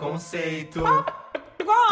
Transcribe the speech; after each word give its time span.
Conceito. 0.00 0.82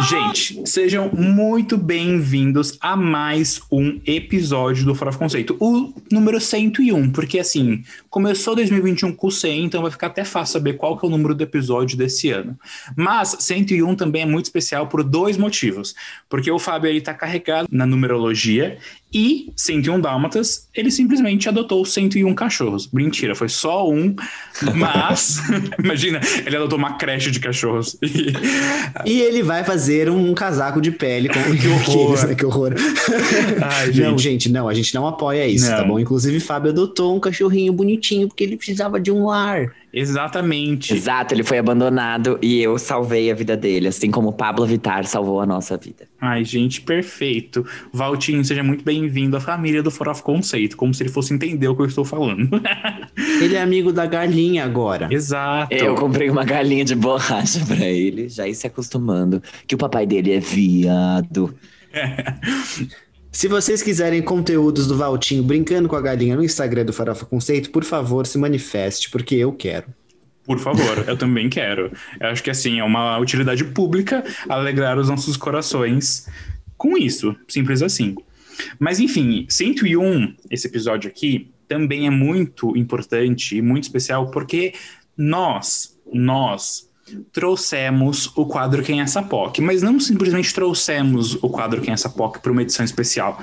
Gente, 0.08 0.66
sejam 0.66 1.10
muito 1.12 1.76
bem-vindos 1.76 2.78
a 2.80 2.96
mais 2.96 3.60
um 3.70 4.00
episódio 4.06 4.86
do 4.86 4.94
Farofa 4.94 5.18
Conceito, 5.18 5.56
o 5.60 5.92
número 6.10 6.40
101, 6.40 7.10
porque 7.10 7.38
assim, 7.38 7.84
começou 8.08 8.56
2021 8.56 9.12
com 9.14 9.30
100, 9.30 9.64
então 9.64 9.82
vai 9.82 9.90
ficar 9.90 10.06
até 10.06 10.24
fácil 10.24 10.54
saber 10.54 10.74
qual 10.74 10.96
que 10.96 11.04
é 11.04 11.08
o 11.08 11.10
número 11.10 11.34
do 11.34 11.42
episódio 11.42 11.98
desse 11.98 12.30
ano. 12.30 12.58
Mas 12.96 13.36
101 13.40 13.94
também 13.94 14.22
é 14.22 14.26
muito 14.26 14.46
especial 14.46 14.86
por 14.86 15.04
dois 15.04 15.36
motivos, 15.36 15.94
porque 16.30 16.50
o 16.50 16.58
Fábio 16.58 16.88
ele 16.88 17.02
tá 17.02 17.12
carregado 17.12 17.68
na 17.70 17.84
numerologia 17.84 18.78
e 19.12 19.50
101 19.56 20.00
Dálmatas, 20.00 20.68
ele 20.74 20.90
simplesmente 20.90 21.48
adotou 21.48 21.84
101 21.84 22.34
cachorros. 22.34 22.90
Mentira, 22.92 23.34
foi 23.34 23.48
só 23.48 23.88
um, 23.88 24.14
mas 24.74 25.38
imagina, 25.82 26.20
ele 26.44 26.56
adotou 26.56 26.78
uma 26.78 26.98
creche 26.98 27.30
de 27.30 27.40
cachorros. 27.40 27.96
E, 28.02 28.32
e 29.10 29.20
ele 29.20 29.42
vai 29.42 29.64
fazer 29.64 30.10
um 30.10 30.34
casaco 30.34 30.80
de 30.80 30.90
pele 30.90 31.28
com 31.28 31.40
que 31.56 31.68
horror. 31.68 32.26
Né? 32.26 32.34
que 32.34 32.44
horror. 32.44 32.74
Ai, 33.62 33.86
gente. 33.86 34.00
Não, 34.00 34.18
gente, 34.18 34.52
não, 34.52 34.68
a 34.68 34.74
gente 34.74 34.94
não 34.94 35.06
apoia 35.06 35.46
isso, 35.46 35.66
tá 35.66 35.72
não. 35.72 35.82
tá 35.82 35.88
bom? 35.88 35.98
Inclusive, 35.98 36.38
Fábio 36.38 36.70
adotou 36.70 37.16
um 37.16 37.20
cachorrinho 37.20 37.72
bonitinho 37.72 38.28
porque 38.28 38.44
ele 38.44 38.56
precisava 38.56 39.00
de 39.00 39.10
um 39.10 39.24
lar. 39.24 39.72
Exatamente. 39.92 40.94
Exato, 40.94 41.34
ele 41.34 41.42
foi 41.42 41.58
abandonado 41.58 42.38
e 42.42 42.60
eu 42.60 42.78
salvei 42.78 43.30
a 43.30 43.34
vida 43.34 43.56
dele, 43.56 43.88
assim 43.88 44.10
como 44.10 44.32
Pablo 44.32 44.66
Vittar 44.66 45.04
salvou 45.06 45.40
a 45.40 45.46
nossa 45.46 45.76
vida. 45.76 46.06
Ai, 46.20 46.44
gente, 46.44 46.80
perfeito. 46.80 47.64
Valtinho, 47.92 48.44
seja 48.44 48.62
muito 48.62 48.84
bem-vindo 48.84 49.36
à 49.36 49.40
família 49.40 49.82
do 49.82 49.90
Forof 49.90 50.22
Conceito, 50.22 50.76
como 50.76 50.92
se 50.92 51.02
ele 51.02 51.10
fosse 51.10 51.32
entender 51.32 51.68
o 51.68 51.76
que 51.76 51.82
eu 51.82 51.86
estou 51.86 52.04
falando. 52.04 52.60
ele 53.40 53.56
é 53.56 53.62
amigo 53.62 53.92
da 53.92 54.06
galinha 54.06 54.64
agora. 54.64 55.08
Exato. 55.10 55.74
Eu 55.74 55.94
comprei 55.94 56.28
uma 56.28 56.44
galinha 56.44 56.84
de 56.84 56.94
borracha 56.94 57.64
para 57.64 57.86
ele, 57.86 58.28
já 58.28 58.46
ir 58.46 58.54
se 58.54 58.66
acostumando 58.66 59.42
que 59.66 59.74
o 59.74 59.78
papai 59.78 60.06
dele 60.06 60.32
é 60.32 60.40
viado. 60.40 61.54
Se 63.38 63.46
vocês 63.46 63.84
quiserem 63.84 64.20
conteúdos 64.20 64.88
do 64.88 64.96
Valtinho 64.96 65.44
brincando 65.44 65.88
com 65.88 65.94
a 65.94 66.00
galinha 66.00 66.34
no 66.34 66.42
Instagram 66.42 66.84
do 66.84 66.92
Farofa 66.92 67.24
Conceito, 67.24 67.70
por 67.70 67.84
favor, 67.84 68.26
se 68.26 68.36
manifeste, 68.36 69.08
porque 69.08 69.36
eu 69.36 69.52
quero. 69.52 69.94
Por 70.44 70.58
favor, 70.58 71.04
eu 71.06 71.16
também 71.16 71.48
quero. 71.48 71.92
Eu 72.18 72.30
acho 72.30 72.42
que 72.42 72.50
assim, 72.50 72.80
é 72.80 72.82
uma 72.82 73.16
utilidade 73.16 73.62
pública 73.62 74.24
alegrar 74.48 74.98
os 74.98 75.08
nossos 75.08 75.36
corações 75.36 76.28
com 76.76 76.98
isso, 76.98 77.32
simples 77.46 77.80
assim. 77.80 78.16
Mas 78.76 78.98
enfim, 78.98 79.46
101, 79.48 80.34
esse 80.50 80.66
episódio 80.66 81.08
aqui, 81.08 81.52
também 81.68 82.08
é 82.08 82.10
muito 82.10 82.76
importante 82.76 83.56
e 83.56 83.62
muito 83.62 83.84
especial 83.84 84.32
porque 84.32 84.74
nós, 85.16 85.96
nós, 86.12 86.87
trouxemos 87.32 88.30
o 88.36 88.46
quadro 88.46 88.82
Quem 88.82 89.00
é 89.00 89.02
essa 89.02 89.22
POC, 89.22 89.60
mas 89.60 89.82
não 89.82 89.98
simplesmente 89.98 90.52
trouxemos 90.52 91.34
o 91.42 91.48
quadro 91.48 91.80
Quem 91.80 91.90
é 91.90 91.94
essa 91.94 92.08
POC 92.08 92.40
para 92.40 92.52
uma 92.52 92.62
edição 92.62 92.84
especial. 92.84 93.40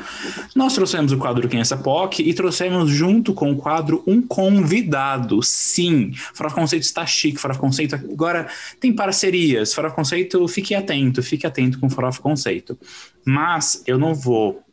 Nós 0.56 0.74
trouxemos 0.74 1.12
o 1.12 1.18
quadro 1.18 1.48
Quem 1.48 1.60
é 1.60 1.62
essa 1.62 1.78
POC 1.78 2.24
e 2.24 2.34
trouxemos 2.34 2.90
junto 2.90 3.34
com 3.34 3.52
o 3.52 3.56
quadro 3.56 4.04
um 4.06 4.22
convidado. 4.22 5.42
Sim, 5.44 6.12
Farofa 6.34 6.56
Conceito 6.56 6.84
está 6.84 7.06
chique, 7.06 7.40
Farofa 7.40 7.60
Conceito 7.60 7.96
agora 7.96 8.48
tem 8.80 8.94
parcerias. 8.94 9.74
Farofa 9.74 9.96
Conceito, 9.96 10.48
fique 10.48 10.74
atento, 10.74 11.22
fique 11.22 11.46
atento 11.46 11.80
com 11.80 11.90
Farofa 11.90 12.22
Conceito. 12.22 12.78
Mas 13.26 13.84
eu 13.86 13.98
não 13.98 14.14
vou 14.14 14.64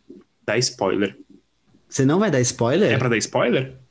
dar 0.45 0.59
spoiler. 0.59 1.17
Você 1.89 2.07
não 2.07 2.19
vai 2.19 2.31
dar 2.31 2.41
spoiler? 2.41 2.93
É 2.93 2.99
para 2.99 3.11
dar 3.11 3.19
spoiler? 3.19 3.82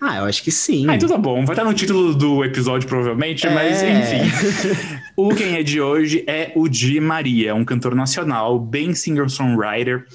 Ah, 0.00 0.18
eu 0.18 0.24
acho 0.24 0.42
que 0.42 0.50
sim. 0.50 0.88
Ah, 0.88 0.94
então 0.94 1.08
tá 1.08 1.16
bom. 1.16 1.44
Vai 1.44 1.54
estar 1.54 1.64
no 1.64 1.74
título 1.74 2.14
do 2.14 2.44
episódio, 2.44 2.88
provavelmente, 2.88 3.46
é. 3.46 3.50
mas 3.54 3.82
enfim. 3.82 5.00
o 5.16 5.34
quem 5.34 5.56
é 5.56 5.62
de 5.62 5.80
hoje 5.80 6.24
é 6.26 6.52
o 6.54 6.68
Di 6.68 7.00
Maria, 7.00 7.54
um 7.54 7.64
cantor 7.64 7.94
nacional, 7.94 8.58
bem 8.58 8.94
singer-songwriter. 8.94 10.06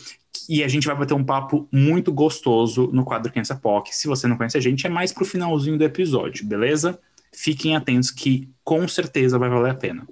E 0.50 0.64
a 0.64 0.68
gente 0.68 0.88
vai 0.88 0.96
bater 0.96 1.14
um 1.14 1.24
papo 1.24 1.68
muito 1.72 2.12
gostoso 2.12 2.90
no 2.92 3.04
quadro 3.06 3.32
Criança 3.32 3.56
POC. 3.56 3.96
Se 3.96 4.08
você 4.08 4.28
não 4.28 4.36
conhece 4.36 4.58
a 4.58 4.62
gente, 4.62 4.86
é 4.86 4.90
mais 4.90 5.12
pro 5.14 5.26
finalzinho 5.26 5.78
do 5.78 5.84
episódio, 5.84 6.46
beleza? 6.46 7.00
Fiquem 7.32 7.76
atentos 7.76 8.12
que 8.12 8.50
com 8.64 8.88
certeza 8.88 9.40
vai 9.40 9.50
valer 9.50 9.72
a 9.72 9.76
pena. 9.76 10.06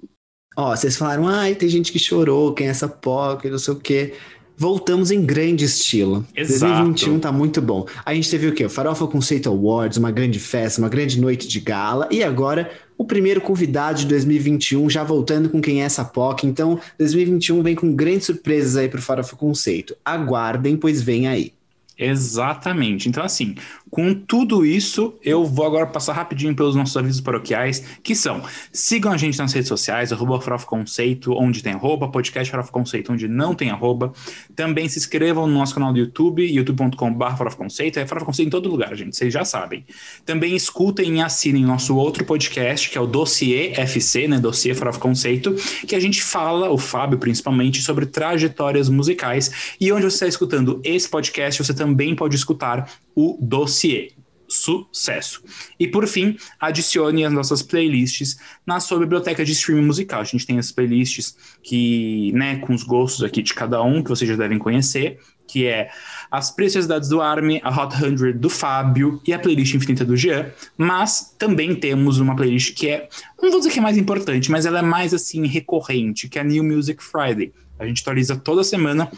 Ó, 0.56 0.74
vocês 0.74 0.96
falaram, 0.96 1.28
ai, 1.28 1.54
tem 1.54 1.68
gente 1.68 1.92
que 1.92 1.98
chorou, 1.98 2.52
quem 2.52 2.66
é 2.66 2.70
essa 2.70 2.88
POC, 2.88 3.48
não 3.48 3.58
sei 3.58 3.74
o 3.74 3.78
quê 3.78 4.14
voltamos 4.62 5.10
em 5.10 5.26
grande 5.26 5.64
estilo. 5.64 6.24
Exato. 6.36 6.72
2021 6.72 7.18
tá 7.18 7.32
muito 7.32 7.60
bom. 7.60 7.84
A 8.06 8.14
gente 8.14 8.30
teve 8.30 8.46
o 8.46 8.52
quê? 8.54 8.64
O 8.64 8.70
Farofa 8.70 9.08
Conceito 9.08 9.48
Awards, 9.48 9.98
uma 9.98 10.12
grande 10.12 10.38
festa, 10.38 10.80
uma 10.80 10.88
grande 10.88 11.20
noite 11.20 11.48
de 11.48 11.58
gala 11.58 12.06
e 12.12 12.22
agora 12.22 12.70
o 12.96 13.04
primeiro 13.04 13.40
convidado 13.40 13.98
de 13.98 14.06
2021 14.06 14.88
já 14.88 15.02
voltando 15.02 15.50
com 15.50 15.60
quem 15.60 15.82
é 15.82 15.84
essa 15.84 16.04
POC. 16.04 16.46
Então, 16.46 16.78
2021 16.96 17.60
vem 17.60 17.74
com 17.74 17.92
grandes 17.92 18.26
surpresas 18.26 18.76
aí 18.76 18.88
pro 18.88 19.02
Farofa 19.02 19.34
Conceito. 19.34 19.96
Aguardem, 20.04 20.76
pois 20.76 21.02
vem 21.02 21.26
aí. 21.26 21.52
Exatamente. 21.98 23.08
Então, 23.08 23.24
assim, 23.24 23.56
com 23.92 24.14
tudo 24.14 24.64
isso, 24.64 25.12
eu 25.22 25.44
vou 25.44 25.66
agora 25.66 25.86
passar 25.86 26.14
rapidinho 26.14 26.56
pelos 26.56 26.74
nossos 26.74 26.96
avisos 26.96 27.20
paroquiais, 27.20 27.84
que 28.02 28.14
são: 28.14 28.42
sigam 28.72 29.12
a 29.12 29.18
gente 29.18 29.36
nas 29.36 29.52
redes 29.52 29.68
sociais, 29.68 30.10
arroba 30.10 30.40
Conceito, 30.64 31.34
onde 31.34 31.62
tem 31.62 31.74
arroba, 31.74 32.08
podcast 32.08 32.50
Farofa 32.50 32.72
Conceito, 32.72 33.12
onde 33.12 33.28
não 33.28 33.54
tem 33.54 33.68
arroba. 33.68 34.10
Também 34.56 34.88
se 34.88 34.98
inscrevam 34.98 35.46
no 35.46 35.52
nosso 35.52 35.74
canal 35.74 35.92
do 35.92 35.98
YouTube, 35.98 36.42
youtube.com.br 36.42 37.54
Conceito, 37.54 37.98
é 37.98 38.06
Farofa 38.06 38.24
Conceito 38.24 38.48
em 38.48 38.50
todo 38.50 38.70
lugar, 38.70 38.96
gente, 38.96 39.14
vocês 39.14 39.30
já 39.30 39.44
sabem. 39.44 39.84
Também 40.24 40.56
escutem 40.56 41.18
e 41.18 41.20
assinem 41.20 41.62
nosso 41.62 41.94
outro 41.94 42.24
podcast, 42.24 42.88
que 42.88 42.96
é 42.96 43.00
o 43.00 43.06
Dossiê 43.06 43.74
FC, 43.76 44.26
né, 44.26 44.40
Dossiê 44.40 44.74
Farofa 44.74 45.00
Conceito, 45.00 45.54
que 45.86 45.94
a 45.94 46.00
gente 46.00 46.22
fala, 46.22 46.70
o 46.70 46.78
Fábio 46.78 47.18
principalmente, 47.18 47.82
sobre 47.82 48.06
trajetórias 48.06 48.88
musicais. 48.88 49.74
E 49.78 49.92
onde 49.92 50.04
você 50.04 50.14
está 50.14 50.26
escutando 50.26 50.80
esse 50.82 51.06
podcast, 51.06 51.62
você 51.62 51.74
também 51.74 52.16
pode 52.16 52.34
escutar 52.34 52.90
o 53.14 53.36
dossiê. 53.82 54.12
Sucesso. 54.48 55.42
E 55.80 55.88
por 55.88 56.06
fim, 56.06 56.36
adicione 56.60 57.24
as 57.24 57.32
nossas 57.32 57.62
playlists 57.62 58.36
na 58.66 58.80
sua 58.80 58.98
biblioteca 58.98 59.42
de 59.42 59.52
streaming 59.52 59.86
musical. 59.86 60.20
A 60.20 60.24
gente 60.24 60.46
tem 60.46 60.58
as 60.58 60.70
playlists 60.70 61.34
que, 61.62 62.30
né, 62.34 62.56
com 62.56 62.74
os 62.74 62.82
gostos 62.82 63.24
aqui 63.24 63.42
de 63.42 63.54
cada 63.54 63.82
um, 63.82 64.02
que 64.02 64.10
vocês 64.10 64.28
já 64.28 64.36
devem 64.36 64.58
conhecer, 64.58 65.18
que 65.48 65.66
é 65.66 65.90
as 66.30 66.50
Preciosidades 66.50 67.08
do 67.08 67.22
Army, 67.22 67.62
a 67.64 67.70
Hot 67.70 67.96
100 67.96 68.32
do 68.38 68.50
Fábio 68.50 69.22
e 69.26 69.32
a 69.32 69.38
playlist 69.38 69.72
Infinita 69.72 70.04
do 70.04 70.18
Jean, 70.18 70.52
mas 70.76 71.34
também 71.38 71.74
temos 71.74 72.18
uma 72.18 72.36
playlist 72.36 72.74
que 72.74 72.88
é, 72.88 73.08
não 73.42 73.50
vou 73.50 73.58
dizer 73.58 73.72
que 73.72 73.78
é 73.78 73.82
mais 73.82 73.96
importante, 73.96 74.50
mas 74.50 74.66
ela 74.66 74.80
é 74.80 74.82
mais 74.82 75.14
assim 75.14 75.46
recorrente, 75.46 76.28
que 76.28 76.38
é 76.38 76.42
a 76.42 76.44
New 76.44 76.62
Music 76.62 77.02
Friday. 77.02 77.54
A 77.78 77.86
gente 77.86 78.02
atualiza 78.02 78.36
toda 78.36 78.62
semana 78.62 79.10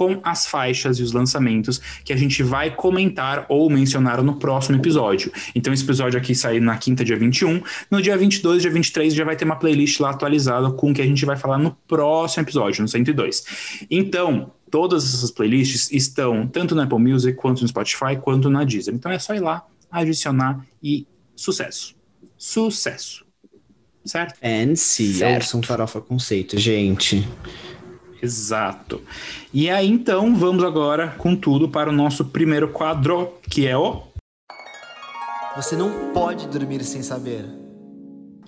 com 0.00 0.18
as 0.22 0.46
faixas 0.46 0.98
e 0.98 1.02
os 1.02 1.12
lançamentos 1.12 1.78
que 2.02 2.10
a 2.10 2.16
gente 2.16 2.42
vai 2.42 2.74
comentar 2.74 3.44
ou 3.50 3.68
mencionar 3.68 4.22
no 4.22 4.36
próximo 4.36 4.78
episódio. 4.78 5.30
Então, 5.54 5.74
esse 5.74 5.84
episódio 5.84 6.18
aqui 6.18 6.34
sai 6.34 6.58
na 6.58 6.78
quinta, 6.78 7.04
dia 7.04 7.18
21. 7.18 7.60
No 7.90 8.00
dia 8.00 8.16
22, 8.16 8.62
dia 8.62 8.70
23, 8.70 9.12
já 9.12 9.26
vai 9.26 9.36
ter 9.36 9.44
uma 9.44 9.56
playlist 9.56 10.00
lá 10.00 10.08
atualizada 10.08 10.70
com 10.70 10.90
o 10.90 10.94
que 10.94 11.02
a 11.02 11.04
gente 11.04 11.26
vai 11.26 11.36
falar 11.36 11.58
no 11.58 11.72
próximo 11.86 12.44
episódio, 12.44 12.80
no 12.80 12.88
102. 12.88 13.44
Então, 13.90 14.50
todas 14.70 15.04
essas 15.04 15.30
playlists 15.30 15.92
estão 15.92 16.46
tanto 16.46 16.74
no 16.74 16.80
Apple 16.80 16.98
Music, 16.98 17.36
quanto 17.36 17.60
no 17.60 17.68
Spotify, 17.68 18.16
quanto 18.18 18.48
na 18.48 18.64
Deezer. 18.64 18.94
Então, 18.94 19.12
é 19.12 19.18
só 19.18 19.34
ir 19.34 19.40
lá, 19.40 19.66
adicionar 19.90 20.64
e 20.82 21.06
sucesso. 21.36 21.94
Sucesso. 22.38 23.26
Certo? 24.02 24.38
And 24.42 24.76
see, 24.76 25.12
certo. 25.12 25.42
ouçam 25.42 25.62
Farofa 25.62 26.00
Conceito, 26.00 26.58
gente. 26.58 27.28
Exato. 28.22 29.00
E 29.52 29.70
aí, 29.70 29.88
então, 29.88 30.34
vamos 30.34 30.62
agora 30.62 31.14
com 31.18 31.34
tudo 31.34 31.68
para 31.68 31.90
o 31.90 31.92
nosso 31.92 32.26
primeiro 32.26 32.68
quadro, 32.68 33.34
que 33.48 33.66
é 33.66 33.76
o. 33.76 34.02
Você 35.56 35.74
não 35.76 36.12
pode 36.12 36.46
dormir 36.48 36.84
sem 36.84 37.02
saber. 37.02 37.44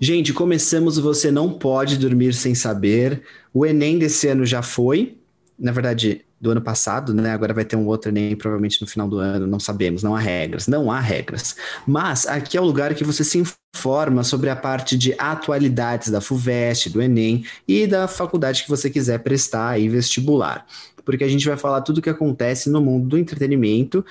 Gente, 0.01 0.33
começamos 0.33 0.99
o 0.99 1.03
Você 1.03 1.31
Não 1.31 1.53
Pode 1.53 1.97
Dormir 1.97 2.35
Sem 2.35 2.57
Saber. 2.57 3.23
O 3.55 3.65
Enem 3.65 4.01
desse 4.01 4.27
ano 4.27 4.45
já 4.45 4.61
foi. 4.61 5.22
Na 5.63 5.71
verdade, 5.71 6.25
do 6.41 6.51
ano 6.51 6.61
passado, 6.61 7.15
né? 7.15 7.31
Agora 7.31 7.55
vai 7.55 7.65
ter 7.65 7.77
um 7.77 7.87
outro 7.87 8.11
Enem, 8.11 8.35
provavelmente 8.35 8.83
no 8.83 8.87
final 8.89 9.07
do 9.07 9.19
ano, 9.19 9.47
não 9.47 9.61
sabemos, 9.61 10.03
não 10.03 10.17
há 10.17 10.19
regras, 10.19 10.67
não 10.67 10.91
há 10.91 10.99
regras. 10.99 11.55
Mas 11.87 12.27
aqui 12.27 12.57
é 12.57 12.61
o 12.61 12.65
lugar 12.65 12.93
que 12.95 13.05
você 13.05 13.23
se 13.23 13.39
informa 13.39 14.25
sobre 14.25 14.51
a 14.51 14.57
parte 14.57 14.99
de 14.99 15.15
atualidades 15.17 16.09
da 16.09 16.21
FUVEST, 16.21 16.91
do 16.91 17.01
Enem 17.01 17.45
e 17.69 17.87
da 17.87 18.09
faculdade 18.09 18.65
que 18.65 18.69
você 18.69 18.91
quiser 18.91 19.21
prestar 19.21 19.69
aí 19.69 19.89
vestibular. 19.89 20.67
Porque 21.05 21.23
a 21.23 21.29
gente 21.29 21.47
vai 21.47 21.57
falar 21.57 21.83
tudo 21.83 21.99
o 21.99 22.03
que 22.03 22.11
acontece 22.11 22.69
no 22.69 22.83
mundo 22.83 23.07
do 23.11 23.19
entretenimento 23.19 24.05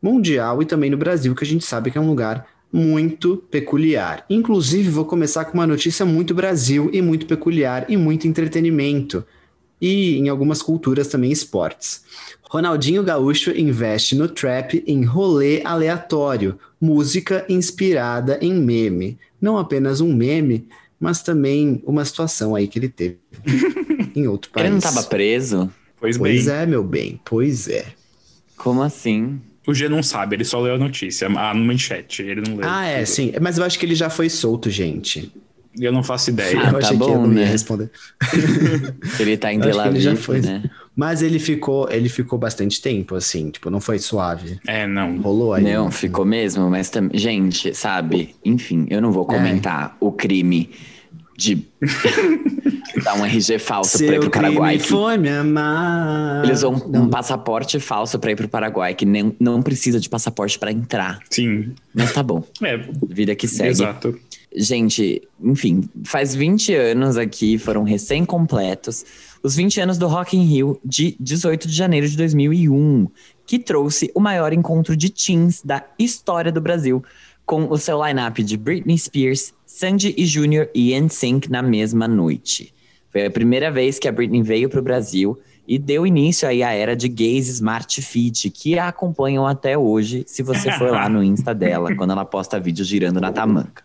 mundial 0.00 0.62
e 0.62 0.66
também 0.66 0.88
no 0.88 0.96
Brasil, 0.96 1.34
que 1.34 1.42
a 1.42 1.46
gente 1.46 1.64
sabe 1.64 1.90
que 1.90 1.98
é 1.98 2.00
um 2.00 2.08
lugar 2.08 2.46
muito 2.72 3.38
peculiar. 3.50 4.24
Inclusive, 4.30 4.88
vou 4.88 5.04
começar 5.04 5.46
com 5.46 5.54
uma 5.54 5.66
notícia 5.66 6.06
muito 6.06 6.32
Brasil 6.32 6.88
e 6.92 7.02
muito 7.02 7.26
peculiar 7.26 7.86
e 7.88 7.96
muito 7.96 8.28
entretenimento 8.28 9.24
e 9.82 10.16
em 10.16 10.28
algumas 10.28 10.62
culturas 10.62 11.08
também 11.08 11.32
esportes. 11.32 12.04
Ronaldinho 12.48 13.02
Gaúcho 13.02 13.50
investe 13.50 14.14
no 14.14 14.28
trap 14.28 14.84
em 14.86 15.04
rolê 15.04 15.60
aleatório, 15.64 16.56
música 16.80 17.44
inspirada 17.48 18.38
em 18.40 18.54
meme. 18.54 19.18
Não 19.40 19.58
apenas 19.58 20.00
um 20.00 20.14
meme, 20.14 20.68
mas 21.00 21.20
também 21.22 21.82
uma 21.84 22.04
situação 22.04 22.54
aí 22.54 22.68
que 22.68 22.78
ele 22.78 22.88
teve 22.88 23.18
em 24.14 24.28
outro 24.28 24.52
país. 24.52 24.66
Ele 24.66 24.74
não 24.74 24.80
tava 24.80 25.02
preso? 25.02 25.68
Pois, 25.98 26.16
Pois 26.16 26.46
bem. 26.46 26.54
é, 26.54 26.64
meu 26.66 26.84
bem, 26.84 27.20
pois 27.24 27.66
é. 27.68 27.86
Como 28.56 28.82
assim? 28.82 29.40
O 29.66 29.74
G 29.74 29.88
não 29.88 30.02
sabe, 30.02 30.36
ele 30.36 30.44
só 30.44 30.60
leu 30.60 30.74
a 30.74 30.78
notícia, 30.78 31.26
a 31.26 31.54
manchete, 31.54 32.22
ele 32.22 32.40
não 32.40 32.56
leu. 32.56 32.68
Ah, 32.68 32.86
é, 32.86 33.04
sim. 33.04 33.32
Mas 33.40 33.58
eu 33.58 33.64
acho 33.64 33.78
que 33.78 33.86
ele 33.86 33.94
já 33.94 34.10
foi 34.10 34.28
solto, 34.28 34.68
gente. 34.70 35.32
Eu 35.78 35.90
não 35.92 36.02
faço 36.02 36.30
ideia. 36.30 36.58
Ah, 36.60 36.66
eu 36.66 36.72
tá 36.72 36.78
achei 36.78 36.90
que 36.90 36.96
bom, 36.96 37.12
eu 37.14 37.20
não 37.22 37.28
ia 37.32 37.40
né? 37.40 37.44
responder. 37.46 37.90
Se 39.16 39.22
ele 39.22 39.36
tá 39.36 39.52
em 39.52 39.58
Tel 39.60 39.72
que 39.82 39.88
ele 39.88 40.00
já 40.00 40.14
foi. 40.16 40.40
né? 40.40 40.62
Mas 40.94 41.22
ele 41.22 41.38
ficou, 41.38 41.90
ele 41.90 42.08
ficou 42.10 42.38
bastante 42.38 42.82
tempo, 42.82 43.14
assim, 43.14 43.50
tipo, 43.50 43.70
não 43.70 43.80
foi 43.80 43.98
suave. 43.98 44.58
É, 44.66 44.86
não. 44.86 45.18
Rolou 45.22 45.54
aí. 45.54 45.64
Não, 45.64 45.90
ficou 45.90 46.24
mesmo, 46.26 46.68
mas 46.68 46.90
também. 46.90 47.18
Gente, 47.18 47.74
sabe? 47.74 48.34
Enfim, 48.44 48.86
eu 48.90 49.00
não 49.00 49.10
vou 49.10 49.24
É. 49.24 49.26
comentar 49.34 49.96
o 49.98 50.12
crime 50.12 50.68
de 51.38 51.66
dar 53.02 53.14
um 53.14 53.24
RG 53.24 53.58
falso 53.58 53.98
pra 54.04 54.16
ir 54.16 54.20
pro 54.20 54.30
Paraguai. 54.30 54.74
crime 54.76 54.82
que 54.84 54.88
foi 54.90 55.16
me 55.18 55.28
amar. 55.30 56.44
Ele 56.44 56.52
usou 56.52 56.74
um, 56.74 56.88
Não. 56.88 57.02
um 57.04 57.08
passaporte 57.08 57.80
falso 57.80 58.18
pra 58.18 58.30
ir 58.32 58.36
pro 58.36 58.48
Paraguai, 58.48 58.94
que 58.94 59.06
nem, 59.06 59.34
não 59.40 59.62
precisa 59.62 59.98
de 59.98 60.08
passaporte 60.08 60.58
pra 60.58 60.70
entrar. 60.70 61.18
Sim. 61.30 61.72
Mas 61.94 62.12
tá 62.12 62.22
bom. 62.22 62.44
É, 62.62 62.76
Vida 63.08 63.34
que 63.34 63.48
segue. 63.48 63.70
exato. 63.70 64.18
Gente, 64.54 65.22
enfim, 65.42 65.88
faz 66.04 66.34
20 66.34 66.74
anos 66.74 67.16
aqui, 67.16 67.56
foram 67.56 67.84
recém-completos, 67.84 69.04
os 69.42 69.56
20 69.56 69.80
anos 69.80 69.98
do 69.98 70.06
Rock 70.06 70.36
in 70.36 70.44
Rio 70.44 70.78
de 70.84 71.16
18 71.18 71.66
de 71.66 71.74
janeiro 71.74 72.06
de 72.06 72.16
2001, 72.16 73.08
que 73.46 73.58
trouxe 73.58 74.10
o 74.14 74.20
maior 74.20 74.52
encontro 74.52 74.96
de 74.96 75.10
teens 75.10 75.62
da 75.62 75.84
história 75.98 76.52
do 76.52 76.60
Brasil, 76.60 77.02
com 77.46 77.68
o 77.70 77.76
seu 77.76 78.04
line-up 78.04 78.42
de 78.42 78.56
Britney 78.56 78.96
Spears, 78.98 79.52
Sandy 79.66 80.14
e 80.16 80.26
Junior 80.26 80.68
e 80.74 80.98
NSYNC 80.98 81.50
na 81.50 81.62
mesma 81.62 82.06
noite. 82.06 82.72
Foi 83.10 83.26
a 83.26 83.30
primeira 83.30 83.70
vez 83.70 83.98
que 83.98 84.06
a 84.06 84.12
Britney 84.12 84.42
veio 84.42 84.68
para 84.68 84.80
o 84.80 84.82
Brasil 84.82 85.38
e 85.66 85.78
deu 85.78 86.06
início 86.06 86.48
aí 86.48 86.62
à 86.62 86.72
era 86.72 86.96
de 86.96 87.08
gays 87.08 87.48
Smart 87.48 88.02
Fit, 88.02 88.50
que 88.50 88.78
a 88.78 88.88
acompanham 88.88 89.46
até 89.46 89.78
hoje, 89.78 90.24
se 90.26 90.42
você 90.42 90.72
for 90.72 90.90
lá 90.90 91.08
no 91.08 91.22
Insta 91.22 91.54
dela, 91.54 91.94
quando 91.96 92.10
ela 92.10 92.24
posta 92.24 92.58
vídeos 92.58 92.88
girando 92.88 93.20
na 93.20 93.30
tamanca. 93.30 93.84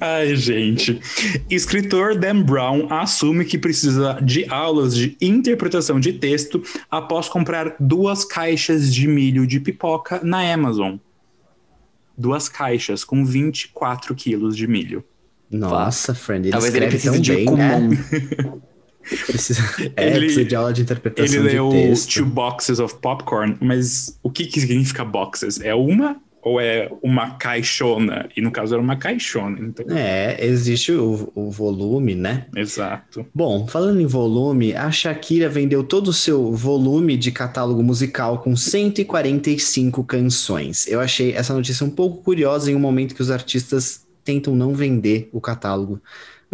Ai, 0.00 0.34
gente. 0.34 1.00
Escritor 1.48 2.18
Dan 2.18 2.42
Brown 2.42 2.92
assume 2.92 3.44
que 3.44 3.56
precisa 3.56 4.18
de 4.20 4.44
aulas 4.50 4.94
de 4.94 5.16
interpretação 5.20 6.00
de 6.00 6.14
texto 6.14 6.62
após 6.90 7.28
comprar 7.28 7.76
duas 7.78 8.24
caixas 8.24 8.92
de 8.92 9.06
milho 9.06 9.46
de 9.46 9.60
pipoca 9.60 10.20
na 10.22 10.52
Amazon. 10.52 10.96
Duas 12.16 12.48
caixas 12.48 13.04
com 13.04 13.24
24 13.24 14.14
quilos 14.14 14.56
de 14.56 14.66
milho. 14.66 15.04
Nossa, 15.50 16.14
friend, 16.14 16.46
ele 16.46 16.52
Talvez 16.52 16.74
ele 16.74 16.86
escreve 16.86 17.08
precise 17.08 17.22
tão 17.22 17.22
de 17.22 17.50
um 17.50 17.56
bem, 17.56 17.88
né? 17.88 18.62
Precisa, 19.26 19.62
é, 19.96 20.08
Ele- 20.10 20.18
precisa 20.26 20.44
de 20.44 20.54
aula 20.56 20.72
de 20.72 20.80
Ele 20.80 20.84
interpretação 20.84 21.42
de 21.42 21.48
leu 21.48 21.70
texto. 21.70 22.14
two 22.14 22.26
boxes 22.26 22.78
of 22.78 22.94
popcorn, 23.00 23.56
mas 23.60 24.18
o 24.22 24.30
que, 24.30 24.46
que 24.46 24.60
significa 24.60 25.04
boxes? 25.04 25.60
É 25.60 25.74
uma 25.74 26.16
ou 26.42 26.60
é 26.60 26.90
uma 27.02 27.36
caixona? 27.36 28.28
E 28.36 28.42
no 28.42 28.50
caso 28.50 28.74
era 28.74 28.82
uma 28.82 28.96
caixona, 28.96 29.58
então. 29.60 29.86
É, 29.96 30.36
existe 30.44 30.92
o, 30.92 31.32
o 31.34 31.50
volume, 31.50 32.14
né? 32.14 32.46
Exato. 32.54 33.24
Bom, 33.34 33.66
falando 33.66 33.98
em 33.98 34.04
volume, 34.06 34.74
a 34.74 34.90
Shakira 34.90 35.48
vendeu 35.48 35.82
todo 35.82 36.08
o 36.08 36.12
seu 36.12 36.52
volume 36.52 37.16
de 37.16 37.32
catálogo 37.32 37.82
musical 37.82 38.42
com 38.42 38.54
145 38.54 40.04
canções. 40.04 40.86
Eu 40.86 41.00
achei 41.00 41.32
essa 41.32 41.54
notícia 41.54 41.84
um 41.86 41.90
pouco 41.90 42.22
curiosa 42.22 42.70
em 42.70 42.74
um 42.74 42.80
momento 42.80 43.14
que 43.14 43.22
os 43.22 43.30
artistas 43.30 44.04
tentam 44.22 44.54
não 44.54 44.74
vender 44.74 45.28
o 45.32 45.40
catálogo. 45.40 46.00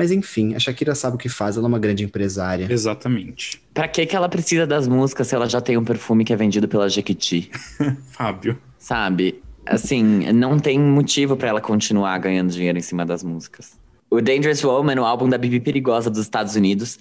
Mas 0.00 0.10
enfim, 0.10 0.54
a 0.54 0.58
Shakira 0.58 0.94
sabe 0.94 1.16
o 1.16 1.18
que 1.18 1.28
faz, 1.28 1.58
ela 1.58 1.66
é 1.66 1.68
uma 1.68 1.78
grande 1.78 2.02
empresária. 2.02 2.66
Exatamente. 2.72 3.62
Pra 3.74 3.86
que 3.86 4.06
que 4.06 4.16
ela 4.16 4.30
precisa 4.30 4.66
das 4.66 4.88
músicas 4.88 5.26
se 5.26 5.34
ela 5.34 5.46
já 5.46 5.60
tem 5.60 5.76
um 5.76 5.84
perfume 5.84 6.24
que 6.24 6.32
é 6.32 6.36
vendido 6.36 6.66
pela 6.66 6.88
Jequiti? 6.88 7.50
Fábio. 8.10 8.58
Sabe? 8.78 9.42
Assim, 9.66 10.02
não 10.32 10.58
tem 10.58 10.80
motivo 10.80 11.36
pra 11.36 11.50
ela 11.50 11.60
continuar 11.60 12.16
ganhando 12.16 12.50
dinheiro 12.50 12.78
em 12.78 12.80
cima 12.80 13.04
das 13.04 13.22
músicas. 13.22 13.78
O 14.08 14.22
Dangerous 14.22 14.64
Woman, 14.64 14.98
o 15.02 15.04
álbum 15.04 15.28
da 15.28 15.36
Bibi 15.36 15.60
Perigosa 15.60 16.08
dos 16.08 16.20
Estados 16.20 16.56
Unidos, 16.56 16.98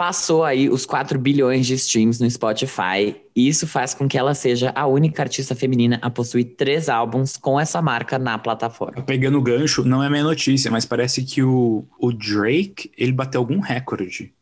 passou 0.00 0.42
aí 0.42 0.70
os 0.70 0.86
4 0.86 1.18
bilhões 1.18 1.66
de 1.66 1.74
streams 1.74 2.22
no 2.22 2.30
Spotify. 2.30 3.14
E 3.36 3.46
isso 3.46 3.66
faz 3.66 3.92
com 3.92 4.08
que 4.08 4.16
ela 4.16 4.32
seja 4.32 4.72
a 4.74 4.86
única 4.86 5.22
artista 5.22 5.54
feminina 5.54 5.98
a 6.00 6.08
possuir 6.08 6.54
três 6.56 6.88
álbuns 6.88 7.36
com 7.36 7.60
essa 7.60 7.82
marca 7.82 8.18
na 8.18 8.38
plataforma. 8.38 9.02
Pegando 9.02 9.36
o 9.36 9.42
gancho, 9.42 9.84
não 9.84 10.02
é 10.02 10.08
minha 10.08 10.24
notícia, 10.24 10.70
mas 10.70 10.86
parece 10.86 11.22
que 11.22 11.42
o, 11.42 11.84
o 11.98 12.12
Drake, 12.14 12.90
ele 12.96 13.12
bateu 13.12 13.42
algum 13.42 13.60
recorde 13.60 14.32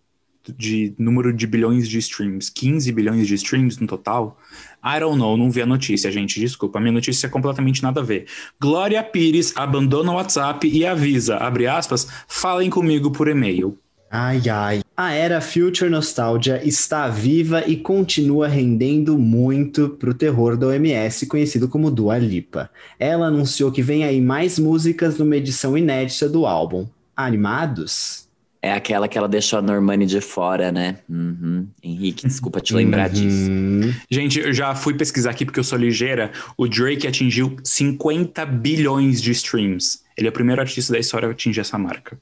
de 0.56 0.94
número 0.96 1.32
de 1.32 1.44
bilhões 1.44 1.88
de 1.88 1.98
streams. 1.98 2.52
15 2.52 2.92
bilhões 2.92 3.26
de 3.26 3.34
streams 3.34 3.80
no 3.80 3.88
total. 3.88 4.38
I 4.76 5.00
don't 5.00 5.18
know, 5.18 5.36
não 5.36 5.50
vi 5.50 5.60
a 5.60 5.66
notícia, 5.66 6.08
gente, 6.12 6.38
desculpa. 6.38 6.78
A 6.78 6.80
minha 6.80 6.92
notícia 6.92 7.26
é 7.26 7.30
completamente 7.30 7.82
nada 7.82 8.00
a 8.00 8.04
ver. 8.04 8.26
Glória 8.60 9.02
Pires 9.02 9.52
abandona 9.56 10.12
o 10.12 10.14
WhatsApp 10.14 10.68
e 10.68 10.86
avisa, 10.86 11.36
abre 11.38 11.66
aspas, 11.66 12.06
falem 12.28 12.70
comigo 12.70 13.10
por 13.10 13.26
e-mail. 13.26 13.76
Ai, 14.08 14.40
ai. 14.48 14.82
A 15.00 15.12
era 15.12 15.40
Future 15.40 15.88
Nostalgia 15.88 16.60
está 16.64 17.08
viva 17.08 17.62
e 17.64 17.76
continua 17.76 18.48
rendendo 18.48 19.16
muito 19.16 19.90
pro 19.90 20.12
terror 20.12 20.56
da 20.56 20.66
OMS, 20.66 21.24
conhecido 21.28 21.68
como 21.68 21.88
Dua 21.88 22.18
Lipa. 22.18 22.68
Ela 22.98 23.26
anunciou 23.26 23.70
que 23.70 23.80
vem 23.80 24.02
aí 24.02 24.20
mais 24.20 24.58
músicas 24.58 25.16
numa 25.16 25.36
edição 25.36 25.78
inédita 25.78 26.28
do 26.28 26.44
álbum. 26.44 26.84
Animados? 27.16 28.26
É 28.60 28.72
aquela 28.72 29.06
que 29.06 29.16
ela 29.16 29.28
deixou 29.28 29.60
a 29.60 29.62
Normani 29.62 30.04
de 30.04 30.20
fora, 30.20 30.72
né? 30.72 30.98
Uhum. 31.08 31.68
Henrique, 31.80 32.26
desculpa 32.26 32.60
te 32.60 32.74
lembrar 32.74 33.08
disso. 33.08 33.48
Uhum. 33.48 33.94
Gente, 34.10 34.40
eu 34.40 34.52
já 34.52 34.74
fui 34.74 34.94
pesquisar 34.94 35.30
aqui 35.30 35.44
porque 35.44 35.60
eu 35.60 35.64
sou 35.64 35.78
ligeira. 35.78 36.32
O 36.56 36.66
Drake 36.66 37.06
atingiu 37.06 37.56
50 37.62 38.44
bilhões 38.46 39.22
de 39.22 39.30
streams. 39.30 40.00
Ele 40.16 40.26
é 40.26 40.30
o 40.30 40.32
primeiro 40.32 40.60
artista 40.60 40.92
da 40.92 40.98
história 40.98 41.28
a 41.28 41.30
atingir 41.30 41.60
essa 41.60 41.78
marca. 41.78 42.18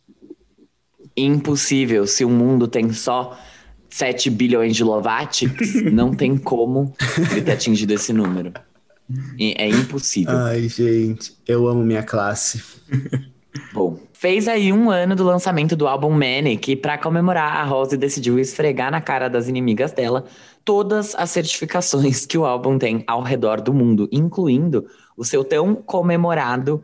Impossível. 1.16 2.06
Se 2.06 2.24
o 2.24 2.30
mundo 2.30 2.68
tem 2.68 2.92
só 2.92 3.38
7 3.88 4.30
bilhões 4.30 4.76
de 4.76 4.84
Lovatics, 4.84 5.82
não 5.90 6.12
tem 6.14 6.36
como 6.36 6.92
ele 7.30 7.42
ter 7.42 7.52
atingido 7.52 7.92
esse 7.92 8.12
número. 8.12 8.52
É 9.38 9.69
impossível. 9.69 10.36
Ai, 10.36 10.69
gente, 10.69 11.32
eu 11.46 11.69
amo 11.69 11.82
minha 11.84 12.02
classe. 12.02 12.62
Bom, 13.72 13.98
fez 14.12 14.48
aí 14.48 14.72
um 14.72 14.91
ano 14.91 15.14
do 15.14 15.24
lançamento 15.24 15.76
do 15.76 15.86
álbum 15.86 16.10
Manic 16.10 16.72
e 16.72 16.76
pra 16.76 16.98
comemorar, 16.98 17.56
a 17.56 17.64
Rose 17.64 17.96
decidiu 17.96 18.38
esfregar 18.38 18.91
na 18.91 19.00
cara 19.00 19.29
das 19.29 19.48
inimigas 19.48 19.93
dela 19.93 20.24
todas 20.64 21.14
as 21.14 21.31
certificações 21.31 22.26
que 22.26 22.36
o 22.36 22.44
álbum 22.44 22.79
tem 22.79 23.05
ao 23.06 23.22
redor 23.22 23.60
do 23.60 23.72
mundo, 23.72 24.08
incluindo 24.10 24.86
o 25.17 25.24
seu 25.24 25.44
tão 25.44 25.74
comemorado 25.74 26.82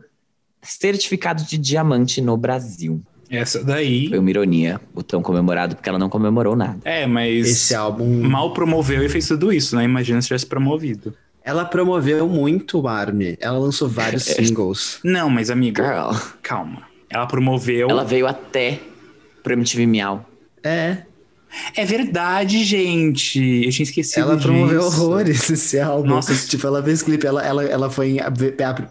certificado 0.61 1.43
de 1.43 1.57
diamante 1.57 2.21
no 2.21 2.37
Brasil. 2.37 3.03
Essa 3.29 3.63
daí. 3.63 4.09
Foi 4.09 4.19
uma 4.19 4.29
ironia, 4.29 4.79
o 4.93 5.01
tão 5.01 5.21
comemorado, 5.21 5.75
porque 5.75 5.89
ela 5.89 5.99
não 5.99 6.09
comemorou 6.09 6.55
nada. 6.55 6.79
É, 6.83 7.05
mas. 7.05 7.47
Esse 7.49 7.75
álbum. 7.75 8.05
Mal 8.27 8.53
promoveu 8.53 9.03
e 9.03 9.09
fez 9.09 9.27
tudo 9.27 9.51
isso, 9.51 9.75
né? 9.75 9.83
Imagina 9.83 10.21
se 10.21 10.27
tivesse 10.27 10.45
promovido. 10.45 11.13
Ela 11.43 11.65
promoveu 11.65 12.27
muito 12.27 12.79
o 12.79 12.87
Army. 12.87 13.37
Ela 13.41 13.57
lançou 13.57 13.89
vários 13.89 14.23
singles. 14.25 14.99
Não, 15.03 15.29
mas 15.29 15.49
amigo, 15.49 15.81
Girl, 15.81 16.11
calma. 16.41 16.83
Ela 17.09 17.25
promoveu. 17.27 17.89
ela 17.89 18.03
veio 18.05 18.25
até 18.27 18.79
pro 19.43 19.53
MTV 19.53 19.85
Miau. 19.85 20.25
É, 20.63 21.03
É 21.75 21.85
verdade, 21.85 22.63
gente. 22.63 23.39
Eu 23.65 23.71
tinha 23.71 23.83
esquecido 23.83 24.23
ela 24.31 24.37
promoveu 24.37 24.79
disso. 24.81 25.01
horrores 25.03 25.49
esse 25.49 25.79
álbum. 25.79 26.07
Nossa. 26.09 26.33
Tipo, 26.47 26.67
ela 26.67 26.81
fez 26.83 27.01
clipe, 27.01 27.25
ela, 27.25 27.45
ela, 27.45 27.63
ela 27.63 27.89
foi 27.89 28.11
em 28.11 28.19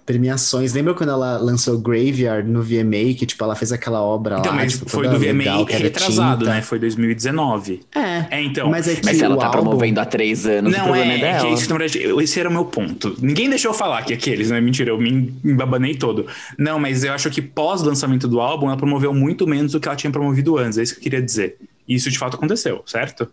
premiações. 0.07 0.73
Lembra 0.73 0.95
quando 0.95 1.11
ela 1.11 1.39
lançou 1.39 1.79
Graveyard 1.79 2.49
no 2.49 2.63
VMA? 2.63 3.15
Que, 3.17 3.27
tipo, 3.27 3.43
ela 3.45 3.55
fez 3.55 3.73
aquela 3.73 4.01
obra 4.03 4.39
Então, 4.39 4.53
lá, 4.53 4.59
mas 4.59 4.75
tipo, 4.75 4.91
foi 4.91 5.09
do 5.09 5.19
VMA 5.19 5.33
legal, 5.33 5.65
retrasado, 5.65 6.41
tinta. 6.41 6.55
né? 6.55 6.63
Foi 6.63 6.79
2019. 6.79 7.81
É, 7.95 8.27
É, 8.31 8.43
então. 8.43 8.71
mas 8.71 8.89
é 8.89 8.95
que 8.95 9.05
Mas 9.05 9.17
se 9.19 9.25
ela 9.25 9.37
tá 9.37 9.47
álbum... 9.47 9.61
promovendo 9.61 10.01
há 10.01 10.05
três 10.05 10.47
anos, 10.47 10.73
o 10.73 10.77
Não, 10.77 10.85
problema 10.85 11.13
é, 11.13 11.15
é, 11.17 11.19
é 11.19 11.21
dela. 11.33 11.47
que 11.49 11.55
isso, 11.55 11.71
na 11.71 11.79
verdade, 11.79 11.99
esse 12.23 12.41
era 12.41 12.49
o 12.49 12.53
meu 12.53 12.65
ponto. 12.65 13.17
Ninguém 13.21 13.49
deixou 13.49 13.71
eu 13.73 13.75
falar 13.77 14.03
que 14.03 14.13
aqueles, 14.13 14.51
né? 14.51 14.61
Mentira, 14.61 14.91
eu 14.91 14.99
me 14.99 15.33
embabanei 15.45 15.95
todo. 15.95 16.27
Não, 16.59 16.79
mas 16.79 17.05
eu 17.05 17.13
acho 17.13 17.31
que 17.31 17.43
pós-lançamento 17.43 18.27
do 18.29 18.41
álbum, 18.41 18.67
ela 18.69 18.77
promoveu 18.77 19.13
muito 19.15 19.47
menos 19.47 19.73
do 19.73 19.81
que 19.81 19.89
ela 19.89 19.97
tinha 19.97 20.11
promovido 20.11 20.57
antes. 20.59 20.79
É 20.79 20.83
isso 20.83 20.95
que 20.95 21.01
eu 21.01 21.03
queria 21.03 21.23
dizer. 21.23 21.57
E 21.87 21.95
isso 21.95 22.11
de 22.11 22.19
fato 22.19 22.37
aconteceu, 22.37 22.83
certo? 22.87 23.31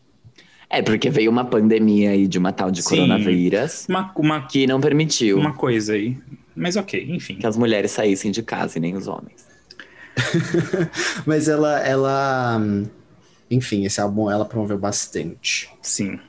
É, 0.70 0.82
porque 0.82 1.10
veio 1.10 1.32
uma 1.32 1.46
pandemia 1.46 2.12
aí 2.12 2.28
de 2.28 2.38
uma 2.38 2.54
tal 2.54 2.70
de 2.70 2.84
Sim. 2.84 2.98
coronavírus 2.98 3.88
Uma, 3.90 4.12
uma, 4.16 4.46
que 4.46 4.68
não 4.68 4.80
permitiu 4.80 5.40
uma 5.40 5.54
coisa 5.54 5.94
aí. 5.94 6.16
Mas 6.56 6.76
ok, 6.76 7.08
enfim. 7.10 7.38
que 7.38 7.48
as 7.48 7.58
mulheres 7.58 7.92
saíssem 7.92 8.32
de 8.32 8.44
casa 8.44 8.78
e 8.78 8.82
nem 8.82 8.96
os 8.96 9.08
homens. 9.08 9.48
Mas 11.26 11.48
ela, 11.48 11.80
ela... 11.80 12.62
Enfim, 13.50 13.86
esse 13.86 14.00
álbum 14.00 14.30
ela 14.30 14.46
promoveu 14.46 14.78
bastante. 14.78 15.70
Sim. 15.82 16.20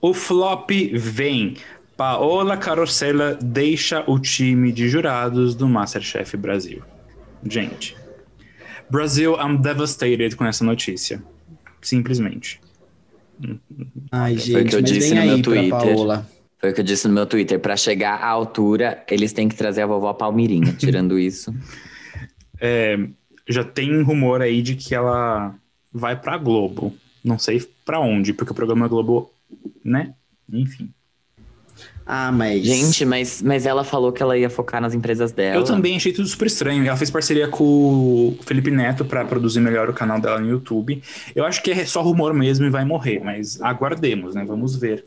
O 0.00 0.12
flop 0.14 0.70
vem. 0.94 1.56
Paola 1.96 2.56
Carosella 2.56 3.38
deixa 3.40 4.02
o 4.06 4.18
time 4.18 4.72
de 4.72 4.88
jurados 4.88 5.54
do 5.54 5.68
Masterchef 5.68 6.34
Brasil. 6.36 6.82
Gente. 7.44 7.94
Brasil, 8.88 9.36
I'm 9.38 9.58
devastated 9.58 10.34
com 10.34 10.46
essa 10.46 10.64
notícia. 10.64 11.22
Simplesmente. 11.80 12.60
Ai, 14.12 14.36
Foi 14.36 14.52
o 14.52 14.58
gente, 14.58 14.68
que 14.70 14.76
eu 14.76 14.82
disse 14.82 15.14
no 15.14 15.24
meu 15.24 15.42
Twitter. 15.42 16.24
Foi 16.58 16.70
o 16.70 16.74
que 16.74 16.80
eu 16.80 16.84
disse 16.84 17.08
no 17.08 17.14
meu 17.14 17.26
Twitter. 17.26 17.58
Pra 17.58 17.76
chegar 17.76 18.16
à 18.16 18.28
altura, 18.28 19.02
eles 19.08 19.32
têm 19.32 19.48
que 19.48 19.56
trazer 19.56 19.82
a 19.82 19.86
vovó 19.86 20.12
Palmirinha. 20.12 20.72
Tirando 20.74 21.18
isso. 21.18 21.54
É, 22.60 22.98
já 23.48 23.64
tem 23.64 24.02
rumor 24.02 24.42
aí 24.42 24.60
de 24.60 24.76
que 24.76 24.94
ela 24.94 25.54
vai 25.92 26.20
pra 26.20 26.36
Globo. 26.36 26.94
Não 27.24 27.38
sei 27.38 27.66
pra 27.84 27.98
onde, 27.98 28.32
porque 28.32 28.52
o 28.52 28.54
programa 28.54 28.88
Globo, 28.88 29.32
né? 29.84 30.14
Enfim. 30.52 30.90
Ah, 32.12 32.32
mas. 32.32 32.64
Gente, 32.64 33.04
mas, 33.04 33.40
mas 33.40 33.64
ela 33.64 33.84
falou 33.84 34.10
que 34.10 34.20
ela 34.20 34.36
ia 34.36 34.50
focar 34.50 34.80
nas 34.80 34.94
empresas 34.94 35.30
dela. 35.30 35.54
Eu 35.54 35.62
também 35.62 35.94
achei 35.94 36.12
tudo 36.12 36.26
super 36.26 36.48
estranho. 36.48 36.84
Ela 36.84 36.96
fez 36.96 37.08
parceria 37.08 37.46
com 37.46 37.62
o 37.64 38.36
Felipe 38.42 38.68
Neto 38.68 39.04
pra 39.04 39.24
produzir 39.24 39.60
melhor 39.60 39.88
o 39.88 39.92
canal 39.92 40.20
dela 40.20 40.40
no 40.40 40.48
YouTube. 40.48 41.00
Eu 41.36 41.44
acho 41.44 41.62
que 41.62 41.70
é 41.70 41.84
só 41.84 42.02
rumor 42.02 42.34
mesmo 42.34 42.66
e 42.66 42.68
vai 42.68 42.84
morrer, 42.84 43.20
mas 43.20 43.62
aguardemos, 43.62 44.34
né? 44.34 44.44
Vamos 44.44 44.74
ver. 44.74 45.04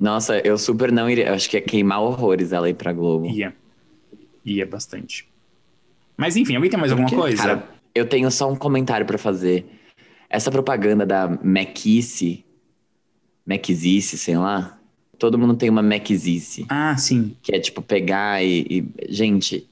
Nossa, 0.00 0.38
eu 0.38 0.56
super 0.56 0.90
não 0.90 1.10
iria. 1.10 1.26
eu 1.26 1.34
Acho 1.34 1.50
que 1.50 1.58
ia 1.58 1.60
queimar 1.60 2.00
horrores 2.00 2.50
ela 2.50 2.70
ir 2.70 2.74
pra 2.74 2.94
Globo. 2.94 3.26
Ia. 3.26 3.54
Ia 4.42 4.64
bastante. 4.64 5.28
Mas 6.16 6.34
enfim, 6.34 6.54
alguém 6.56 6.70
tem 6.70 6.80
mais 6.80 6.92
alguma 6.92 7.10
coisa? 7.10 7.42
Cara, 7.42 7.68
eu 7.94 8.06
tenho 8.06 8.30
só 8.30 8.50
um 8.50 8.56
comentário 8.56 9.04
pra 9.04 9.18
fazer. 9.18 9.66
Essa 10.30 10.50
propaganda 10.50 11.04
da 11.04 11.28
Macice, 11.44 12.42
Macizice, 13.46 14.16
sei 14.16 14.38
lá. 14.38 14.77
Todo 15.18 15.36
mundo 15.38 15.54
tem 15.54 15.68
uma 15.68 15.82
Macizice, 15.82 16.64
Ah, 16.68 16.96
sim. 16.96 17.34
que 17.42 17.54
é 17.54 17.58
tipo 17.58 17.82
pegar 17.82 18.42
e, 18.44 18.66
e- 18.70 19.12
Gente, 19.12 19.66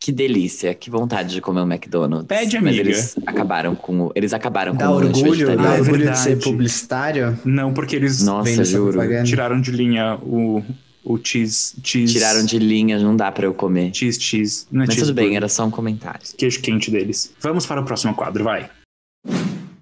que 0.00 0.12
delícia, 0.12 0.74
que 0.74 0.90
vontade 0.90 1.34
de 1.34 1.40
comer 1.40 1.60
um 1.62 1.66
McDonald's. 1.72 2.26
Pede, 2.26 2.56
Mas 2.60 2.66
amiga. 2.74 2.80
eles 2.80 3.16
acabaram 3.26 3.74
com 3.74 4.06
o, 4.06 4.12
eles 4.14 4.32
acabaram 4.32 4.72
com 4.72 4.78
Dá 4.78 4.90
o 4.90 4.94
lanche 5.00 5.20
orgulho, 5.22 5.56
dá 5.56 5.70
Ah, 5.72 5.76
é 5.76 5.80
orgulho 5.80 6.10
de 6.10 6.18
ser 6.18 6.28
verdade. 6.30 6.44
publicitário. 6.44 7.38
Não, 7.44 7.72
porque 7.72 7.96
eles 7.96 8.22
Nossa, 8.22 8.64
juro. 8.64 9.00
tiraram 9.24 9.60
de 9.60 9.70
linha 9.72 10.16
o, 10.22 10.62
o 11.04 11.18
cheese, 11.22 11.74
cheese. 11.82 12.12
Tiraram 12.12 12.44
de 12.44 12.58
linha, 12.58 12.98
não 13.00 13.16
dá 13.16 13.32
pra 13.32 13.46
eu 13.46 13.54
comer. 13.54 13.90
Cheese, 13.94 14.20
cheese. 14.20 14.66
Não 14.70 14.82
é 14.82 14.86
Mas 14.86 14.94
tudo 14.94 14.98
cheeseburger. 15.06 15.28
bem, 15.30 15.36
era 15.36 15.48
só 15.48 15.64
um 15.66 15.70
comentário. 15.70 16.20
Queijo 16.36 16.60
quente 16.60 16.90
deles. 16.90 17.32
Vamos 17.40 17.66
para 17.66 17.80
o 17.80 17.84
próximo 17.84 18.14
quadro, 18.14 18.44
vai. 18.44 18.70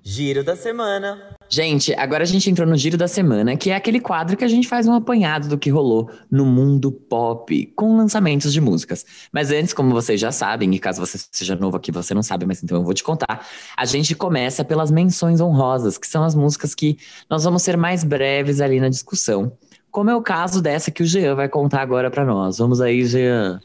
Giro 0.03 0.43
da 0.45 0.55
semana. 0.57 1.36
Gente, 1.49 1.95
agora 1.95 2.25
a 2.25 2.27
gente 2.27 2.51
entrou 2.51 2.67
no 2.67 2.77
Giro 2.77 2.97
da 2.97 3.07
Semana, 3.07 3.57
que 3.57 3.71
é 3.71 3.77
aquele 3.77 4.01
quadro 4.01 4.37
que 4.37 4.45
a 4.45 4.49
gente 4.49 4.67
faz 4.67 4.89
um 4.89 4.95
apanhado 4.95 5.49
do 5.49 5.57
que 5.57 5.71
rolou 5.71 6.11
no 6.29 6.45
mundo 6.45 6.91
pop, 6.91 7.73
com 7.77 7.97
lançamentos 7.97 8.53
de 8.53 8.61
músicas. 8.61 9.07
Mas 9.33 9.53
antes, 9.53 9.73
como 9.73 9.91
vocês 9.91 10.21
já 10.21 10.33
sabem, 10.33 10.75
e 10.75 10.79
caso 10.79 11.01
você 11.01 11.19
seja 11.31 11.55
novo 11.55 11.77
aqui, 11.77 11.93
você 11.93 12.13
não 12.15 12.23
sabe, 12.23 12.47
mas 12.47 12.63
então 12.63 12.79
eu 12.79 12.85
vou 12.85 12.93
te 12.93 13.05
contar, 13.05 13.47
a 13.77 13.85
gente 13.85 14.15
começa 14.15 14.65
pelas 14.65 14.91
menções 14.91 15.41
honrosas, 15.41 15.97
que 15.97 16.07
são 16.07 16.25
as 16.25 16.35
músicas 16.35 16.75
que 16.75 16.99
nós 17.31 17.45
vamos 17.45 17.63
ser 17.63 17.77
mais 17.77 18.03
breves 18.03 18.61
ali 18.61 18.81
na 18.81 18.89
discussão. 18.89 19.53
Como 19.91 20.11
é 20.11 20.17
o 20.17 20.23
caso 20.23 20.61
dessa 20.61 20.91
que 20.91 21.03
o 21.03 21.07
Jean 21.07 21.37
vai 21.37 21.49
contar 21.49 21.81
agora 21.81 22.11
pra 22.11 22.25
nós. 22.25 22.59
Vamos 22.59 22.81
aí, 22.81 23.05
Jean. 23.07 23.61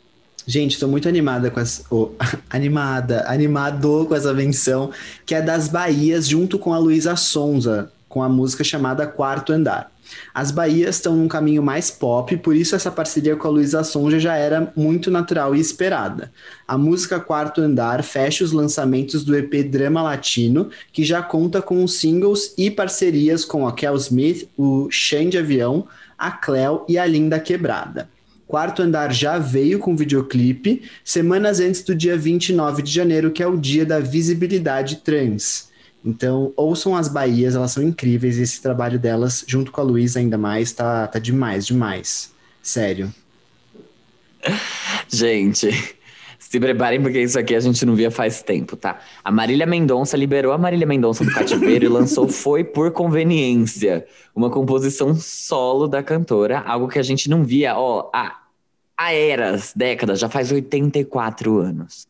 Gente, 0.45 0.79
tô 0.79 0.88
muito 0.88 1.07
animada 1.07 1.51
com 1.51 1.60
essa. 1.60 1.83
oh, 1.89 2.12
animada, 2.50 3.25
animado 3.27 4.05
com 4.07 4.15
essa 4.15 4.33
menção, 4.33 4.91
que 5.25 5.36
é 5.36 5.41
das 5.41 5.67
Bahias, 5.67 6.27
junto 6.27 6.57
com 6.57 6.74
a 6.74 6.79
Luísa 6.79 7.15
Sonza, 7.15 7.91
com 8.10 8.24
a 8.24 8.29
música 8.29 8.63
chamada 8.63 9.05
Quarto 9.05 9.53
Andar. 9.53 9.91
As 10.33 10.51
Bahias 10.51 10.95
estão 10.95 11.15
num 11.15 11.27
caminho 11.27 11.63
mais 11.63 11.89
pop, 11.89 12.36
por 12.38 12.55
isso 12.55 12.75
essa 12.75 12.91
parceria 12.91 13.36
com 13.36 13.48
a 13.48 13.51
Luísa 13.51 13.83
Sonza 13.83 14.19
já 14.19 14.36
era 14.36 14.71
muito 14.75 15.10
natural 15.10 15.55
e 15.55 15.60
esperada. 15.60 16.31
A 16.67 16.77
música 16.77 17.19
Quarto 17.19 17.62
Andar 17.62 18.03
fecha 18.03 18.43
os 18.43 18.51
lançamentos 18.51 19.24
do 19.24 19.36
EP 19.36 19.63
Drama 19.69 20.01
Latino, 20.01 20.69
que 20.91 21.03
já 21.03 21.21
conta 21.21 21.62
com 21.62 21.88
singles 21.88 22.53
e 22.57 22.69
parcerias 22.69 23.45
com 23.45 23.67
a 23.67 23.74
Kel 23.74 23.95
Smith, 23.95 24.50
o 24.57 24.89
Shane 24.89 25.29
de 25.29 25.38
Avião, 25.38 25.88
a 26.17 26.31
Cleo 26.31 26.83
e 26.88 26.98
a 26.98 27.05
Linda 27.05 27.39
Quebrada. 27.39 28.10
Quarto 28.51 28.81
Andar 28.81 29.13
já 29.13 29.39
veio 29.39 29.79
com 29.79 29.96
videoclipe 29.96 30.81
semanas 31.05 31.62
antes 31.62 31.81
do 31.84 31.96
dia 31.96 32.17
29 32.17 32.81
de 32.81 32.91
janeiro, 32.91 33.31
que 33.31 33.41
é 33.41 33.48
o 33.48 33.55
dia 33.55 33.86
da 33.86 34.01
visibilidade 34.01 34.98
trans. 34.98 35.70
Então, 36.03 36.51
ouçam 36.58 36.93
as 36.93 37.08
Bahias, 37.08 37.55
elas 37.55 37.72
são 37.72 37.81
incríveis 37.81 38.38
e 38.38 38.41
esse 38.41 38.62
trabalho 38.62 39.00
delas, 39.00 39.46
junto 39.48 39.72
com 39.72 39.79
a 39.79 39.84
Luísa 39.86 40.20
ainda 40.20 40.38
mais, 40.38 40.74
tá, 40.74 41.08
tá 41.08 41.17
demais, 41.17 41.65
demais. 41.65 42.34
Sério. 42.62 43.13
Gente, 45.08 45.70
se 46.38 46.60
preparem 46.60 47.01
porque 47.01 47.22
isso 47.22 47.39
aqui 47.39 47.55
a 47.55 47.60
gente 47.62 47.86
não 47.86 47.96
via 47.96 48.12
faz 48.12 48.43
tempo, 48.43 48.75
tá? 48.75 49.00
A 49.24 49.31
Marília 49.31 49.65
Mendonça 49.65 50.17
liberou 50.17 50.51
a 50.51 50.58
Marília 50.58 50.86
Mendonça 50.86 51.24
do 51.24 51.31
cativeiro 51.31 51.86
e 51.86 51.88
lançou 51.88 52.27
Foi 52.29 52.65
por 52.65 52.91
Conveniência, 52.91 54.05
uma 54.36 54.50
composição 54.50 55.15
solo 55.15 55.88
da 55.88 56.03
cantora, 56.03 56.60
algo 56.60 56.89
que 56.89 57.00
a 57.00 57.03
gente 57.03 57.29
não 57.29 57.46
via, 57.46 57.77
ó, 57.77 58.10
há, 58.13 58.40
há 59.01 59.13
eras, 59.13 59.74
décadas, 59.75 60.20
já 60.20 60.29
faz 60.29 60.51
84 60.51 61.58
anos. 61.58 62.08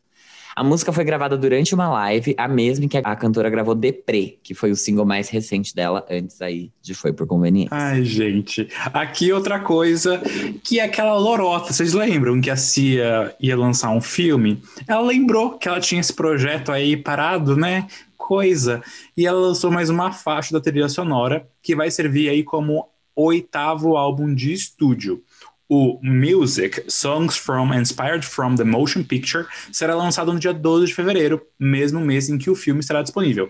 A 0.54 0.66
música 0.66 0.92
foi 0.92 1.06
gravada 1.06 1.38
durante 1.38 1.74
uma 1.74 1.90
live, 1.90 2.36
a 2.38 2.46
mesma 2.46 2.86
que 2.86 2.98
a 2.98 3.16
cantora 3.16 3.50
gravou 3.50 3.74
Deprê, 3.74 4.38
que 4.44 4.54
foi 4.54 4.70
o 4.70 4.76
single 4.76 5.06
mais 5.06 5.30
recente 5.30 5.74
dela, 5.74 6.06
antes 6.12 6.42
aí 6.42 6.70
de 6.82 6.94
Foi 6.94 7.14
por 7.14 7.26
Conveniência. 7.26 7.70
Ai, 7.74 8.04
gente. 8.04 8.68
Aqui 8.94 9.32
outra 9.32 9.62
coisa, 9.62 10.22
que 10.62 10.78
é 10.82 10.84
aquela 10.84 11.18
lorota. 11.18 11.72
Vocês 11.72 11.94
lembram 11.94 12.42
que 12.42 12.50
a 12.50 12.58
Cia 12.58 13.34
ia 13.40 13.58
lançar 13.58 13.92
um 13.92 14.02
filme? 14.02 14.62
Ela 14.86 15.02
lembrou 15.02 15.58
que 15.58 15.70
ela 15.70 15.80
tinha 15.80 16.02
esse 16.02 16.14
projeto 16.14 16.70
aí 16.70 16.98
parado, 16.98 17.56
né? 17.56 17.88
Coisa. 18.18 18.84
E 19.16 19.26
ela 19.26 19.40
lançou 19.40 19.72
mais 19.72 19.90
uma 19.90 20.12
faixa 20.12 20.52
da 20.52 20.60
trilha 20.60 20.90
sonora, 20.90 21.48
que 21.64 21.74
vai 21.74 21.90
servir 21.90 22.28
aí 22.28 22.44
como 22.44 22.90
oitavo 23.16 23.96
álbum 23.96 24.36
de 24.36 24.52
estúdio. 24.52 25.24
O 25.74 25.98
Music, 26.04 26.84
Songs 26.90 27.38
from 27.38 27.74
Inspired 27.74 28.26
from 28.26 28.56
the 28.56 28.64
Motion 28.66 29.06
Picture, 29.06 29.48
será 29.72 29.96
lançado 29.96 30.34
no 30.34 30.38
dia 30.38 30.54
12 30.54 30.88
de 30.88 30.94
fevereiro, 30.94 31.48
mesmo 31.58 32.02
mês 32.02 32.28
em 32.28 32.38
que 32.38 32.50
o 32.50 32.56
filme 32.56 32.82
estará 32.82 33.02
disponível. 33.02 33.50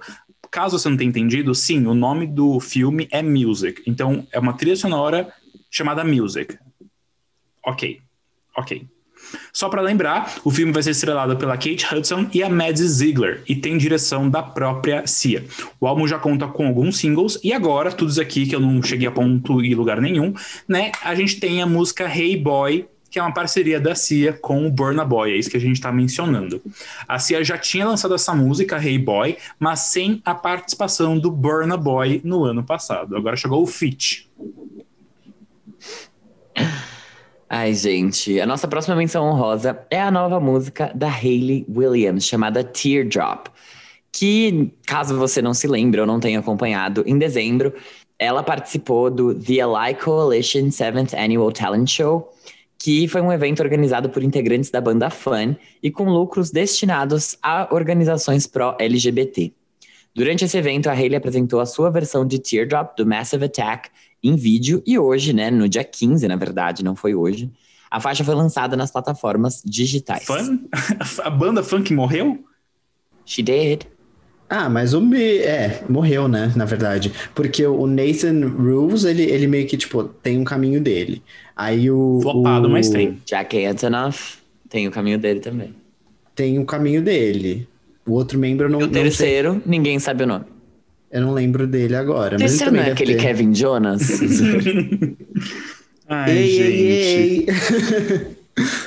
Caso 0.51 0.78
você 0.78 0.88
não 0.88 0.96
tenha 0.96 1.10
entendido, 1.10 1.56
sim, 1.56 1.88
o 1.88 1.96
nome 1.96 2.28
do 2.28 2.60
filme 2.60 3.08
é 3.10 3.24
Music. 3.24 3.82
Então, 3.88 4.28
é 4.32 4.38
uma 4.38 4.54
trilha 4.54 4.75
sonora 4.75 5.34
chamada 5.72 6.04
Music. 6.04 6.60
Ok, 7.66 8.00
ok. 8.56 8.88
Só 9.54 9.70
para 9.70 9.82
lembrar, 9.82 10.36
o 10.44 10.52
filme 10.52 10.72
vai 10.72 10.84
ser 10.84 10.92
estrelado 10.92 11.36
pela 11.38 11.54
Kate 11.54 11.86
Hudson 11.92 12.28
e 12.34 12.44
a 12.44 12.50
Maddie 12.50 12.88
Ziegler 12.88 13.44
e 13.48 13.56
tem 13.56 13.78
direção 13.78 14.30
da 14.30 14.42
própria 14.42 15.06
Cia. 15.06 15.44
O 15.80 15.88
álbum 15.88 16.08
já 16.08 16.18
conta 16.18 16.48
com 16.48 16.68
alguns 16.68 16.98
singles 16.98 17.40
e 17.44 17.54
agora, 17.54 17.92
tudo 17.92 18.12
isso 18.12 18.22
aqui 18.22 18.46
que 18.46 18.56
eu 18.56 18.60
não 18.60 18.82
cheguei 18.82 19.08
a 19.08 19.12
ponto 19.12 19.62
em 19.62 19.74
lugar 19.74 20.02
nenhum, 20.02 20.34
né? 20.68 20.92
A 21.04 21.16
gente 21.16 21.40
tem 21.40 21.62
a 21.62 21.66
música 21.66 22.06
Hey 22.06 22.38
Boy, 22.38 22.88
que 23.10 23.20
é 23.20 23.22
uma 23.22 23.34
parceria 23.34 23.80
da 23.80 23.94
Cia 23.94 24.32
com 24.32 24.66
o 24.66 24.72
Burna 24.72 25.04
Boy, 25.04 25.34
é 25.34 25.36
isso 25.36 25.50
que 25.50 25.58
a 25.58 25.60
gente 25.60 25.76
está 25.76 25.92
mencionando. 25.92 26.62
A 27.06 27.20
Cia 27.20 27.44
já 27.44 27.58
tinha 27.58 27.86
lançado 27.86 28.16
essa 28.16 28.34
música, 28.34 28.82
Hey 28.82 28.98
Boy, 28.98 29.38
mas 29.60 29.82
sem 29.82 30.22
a 30.24 30.34
participação 30.34 31.20
do 31.20 31.30
Burna 31.30 31.76
Boy 31.76 32.22
no 32.24 32.46
ano 32.46 32.64
passado. 32.64 33.18
Agora 33.18 33.36
chegou 33.36 33.62
o 33.62 33.68
feat. 33.68 34.30
Ai, 37.53 37.74
gente, 37.74 38.39
a 38.39 38.46
nossa 38.46 38.65
próxima 38.65 38.96
menção 38.96 39.25
honrosa 39.25 39.86
é 39.89 40.00
a 40.00 40.10
nova 40.10 40.39
música 40.39 40.89
da 40.96 41.10
Hayley 41.10 41.65
Williams, 41.67 42.25
chamada 42.25 42.63
Teardrop. 42.63 43.48
Que, 44.10 44.72
caso 44.88 45.17
você 45.17 45.41
não 45.41 45.53
se 45.53 45.67
lembre 45.67 46.00
ou 46.00 46.08
não 46.08 46.17
tenha 46.17 46.39
acompanhado, 46.39 47.03
em 47.05 47.17
dezembro 47.17 47.74
ela 48.17 48.41
participou 48.41 49.12
do 49.12 49.36
The 49.36 49.60
Ally 49.60 49.96
Coalition 49.96 50.70
7th 50.70 51.13
Annual 51.13 51.51
Talent 51.51 51.89
Show, 51.89 52.31
que 52.79 53.05
foi 53.10 53.20
um 53.20 53.34
evento 53.34 53.62
organizado 53.62 54.10
por 54.10 54.24
integrantes 54.24 54.72
da 54.72 54.79
banda 54.79 55.10
Fun 55.10 55.53
e 55.84 55.91
com 55.91 56.05
lucros 56.05 56.51
destinados 56.51 57.38
a 57.43 57.67
organizações 57.70 58.48
pró-LGBT. 58.48 59.51
Durante 60.15 60.46
esse 60.46 60.58
evento, 60.58 60.88
a 60.88 60.93
Hayley 60.93 61.17
apresentou 61.17 61.60
a 61.60 61.65
sua 61.65 61.89
versão 61.89 62.25
de 62.25 62.39
Teardrop 62.39 62.96
do 62.96 63.05
Massive 63.05 63.43
Attack 63.43 63.89
em 64.24 64.36
vídeo 64.36 64.82
e 64.86 64.98
hoje, 64.98 65.34
né, 65.34 65.50
no 65.50 65.68
dia 65.68 65.84
15, 65.84 66.28
na 66.28 66.36
verdade, 66.36 66.84
não 66.84 66.96
foi 66.96 67.16
hoje, 67.16 67.51
a 67.90 68.00
faixa 68.00 68.24
foi 68.24 68.36
lançada 68.36 68.78
nas 68.78 68.92
plataformas 68.92 69.62
digitais. 69.66 70.24
Fun? 70.24 70.60
A 71.24 71.30
banda 71.30 71.62
funk 71.62 71.94
morreu? 71.94 72.44
She 73.25 73.42
did. 73.42 73.84
Ah, 74.50 74.70
mas 74.70 74.94
o 74.94 75.00
Me... 75.00 75.38
É, 75.40 75.84
morreu, 75.88 76.28
né, 76.28 76.51
na 76.56 76.66
verdade. 76.66 77.12
Porque 77.34 77.66
o 77.66 77.88
Nathan 77.88 78.48
Rules, 78.48 79.06
ele, 79.06 79.24
ele 79.24 79.48
meio 79.48 79.66
que, 79.66 79.78
tipo, 79.78 80.04
tem 80.04 80.38
um 80.38 80.44
caminho 80.44 80.82
dele. 80.82 81.24
Aí 81.56 81.90
o... 81.90 82.20
Flopado, 82.22 82.68
o... 82.68 82.70
mas 82.70 82.90
tem. 82.90 83.22
Jack 83.25 83.66
Antonoff 83.66 84.40
tem 84.70 84.88
o 84.88 84.92
caminho 84.92 85.18
dele 85.18 85.40
também. 85.40 85.75
Tem 86.36 86.58
um 86.60 86.66
caminho 86.66 87.01
dele. 87.01 87.68
O 88.06 88.13
outro 88.13 88.40
membro 88.40 88.68
eu 88.68 88.70
não, 88.70 88.80
E 88.80 88.84
o 88.84 88.88
não 88.88 88.94
terceiro, 88.94 89.62
ninguém 89.66 90.00
sabe 90.00 90.24
o 90.24 90.28
nome. 90.28 90.46
Eu 91.12 91.22
não 91.22 91.34
lembro 91.34 91.68
dele 91.68 91.96
agora. 91.96 92.38
Mas 92.39 92.41
ele 92.41 92.50
terceiro 92.50 92.65
também 92.65 92.82
não 92.82 92.89
é 92.89 92.91
aquele 92.94 93.15
ter. 93.15 93.22
Kevin 93.22 93.53
Jonas? 93.53 94.01
Ai, 96.08 96.32
Ei, 96.32 96.48
gente. 96.48 96.62
ei, 96.63 97.46
ei. 97.48 98.38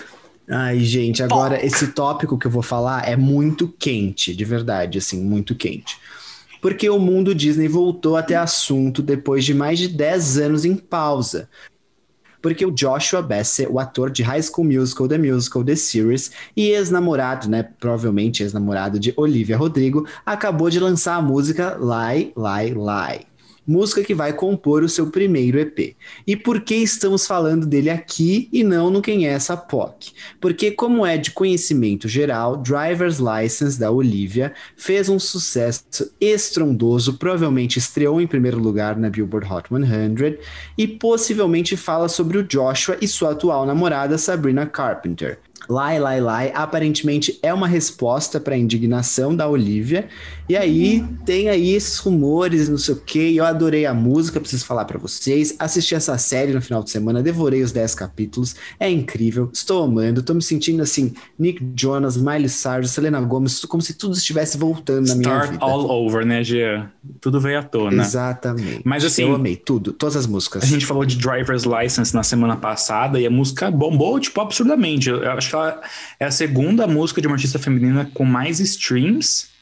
Ai, 0.49 0.81
gente, 0.81 1.23
agora 1.23 1.65
esse 1.65 1.89
tópico 1.89 2.39
que 2.39 2.47
eu 2.47 2.51
vou 2.51 2.63
falar 2.63 3.09
é 3.09 3.17
muito 3.17 3.67
quente, 3.79 4.35
de 4.35 4.45
verdade, 4.45 4.99
assim, 4.99 5.23
muito 5.23 5.55
quente. 5.55 5.97
Porque 6.61 6.89
o 6.89 6.99
mundo 6.99 7.35
Disney 7.35 7.69
voltou 7.69 8.17
a 8.17 8.23
ter 8.23 8.35
assunto 8.35 9.03
depois 9.03 9.45
de 9.45 9.55
mais 9.55 9.79
de 9.79 9.89
10 9.89 10.39
anos 10.39 10.65
em 10.65 10.77
pausa. 10.77 11.49
Porque 12.45 12.67
o 12.67 12.71
Joshua 12.71 13.23
Bassett, 13.23 13.73
o 13.73 13.79
ator 13.79 14.11
de 14.11 14.23
High 14.23 14.43
School 14.43 14.67
Musical, 14.67 15.09
The 15.09 15.17
Musical, 15.17 15.65
The 15.65 15.77
Series, 15.77 16.31
e 16.55 16.73
ex-namorado, 16.73 17.49
né, 17.49 17.63
provavelmente 17.81 18.43
ex-namorado 18.43 19.01
de 19.01 19.15
Olivia 19.17 19.57
Rodrigo, 19.57 20.07
acabou 20.27 20.69
de 20.69 20.79
lançar 20.79 21.15
a 21.15 21.23
música 21.23 21.79
Lie, 21.81 22.35
Lie, 22.37 22.75
Lie 22.75 23.34
música 23.67 24.03
que 24.03 24.15
vai 24.15 24.33
compor 24.33 24.83
o 24.83 24.89
seu 24.89 25.09
primeiro 25.09 25.59
EP. 25.59 25.97
E 26.27 26.37
por 26.37 26.61
que 26.61 26.75
estamos 26.75 27.27
falando 27.27 27.67
dele 27.67 27.91
aqui 27.91 28.49
e 28.53 28.63
não 28.63 28.91
no 28.91 29.03
Quem 29.03 29.27
é 29.27 29.31
essa 29.31 29.57
POC? 29.57 30.13
Porque, 30.41 30.71
como 30.71 31.05
é 31.05 31.17
de 31.17 31.31
conhecimento 31.31 32.09
geral, 32.09 32.57
Driver's 32.57 33.19
License 33.19 33.79
da 33.79 33.91
Olivia 33.91 34.53
fez 34.77 35.09
um 35.09 35.19
sucesso 35.19 36.13
estrondoso, 36.21 37.19
provavelmente 37.19 37.79
estreou 37.79 38.21
em 38.21 38.27
primeiro 38.27 38.59
lugar 38.59 38.97
na 38.97 39.11
Billboard 39.11 39.51
Hot 39.53 39.69
100 39.69 40.39
e 40.77 40.87
possivelmente 40.87 41.77
fala 41.77 42.09
sobre 42.09 42.39
o 42.39 42.43
Joshua 42.43 42.97
e 43.01 43.09
sua 43.09 43.33
atual 43.33 43.67
namorada 43.67 44.19
Sabrina 44.19 44.67
Carpenter. 44.67 45.39
Lai, 45.69 45.99
Lai, 45.99 46.21
Lai, 46.21 46.53
aparentemente 46.55 47.39
é 47.43 47.53
uma 47.53 47.67
resposta 47.67 48.39
para 48.41 48.55
a 48.55 48.59
indignação 48.59 49.35
da 49.35 49.49
Olivia. 49.49 50.09
E 50.49 50.57
aí 50.57 51.03
tem 51.25 51.49
aí 51.49 51.75
esses 51.75 51.99
rumores, 51.99 52.69
não 52.69 52.77
sei 52.77 52.95
o 52.95 53.01
que. 53.01 53.37
Eu 53.37 53.45
adorei 53.47 53.87
a 53.87 53.95
música, 53.95 54.39
preciso 54.39 54.65
falar 54.67 54.85
para 54.85 54.99
vocês. 54.99 55.55
Assisti 55.59 55.95
essa 55.95 56.19
série 56.19 56.53
no 56.53 56.61
final 56.61 56.83
de 56.83 56.91
semana, 56.91 57.23
devorei 57.23 57.63
os 57.63 57.73
10 57.73 57.95
capítulos. 57.95 58.55
É 58.79 58.91
incrível, 58.91 59.49
estou 59.53 59.85
amando, 59.85 60.21
estou 60.21 60.37
me 60.37 60.43
sentindo 60.43 60.83
assim, 60.83 61.15
Nick 61.39 61.65
Jonas, 61.75 62.17
Miley 62.17 62.49
Cyrus, 62.49 62.91
Selena 62.91 63.21
Gomez, 63.21 63.65
como 63.65 63.83
se 63.83 63.95
tudo 63.95 64.15
estivesse 64.15 64.59
voltando 64.59 65.09
na 65.09 65.15
minha 65.15 65.31
Start 65.31 65.51
vida. 65.53 65.65
all 65.65 65.91
over, 65.91 66.27
né, 66.27 66.45
Gia? 66.45 66.91
Tudo 67.21 67.41
veio 67.41 67.59
à 67.59 67.63
tona. 67.63 68.03
Exatamente. 68.03 68.83
Mas 68.85 69.05
assim, 69.05 69.23
eu 69.23 69.35
amei 69.35 69.57
tudo, 69.57 69.93
todas 69.93 70.17
as 70.17 70.27
músicas. 70.27 70.63
A 70.63 70.67
gente 70.67 70.85
falou 70.85 71.07
de 71.07 71.17
Driver's 71.17 71.65
License 71.65 72.15
na 72.15 72.23
semana 72.23 72.57
passada 72.57 73.19
e 73.19 73.27
a 73.27 73.31
música 73.31 73.71
bombou, 73.71 74.21
tipo, 74.21 74.41
absurdamente. 74.41 75.09
Eu 75.09 75.31
acho 75.33 75.49
que 75.49 75.54
ela 75.55 75.81
é 76.21 76.25
a 76.27 76.31
segunda 76.31 76.87
música 76.87 77.21
de 77.21 77.27
uma 77.27 77.37
artista 77.37 77.59
feminina 77.59 78.11
com 78.13 78.25
mais 78.25 78.61
streams 78.61 79.53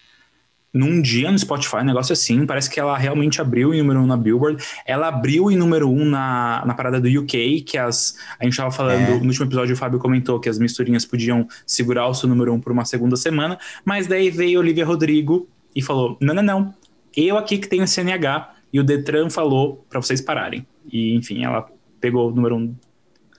num 0.74 1.02
dia 1.02 1.30
no 1.30 1.38
Spotify, 1.38 1.76
um 1.76 1.84
negócio 1.84 2.14
assim. 2.14 2.46
Parece 2.46 2.70
que 2.70 2.80
ela 2.80 2.96
realmente 2.96 3.40
abriu 3.42 3.74
em 3.74 3.78
número 3.78 4.00
um 4.00 4.06
na 4.06 4.16
Billboard. 4.16 4.64
Ela 4.86 5.08
abriu 5.08 5.50
em 5.50 5.56
número 5.56 5.90
um 5.90 6.04
na, 6.04 6.64
na 6.64 6.72
parada 6.72 6.98
do 6.98 7.08
UK, 7.08 7.60
que 7.60 7.76
as. 7.76 8.16
A 8.40 8.44
gente 8.44 8.56
tava 8.56 8.70
falando, 8.70 9.02
É. 9.02 9.18
no 9.18 9.26
último 9.26 9.44
episódio, 9.46 9.74
o 9.74 9.76
Fábio 9.76 9.98
comentou 9.98 10.40
que 10.40 10.48
as 10.48 10.58
misturinhas 10.58 11.04
podiam 11.04 11.46
segurar 11.66 12.08
o 12.08 12.14
seu 12.14 12.26
número 12.28 12.54
um 12.54 12.60
por 12.60 12.72
uma 12.72 12.86
segunda 12.86 13.16
semana. 13.16 13.58
Mas 13.84 14.06
daí 14.06 14.30
veio 14.30 14.60
Olivia 14.60 14.86
Rodrigo 14.86 15.46
e 15.76 15.82
falou: 15.82 16.16
não, 16.20 16.34
não, 16.34 16.42
não. 16.42 16.74
Eu 17.14 17.36
aqui 17.36 17.58
que 17.58 17.68
tenho 17.68 17.86
CNH. 17.86 18.54
E 18.72 18.80
o 18.80 18.82
Detran 18.82 19.28
falou 19.28 19.84
pra 19.90 20.00
vocês 20.00 20.22
pararem. 20.22 20.66
E, 20.90 21.14
enfim, 21.14 21.44
ela 21.44 21.68
pegou 22.00 22.30
o 22.30 22.34
número 22.34 22.56
um 22.56 22.74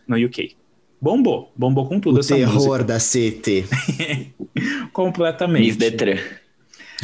no 0.08 0.16
UK. 0.24 0.56
Bombou, 1.04 1.52
bombou 1.54 1.86
com 1.86 2.00
tudo 2.00 2.16
O 2.16 2.20
essa 2.22 2.34
terror 2.34 2.54
música. 2.54 2.84
da 2.86 2.98
CT. 2.98 3.66
Completamente. 4.94 5.66
Miss 5.66 5.76
Detran. 5.76 6.16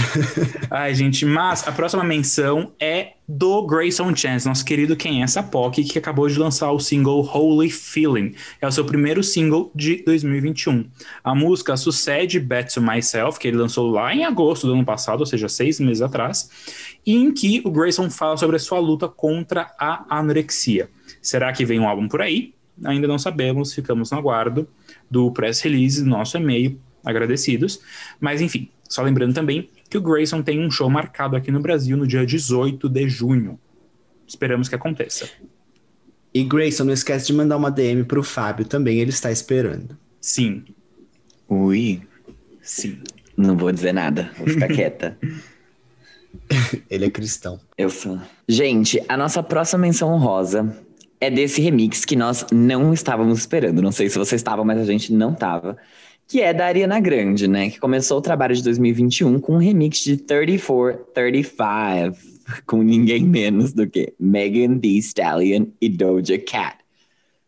Ai, 0.71 0.95
gente, 0.95 1.25
mas 1.25 1.67
a 1.67 1.71
próxima 1.73 2.01
menção 2.01 2.71
é 2.79 3.15
do 3.27 3.61
Grayson 3.67 4.15
Chance, 4.15 4.47
nosso 4.47 4.63
querido 4.63 4.95
Quem 4.95 5.19
é 5.19 5.25
essa 5.25 5.43
POC, 5.43 5.83
que 5.83 5.99
acabou 5.99 6.29
de 6.29 6.39
lançar 6.39 6.71
o 6.71 6.79
single 6.79 7.29
Holy 7.29 7.69
Feeling. 7.69 8.35
É 8.61 8.67
o 8.69 8.71
seu 8.71 8.85
primeiro 8.85 9.21
single 9.21 9.69
de 9.75 10.01
2021. 10.05 10.89
A 11.21 11.35
música 11.35 11.75
sucede 11.75 12.39
Back 12.39 12.73
to 12.73 12.81
Myself, 12.81 13.37
que 13.37 13.49
ele 13.49 13.57
lançou 13.57 13.91
lá 13.91 14.15
em 14.15 14.23
agosto 14.23 14.65
do 14.65 14.75
ano 14.75 14.85
passado, 14.85 15.19
ou 15.19 15.25
seja, 15.25 15.49
seis 15.49 15.77
meses 15.77 16.01
atrás, 16.01 16.49
e 17.05 17.17
em 17.17 17.33
que 17.33 17.61
o 17.65 17.69
Grayson 17.69 18.09
fala 18.09 18.37
sobre 18.37 18.55
a 18.55 18.59
sua 18.59 18.79
luta 18.79 19.09
contra 19.09 19.69
a 19.77 20.05
anorexia. 20.17 20.89
Será 21.21 21.51
que 21.51 21.65
vem 21.65 21.81
um 21.81 21.89
álbum 21.89 22.07
por 22.07 22.21
aí? 22.21 22.53
Ainda 22.85 23.07
não 23.07 23.17
sabemos, 23.19 23.73
ficamos 23.73 24.11
no 24.11 24.17
aguardo 24.17 24.67
do 25.09 25.31
press 25.31 25.61
release, 25.61 26.03
do 26.03 26.09
nosso 26.09 26.37
e-mail, 26.37 26.79
agradecidos. 27.03 27.79
Mas 28.19 28.41
enfim, 28.41 28.69
só 28.87 29.01
lembrando 29.01 29.33
também 29.33 29.69
que 29.89 29.97
o 29.97 30.01
Grayson 30.01 30.41
tem 30.41 30.65
um 30.65 30.71
show 30.71 30.89
marcado 30.89 31.35
aqui 31.35 31.51
no 31.51 31.59
Brasil 31.59 31.97
no 31.97 32.07
dia 32.07 32.25
18 32.25 32.87
de 32.89 33.09
junho. 33.09 33.59
Esperamos 34.27 34.69
que 34.69 34.75
aconteça. 34.75 35.29
E 36.33 36.43
Grayson, 36.43 36.83
não 36.83 36.93
esquece 36.93 37.27
de 37.27 37.33
mandar 37.33 37.57
uma 37.57 37.71
DM 37.71 38.03
pro 38.03 38.23
Fábio 38.23 38.65
também, 38.65 38.99
ele 38.99 39.09
está 39.09 39.31
esperando. 39.31 39.97
Sim, 40.21 40.63
Ui, 41.47 42.01
sim. 42.61 42.99
não 43.35 43.57
vou 43.57 43.71
dizer 43.71 43.91
nada, 43.91 44.29
vou 44.37 44.47
ficar 44.47 44.67
quieta. 44.73 45.17
Ele 46.89 47.05
é 47.05 47.09
cristão. 47.09 47.59
Eu 47.75 47.89
sou. 47.89 48.19
Gente, 48.47 49.03
a 49.07 49.17
nossa 49.17 49.41
próxima 49.41 49.81
menção 49.81 50.13
honrosa 50.13 50.77
é 51.19 51.29
desse 51.29 51.61
remix 51.61 52.05
que 52.05 52.15
nós 52.15 52.45
não 52.51 52.93
estávamos 52.93 53.39
esperando. 53.39 53.81
Não 53.81 53.91
sei 53.91 54.09
se 54.09 54.17
vocês 54.17 54.39
estavam, 54.39 54.63
mas 54.63 54.79
a 54.79 54.85
gente 54.85 55.13
não 55.13 55.33
tava. 55.33 55.77
Que 56.27 56.41
é 56.41 56.53
da 56.53 56.67
Ariana 56.67 56.99
Grande, 56.99 57.47
né? 57.47 57.69
Que 57.69 57.79
começou 57.79 58.19
o 58.19 58.21
trabalho 58.21 58.55
de 58.55 58.63
2021 58.63 59.39
com 59.39 59.55
um 59.55 59.57
remix 59.57 59.99
de 59.99 60.15
34, 60.17 61.05
35, 61.13 62.15
com 62.65 62.83
ninguém 62.83 63.23
menos 63.23 63.73
do 63.73 63.87
que 63.87 64.13
Megan 64.19 64.77
Thee 64.77 64.99
Stallion 64.99 65.65
e 65.81 65.89
Doja 65.89 66.37
Cat. 66.37 66.77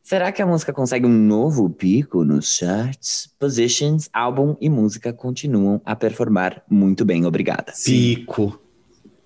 Será 0.04 0.32
que 0.32 0.42
a 0.42 0.46
música 0.46 0.74
consegue 0.74 1.06
um 1.06 1.10
novo 1.10 1.70
pico 1.70 2.26
nos 2.26 2.56
charts? 2.56 3.30
Positions, 3.40 4.10
álbum 4.12 4.58
e 4.60 4.70
música 4.70 5.14
continuam 5.14 5.80
a 5.86 5.96
performar 5.96 6.64
muito 6.70 7.06
bem, 7.06 7.26
obrigada. 7.26 7.72
Pico. 7.86 8.60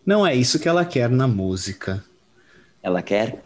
Não 0.05 0.27
é 0.27 0.35
isso 0.35 0.59
que 0.59 0.67
ela 0.67 0.85
quer 0.85 1.09
na 1.09 1.27
música. 1.27 2.03
Ela 2.83 3.01
quer. 3.01 3.43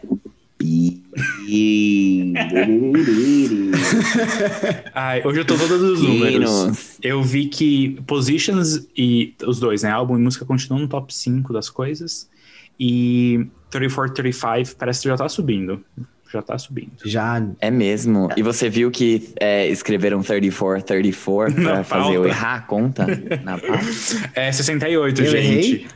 Ai, 4.94 5.22
hoje 5.24 5.40
eu 5.40 5.44
tô 5.44 5.56
todos 5.56 5.80
os 5.80 6.02
números. 6.02 6.98
Eu 7.02 7.22
vi 7.22 7.46
que 7.46 8.00
Positions 8.06 8.86
e 8.96 9.34
os 9.46 9.58
dois, 9.58 9.82
né? 9.82 9.90
Álbum 9.90 10.16
e 10.16 10.20
música 10.20 10.44
continuam 10.44 10.82
no 10.82 10.88
top 10.88 11.14
5 11.14 11.52
das 11.52 11.68
coisas. 11.68 12.28
E 12.78 13.46
34, 13.70 14.14
35 14.14 14.76
parece 14.78 15.02
que 15.02 15.08
já 15.08 15.16
tá 15.16 15.28
subindo. 15.28 15.82
Já 16.32 16.40
tá 16.42 16.56
subindo. 16.56 16.92
Já 17.04 17.44
É 17.60 17.70
mesmo. 17.70 18.28
E 18.36 18.42
você 18.42 18.68
viu 18.68 18.90
que 18.90 19.32
é, 19.40 19.66
escreveram 19.68 20.22
34, 20.22 20.84
34 20.86 21.54
pra 21.60 21.74
Na 21.78 21.84
fazer 21.84 22.14
eu 22.14 22.26
errar 22.26 22.54
a 22.54 22.60
conta? 22.60 23.06
Na 23.42 23.58
pauta? 23.58 23.84
É 24.34 24.52
68, 24.52 25.22
Eu 25.22 25.26
gente. 25.26 25.36
errei? 25.36 25.86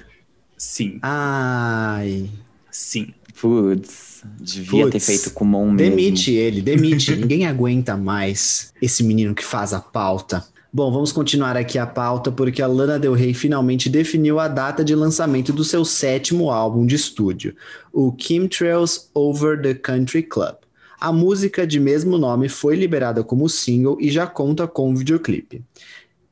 Sim, 0.56 0.98
Ai. 1.02 2.28
sim. 2.70 3.12
Putz, 3.40 4.22
devia 4.40 4.84
ter 4.84 4.92
Putz. 4.92 5.06
feito 5.06 5.30
com 5.32 5.44
mão 5.44 5.70
mesmo. 5.70 5.96
Demite 5.96 6.32
ele, 6.32 6.62
demite. 6.62 7.14
Ninguém 7.16 7.46
aguenta 7.46 7.96
mais 7.96 8.72
esse 8.80 9.02
menino 9.02 9.34
que 9.34 9.44
faz 9.44 9.72
a 9.72 9.80
pauta. 9.80 10.44
Bom, 10.72 10.90
vamos 10.90 11.12
continuar 11.12 11.56
aqui 11.56 11.78
a 11.78 11.86
pauta 11.86 12.32
porque 12.32 12.60
a 12.60 12.66
Lana 12.66 12.98
Del 12.98 13.12
Rey 13.12 13.32
finalmente 13.32 13.88
definiu 13.88 14.40
a 14.40 14.48
data 14.48 14.84
de 14.84 14.92
lançamento 14.94 15.52
do 15.52 15.62
seu 15.62 15.84
sétimo 15.84 16.50
álbum 16.50 16.84
de 16.84 16.96
estúdio, 16.96 17.54
o 17.92 18.12
Chemtrails 18.18 19.08
Over 19.14 19.62
the 19.62 19.74
Country 19.74 20.24
Club. 20.24 20.56
A 20.98 21.12
música 21.12 21.66
de 21.66 21.78
mesmo 21.78 22.18
nome 22.18 22.48
foi 22.48 22.74
liberada 22.74 23.22
como 23.22 23.48
single 23.48 23.98
e 24.00 24.10
já 24.10 24.26
conta 24.26 24.66
com 24.66 24.90
um 24.90 24.96
videoclipe. 24.96 25.62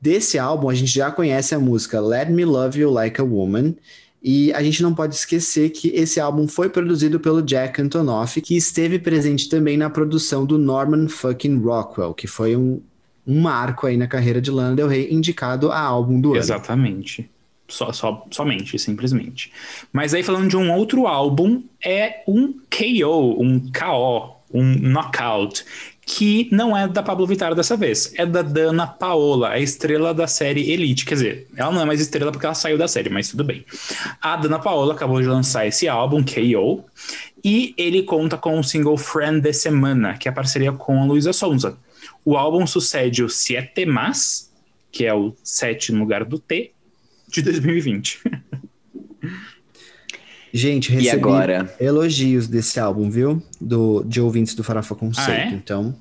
Desse 0.01 0.37
álbum, 0.41 0.69
a 0.69 0.75
gente 0.75 0.93
já 0.93 1.13
conhece 1.13 1.55
a 1.55 1.61
música 1.61 2.01
Let 2.01 2.29
Me 2.29 2.45
Love 2.45 2.81
You 2.81 2.91
Like 2.91 3.21
a 3.21 3.25
Woman, 3.25 3.77
e 4.23 4.53
a 4.53 4.63
gente 4.63 4.83
não 4.83 4.95
pode 4.95 5.17
esquecer 5.17 5.71
que 5.71 5.89
esse 5.89 6.21
álbum 6.21 6.47
foi 6.47 6.69
produzido 6.69 7.19
pelo 7.19 7.43
Jack 7.43 7.83
Antonoff, 7.83 8.41
que 8.41 8.57
esteve 8.57 8.99
presente 8.99 9.49
também 9.49 9.77
na 9.77 9.91
produção 9.91 10.47
do 10.47 10.57
Norman 10.57 11.09
fucking 11.09 11.59
Rockwell, 11.59 12.15
que 12.15 12.29
foi 12.29 12.55
um, 12.55 12.81
um 13.27 13.41
marco 13.41 13.87
aí 13.87 13.97
na 13.97 14.07
carreira 14.07 14.41
de 14.41 14.51
Lana 14.51 14.77
Del 14.77 14.87
Rey, 14.87 15.13
indicado 15.13 15.73
a 15.73 15.81
álbum 15.81 16.21
do 16.21 16.31
ano. 16.31 16.39
Exatamente. 16.39 17.29
Só, 17.67 17.93
só, 17.93 18.27
somente, 18.31 18.79
simplesmente. 18.79 19.51
Mas 19.93 20.15
aí 20.15 20.23
falando 20.23 20.49
de 20.49 20.57
um 20.57 20.71
outro 20.73 21.07
álbum, 21.07 21.65
é 21.85 22.23
um 22.29 22.53
KO, 22.53 23.43
um 23.43 23.59
KO, 23.73 24.37
um 24.53 24.79
knockout, 24.79 25.65
que 26.05 26.49
não 26.51 26.77
é 26.77 26.89
da 26.89 27.03
Pablo 27.03 27.27
Vittar 27.27 27.55
dessa 27.55 27.77
vez, 27.77 28.13
é 28.17 28.27
da 28.27 28.43
Dana 28.43 28.87
Paola, 28.87 29.51
a 29.51 29.61
estrela 29.61 30.13
da 30.13 30.27
série 30.27 30.71
Elite. 30.71 31.05
Quer 31.05 31.15
dizer, 31.15 31.47
ela 31.57 31.71
não 31.71 31.81
é 31.81 31.85
mais 31.85 32.01
estrela 32.01 32.33
porque 32.33 32.45
ela 32.45 32.55
saiu 32.55 32.77
da 32.77 32.89
série, 32.89 33.09
mas 33.09 33.29
tudo 33.29 33.45
bem. 33.45 33.65
A 34.21 34.37
Dana 34.37 34.59
Paola 34.59 34.95
acabou 34.95 35.21
de 35.21 35.29
lançar 35.29 35.67
esse 35.67 35.89
álbum, 35.89 36.23
KO, 36.23 36.85
e 37.45 37.75
ele 37.77 38.03
conta 38.03 38.37
com 38.37 38.59
o 38.59 38.65
single 38.65 38.97
Friend 38.97 39.41
de 39.41 39.53
Semana, 39.53 40.17
que 40.19 40.29
é 40.29 40.31
a 40.31 40.35
parceria 40.35 40.73
com 40.73 41.01
a 41.01 41.05
Luísa 41.05 41.33
Sonza. 41.33 41.79
O 42.25 42.37
álbum 42.37 42.67
sucede 42.67 43.23
o 43.23 43.29
Siete 43.29 43.87
Mas, 43.87 44.51
que 44.91 45.05
é 45.05 45.15
o 45.15 45.35
7 45.43 45.93
no 45.93 46.01
lugar 46.01 46.25
do 46.25 46.39
T, 46.39 46.73
de 47.29 47.43
2020. 47.43 48.21
Gente, 50.53 50.91
E 50.91 50.97
recebi 50.97 51.17
agora? 51.17 51.75
elogios 51.81 52.47
desse 52.47 52.79
álbum, 52.79 53.09
viu? 53.11 53.43
Do, 53.61 54.03
de 54.05 54.21
ouvintes 54.21 54.55
do 54.55 54.63
Farofa 54.63 54.95
Conceito. 54.95 55.31
Ah, 55.31 55.35
é? 55.35 55.49
Então, 55.55 55.95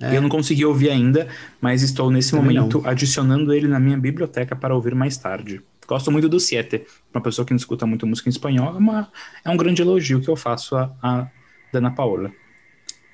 É. 0.00 0.16
Eu 0.16 0.22
não 0.22 0.28
consegui 0.28 0.64
ouvir 0.64 0.90
ainda, 0.90 1.26
mas 1.60 1.82
estou 1.82 2.08
nesse 2.08 2.30
Também 2.30 2.56
momento 2.56 2.80
não. 2.80 2.88
adicionando 2.88 3.52
ele 3.52 3.66
na 3.66 3.80
minha 3.80 3.98
biblioteca 3.98 4.54
para 4.54 4.72
ouvir 4.74 4.94
mais 4.94 5.16
tarde. 5.16 5.60
Gosto 5.88 6.12
muito 6.12 6.28
do 6.28 6.38
Siete. 6.38 6.84
Uma 7.12 7.20
pessoa 7.20 7.44
que 7.44 7.52
não 7.52 7.56
escuta 7.56 7.84
muito 7.86 8.06
música 8.06 8.28
em 8.28 8.30
espanhol, 8.30 8.68
é, 8.74 8.78
uma, 8.78 9.10
é 9.44 9.50
um 9.50 9.56
grande 9.56 9.82
elogio 9.82 10.20
que 10.20 10.28
eu 10.28 10.36
faço 10.36 10.76
a, 10.76 10.92
a 11.02 11.26
Dana 11.72 11.90
Paola. 11.90 12.30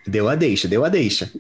Deu 0.07 0.29
a 0.29 0.35
deixa, 0.35 0.69
deu 0.69 0.85
a 0.85 0.91
deixa. 0.91 1.33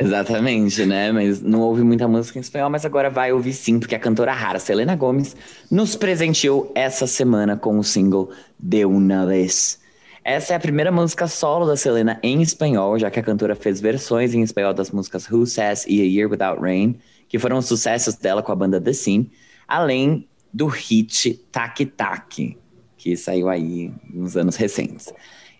Exatamente, 0.00 0.86
né? 0.86 1.12
Mas 1.12 1.42
não 1.42 1.60
ouve 1.60 1.82
muita 1.82 2.08
música 2.08 2.38
em 2.38 2.40
espanhol, 2.40 2.70
mas 2.70 2.86
agora 2.86 3.10
vai 3.10 3.32
ouvir 3.32 3.52
sim, 3.52 3.78
porque 3.78 3.94
a 3.94 3.98
cantora 3.98 4.32
rara 4.32 4.58
Selena 4.58 4.96
Gomes 4.96 5.36
nos 5.70 5.94
presenteou 5.94 6.72
essa 6.74 7.06
semana 7.06 7.54
com 7.54 7.78
o 7.78 7.84
single 7.84 8.30
De 8.58 8.86
Una 8.86 9.26
Vez. 9.26 9.78
Essa 10.24 10.54
é 10.54 10.56
a 10.56 10.60
primeira 10.60 10.90
música 10.90 11.28
solo 11.28 11.66
da 11.66 11.76
Selena 11.76 12.18
em 12.22 12.40
espanhol, 12.40 12.98
já 12.98 13.10
que 13.10 13.20
a 13.20 13.22
cantora 13.22 13.54
fez 13.54 13.78
versões 13.78 14.32
em 14.32 14.40
espanhol 14.40 14.72
das 14.72 14.90
músicas 14.90 15.30
Who 15.30 15.44
Says 15.46 15.84
e 15.86 16.00
A 16.00 16.04
Year 16.04 16.30
Without 16.30 16.62
Rain, 16.62 16.96
que 17.28 17.38
foram 17.38 17.60
sucessos 17.60 18.14
dela 18.14 18.42
com 18.42 18.52
a 18.52 18.56
banda 18.56 18.80
The 18.80 18.94
Scene, 18.94 19.30
além 19.68 20.26
do 20.52 20.66
hit 20.66 21.34
Tac 21.52 21.84
Tac, 21.84 22.56
que 22.96 23.16
saiu 23.18 23.50
aí 23.50 23.92
nos 24.12 24.34
anos 24.34 24.56
recentes. 24.56 25.12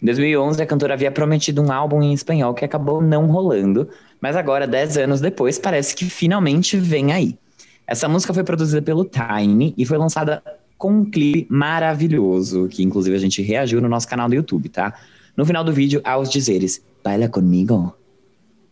Em 0.03 0.07
2011, 0.07 0.63
a 0.63 0.67
cantora 0.67 0.95
havia 0.95 1.11
prometido 1.11 1.61
um 1.63 1.71
álbum 1.71 2.03
em 2.03 2.15
espanhol 2.15 2.55
que 2.55 2.65
acabou 2.65 3.03
não 3.03 3.27
rolando, 3.27 3.89
mas 4.21 4.37
agora, 4.37 4.67
10 4.67 4.99
anos 4.99 5.21
depois, 5.21 5.59
parece 5.59 5.95
que 5.95 6.05
finalmente 6.05 6.77
vem 6.77 7.13
aí. 7.13 7.39
Essa 7.87 8.09
música 8.09 8.35
foi 8.35 8.45
produzida 8.45 8.83
pelo 8.83 9.05
Tiny 9.05 9.75
e 9.77 9.85
foi 9.85 9.99
lançada 9.99 10.43
com 10.79 10.93
um 10.93 11.05
clipe 11.05 11.47
maravilhoso, 11.51 12.69
que 12.69 12.83
inclusive 12.83 13.17
a 13.17 13.19
gente 13.19 13.43
reagiu 13.43 13.81
no 13.81 13.89
nosso 13.89 14.07
canal 14.07 14.29
do 14.29 14.35
YouTube, 14.35 14.69
tá? 14.69 14.95
No 15.37 15.45
final 15.45 15.65
do 15.65 15.73
vídeo, 15.73 16.01
aos 16.05 16.31
dizeres: 16.31 16.83
Baila 17.03 17.29
comigo. 17.29 17.95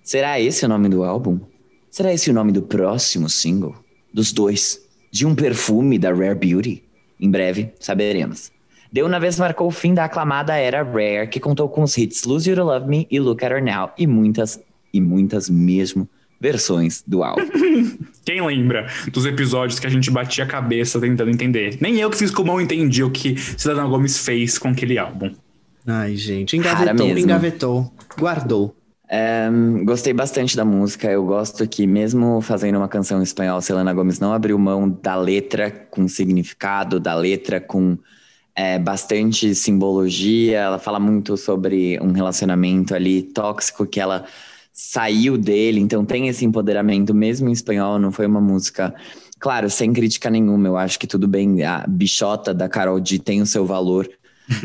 Será 0.02 0.40
esse 0.40 0.64
o 0.64 0.68
nome 0.68 0.88
do 0.88 1.04
álbum? 1.04 1.40
Será 1.90 2.12
esse 2.12 2.30
o 2.30 2.32
nome 2.32 2.52
do 2.52 2.62
próximo 2.62 3.28
single? 3.28 3.74
Dos 4.12 4.32
dois? 4.32 4.80
De 5.11 5.26
um 5.26 5.34
perfume 5.34 5.98
da 5.98 6.12
Rare 6.12 6.34
Beauty? 6.34 6.82
Em 7.20 7.30
breve, 7.30 7.72
saberemos. 7.80 8.52
Deu 8.90 9.06
uma 9.06 9.20
vez 9.20 9.38
marcou 9.38 9.66
o 9.66 9.70
fim 9.70 9.92
da 9.92 10.04
aclamada 10.04 10.56
era 10.56 10.82
Rare, 10.82 11.28
que 11.28 11.40
contou 11.40 11.68
com 11.68 11.82
os 11.82 11.96
hits 11.98 12.24
Lose 12.24 12.48
You 12.48 12.56
to 12.56 12.62
Love 12.62 12.88
Me 12.88 13.06
e 13.11 13.20
Look 13.20 13.44
at 13.44 13.52
Her 13.52 13.62
Now, 13.62 13.90
e 13.98 14.06
muitas 14.06 14.58
e 14.92 15.01
muitas 15.01 15.48
mesmo 15.48 16.09
versões 16.40 17.03
do 17.07 17.22
álbum. 17.22 17.42
Quem 18.24 18.44
lembra 18.46 18.87
dos 19.12 19.27
episódios 19.27 19.81
que 19.81 19.87
a 19.87 19.90
gente 19.90 20.11
batia 20.11 20.44
a 20.44 20.46
cabeça 20.46 21.01
tentando 21.01 21.31
entender? 21.31 21.79
Nem 21.81 21.98
eu 21.98 22.11
que 22.11 22.16
fiz 22.16 22.31
como 22.31 22.53
eu 22.53 22.61
entendi 22.61 23.03
o 23.03 23.11
que 23.11 23.37
Cidadão 23.37 23.88
Gomes 23.88 24.18
fez 24.18 24.59
com 24.59 24.68
aquele 24.68 24.98
álbum. 24.98 25.33
Ai, 25.87 26.14
gente, 26.16 26.57
engavetou, 26.57 27.18
engavetou, 27.18 27.92
guardou. 28.18 28.77
É, 29.11 29.48
gostei 29.85 30.12
bastante 30.12 30.55
da 30.55 30.64
música. 30.64 31.11
Eu 31.11 31.24
gosto 31.24 31.66
que, 31.66 31.87
mesmo 31.87 32.42
fazendo 32.42 32.77
uma 32.77 32.88
canção 32.88 33.20
em 33.20 33.22
espanhol, 33.22 33.61
Selena 33.62 33.94
Gomes 33.94 34.20
não 34.20 34.35
abriu 34.35 34.59
mão 34.59 34.88
da 35.03 35.16
letra 35.16 35.70
com 35.70 36.07
significado, 36.07 37.01
da 37.01 37.14
letra 37.14 37.59
com 37.59 37.96
é, 38.55 38.79
bastante 38.79 39.55
simbologia. 39.55 40.59
Ela 40.59 40.79
fala 40.79 41.01
muito 41.01 41.38
sobre 41.38 41.98
um 42.03 42.12
relacionamento 42.12 42.94
ali 42.94 43.22
tóxico 43.22 43.87
que 43.87 43.98
ela 43.98 44.27
saiu 44.80 45.36
dele, 45.36 45.80
então 45.80 46.04
tem 46.04 46.28
esse 46.28 46.44
empoderamento 46.44 47.12
mesmo 47.12 47.48
em 47.48 47.52
espanhol, 47.52 47.98
não 47.98 48.12
foi 48.12 48.26
uma 48.26 48.40
música, 48.40 48.94
claro, 49.40 49.68
sem 49.68 49.92
crítica 49.92 50.30
nenhuma, 50.30 50.68
eu 50.68 50.76
acho 50.76 51.00
que 51.00 51.06
tudo 51.08 51.26
bem, 51.26 51.64
a 51.64 51.84
bichota 51.88 52.54
da 52.54 52.68
Carol 52.68 53.00
D 53.00 53.18
tem 53.18 53.42
o 53.42 53.46
seu 53.46 53.66
valor 53.66 54.08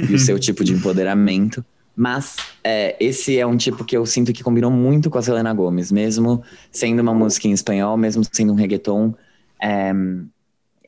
e 0.08 0.14
o 0.14 0.20
seu 0.20 0.38
tipo 0.40 0.64
de 0.64 0.72
empoderamento, 0.72 1.66
mas 1.96 2.36
é, 2.64 2.96
esse 3.00 3.40
é 3.40 3.48
um 3.48 3.58
tipo 3.58 3.84
que 3.84 3.98
eu 3.98 4.06
sinto 4.06 4.32
que 4.32 4.44
combinou 4.44 4.70
muito 4.70 5.10
com 5.10 5.18
a 5.18 5.22
Selena 5.24 5.52
Gomes, 5.52 5.92
mesmo 5.92 6.44
sendo 6.72 7.00
uma 7.00 7.14
música 7.14 7.48
em 7.48 7.52
espanhol, 7.52 7.98
mesmo 7.98 8.24
sendo 8.32 8.54
um 8.54 8.56
reggaeton, 8.56 9.16
é, 9.60 9.92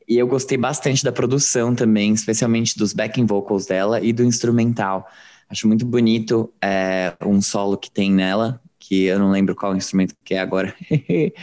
e 0.08 0.16
eu 0.16 0.28
gostei 0.28 0.56
bastante 0.56 1.02
da 1.02 1.10
produção 1.10 1.74
também, 1.74 2.12
especialmente 2.12 2.78
dos 2.78 2.92
backing 2.92 3.26
vocals 3.26 3.66
dela 3.66 4.00
e 4.00 4.12
do 4.12 4.22
instrumental. 4.22 5.08
Acho 5.50 5.66
muito 5.66 5.84
bonito 5.84 6.48
é, 6.62 7.12
um 7.26 7.42
solo 7.42 7.76
que 7.76 7.90
tem 7.90 8.12
nela, 8.12 8.60
que 8.86 9.04
eu 9.04 9.18
não 9.18 9.30
lembro 9.30 9.54
qual 9.54 9.74
instrumento 9.76 10.14
que 10.24 10.34
é 10.34 10.38
agora. 10.38 10.74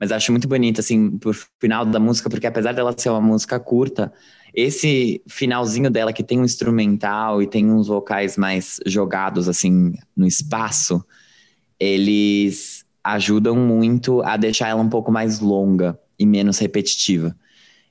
Mas 0.00 0.12
acho 0.12 0.30
muito 0.32 0.48
bonito, 0.48 0.80
assim, 0.80 1.10
por 1.18 1.34
final 1.60 1.84
da 1.84 1.98
música, 1.98 2.30
porque 2.30 2.46
apesar 2.46 2.72
dela 2.72 2.94
ser 2.96 3.10
uma 3.10 3.20
música 3.20 3.58
curta, 3.58 4.12
esse 4.54 5.22
finalzinho 5.28 5.90
dela 5.90 6.12
que 6.12 6.22
tem 6.22 6.40
um 6.40 6.44
instrumental 6.44 7.42
e 7.42 7.46
tem 7.46 7.70
uns 7.70 7.88
vocais 7.88 8.36
mais 8.36 8.78
jogados, 8.86 9.48
assim, 9.48 9.92
no 10.16 10.26
espaço, 10.26 11.04
eles 11.78 12.84
ajudam 13.02 13.56
muito 13.56 14.22
a 14.22 14.36
deixar 14.36 14.68
ela 14.68 14.82
um 14.82 14.88
pouco 14.88 15.10
mais 15.10 15.40
longa 15.40 15.98
e 16.18 16.26
menos 16.26 16.58
repetitiva. 16.58 17.36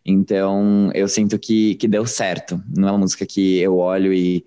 Então, 0.06 0.90
eu 0.94 1.08
sinto 1.08 1.38
que, 1.38 1.76
que 1.76 1.88
deu 1.88 2.06
certo. 2.06 2.62
Não 2.76 2.88
é 2.88 2.92
uma 2.92 3.00
música 3.00 3.26
que 3.26 3.58
eu 3.60 3.78
olho 3.78 4.14
e 4.14 4.46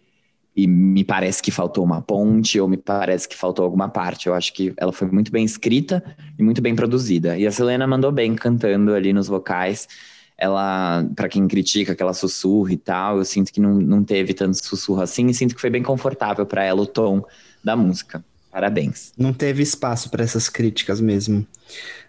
e 0.55 0.67
me 0.67 1.05
parece 1.05 1.43
que 1.43 1.51
faltou 1.51 1.85
uma 1.85 2.03
ponte 2.03 2.61
ou 2.61 2.69
me 2.69 2.77
parece 2.77 3.29
que 3.29 3.37
faltou 3.37 3.65
alguma 3.65 3.89
parte. 3.89 4.27
Eu 4.27 4.35
acho 4.35 4.53
que 4.53 4.73
ela 4.77 4.93
foi 4.93 5.09
muito 5.09 5.31
bem 5.31 5.45
escrita 5.45 6.03
e 6.39 6.43
muito 6.43 6.61
bem 6.61 6.75
produzida. 6.75 7.39
E 7.39 7.47
a 7.47 7.53
Selena 7.53 7.87
mandou 7.87 8.11
bem 8.11 8.35
cantando 8.35 8.93
ali 8.93 9.13
nos 9.13 9.29
vocais. 9.29 9.89
Ela, 10.37 11.07
para 11.15 11.29
quem 11.29 11.47
critica 11.47 11.95
que 11.95 12.03
ela 12.03 12.15
sussurra 12.15 12.73
e 12.73 12.77
tal, 12.77 13.19
eu 13.19 13.25
sinto 13.25 13.53
que 13.53 13.61
não, 13.61 13.75
não 13.75 14.03
teve 14.03 14.35
tanto 14.35 14.57
sussurro 14.65 15.03
assim 15.03 15.27
e 15.27 15.35
sinto 15.35 15.55
que 15.55 15.61
foi 15.61 15.71
bem 15.71 15.83
confortável 15.83 16.45
para 16.45 16.65
ela 16.65 16.81
o 16.81 16.87
tom 16.87 17.23
da 17.63 17.77
música. 17.77 18.25
Parabéns. 18.51 19.13
Não 19.17 19.33
teve 19.33 19.63
espaço 19.63 20.11
para 20.11 20.25
essas 20.25 20.49
críticas 20.49 21.01
mesmo. 21.01 21.47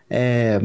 É, 0.09 0.59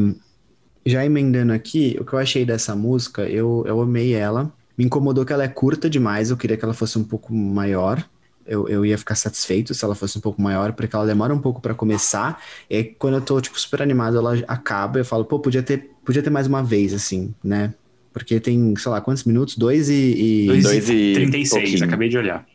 já 0.86 1.04
emendando 1.04 1.52
aqui, 1.52 1.96
o 2.00 2.04
que 2.04 2.12
eu 2.12 2.18
achei 2.18 2.44
dessa 2.46 2.74
música, 2.74 3.22
eu, 3.28 3.64
eu 3.66 3.80
amei 3.82 4.14
ela. 4.14 4.52
Me 4.76 4.84
incomodou 4.84 5.24
que 5.24 5.32
ela 5.32 5.44
é 5.44 5.48
curta 5.48 5.88
demais, 5.88 6.30
eu 6.30 6.36
queria 6.36 6.56
que 6.56 6.64
ela 6.64 6.74
fosse 6.74 6.98
um 6.98 7.04
pouco 7.04 7.32
maior. 7.34 8.04
Eu, 8.46 8.68
eu 8.68 8.86
ia 8.86 8.96
ficar 8.96 9.16
satisfeito 9.16 9.74
se 9.74 9.84
ela 9.84 9.94
fosse 9.94 10.18
um 10.18 10.20
pouco 10.20 10.40
maior, 10.40 10.72
porque 10.72 10.94
ela 10.94 11.06
demora 11.06 11.34
um 11.34 11.38
pouco 11.38 11.60
para 11.60 11.74
começar. 11.74 12.40
E 12.70 12.84
quando 12.84 13.14
eu 13.14 13.20
tô, 13.20 13.40
tipo, 13.40 13.58
super 13.58 13.82
animado, 13.82 14.18
ela 14.18 14.38
acaba. 14.46 15.00
Eu 15.00 15.04
falo, 15.04 15.24
pô, 15.24 15.40
podia 15.40 15.62
ter, 15.62 15.90
podia 16.04 16.22
ter 16.22 16.30
mais 16.30 16.46
uma 16.46 16.62
vez, 16.62 16.94
assim, 16.94 17.34
né? 17.42 17.74
Porque 18.12 18.38
tem, 18.38 18.74
sei 18.76 18.90
lá, 18.90 19.00
quantos 19.00 19.24
minutos? 19.24 19.56
Dois 19.56 19.88
e. 19.88 20.44
e... 20.44 20.46
Dois, 20.62 20.88
e 20.88 21.12
36, 21.14 21.82
acabei 21.82 22.08
de 22.08 22.16
olhar. 22.16 22.46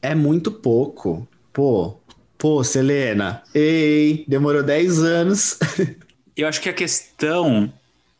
É 0.00 0.14
muito 0.14 0.50
pouco. 0.50 1.28
Pô, 1.52 1.96
pô, 2.38 2.64
Selena. 2.64 3.42
Ei, 3.54 4.24
demorou 4.26 4.62
10 4.62 4.98
anos. 5.00 5.58
eu 6.36 6.48
acho 6.48 6.60
que 6.60 6.68
a 6.68 6.72
questão 6.72 7.72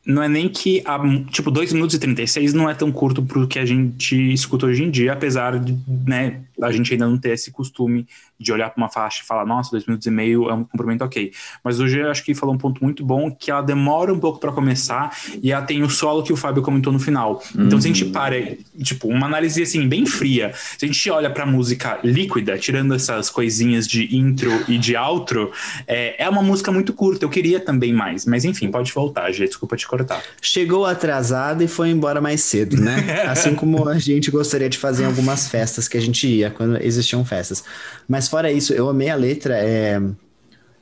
não 0.09 0.23
é 0.23 0.29
nem 0.29 0.49
que, 0.49 0.83
a, 0.87 0.99
tipo, 1.31 1.51
2 1.51 1.75
minutos 1.75 1.95
e 1.95 1.99
36 1.99 2.55
não 2.55 2.69
é 2.69 2.73
tão 2.73 2.91
curto 2.91 3.23
pro 3.23 3.47
que 3.47 3.59
a 3.59 3.67
gente 3.67 4.17
escuta 4.33 4.65
hoje 4.65 4.83
em 4.83 4.91
dia, 4.91 5.13
apesar 5.13 5.59
de, 5.59 5.77
né, 6.07 6.41
a 6.63 6.73
gente 6.73 6.93
ainda 6.93 7.07
não 7.07 7.19
ter 7.19 7.31
esse 7.31 7.51
costume 7.51 8.07
de 8.39 8.53
olhar 8.53 8.71
para 8.71 8.83
uma 8.83 8.89
faixa 8.89 9.23
e 9.23 9.27
falar, 9.27 9.45
nossa, 9.45 9.71
dois 9.71 9.85
minutos 9.87 10.07
e 10.07 10.11
meio 10.11 10.49
é 10.49 10.55
um 10.55 10.65
comprimento 10.65 11.05
ok. 11.05 11.33
Mas 11.65 11.81
hoje 11.81 11.99
eu 11.99 12.11
acho 12.11 12.25
que 12.25 12.35
falou 12.35 12.55
um 12.55 12.59
ponto 12.59 12.83
muito 12.83 13.05
bom, 13.05 13.31
que 13.31 13.51
ela 13.51 13.63
demora 13.63 14.13
um 14.13 14.19
pouco 14.19 14.39
para 14.39 14.53
começar 14.53 15.17
e 15.43 15.51
ela 15.51 15.63
tem 15.63 15.83
o 15.83 15.91
solo 15.91 16.23
que 16.23 16.33
o 16.33 16.37
Fábio 16.37 16.63
comentou 16.63 16.93
no 16.93 16.99
final. 17.01 17.43
Uhum. 17.55 17.67
Então, 17.67 17.81
se 17.81 17.89
a 17.89 17.93
gente 17.93 18.05
uhum. 18.05 18.13
para, 18.13 18.37
tipo, 18.83 19.09
uma 19.09 19.27
análise 19.27 19.63
assim, 19.63 19.89
bem 19.89 20.07
fria, 20.07 20.53
se 20.55 20.85
a 20.85 20.89
gente 20.89 21.11
olha 21.11 21.31
pra 21.31 21.45
música 21.45 21.99
líquida, 22.05 22.57
tirando 22.59 22.95
essas 22.95 23.29
coisinhas 23.31 23.87
de 23.87 24.17
intro 24.17 24.51
e 24.69 24.79
de 24.79 24.97
outro, 24.97 25.51
é, 25.87 26.23
é 26.23 26.29
uma 26.29 26.43
música 26.43 26.71
muito 26.71 26.93
curta. 26.93 27.25
Eu 27.25 27.31
queria 27.31 27.61
também 27.61 27.93
mais, 27.93 28.25
mas 28.25 28.45
enfim, 28.45 28.71
pode 28.71 28.93
voltar, 28.93 29.31
gente. 29.33 29.49
Desculpa 29.49 29.77
te 29.77 29.87
cortar. 29.87 30.23
Chegou 30.41 30.87
atrasado 30.87 31.63
e 31.63 31.69
foi 31.69 31.91
embora 31.91 32.21
mais 32.21 32.43
cedo, 32.43 32.77
né? 32.77 33.23
assim 33.29 33.55
como 33.55 33.89
a 33.89 33.99
gente 33.99 34.31
gostaria 34.31 34.69
de 34.69 34.79
fazer 34.79 35.05
em 35.05 35.07
algumas 35.07 35.49
festas 35.49 35.89
que 35.89 35.97
a 35.97 36.01
gente 36.01 36.27
ia, 36.27 36.48
quando 36.51 36.81
existiam 36.83 37.25
festas. 37.25 37.65
Mas 38.07 38.29
fora 38.29 38.51
isso, 38.51 38.73
eu 38.73 38.89
amei 38.89 39.11
a 39.11 39.15
letra. 39.15 39.57
É, 39.59 40.01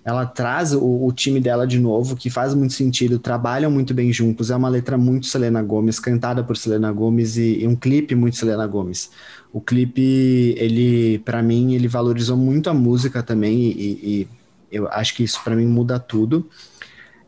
ela 0.04 0.24
traz 0.24 0.72
o, 0.72 1.04
o, 1.04 1.12
time 1.12 1.40
dela 1.40 1.66
de 1.66 1.80
novo, 1.80 2.14
que 2.14 2.30
faz 2.30 2.54
muito 2.54 2.72
sentido, 2.74 3.18
trabalham 3.18 3.70
muito 3.70 3.92
bem 3.92 4.12
juntos. 4.12 4.52
É 4.52 4.56
uma 4.56 4.68
letra 4.68 4.96
muito 4.96 5.26
Selena 5.26 5.60
Gomes, 5.62 5.98
cantada 5.98 6.44
por 6.44 6.56
Selena 6.56 6.92
Gomes 6.92 7.36
e, 7.36 7.62
e 7.62 7.66
um 7.66 7.74
clipe 7.74 8.14
muito 8.14 8.36
Selena 8.36 8.66
Gomes. 8.68 9.10
O 9.52 9.60
clipe, 9.60 10.54
ele, 10.58 11.18
para 11.24 11.42
mim, 11.42 11.74
ele 11.74 11.88
valorizou 11.88 12.36
muito 12.36 12.70
a 12.70 12.74
música 12.74 13.20
também 13.20 13.58
e, 13.58 13.98
e 14.02 14.28
eu 14.70 14.86
acho 14.88 15.14
que 15.14 15.24
isso 15.24 15.42
para 15.42 15.56
mim 15.56 15.66
muda 15.66 15.98
tudo. 15.98 16.48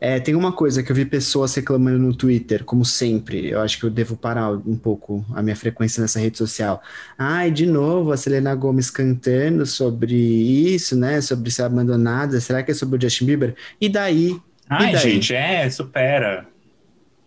É, 0.01 0.17
tem 0.17 0.33
uma 0.33 0.53
coisa 0.53 0.81
que 0.81 0.91
eu 0.91 0.95
vi 0.95 1.03
pessoas 1.03 1.53
reclamando 1.53 1.99
no 1.99 2.15
Twitter, 2.15 2.63
como 2.63 2.85
sempre. 2.85 3.49
Eu 3.49 3.59
acho 3.59 3.77
que 3.77 3.85
eu 3.85 3.89
devo 3.89 4.15
parar 4.15 4.49
um 4.49 4.77
pouco 4.77 5.25
a 5.33 5.43
minha 5.43 5.55
frequência 5.55 6.01
nessa 6.01 6.19
rede 6.19 6.37
social. 6.37 6.81
Ai, 7.17 7.51
de 7.51 7.65
novo, 7.65 8.13
a 8.13 8.17
Selena 8.17 8.55
Gomes 8.55 8.89
cantando 8.89 9.65
sobre 9.65 10.15
isso, 10.15 10.95
né? 10.95 11.19
Sobre 11.19 11.51
ser 11.51 11.63
abandonada. 11.63 12.39
Será 12.39 12.63
que 12.63 12.71
é 12.71 12.73
sobre 12.73 12.97
o 12.97 13.01
Justin 13.01 13.25
Bieber? 13.25 13.55
E 13.79 13.89
daí? 13.89 14.39
Ai, 14.69 14.91
e 14.91 14.93
daí? 14.93 15.01
gente, 15.01 15.35
é, 15.35 15.69
supera. 15.69 16.47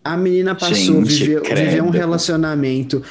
A 0.03 0.17
menina 0.17 0.55
passou, 0.55 1.05
gente, 1.05 1.23
viveu, 1.23 1.43
viveu 1.43 1.85
um 1.85 1.89
relacionamento. 1.89 3.03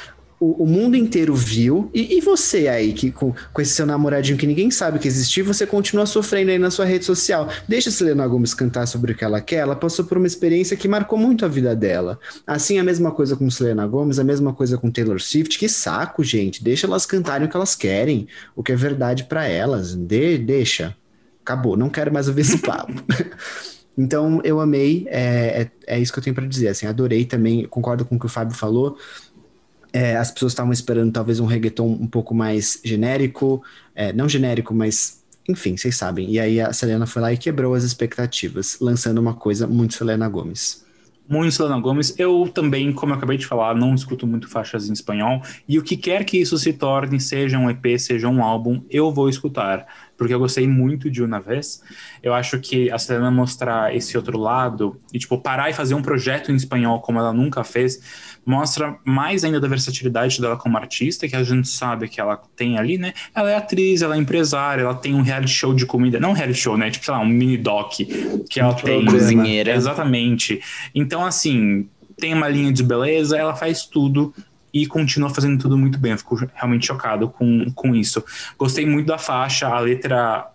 O, 0.43 0.63
o 0.63 0.67
mundo 0.67 0.97
inteiro 0.97 1.33
viu, 1.33 1.89
e, 1.93 2.17
e 2.17 2.21
você 2.21 2.67
aí, 2.67 2.91
que 2.91 3.11
com, 3.11 3.33
com, 3.53 3.61
esse 3.61 3.73
seu 3.73 3.85
namoradinho 3.85 4.37
que 4.37 4.45
ninguém 4.45 4.69
sabe 4.69 4.99
que 4.99 5.07
existiu, 5.07 5.45
você 5.45 5.65
continua 5.65 6.05
sofrendo 6.05 6.51
aí 6.51 6.59
na 6.59 6.69
sua 6.69 6.83
rede 6.83 7.05
social. 7.05 7.47
Deixa 7.67 7.89
a 7.89 7.91
Selena 7.93 8.27
Gomes 8.27 8.53
cantar 8.53 8.85
sobre 8.85 9.13
o 9.13 9.15
que 9.15 9.23
ela 9.23 9.39
quer, 9.39 9.57
ela 9.57 9.75
passou 9.75 10.03
por 10.03 10.17
uma 10.17 10.27
experiência 10.27 10.75
que 10.75 10.87
marcou 10.87 11.17
muito 11.17 11.45
a 11.45 11.47
vida 11.47 11.73
dela. 11.73 12.19
Assim, 12.45 12.77
a 12.77 12.83
mesma 12.83 13.11
coisa 13.11 13.35
com 13.37 13.49
Selena 13.49 13.87
Gomes, 13.87 14.19
a 14.19 14.23
mesma 14.23 14.53
coisa 14.53 14.77
com 14.77 14.91
Taylor 14.91 15.21
Swift, 15.21 15.57
que 15.57 15.69
saco, 15.69 16.23
gente, 16.23 16.61
deixa 16.61 16.85
elas 16.85 17.05
cantarem 17.05 17.47
o 17.47 17.49
que 17.49 17.55
elas 17.55 17.75
querem, 17.75 18.27
o 18.55 18.61
que 18.61 18.73
é 18.73 18.75
verdade 18.75 19.23
para 19.23 19.47
elas, 19.47 19.95
de, 19.95 20.37
deixa. 20.37 20.95
Acabou, 21.41 21.77
não 21.77 21.89
quero 21.89 22.11
mais 22.11 22.27
ouvir 22.27 22.41
esse 22.41 22.57
papo. 22.61 22.93
Então, 23.97 24.41
eu 24.43 24.59
amei, 24.59 25.05
é, 25.07 25.61
é, 25.87 25.95
é, 25.95 25.99
isso 25.99 26.11
que 26.11 26.17
eu 26.17 26.23
tenho 26.23 26.35
para 26.35 26.47
dizer, 26.47 26.69
assim, 26.69 26.87
adorei 26.87 27.25
também, 27.25 27.67
concordo 27.67 28.03
com 28.03 28.15
o 28.15 28.19
que 28.19 28.25
o 28.25 28.29
Fábio 28.29 28.55
falou, 28.55 28.97
é, 29.93 30.17
as 30.17 30.31
pessoas 30.31 30.51
estavam 30.51 30.73
esperando 30.73 31.11
talvez 31.11 31.39
um 31.39 31.45
reggaeton 31.45 31.87
um 31.87 32.07
pouco 32.07 32.33
mais 32.33 32.81
genérico, 32.83 33.63
é, 33.93 34.11
não 34.11 34.27
genérico, 34.27 34.73
mas 34.73 35.23
enfim, 35.47 35.77
vocês 35.77 35.95
sabem. 35.95 36.31
E 36.31 36.39
aí 36.39 36.59
a 36.59 36.73
Selena 36.73 37.05
foi 37.05 37.21
lá 37.21 37.33
e 37.33 37.37
quebrou 37.37 37.73
as 37.73 37.83
expectativas, 37.83 38.77
lançando 38.79 39.19
uma 39.19 39.33
coisa 39.33 39.67
muito 39.67 39.93
Selena 39.93 40.27
Gomes. 40.27 40.83
Muito 41.27 41.53
Selena 41.53 41.79
Gomes. 41.79 42.17
Eu 42.17 42.49
também, 42.53 42.91
como 42.91 43.13
eu 43.13 43.17
acabei 43.17 43.37
de 43.37 43.45
falar, 43.45 43.75
não 43.75 43.93
escuto 43.93 44.25
muito 44.25 44.49
faixas 44.49 44.89
em 44.89 44.93
espanhol. 44.93 45.41
E 45.67 45.77
o 45.77 45.83
que 45.83 45.95
quer 45.95 46.23
que 46.23 46.37
isso 46.37 46.57
se 46.57 46.73
torne, 46.73 47.19
seja 47.19 47.57
um 47.57 47.69
EP, 47.69 47.97
seja 47.97 48.27
um 48.27 48.43
álbum, 48.43 48.81
eu 48.89 49.11
vou 49.11 49.29
escutar 49.29 49.85
porque 50.17 50.33
eu 50.33 50.39
gostei 50.39 50.67
muito 50.67 51.09
de 51.09 51.21
Uma 51.21 51.39
Vez. 51.39 51.81
Eu 52.21 52.33
acho 52.33 52.59
que 52.59 52.89
a 52.91 52.97
Selena 52.97 53.31
mostrar 53.31 53.95
esse 53.95 54.15
outro 54.15 54.37
lado 54.37 54.99
e, 55.13 55.19
tipo, 55.19 55.37
parar 55.37 55.69
e 55.69 55.73
fazer 55.73 55.95
um 55.95 56.01
projeto 56.01 56.51
em 56.51 56.55
espanhol 56.55 57.01
como 57.01 57.19
ela 57.19 57.33
nunca 57.33 57.63
fez, 57.63 58.32
mostra 58.45 58.97
mais 59.05 59.43
ainda 59.43 59.59
da 59.59 59.67
versatilidade 59.67 60.39
dela 60.41 60.57
como 60.57 60.77
artista, 60.77 61.27
que 61.27 61.35
a 61.35 61.43
gente 61.43 61.67
sabe 61.67 62.07
que 62.07 62.19
ela 62.19 62.41
tem 62.55 62.77
ali, 62.77 62.97
né? 62.97 63.13
Ela 63.33 63.51
é 63.51 63.55
atriz, 63.55 64.01
ela 64.01 64.15
é 64.15 64.19
empresária, 64.19 64.83
ela 64.83 64.95
tem 64.95 65.15
um 65.15 65.21
reality 65.21 65.51
show 65.51 65.73
de 65.73 65.85
comida, 65.85 66.19
não 66.19 66.31
um 66.31 66.33
reality 66.33 66.59
show, 66.59 66.77
né? 66.77 66.91
Tipo, 66.91 67.05
sei 67.05 67.13
lá, 67.13 67.19
um 67.19 67.25
mini 67.25 67.57
doc 67.57 67.93
que 68.49 68.59
ela 68.59 68.73
tem. 68.73 69.05
Cozinheira. 69.05 69.73
Exatamente. 69.73 70.61
Então, 70.93 71.25
assim, 71.25 71.87
tem 72.17 72.33
uma 72.33 72.49
linha 72.49 72.71
de 72.71 72.83
beleza, 72.83 73.37
ela 73.37 73.55
faz 73.55 73.85
tudo 73.85 74.33
e 74.73 74.87
continua 74.87 75.29
fazendo 75.29 75.61
tudo 75.61 75.77
muito 75.77 75.99
bem. 75.99 76.13
Eu 76.13 76.17
fico 76.17 76.35
realmente 76.53 76.87
chocado 76.87 77.29
com, 77.29 77.71
com 77.73 77.95
isso. 77.95 78.23
Gostei 78.57 78.85
muito 78.85 79.07
da 79.07 79.17
faixa, 79.17 79.67
a 79.67 79.79
letra. 79.79 80.47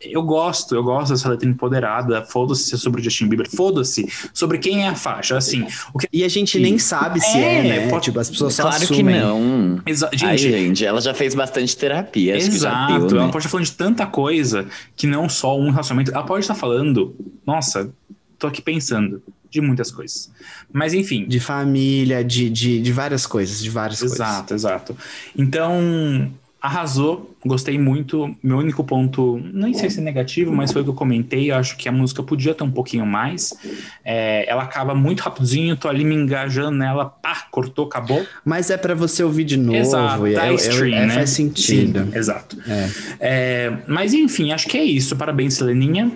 Eu 0.00 0.22
gosto, 0.22 0.74
eu 0.74 0.82
gosto 0.82 1.12
dessa 1.12 1.28
letra 1.28 1.48
empoderada. 1.48 2.24
Foda-se 2.24 2.64
se 2.64 2.74
é 2.74 2.78
sobre 2.78 3.00
o 3.00 3.04
Justin 3.04 3.26
Bieber, 3.26 3.50
foda-se 3.50 4.06
sobre 4.32 4.58
quem 4.58 4.84
é 4.84 4.88
a 4.88 4.94
faixa. 4.94 5.36
Assim, 5.36 5.66
o 5.92 5.98
que... 5.98 6.08
E 6.12 6.22
a 6.22 6.28
gente 6.28 6.58
nem 6.60 6.78
sabe 6.78 7.20
se 7.20 7.36
é, 7.36 7.58
é 7.58 7.62
né? 7.62 7.88
Pode... 7.88 8.04
Tipo, 8.04 8.20
as 8.20 8.30
pessoas 8.30 8.56
claro 8.56 8.76
assumem. 8.76 8.96
que 8.96 9.20
não. 9.20 9.80
Exa 9.84 10.08
gente, 10.12 10.24
Ai, 10.24 10.38
gente, 10.38 10.84
ela 10.84 11.00
já 11.00 11.12
fez 11.12 11.34
bastante 11.34 11.76
terapia. 11.76 12.36
Exato, 12.36 13.08
deu, 13.08 13.16
ela 13.18 13.26
né? 13.26 13.32
pode 13.32 13.44
estar 13.44 13.50
falando 13.50 13.66
de 13.66 13.72
tanta 13.72 14.06
coisa 14.06 14.66
que 14.96 15.06
não 15.06 15.28
só 15.28 15.58
um 15.58 15.70
relacionamento. 15.70 16.12
Ela 16.12 16.24
pode 16.24 16.44
estar 16.44 16.54
falando, 16.54 17.16
nossa, 17.44 17.92
tô 18.38 18.46
aqui 18.46 18.62
pensando 18.62 19.20
de 19.50 19.60
muitas 19.60 19.90
coisas. 19.90 20.30
Mas 20.72 20.94
enfim. 20.94 21.26
De 21.26 21.40
família, 21.40 22.22
de, 22.22 22.48
de, 22.50 22.80
de 22.80 22.92
várias 22.92 23.26
coisas, 23.26 23.62
de 23.62 23.70
várias 23.70 24.02
exato, 24.02 24.48
coisas. 24.48 24.64
Exato, 24.64 24.94
exato. 24.94 24.96
Então, 25.36 26.30
arrasou, 26.60 27.34
gostei 27.44 27.78
muito. 27.78 28.34
Meu 28.42 28.58
único 28.58 28.82
ponto, 28.82 29.40
nem 29.52 29.72
sei 29.74 29.88
se 29.88 30.00
é 30.00 30.02
negativo, 30.02 30.52
mas 30.52 30.72
foi 30.72 30.82
o 30.82 30.84
que 30.84 30.90
eu 30.90 30.94
comentei. 30.94 31.50
Eu 31.50 31.56
acho 31.56 31.76
que 31.76 31.88
a 31.88 31.92
música 31.92 32.22
podia 32.22 32.54
ter 32.54 32.64
um 32.64 32.70
pouquinho 32.70 33.06
mais. 33.06 33.54
É, 34.04 34.48
ela 34.50 34.64
acaba 34.64 34.94
muito 34.94 35.20
rapidinho, 35.20 35.76
tô 35.76 35.88
ali 35.88 36.04
me 36.04 36.14
engajando 36.14 36.76
nela, 36.76 37.06
pá, 37.06 37.46
cortou, 37.50 37.86
acabou. 37.86 38.26
Mas 38.44 38.70
é 38.70 38.76
para 38.76 38.94
você 38.94 39.22
ouvir 39.22 39.44
de 39.44 39.56
novo. 39.56 39.78
Exato, 39.78 40.26
e 40.26 40.34
é, 40.34 40.54
stream, 40.54 40.98
é, 40.98 41.02
é, 41.02 41.06
né? 41.06 41.14
Faz 41.14 41.30
sentido. 41.30 42.04
Sim, 42.04 42.18
exato. 42.18 42.56
É. 42.66 42.88
é. 43.20 43.78
mas 43.86 44.12
enfim, 44.12 44.52
acho 44.52 44.68
que 44.68 44.76
é 44.76 44.84
isso. 44.84 45.16
Parabéns, 45.16 45.54
Seleninha. 45.54 46.10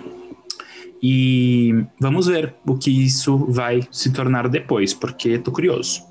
E 1.01 1.83
vamos 1.99 2.27
ver 2.27 2.53
o 2.65 2.77
que 2.77 2.89
isso 2.89 3.37
vai 3.49 3.81
se 3.91 4.11
tornar 4.13 4.47
depois, 4.47 4.93
porque 4.93 5.37
tô 5.37 5.51
curioso. 5.51 6.03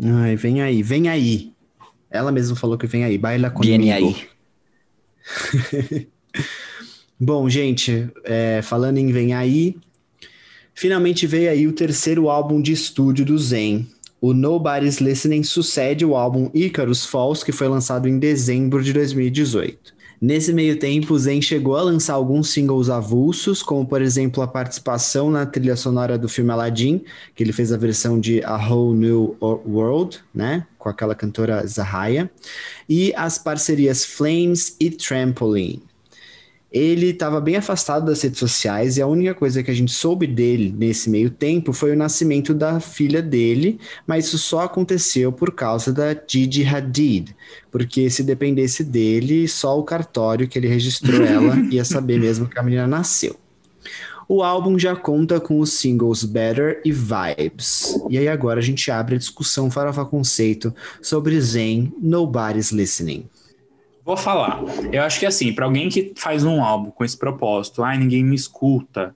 Ai, 0.00 0.36
vem 0.36 0.62
aí, 0.62 0.82
vem 0.84 1.08
aí. 1.08 1.55
Ela 2.16 2.32
mesma 2.32 2.56
falou 2.56 2.76
que 2.78 2.86
vem 2.86 3.04
aí, 3.04 3.18
baila 3.18 3.50
comigo. 3.50 3.82
Vem 3.82 3.92
aí. 3.92 4.16
Bom, 7.18 7.48
gente, 7.48 8.08
é, 8.24 8.60
falando 8.62 8.98
em 8.98 9.10
Vem 9.10 9.32
Aí, 9.32 9.76
finalmente 10.74 11.26
veio 11.26 11.50
aí 11.50 11.66
o 11.66 11.72
terceiro 11.72 12.28
álbum 12.28 12.60
de 12.60 12.72
estúdio 12.72 13.24
do 13.24 13.38
Zen. 13.38 13.88
O 14.20 14.34
Nobody's 14.34 14.98
Listening 14.98 15.42
sucede 15.42 16.04
o 16.04 16.14
álbum 16.14 16.50
Icarus 16.52 17.06
Falls, 17.06 17.44
que 17.44 17.52
foi 17.52 17.68
lançado 17.68 18.08
em 18.08 18.18
dezembro 18.18 18.82
de 18.82 18.92
2018. 18.92 19.95
Nesse 20.20 20.52
meio 20.52 20.78
tempo, 20.78 21.18
Zen 21.18 21.42
chegou 21.42 21.76
a 21.76 21.82
lançar 21.82 22.14
alguns 22.14 22.50
singles 22.50 22.88
avulsos, 22.88 23.62
como 23.62 23.86
por 23.86 24.00
exemplo 24.00 24.42
a 24.42 24.48
participação 24.48 25.30
na 25.30 25.44
trilha 25.44 25.76
sonora 25.76 26.16
do 26.16 26.28
filme 26.28 26.50
Aladdin, 26.50 27.04
que 27.34 27.42
ele 27.42 27.52
fez 27.52 27.72
a 27.72 27.76
versão 27.76 28.18
de 28.18 28.42
A 28.42 28.56
Whole 28.56 28.96
New 28.96 29.36
World, 29.40 30.20
né, 30.34 30.66
com 30.78 30.88
aquela 30.88 31.14
cantora 31.14 31.66
Zahaya, 31.66 32.30
e 32.88 33.12
as 33.14 33.38
parcerias 33.38 34.04
Flames 34.04 34.74
e 34.80 34.90
Trampoline 34.90 35.85
ele 36.76 37.10
estava 37.10 37.40
bem 37.40 37.56
afastado 37.56 38.04
das 38.04 38.20
redes 38.20 38.38
sociais 38.38 38.98
e 38.98 39.02
a 39.02 39.06
única 39.06 39.34
coisa 39.34 39.62
que 39.62 39.70
a 39.70 39.74
gente 39.74 39.92
soube 39.92 40.26
dele 40.26 40.74
nesse 40.76 41.08
meio 41.08 41.30
tempo 41.30 41.72
foi 41.72 41.92
o 41.92 41.96
nascimento 41.96 42.52
da 42.52 42.80
filha 42.80 43.22
dele, 43.22 43.80
mas 44.06 44.26
isso 44.26 44.36
só 44.36 44.60
aconteceu 44.60 45.32
por 45.32 45.52
causa 45.52 45.90
da 45.90 46.14
Gigi 46.28 46.64
Hadid, 46.64 47.34
porque 47.70 48.10
se 48.10 48.22
dependesse 48.22 48.84
dele, 48.84 49.48
só 49.48 49.78
o 49.78 49.84
cartório 49.84 50.46
que 50.46 50.58
ele 50.58 50.68
registrou 50.68 51.22
ela 51.22 51.56
ia 51.72 51.84
saber 51.84 52.20
mesmo 52.20 52.46
que 52.46 52.58
a 52.58 52.62
menina 52.62 52.86
nasceu. 52.86 53.36
O 54.28 54.42
álbum 54.42 54.78
já 54.78 54.94
conta 54.94 55.40
com 55.40 55.60
os 55.60 55.72
singles 55.72 56.24
Better 56.24 56.82
e 56.84 56.92
Vibes. 56.92 57.96
E 58.10 58.18
aí 58.18 58.26
agora 58.26 58.58
a 58.58 58.62
gente 58.62 58.90
abre 58.90 59.14
a 59.14 59.18
discussão 59.18 59.70
Farofa 59.70 60.04
Conceito 60.04 60.74
sobre 61.00 61.40
Zen 61.40 61.94
Nobody's 62.02 62.72
Listening. 62.72 63.26
Vou 64.06 64.16
falar. 64.16 64.62
Eu 64.92 65.02
acho 65.02 65.18
que 65.18 65.26
assim, 65.26 65.52
para 65.52 65.64
alguém 65.64 65.88
que 65.88 66.12
faz 66.14 66.44
um 66.44 66.62
álbum 66.62 66.92
com 66.92 67.04
esse 67.04 67.18
propósito, 67.18 67.82
ai, 67.82 67.98
ninguém 67.98 68.22
me 68.22 68.36
escuta, 68.36 69.12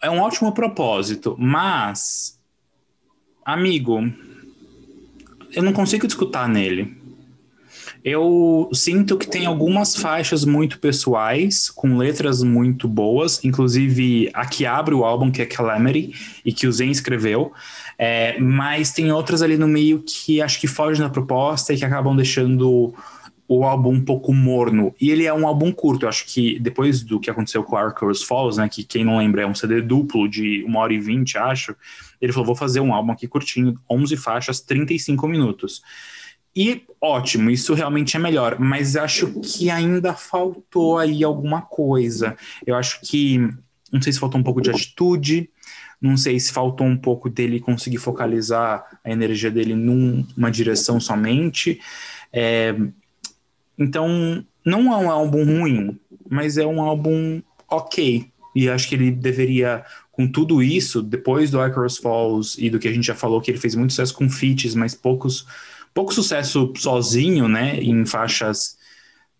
é 0.00 0.08
um 0.08 0.18
ótimo 0.18 0.50
propósito, 0.52 1.36
mas 1.38 2.40
amigo, 3.44 4.00
eu 5.52 5.62
não 5.62 5.74
consigo 5.74 6.06
escutar 6.06 6.48
nele. 6.48 6.96
Eu 8.02 8.70
sinto 8.72 9.18
que 9.18 9.26
tem 9.26 9.44
algumas 9.44 9.94
faixas 9.94 10.44
muito 10.46 10.78
pessoais, 10.78 11.68
com 11.68 11.98
letras 11.98 12.42
muito 12.42 12.88
boas, 12.88 13.44
inclusive 13.44 14.30
a 14.32 14.46
que 14.46 14.64
abre 14.64 14.94
o 14.94 15.04
álbum, 15.04 15.30
que 15.30 15.42
é 15.42 15.46
Calamity, 15.46 16.12
e 16.44 16.52
que 16.52 16.66
o 16.66 16.72
Zen 16.72 16.90
escreveu. 16.90 17.52
É, 17.98 18.40
mas 18.40 18.90
tem 18.90 19.12
outras 19.12 19.42
ali 19.42 19.58
no 19.58 19.68
meio 19.68 20.02
que 20.02 20.40
acho 20.40 20.58
que 20.58 20.66
fogem 20.66 21.02
da 21.02 21.10
proposta 21.10 21.74
e 21.74 21.76
que 21.76 21.84
acabam 21.84 22.16
deixando 22.16 22.94
o 23.48 23.64
álbum 23.64 23.92
um 23.92 24.04
pouco 24.04 24.32
morno. 24.32 24.94
E 25.00 25.10
ele 25.10 25.26
é 25.26 25.34
um 25.34 25.46
álbum 25.46 25.72
curto. 25.72 26.04
Eu 26.04 26.08
acho 26.08 26.26
que 26.26 26.58
depois 26.58 27.02
do 27.02 27.20
que 27.20 27.30
aconteceu 27.30 27.62
com 27.62 27.76
Arcos 27.76 28.22
Falls, 28.22 28.58
né? 28.58 28.68
Que 28.68 28.84
quem 28.84 29.04
não 29.04 29.18
lembra 29.18 29.42
é 29.42 29.46
um 29.46 29.54
CD 29.54 29.80
duplo 29.80 30.28
de 30.28 30.62
uma 30.64 30.80
hora 30.80 30.92
e 30.92 31.00
vinte, 31.00 31.36
acho. 31.36 31.76
Ele 32.20 32.32
falou: 32.32 32.46
vou 32.46 32.56
fazer 32.56 32.80
um 32.80 32.94
álbum 32.94 33.12
aqui 33.12 33.26
curtinho, 33.26 33.78
11 33.90 34.16
faixas, 34.16 34.60
35 34.60 35.26
minutos. 35.28 35.82
E 36.54 36.82
ótimo, 37.00 37.50
isso 37.50 37.72
realmente 37.72 38.14
é 38.14 38.20
melhor, 38.20 38.58
mas 38.60 38.94
acho 38.94 39.40
que 39.40 39.70
ainda 39.70 40.12
faltou 40.12 40.98
aí 40.98 41.24
alguma 41.24 41.62
coisa. 41.62 42.36
Eu 42.66 42.76
acho 42.76 43.00
que 43.00 43.38
não 43.90 44.00
sei 44.02 44.12
se 44.12 44.18
faltou 44.18 44.38
um 44.38 44.44
pouco 44.44 44.60
de 44.60 44.70
atitude, 44.70 45.48
não 46.00 46.16
sei 46.16 46.38
se 46.38 46.52
faltou 46.52 46.86
um 46.86 46.96
pouco 46.96 47.30
dele 47.30 47.58
conseguir 47.58 47.98
focalizar 47.98 48.84
a 49.02 49.10
energia 49.10 49.50
dele 49.50 49.74
numa 49.74 50.50
direção 50.50 51.00
somente. 51.00 51.80
É, 52.32 52.74
então, 53.82 54.44
não 54.64 54.92
é 54.92 54.96
um 54.96 55.10
álbum 55.10 55.44
ruim, 55.44 55.98
mas 56.28 56.56
é 56.56 56.66
um 56.66 56.80
álbum 56.80 57.42
ok. 57.68 58.26
E 58.54 58.68
acho 58.68 58.88
que 58.88 58.94
ele 58.94 59.10
deveria, 59.10 59.84
com 60.10 60.26
tudo 60.26 60.62
isso, 60.62 61.02
depois 61.02 61.50
do 61.50 61.64
Icarus 61.64 61.96
Falls 61.96 62.56
e 62.58 62.68
do 62.68 62.78
que 62.78 62.88
a 62.88 62.92
gente 62.92 63.06
já 63.06 63.14
falou, 63.14 63.40
que 63.40 63.50
ele 63.50 63.58
fez 63.58 63.74
muito 63.74 63.92
sucesso 63.92 64.14
com 64.14 64.28
feats, 64.28 64.74
mas 64.74 64.94
poucos, 64.94 65.46
pouco 65.94 66.12
sucesso 66.12 66.72
sozinho, 66.76 67.48
né, 67.48 67.80
em 67.80 68.04
faixas 68.04 68.76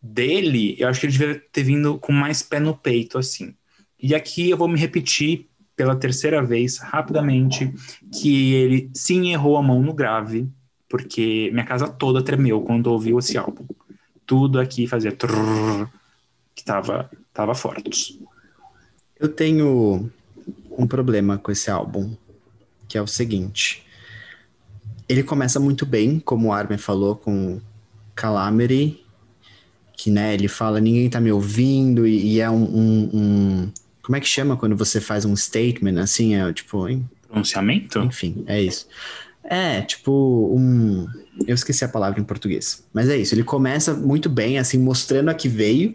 dele, 0.03 0.75
eu 0.79 0.89
acho 0.89 0.99
que 0.99 1.07
ele 1.07 1.13
deveria 1.13 1.43
ter 1.53 1.63
vindo 1.63 1.99
com 1.99 2.13
mais 2.13 2.43
pé 2.43 2.59
no 2.59 2.75
peito, 2.75 3.19
assim. 3.19 3.55
E 4.01 4.15
aqui 4.15 4.51
eu 4.51 4.57
vou 4.57 4.67
me 4.67 4.79
repetir 4.79 5.47
pela 5.77 5.95
terceira 5.95 6.43
vez, 6.43 6.79
rapidamente, 6.79 7.73
que 8.13 8.55
ele 8.55 8.91
sim 8.95 9.33
errou 9.33 9.57
a 9.57 9.63
mão 9.63 9.81
no 9.81 9.93
grave, 9.93 10.49
porque 10.89 11.51
minha 11.53 11.65
casa 11.65 11.89
toda 11.89 12.23
tremeu 12.23 12.61
quando 12.63 12.89
ouviu 12.89 13.19
esse 13.19 13.39
álbum 13.39 13.65
tudo 14.27 14.61
aqui 14.61 14.87
fazia 14.87 15.13
trrr, 15.13 15.89
que 16.55 16.65
tava, 16.65 17.11
tava 17.33 17.55
forte. 17.55 18.21
Eu 19.19 19.29
tenho 19.29 20.11
um 20.71 20.87
problema 20.87 21.39
com 21.39 21.53
esse 21.53 21.71
álbum, 21.71 22.17
que 22.89 22.99
é 22.99 23.03
o 23.03 23.07
seguinte. 23.07 23.85
ele 25.09 25.23
começa 25.23 25.61
muito 25.61 25.85
bem, 25.85 26.19
como 26.19 26.49
o 26.49 26.53
Armin 26.53 26.79
falou, 26.79 27.17
com 27.17 27.61
Calamity, 28.15 29.05
que, 29.97 30.11
né, 30.11 30.35
ele 30.35 30.49
fala, 30.49 30.81
ninguém 30.81 31.09
tá 31.09 31.21
me 31.21 31.31
ouvindo, 31.31 32.07
e, 32.07 32.35
e 32.35 32.41
é 32.41 32.51
um, 32.51 32.65
um, 32.65 33.11
um, 33.13 33.73
Como 34.03 34.17
é 34.17 34.21
que 34.21 34.27
chama 34.27 34.57
quando 34.57 34.75
você 34.77 35.01
faz 35.01 35.25
um 35.25 35.37
statement, 35.37 36.01
assim, 36.01 36.35
é 36.35 36.53
tipo... 36.53 36.89
Hein? 36.89 37.09
Pronunciamento? 37.29 37.99
Enfim, 38.01 38.43
é 38.47 38.61
isso. 38.61 38.89
É, 39.45 39.83
tipo, 39.83 40.53
um... 40.57 41.07
Eu 41.47 41.55
esqueci 41.55 41.85
a 41.85 41.89
palavra 41.89 42.21
em 42.21 42.25
português. 42.25 42.85
Mas 42.93 43.09
é 43.09 43.17
isso, 43.17 43.35
ele 43.35 43.45
começa 43.45 43.95
muito 43.95 44.29
bem, 44.29 44.59
assim, 44.59 44.79
mostrando 44.79 45.31
a 45.31 45.35
que 45.35 45.49
veio, 45.49 45.95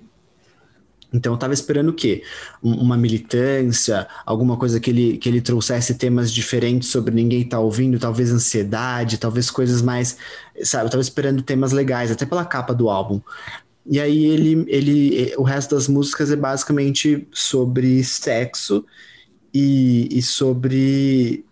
então 1.14 1.34
eu 1.34 1.38
tava 1.38 1.54
esperando 1.54 1.90
o 1.90 1.94
quê? 1.94 2.24
Uma 2.62 2.98
militância, 2.98 4.08
alguma 4.26 4.58
coisa 4.58 4.80
que 4.80 4.90
ele, 4.90 5.18
que 5.18 5.30
ele 5.30 5.42
trouxesse 5.42 5.96
temas 5.96 6.32
diferentes 6.32 6.90
sobre 6.90 7.14
ninguém 7.14 7.48
tá 7.48 7.60
ouvindo, 7.60 7.98
talvez 8.00 8.32
ansiedade, 8.32 9.18
talvez 9.18 9.50
coisas 9.50 9.82
mais, 9.82 10.18
sabe? 10.64 10.86
Eu 10.86 10.90
tava 10.90 11.02
esperando 11.02 11.42
temas 11.42 11.72
legais, 11.72 12.12
até 12.12 12.26
pela 12.26 12.46
capa 12.46 12.74
do 12.74 12.90
álbum. 12.90 13.22
E 13.86 14.00
aí 14.02 14.26
ele, 14.26 14.66
ele 14.68 15.34
o 15.38 15.44
resto 15.44 15.76
das 15.76 15.88
músicas 15.88 16.30
é 16.30 16.36
basicamente 16.36 17.26
sobre 17.32 18.04
sexo 18.04 18.86
e, 19.54 20.10
e 20.12 20.22
sobre 20.22 21.46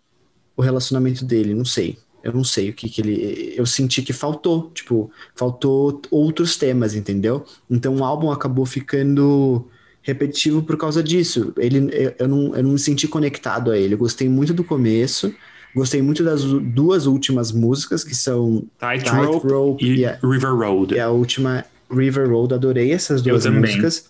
o 0.55 0.61
relacionamento 0.61 1.23
dele, 1.23 1.53
não 1.53 1.65
sei. 1.65 1.97
Eu 2.25 2.33
não 2.33 2.43
sei 2.43 2.71
o 2.71 2.73
que, 2.73 2.89
que 2.89 3.01
ele. 3.01 3.53
Eu 3.55 3.67
senti 3.67 4.01
que 4.01 4.11
faltou, 4.11 4.71
tipo, 4.73 5.11
faltou 5.35 6.01
outros 6.09 6.57
temas, 6.57 6.95
entendeu? 6.95 7.45
Então 7.69 7.95
o 7.97 8.03
álbum 8.03 8.31
acabou 8.31 8.65
ficando 8.65 9.63
repetitivo 10.01 10.63
por 10.63 10.75
causa 10.75 11.03
disso. 11.03 11.53
Ele, 11.55 11.88
eu, 11.93 12.15
eu, 12.17 12.27
não, 12.27 12.55
eu 12.55 12.63
não 12.63 12.71
me 12.71 12.79
senti 12.79 13.07
conectado 13.07 13.69
a 13.69 13.77
ele. 13.77 13.93
Eu 13.93 13.99
gostei 13.99 14.27
muito 14.27 14.55
do 14.55 14.63
começo, 14.63 15.31
gostei 15.75 16.01
muito 16.01 16.23
das 16.23 16.43
duas 16.43 17.05
últimas 17.05 17.51
músicas, 17.51 18.03
que 18.03 18.15
são 18.15 18.65
Tightrope 18.79 19.47
Tight 19.47 19.85
e, 19.85 19.99
e 19.99 20.05
a, 20.07 20.17
River 20.23 20.55
Road. 20.55 20.95
E 20.95 20.99
a 20.99 21.09
última 21.11 21.63
River 21.91 22.27
Road, 22.27 22.55
adorei 22.55 22.91
essas 22.91 23.21
duas 23.21 23.45
músicas. 23.45 24.09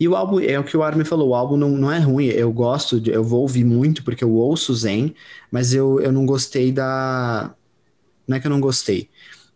E 0.00 0.08
o 0.08 0.16
álbum, 0.16 0.40
é 0.40 0.58
o 0.58 0.64
que 0.64 0.74
o 0.74 0.82
Armin 0.82 1.04
falou, 1.04 1.28
o 1.28 1.34
álbum 1.34 1.58
não, 1.58 1.68
não 1.68 1.92
é 1.92 1.98
ruim, 1.98 2.24
eu 2.24 2.50
gosto, 2.50 2.98
de, 2.98 3.10
eu 3.10 3.22
vou 3.22 3.42
ouvir 3.42 3.64
muito 3.64 4.02
porque 4.02 4.24
eu 4.24 4.32
ouço 4.32 4.74
Zen, 4.74 5.14
mas 5.52 5.74
eu, 5.74 6.00
eu 6.00 6.10
não 6.10 6.24
gostei 6.24 6.72
da... 6.72 7.54
Não 8.26 8.38
é 8.38 8.40
que 8.40 8.46
eu 8.46 8.50
não 8.50 8.60
gostei, 8.60 9.10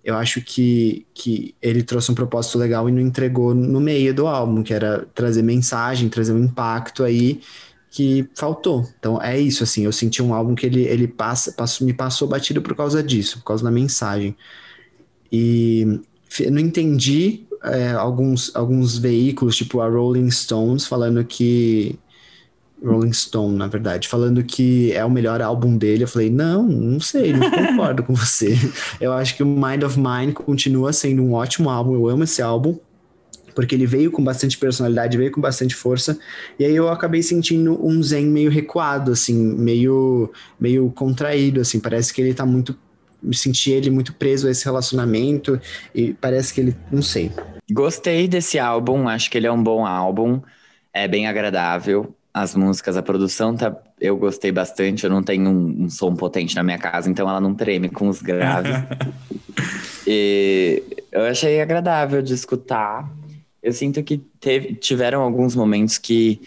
eu 0.04 0.14
acho 0.16 0.42
que, 0.42 1.06
que 1.14 1.54
ele 1.62 1.82
trouxe 1.82 2.12
um 2.12 2.14
propósito 2.14 2.58
legal 2.58 2.86
e 2.88 2.92
não 2.92 3.00
entregou 3.00 3.54
no 3.54 3.80
meio 3.80 4.12
do 4.12 4.26
álbum, 4.26 4.62
que 4.62 4.74
era 4.74 5.06
trazer 5.14 5.42
mensagem, 5.42 6.10
trazer 6.10 6.34
um 6.34 6.44
impacto 6.44 7.02
aí 7.02 7.40
que 7.90 8.28
faltou. 8.34 8.86
Então 8.98 9.22
é 9.22 9.40
isso, 9.40 9.62
assim, 9.62 9.84
eu 9.84 9.92
senti 9.92 10.22
um 10.22 10.34
álbum 10.34 10.54
que 10.54 10.66
ele, 10.66 10.82
ele 10.82 11.08
passa, 11.08 11.52
passou, 11.52 11.86
me 11.86 11.94
passou 11.94 12.28
batido 12.28 12.60
por 12.60 12.76
causa 12.76 13.02
disso, 13.02 13.38
por 13.38 13.44
causa 13.44 13.64
da 13.64 13.70
mensagem. 13.70 14.36
E 15.32 16.00
não 16.50 16.60
entendi 16.60 17.46
é, 17.64 17.92
alguns, 17.92 18.54
alguns 18.54 18.98
veículos, 18.98 19.56
tipo 19.56 19.80
a 19.80 19.88
Rolling 19.88 20.30
Stones, 20.30 20.86
falando 20.86 21.24
que. 21.24 21.98
Rolling 22.84 23.14
Stone, 23.14 23.56
na 23.56 23.66
verdade, 23.66 24.08
falando 24.08 24.44
que 24.44 24.92
é 24.92 25.02
o 25.02 25.10
melhor 25.10 25.40
álbum 25.40 25.78
dele. 25.78 26.04
Eu 26.04 26.08
falei, 26.08 26.28
não, 26.28 26.62
não 26.64 27.00
sei, 27.00 27.32
não 27.32 27.48
concordo 27.50 28.02
com 28.02 28.14
você. 28.14 28.58
Eu 29.00 29.12
acho 29.14 29.36
que 29.36 29.42
o 29.42 29.46
Mind 29.46 29.82
of 29.84 29.98
Mine 29.98 30.32
continua 30.32 30.92
sendo 30.92 31.22
um 31.22 31.32
ótimo 31.32 31.70
álbum, 31.70 31.94
eu 31.94 32.08
amo 32.08 32.24
esse 32.24 32.42
álbum, 32.42 32.78
porque 33.54 33.74
ele 33.74 33.86
veio 33.86 34.10
com 34.10 34.22
bastante 34.22 34.58
personalidade, 34.58 35.16
veio 35.16 35.30
com 35.30 35.40
bastante 35.40 35.74
força, 35.74 36.18
e 36.58 36.64
aí 36.64 36.76
eu 36.76 36.90
acabei 36.90 37.22
sentindo 37.22 37.78
um 37.82 38.02
zen 38.02 38.26
meio 38.26 38.50
recuado, 38.50 39.12
assim, 39.12 39.34
meio, 39.34 40.30
meio 40.60 40.90
contraído, 40.90 41.60
assim, 41.62 41.80
parece 41.80 42.12
que 42.12 42.20
ele 42.20 42.34
tá 42.34 42.44
muito 42.44 42.76
senti 43.32 43.70
ele 43.70 43.90
muito 43.90 44.12
preso 44.14 44.46
a 44.46 44.50
esse 44.50 44.64
relacionamento 44.64 45.60
e 45.94 46.12
parece 46.14 46.52
que 46.52 46.60
ele, 46.60 46.76
não 46.90 47.02
sei. 47.02 47.30
Gostei 47.70 48.28
desse 48.28 48.58
álbum, 48.58 49.08
acho 49.08 49.30
que 49.30 49.38
ele 49.38 49.46
é 49.46 49.52
um 49.52 49.62
bom 49.62 49.86
álbum, 49.86 50.40
é 50.92 51.08
bem 51.08 51.26
agradável. 51.26 52.14
As 52.32 52.54
músicas, 52.54 52.96
a 52.96 53.02
produção 53.02 53.56
tá, 53.56 53.76
eu 54.00 54.16
gostei 54.16 54.50
bastante. 54.50 55.04
Eu 55.04 55.10
não 55.10 55.22
tenho 55.22 55.48
um, 55.48 55.84
um 55.84 55.90
som 55.90 56.14
potente 56.14 56.56
na 56.56 56.62
minha 56.62 56.78
casa, 56.78 57.08
então 57.08 57.28
ela 57.28 57.40
não 57.40 57.54
treme 57.54 57.88
com 57.88 58.08
os 58.08 58.20
graves. 58.20 58.76
e 60.06 60.82
eu 61.12 61.22
achei 61.22 61.60
agradável 61.60 62.20
de 62.20 62.34
escutar. 62.34 63.08
Eu 63.62 63.72
sinto 63.72 64.02
que 64.02 64.18
teve, 64.40 64.74
tiveram 64.74 65.22
alguns 65.22 65.54
momentos 65.54 65.96
que 65.96 66.40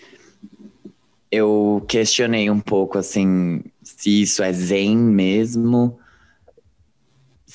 eu 1.31 1.83
questionei 1.87 2.49
um 2.49 2.59
pouco 2.59 2.97
assim 2.97 3.63
se 3.83 4.21
isso 4.21 4.43
é 4.43 4.51
zen 4.53 4.97
mesmo 4.97 5.97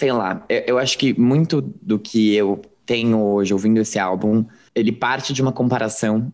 sei 0.03 0.11
lá, 0.11 0.45
eu, 0.49 0.63
eu 0.67 0.79
acho 0.79 0.99
que 0.99 1.17
muito 1.17 1.61
do 1.61 1.97
que 1.97 2.35
eu 2.35 2.61
tenho 2.85 3.21
hoje 3.21 3.53
ouvindo 3.53 3.79
esse 3.79 4.01
álbum, 4.01 4.45
ele 4.75 4.91
parte 4.91 5.33
de 5.33 5.41
uma 5.41 5.53
comparação 5.53 6.33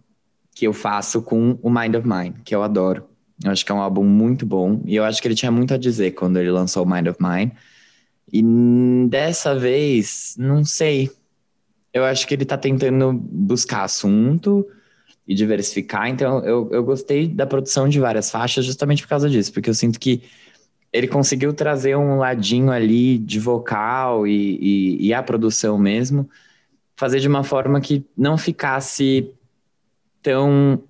que 0.54 0.66
eu 0.66 0.72
faço 0.72 1.20
com 1.20 1.58
o 1.60 1.68
Mind 1.68 1.94
of 1.94 2.08
Mine, 2.08 2.36
que 2.42 2.54
eu 2.54 2.62
adoro. 2.62 3.04
Eu 3.44 3.50
acho 3.50 3.66
que 3.66 3.70
é 3.70 3.74
um 3.74 3.82
álbum 3.82 4.04
muito 4.04 4.46
bom 4.46 4.80
e 4.86 4.96
eu 4.96 5.04
acho 5.04 5.20
que 5.20 5.28
ele 5.28 5.34
tinha 5.34 5.52
muito 5.52 5.74
a 5.74 5.76
dizer 5.76 6.12
quando 6.12 6.38
ele 6.38 6.50
lançou 6.50 6.82
o 6.82 6.90
Mind 6.90 7.08
of 7.08 7.18
Mine. 7.22 7.52
E 8.32 8.42
dessa 9.06 9.54
vez, 9.54 10.34
não 10.38 10.64
sei. 10.64 11.10
Eu 11.92 12.06
acho 12.06 12.26
que 12.26 12.32
ele 12.32 12.46
tá 12.46 12.56
tentando 12.56 13.12
buscar 13.12 13.84
assunto 13.84 14.66
e 15.26 15.34
diversificar. 15.34 16.08
Então, 16.08 16.42
eu, 16.42 16.70
eu 16.72 16.82
gostei 16.82 17.28
da 17.28 17.46
produção 17.46 17.86
de 17.86 18.00
várias 18.00 18.30
faixas 18.30 18.64
justamente 18.64 19.02
por 19.02 19.10
causa 19.10 19.28
disso, 19.28 19.52
porque 19.52 19.68
eu 19.68 19.74
sinto 19.74 20.00
que 20.00 20.22
ele 20.92 21.06
conseguiu 21.06 21.52
trazer 21.52 21.96
um 21.96 22.16
ladinho 22.16 22.70
ali 22.70 23.18
de 23.18 23.38
vocal 23.38 24.26
e, 24.26 24.58
e, 24.60 25.08
e, 25.08 25.14
a 25.14 25.22
produção 25.22 25.78
mesmo, 25.78 26.28
fazer 26.96 27.20
de 27.20 27.28
uma 27.28 27.44
forma 27.44 27.80
que 27.80 28.04
não 28.16 28.38
ficasse 28.38 29.30
tão 30.22 30.82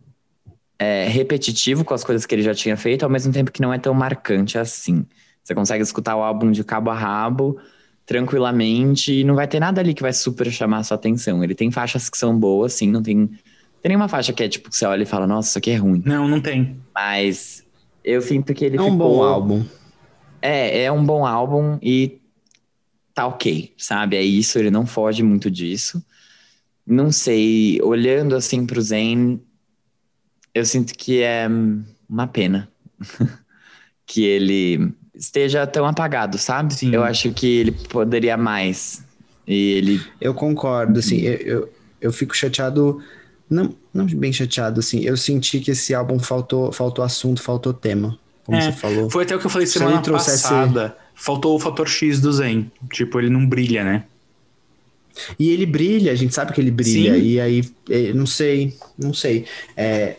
é, 0.78 1.08
repetitivo 1.08 1.84
com 1.84 1.94
as 1.94 2.04
coisas 2.04 2.24
que 2.24 2.34
ele 2.34 2.42
já 2.42 2.54
tinha 2.54 2.76
feito, 2.76 3.02
ao 3.02 3.10
mesmo 3.10 3.32
tempo 3.32 3.50
que 3.50 3.60
não 3.60 3.74
é 3.74 3.78
tão 3.78 3.92
marcante 3.92 4.56
assim. 4.56 5.04
Você 5.42 5.54
consegue 5.54 5.82
escutar 5.82 6.16
o 6.16 6.22
álbum 6.22 6.50
de 6.50 6.62
cabo 6.62 6.90
a 6.90 6.94
rabo 6.94 7.58
tranquilamente 8.06 9.12
e 9.12 9.24
não 9.24 9.34
vai 9.34 9.46
ter 9.46 9.60
nada 9.60 9.80
ali 9.80 9.92
que 9.92 10.02
vai 10.02 10.12
super 10.12 10.50
chamar 10.50 10.78
a 10.78 10.82
sua 10.84 10.94
atenção. 10.94 11.42
Ele 11.42 11.54
tem 11.54 11.70
faixas 11.70 12.08
que 12.08 12.16
são 12.16 12.38
boas, 12.38 12.72
sim, 12.72 12.90
não 12.90 13.02
tem, 13.02 13.26
tem 13.26 13.88
nenhuma 13.88 14.08
faixa 14.08 14.32
que 14.32 14.42
é 14.42 14.48
tipo 14.48 14.70
que 14.70 14.76
você 14.76 14.86
olha 14.86 15.02
e 15.02 15.06
fala, 15.06 15.26
nossa, 15.26 15.48
isso 15.48 15.58
aqui 15.58 15.72
é 15.72 15.76
ruim. 15.76 16.02
Não, 16.06 16.26
não 16.28 16.40
tem. 16.40 16.76
Mas 16.94 17.64
eu 18.02 18.22
sinto 18.22 18.54
que 18.54 18.64
ele 18.64 18.76
é 18.78 18.80
um 18.80 18.92
ficou... 18.92 18.96
bom 18.96 19.22
álbum. 19.22 19.64
É, 20.40 20.84
é 20.84 20.92
um 20.92 21.04
bom 21.04 21.26
álbum 21.26 21.78
e 21.82 22.20
tá 23.14 23.26
ok, 23.26 23.72
sabe? 23.76 24.16
É 24.16 24.22
isso, 24.22 24.58
ele 24.58 24.70
não 24.70 24.86
foge 24.86 25.22
muito 25.22 25.50
disso. 25.50 26.04
Não 26.86 27.10
sei, 27.10 27.80
olhando 27.82 28.36
assim 28.36 28.64
pro 28.64 28.80
Zen, 28.80 29.40
eu 30.54 30.64
sinto 30.64 30.94
que 30.94 31.22
é 31.22 31.48
uma 32.08 32.26
pena 32.26 32.68
que 34.06 34.24
ele 34.24 34.92
esteja 35.14 35.66
tão 35.66 35.84
apagado, 35.84 36.38
sabe? 36.38 36.74
Sim. 36.74 36.94
Eu 36.94 37.02
acho 37.02 37.32
que 37.32 37.46
ele 37.46 37.72
poderia 37.72 38.36
mais. 38.36 39.04
E 39.46 39.72
ele. 39.72 40.00
Eu 40.20 40.32
concordo, 40.32 41.00
assim, 41.00 41.20
eu, 41.20 41.34
eu, 41.34 41.72
eu 42.00 42.12
fico 42.12 42.36
chateado. 42.36 43.02
Não, 43.50 43.74
não 43.92 44.06
bem 44.06 44.32
chateado, 44.32 44.80
assim. 44.80 45.00
Eu 45.00 45.16
senti 45.16 45.58
que 45.60 45.72
esse 45.72 45.94
álbum 45.94 46.18
faltou, 46.18 46.70
faltou 46.70 47.04
assunto, 47.04 47.42
faltou 47.42 47.72
tema 47.72 48.18
como 48.48 48.56
é, 48.56 48.62
você 48.62 48.72
falou. 48.72 49.10
Foi 49.10 49.24
até 49.24 49.36
o 49.36 49.38
que 49.38 49.44
eu 49.44 49.50
falei 49.50 49.66
semana 49.66 50.00
trouxesse... 50.00 50.44
passada. 50.44 50.96
Faltou 51.14 51.54
o 51.54 51.60
fator 51.60 51.86
X 51.86 52.18
do 52.18 52.32
Zen. 52.32 52.72
Tipo, 52.90 53.18
ele 53.18 53.28
não 53.28 53.46
brilha, 53.46 53.84
né? 53.84 54.04
E 55.38 55.50
ele 55.50 55.66
brilha, 55.66 56.12
a 56.12 56.14
gente 56.14 56.34
sabe 56.34 56.54
que 56.54 56.60
ele 56.60 56.70
brilha. 56.70 57.14
Sim. 57.14 57.20
E 57.20 57.38
aí, 57.38 57.62
é, 57.90 58.14
não 58.14 58.24
sei, 58.24 58.72
não 58.98 59.12
sei. 59.12 59.44
É 59.76 60.16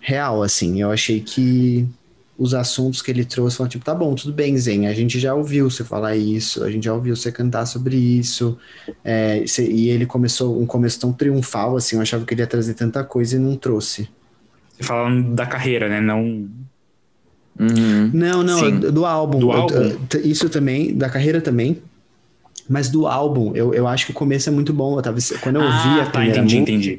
real, 0.00 0.42
assim, 0.42 0.82
eu 0.82 0.90
achei 0.90 1.20
que 1.20 1.86
os 2.36 2.54
assuntos 2.54 3.02
que 3.02 3.10
ele 3.12 3.24
trouxe 3.24 3.56
foram 3.56 3.68
tipo, 3.68 3.84
tá 3.84 3.94
bom, 3.94 4.14
tudo 4.16 4.32
bem, 4.32 4.56
Zen, 4.58 4.88
a 4.88 4.94
gente 4.94 5.20
já 5.20 5.32
ouviu 5.32 5.70
você 5.70 5.84
falar 5.84 6.16
isso, 6.16 6.64
a 6.64 6.70
gente 6.70 6.84
já 6.84 6.94
ouviu 6.94 7.14
você 7.14 7.30
cantar 7.30 7.66
sobre 7.66 7.96
isso, 7.96 8.58
é, 9.04 9.44
e 9.60 9.90
ele 9.90 10.06
começou 10.06 10.60
um 10.60 10.64
começo 10.64 10.98
tão 10.98 11.12
triunfal, 11.12 11.76
assim, 11.76 11.96
eu 11.96 12.02
achava 12.02 12.24
que 12.24 12.32
ele 12.32 12.40
ia 12.40 12.46
trazer 12.46 12.72
tanta 12.72 13.04
coisa 13.04 13.36
e 13.36 13.38
não 13.38 13.56
trouxe. 13.56 14.08
Você 14.72 14.82
falando 14.82 15.34
da 15.34 15.44
carreira, 15.44 15.86
né, 15.86 16.00
não 16.00 16.48
Uhum. 17.60 18.10
Não, 18.14 18.42
não, 18.42 18.58
Sim. 18.58 18.80
do 18.80 19.04
álbum. 19.04 19.38
Do 19.38 19.52
álbum. 19.52 19.74
Isso 20.24 20.48
também, 20.48 20.96
da 20.96 21.10
carreira 21.10 21.42
também. 21.42 21.76
Mas 22.66 22.88
do 22.88 23.06
álbum, 23.06 23.54
eu, 23.54 23.74
eu 23.74 23.86
acho 23.86 24.06
que 24.06 24.12
o 24.12 24.14
começo 24.14 24.48
é 24.48 24.52
muito 24.52 24.72
bom. 24.72 24.96
Eu 24.96 25.02
tava, 25.02 25.18
quando 25.40 25.56
eu 25.56 25.62
ah, 25.62 25.82
vi 25.82 26.00
a 26.00 26.06
tá, 26.06 26.24
entendi, 26.24 26.60
música, 26.60 26.60
entendi. 26.60 26.98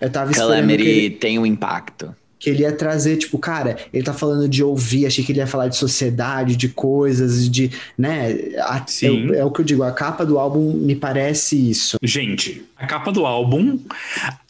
eu 0.00 0.10
tava 0.10 0.32
esperando 0.32 0.66
que 0.76 0.82
ele, 0.82 1.10
tem 1.10 1.38
um 1.38 1.46
impacto. 1.46 2.14
Que 2.36 2.50
ele 2.50 2.62
ia 2.62 2.72
trazer, 2.72 3.16
tipo, 3.16 3.38
cara, 3.38 3.76
ele 3.92 4.04
tá 4.04 4.12
falando 4.12 4.46
de 4.48 4.62
ouvir, 4.62 5.06
achei 5.06 5.24
que 5.24 5.32
ele 5.32 5.38
ia 5.38 5.46
falar 5.46 5.68
de 5.68 5.76
sociedade, 5.76 6.56
de 6.56 6.68
coisas, 6.68 7.48
de, 7.48 7.70
né? 7.96 8.32
A, 8.58 8.84
Sim. 8.86 9.32
É, 9.32 9.38
é 9.38 9.44
o 9.44 9.50
que 9.50 9.60
eu 9.60 9.64
digo, 9.64 9.82
a 9.84 9.92
capa 9.92 10.26
do 10.26 10.38
álbum 10.38 10.74
me 10.74 10.96
parece 10.96 11.70
isso. 11.70 11.96
Gente, 12.02 12.62
a 12.76 12.84
capa 12.84 13.12
do 13.12 13.24
álbum, 13.24 13.78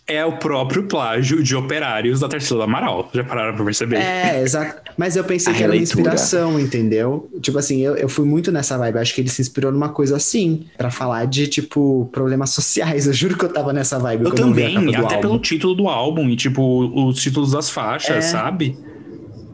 é 0.07 0.25
o 0.25 0.33
próprio 0.37 0.83
plágio 0.85 1.43
de 1.43 1.57
Operários 1.57 2.21
da 2.21 2.29
Tarsila 2.29 2.59
do 2.61 2.63
Amaral. 2.65 3.09
Já 3.15 3.25
pararam 3.25 3.55
pra 3.55 3.65
perceber? 3.65 3.97
É, 3.97 4.43
exato. 4.43 4.83
Mas 4.99 5.17
eu 5.17 5.25
pensei 5.25 5.53
A 5.53 5.57
que 5.57 5.63
era 5.63 5.71
uma 5.73 5.75
releitura. 5.75 6.01
inspiração, 6.01 6.61
entendeu? 6.61 7.31
Tipo 7.41 7.59
assim, 7.59 7.81
eu, 7.81 7.97
eu 7.97 8.09
fui 8.09 8.27
muito 8.27 8.53
nessa 8.53 8.77
vibe. 8.77 8.99
Acho 8.99 9.15
que 9.15 9.23
ele 9.23 9.31
se 9.31 9.41
inspirou 9.41 9.73
numa 9.73 9.89
coisa 9.89 10.17
assim, 10.17 10.67
pra 10.77 10.91
falar 10.91 11.25
de, 11.27 11.47
tipo, 11.47 12.09
problemas 12.13 12.51
sociais. 12.51 13.07
Eu 13.07 13.13
juro 13.15 13.37
que 13.39 13.45
eu 13.47 13.53
tava 13.53 13.73
nessa 13.73 13.99
vibe. 13.99 14.27
Eu 14.27 14.33
também, 14.35 14.77
até 14.95 14.99
álbum. 14.99 15.21
pelo 15.21 15.39
título 15.39 15.75
do 15.75 15.89
álbum 15.89 16.29
e, 16.29 16.37
tipo, 16.37 17.07
os 17.09 17.19
títulos 17.21 17.53
das 17.53 17.71
faixas, 17.71 18.17
É. 18.17 18.21
sabe? 18.21 18.77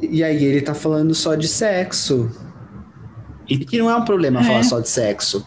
E 0.02 0.24
aí 0.24 0.44
ele 0.44 0.62
tá 0.62 0.74
falando 0.74 1.14
só 1.14 1.34
de 1.36 1.46
sexo. 1.46 2.28
E- 3.48 3.54
E 3.54 3.58
que 3.58 3.78
não 3.78 3.90
é 3.90 3.94
um 3.96 4.04
problema 4.04 4.40
É. 4.40 4.44
falar 4.44 4.62
só 4.64 4.80
de 4.80 4.88
sexo. 4.88 5.46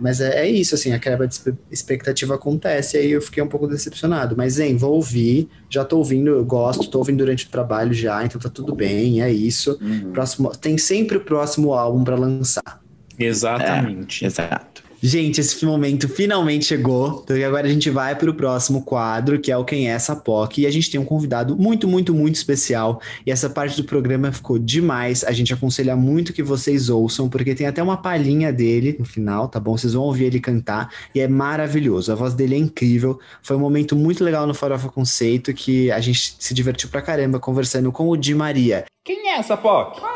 Mas 0.00 0.20
é, 0.20 0.46
é 0.46 0.48
isso, 0.48 0.74
assim, 0.74 0.92
a 0.92 0.98
quebra 0.98 1.26
de 1.26 1.38
expectativa 1.70 2.34
acontece, 2.34 2.96
e 2.96 3.00
aí 3.00 3.10
eu 3.10 3.22
fiquei 3.22 3.42
um 3.42 3.48
pouco 3.48 3.66
decepcionado. 3.66 4.36
Mas, 4.36 4.58
hein, 4.58 4.76
vou 4.76 4.94
ouvir, 4.94 5.48
já 5.70 5.84
tô 5.84 5.98
ouvindo, 5.98 6.30
eu 6.30 6.44
gosto, 6.44 6.88
tô 6.90 6.98
ouvindo 6.98 7.18
durante 7.18 7.46
o 7.46 7.50
trabalho 7.50 7.92
já, 7.92 8.24
então 8.24 8.40
tá 8.40 8.48
tudo 8.48 8.74
bem, 8.74 9.22
é 9.22 9.30
isso. 9.30 9.78
Próximo, 10.12 10.50
tem 10.56 10.76
sempre 10.78 11.16
o 11.16 11.20
próximo 11.20 11.74
álbum 11.74 12.04
pra 12.04 12.16
lançar. 12.16 12.80
Exatamente. 13.18 14.24
Exato. 14.24 14.75
Gente, 15.06 15.40
esse 15.40 15.64
momento 15.64 16.08
finalmente 16.08 16.64
chegou, 16.64 17.22
porque 17.22 17.44
agora 17.44 17.64
a 17.64 17.70
gente 17.70 17.88
vai 17.90 18.16
para 18.16 18.28
o 18.28 18.34
próximo 18.34 18.82
quadro, 18.82 19.38
que 19.38 19.52
é 19.52 19.56
o 19.56 19.64
Quem 19.64 19.88
é 19.88 19.92
essa 19.92 20.16
POC, 20.16 20.62
e 20.62 20.66
a 20.66 20.70
gente 20.70 20.90
tem 20.90 20.98
um 20.98 21.04
convidado 21.04 21.56
muito, 21.56 21.86
muito, 21.86 22.12
muito 22.12 22.34
especial, 22.34 23.00
e 23.24 23.30
essa 23.30 23.48
parte 23.48 23.76
do 23.76 23.84
programa 23.84 24.32
ficou 24.32 24.58
demais, 24.58 25.22
a 25.22 25.30
gente 25.30 25.54
aconselha 25.54 25.94
muito 25.94 26.32
que 26.32 26.42
vocês 26.42 26.88
ouçam, 26.88 27.28
porque 27.28 27.54
tem 27.54 27.68
até 27.68 27.80
uma 27.80 27.96
palhinha 27.96 28.52
dele 28.52 28.96
no 28.98 29.04
final, 29.04 29.46
tá 29.46 29.60
bom? 29.60 29.78
Vocês 29.78 29.92
vão 29.92 30.02
ouvir 30.02 30.24
ele 30.24 30.40
cantar, 30.40 30.92
e 31.14 31.20
é 31.20 31.28
maravilhoso, 31.28 32.10
a 32.10 32.16
voz 32.16 32.34
dele 32.34 32.56
é 32.56 32.58
incrível, 32.58 33.20
foi 33.44 33.56
um 33.56 33.60
momento 33.60 33.94
muito 33.94 34.24
legal 34.24 34.44
no 34.44 34.54
Farofa 34.54 34.88
Conceito, 34.88 35.54
que 35.54 35.88
a 35.92 36.00
gente 36.00 36.34
se 36.36 36.52
divertiu 36.52 36.88
pra 36.88 37.00
caramba 37.00 37.38
conversando 37.38 37.92
com 37.92 38.08
o 38.08 38.16
Di 38.16 38.34
Maria. 38.34 38.84
Quem 39.04 39.28
é 39.28 39.38
essa 39.38 39.56
POC? 39.56 40.15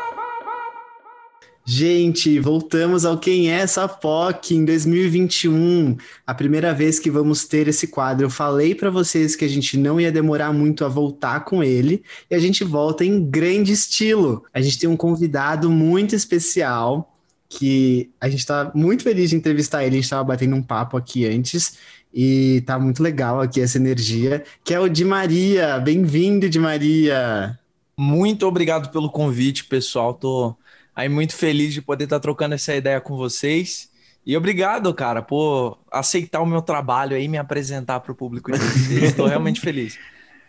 Gente, 1.63 2.39
voltamos 2.39 3.05
ao 3.05 3.19
Quem 3.19 3.51
é 3.51 3.59
essa 3.59 3.87
POC 3.87 4.55
em 4.55 4.65
2021, 4.65 5.95
a 6.25 6.33
primeira 6.33 6.73
vez 6.73 6.99
que 6.99 7.11
vamos 7.11 7.45
ter 7.45 7.67
esse 7.67 7.87
quadro. 7.87 8.25
Eu 8.25 8.29
falei 8.31 8.73
pra 8.73 8.89
vocês 8.89 9.35
que 9.35 9.45
a 9.45 9.47
gente 9.47 9.77
não 9.77 10.01
ia 10.01 10.11
demorar 10.11 10.51
muito 10.51 10.83
a 10.83 10.87
voltar 10.87 11.41
com 11.41 11.63
ele 11.63 12.03
e 12.29 12.35
a 12.35 12.39
gente 12.39 12.63
volta 12.63 13.05
em 13.05 13.23
grande 13.23 13.71
estilo. 13.71 14.43
A 14.51 14.59
gente 14.59 14.79
tem 14.79 14.89
um 14.89 14.97
convidado 14.97 15.69
muito 15.69 16.15
especial 16.15 17.15
que 17.47 18.09
a 18.19 18.27
gente 18.27 18.45
tá 18.45 18.71
muito 18.73 19.03
feliz 19.03 19.29
de 19.29 19.35
entrevistar 19.35 19.83
ele. 19.83 19.97
A 19.97 20.01
gente 20.01 20.09
tava 20.09 20.23
batendo 20.23 20.55
um 20.55 20.63
papo 20.63 20.97
aqui 20.97 21.27
antes 21.27 21.77
e 22.11 22.63
tá 22.65 22.79
muito 22.79 23.03
legal 23.03 23.39
aqui 23.39 23.61
essa 23.61 23.77
energia, 23.77 24.43
que 24.63 24.73
é 24.73 24.79
o 24.79 24.89
Di 24.89 25.05
Maria. 25.05 25.79
Bem-vindo, 25.79 26.49
Di 26.49 26.59
Maria. 26.59 27.57
Muito 27.95 28.47
obrigado 28.47 28.91
pelo 28.91 29.11
convite, 29.11 29.65
pessoal. 29.65 30.13
Tô 30.15 30.55
aí 31.01 31.09
muito 31.09 31.35
feliz 31.35 31.73
de 31.73 31.81
poder 31.81 32.05
estar 32.05 32.19
trocando 32.19 32.55
essa 32.55 32.75
ideia 32.75 33.01
com 33.01 33.15
vocês. 33.15 33.89
E 34.25 34.37
obrigado, 34.37 34.93
cara, 34.93 35.21
por 35.21 35.79
aceitar 35.91 36.41
o 36.41 36.45
meu 36.45 36.61
trabalho 36.61 37.15
aí 37.15 37.25
e 37.25 37.27
me 37.27 37.37
apresentar 37.37 37.99
para 37.99 38.11
o 38.11 38.15
público 38.15 38.51
de 38.51 38.59
vocês. 38.59 39.03
Estou 39.03 39.25
realmente 39.25 39.59
feliz. 39.61 39.97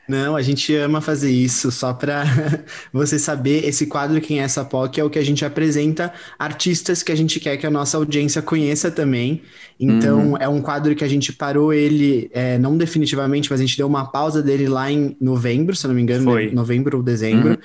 Não, 0.06 0.34
a 0.34 0.42
gente 0.42 0.74
ama 0.74 1.00
fazer 1.00 1.30
isso, 1.30 1.70
só 1.70 1.94
para 1.94 2.24
você 2.92 3.18
saber, 3.18 3.64
esse 3.64 3.86
quadro 3.86 4.20
Quem 4.20 4.40
é 4.40 4.42
essa 4.42 4.64
POC 4.64 5.00
é 5.00 5.04
o 5.04 5.08
que 5.08 5.18
a 5.18 5.24
gente 5.24 5.44
apresenta 5.44 6.12
artistas 6.38 7.02
que 7.02 7.12
a 7.12 7.14
gente 7.14 7.38
quer 7.38 7.56
que 7.56 7.66
a 7.66 7.70
nossa 7.70 7.96
audiência 7.96 8.42
conheça 8.42 8.90
também. 8.90 9.42
Então, 9.78 10.36
é 10.38 10.48
um 10.48 10.60
quadro 10.60 10.94
que 10.94 11.04
a 11.04 11.08
gente 11.08 11.32
parou 11.32 11.72
ele, 11.72 12.28
é, 12.32 12.58
não 12.58 12.76
definitivamente, 12.76 13.50
mas 13.50 13.60
a 13.60 13.64
gente 13.64 13.76
deu 13.76 13.86
uma 13.86 14.04
pausa 14.10 14.42
dele 14.42 14.68
lá 14.68 14.90
em 14.90 15.16
novembro, 15.20 15.74
se 15.74 15.86
eu 15.86 15.88
não 15.88 15.94
me 15.94 16.02
engano, 16.02 16.24
Foi. 16.24 16.46
né? 16.46 16.52
novembro 16.52 16.98
ou 16.98 17.02
dezembro. 17.02 17.58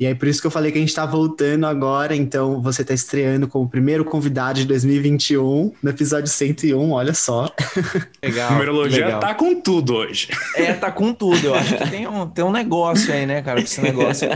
E 0.00 0.06
aí, 0.06 0.14
por 0.14 0.26
isso 0.28 0.40
que 0.40 0.46
eu 0.46 0.50
falei 0.50 0.72
que 0.72 0.78
a 0.78 0.80
gente 0.80 0.94
tá 0.94 1.04
voltando 1.04 1.66
agora, 1.66 2.16
então 2.16 2.62
você 2.62 2.82
tá 2.82 2.94
estreando 2.94 3.46
como 3.46 3.68
primeiro 3.68 4.02
convidado 4.02 4.58
de 4.58 4.64
2021, 4.64 5.74
no 5.82 5.90
episódio 5.90 6.26
101, 6.26 6.90
olha 6.90 7.12
só. 7.12 7.54
Legal. 8.24 8.52
Numerologia 8.52 9.04
legal. 9.04 9.20
tá 9.20 9.34
com 9.34 9.60
tudo 9.60 9.96
hoje. 9.96 10.28
É, 10.56 10.72
tá 10.72 10.90
com 10.90 11.12
tudo. 11.12 11.48
Eu 11.48 11.54
acho 11.54 11.76
que 11.76 11.90
tem 11.90 12.06
um, 12.06 12.26
tem 12.26 12.42
um 12.42 12.50
negócio 12.50 13.12
aí, 13.12 13.26
né, 13.26 13.42
cara, 13.42 13.60
com 13.60 13.66
esse 13.66 13.82
negócio. 13.82 14.26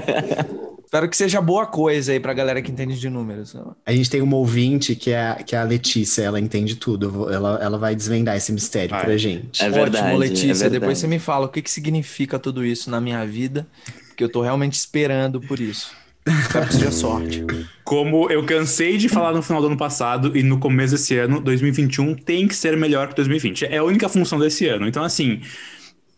Espero 0.84 1.08
que 1.08 1.16
seja 1.16 1.40
boa 1.40 1.64
coisa 1.66 2.12
aí 2.12 2.20
pra 2.20 2.34
galera 2.34 2.60
que 2.60 2.70
entende 2.70 3.00
de 3.00 3.08
números. 3.08 3.56
A 3.86 3.92
gente 3.92 4.10
tem 4.10 4.20
uma 4.20 4.36
ouvinte 4.36 4.94
que 4.94 5.12
é, 5.12 5.42
que 5.46 5.56
é 5.56 5.58
a 5.58 5.64
Letícia, 5.64 6.22
ela 6.22 6.38
entende 6.38 6.76
tudo. 6.76 7.32
Ela, 7.32 7.58
ela 7.60 7.78
vai 7.78 7.96
desvendar 7.96 8.36
esse 8.36 8.52
mistério 8.52 8.90
Vai. 8.90 9.04
pra 9.04 9.16
gente. 9.16 9.64
É 9.64 9.70
verdade, 9.70 10.04
Ótimo, 10.04 10.18
Letícia. 10.18 10.44
é 10.44 10.54
verdade. 10.54 10.78
Depois 10.78 10.98
você 10.98 11.06
me 11.06 11.18
fala 11.18 11.46
o 11.46 11.48
que, 11.48 11.62
que 11.62 11.70
significa 11.70 12.38
tudo 12.38 12.64
isso 12.64 12.90
na 12.90 13.00
minha 13.00 13.26
vida, 13.26 13.66
porque 14.14 14.22
eu 14.22 14.28
tô 14.28 14.42
realmente 14.42 14.74
esperando 14.74 15.40
por 15.40 15.58
isso. 15.58 15.92
Espero 16.26 16.66
que 16.66 16.74
seja 16.74 16.90
sorte. 16.92 17.44
Como 17.82 18.30
eu 18.30 18.46
cansei 18.46 18.96
de 18.96 19.08
falar 19.08 19.32
no 19.32 19.42
final 19.42 19.60
do 19.60 19.66
ano 19.66 19.76
passado 19.76 20.34
e 20.36 20.42
no 20.42 20.58
começo 20.58 20.94
desse 20.94 21.18
ano, 21.18 21.40
2021 21.40 22.14
tem 22.14 22.48
que 22.48 22.54
ser 22.54 22.76
melhor 22.76 23.08
que 23.08 23.16
2020. 23.16 23.66
É 23.66 23.76
a 23.78 23.84
única 23.84 24.08
função 24.08 24.38
desse 24.38 24.66
ano. 24.66 24.88
Então, 24.88 25.02
assim, 25.02 25.42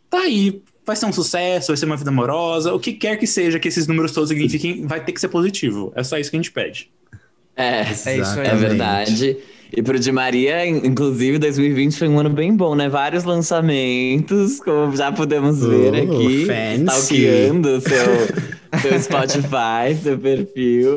tá 0.08 0.18
aí. 0.20 0.62
Vai 0.84 0.94
ser 0.94 1.06
um 1.06 1.12
sucesso, 1.12 1.68
vai 1.68 1.76
ser 1.76 1.86
uma 1.86 1.96
vida 1.96 2.10
amorosa, 2.10 2.72
o 2.72 2.78
que 2.78 2.92
quer 2.92 3.16
que 3.16 3.26
seja 3.26 3.58
que 3.58 3.66
esses 3.66 3.88
números 3.88 4.12
todos 4.12 4.28
signifiquem, 4.28 4.86
vai 4.86 5.02
ter 5.02 5.10
que 5.10 5.20
ser 5.20 5.28
positivo. 5.28 5.92
É 5.96 6.04
só 6.04 6.16
isso 6.16 6.30
que 6.30 6.36
a 6.36 6.38
gente 6.38 6.52
pede. 6.52 6.88
É, 7.56 7.80
É 7.80 7.92
isso 7.92 8.08
aí. 8.08 8.20
é 8.46 8.54
verdade. 8.54 9.38
E 9.74 9.82
pro 9.82 9.98
Di 9.98 10.12
Maria, 10.12 10.64
in- 10.66 10.86
inclusive, 10.86 11.38
2020 11.38 11.96
foi 11.98 12.08
um 12.08 12.18
ano 12.18 12.30
bem 12.30 12.54
bom, 12.54 12.74
né? 12.74 12.88
Vários 12.88 13.24
lançamentos, 13.24 14.60
como 14.60 14.94
já 14.96 15.10
podemos 15.12 15.60
ver 15.64 15.92
Oh, 16.08 16.14
aqui. 16.16 16.42
Stalkeando 16.78 17.68
o 17.76 17.80
seu, 17.80 18.80
seu 18.80 19.00
Spotify, 19.02 19.94
seu 20.02 20.18
perfil. 20.18 20.96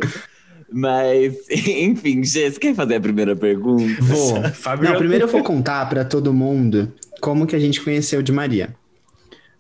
Mas, 0.72 1.34
enfim, 1.50 2.24
Gê, 2.24 2.50
você 2.52 2.60
quer 2.60 2.76
fazer 2.76 2.96
a 2.96 3.00
primeira 3.02 3.36
pergunta? 3.36 4.02
Vou. 4.02 4.44
Fábio, 4.54 4.90
Não, 4.90 4.98
primeiro 4.98 5.26
eu 5.26 5.30
vou 5.30 5.44
contar 5.44 5.88
pra 5.90 6.06
todo 6.06 6.32
mundo 6.34 6.92
como 7.22 7.48
que 7.48 7.56
a 7.56 7.60
gente 7.60 7.82
conheceu 7.82 8.20
o 8.20 8.24
Di 8.24 8.32
Maria. 8.32 8.76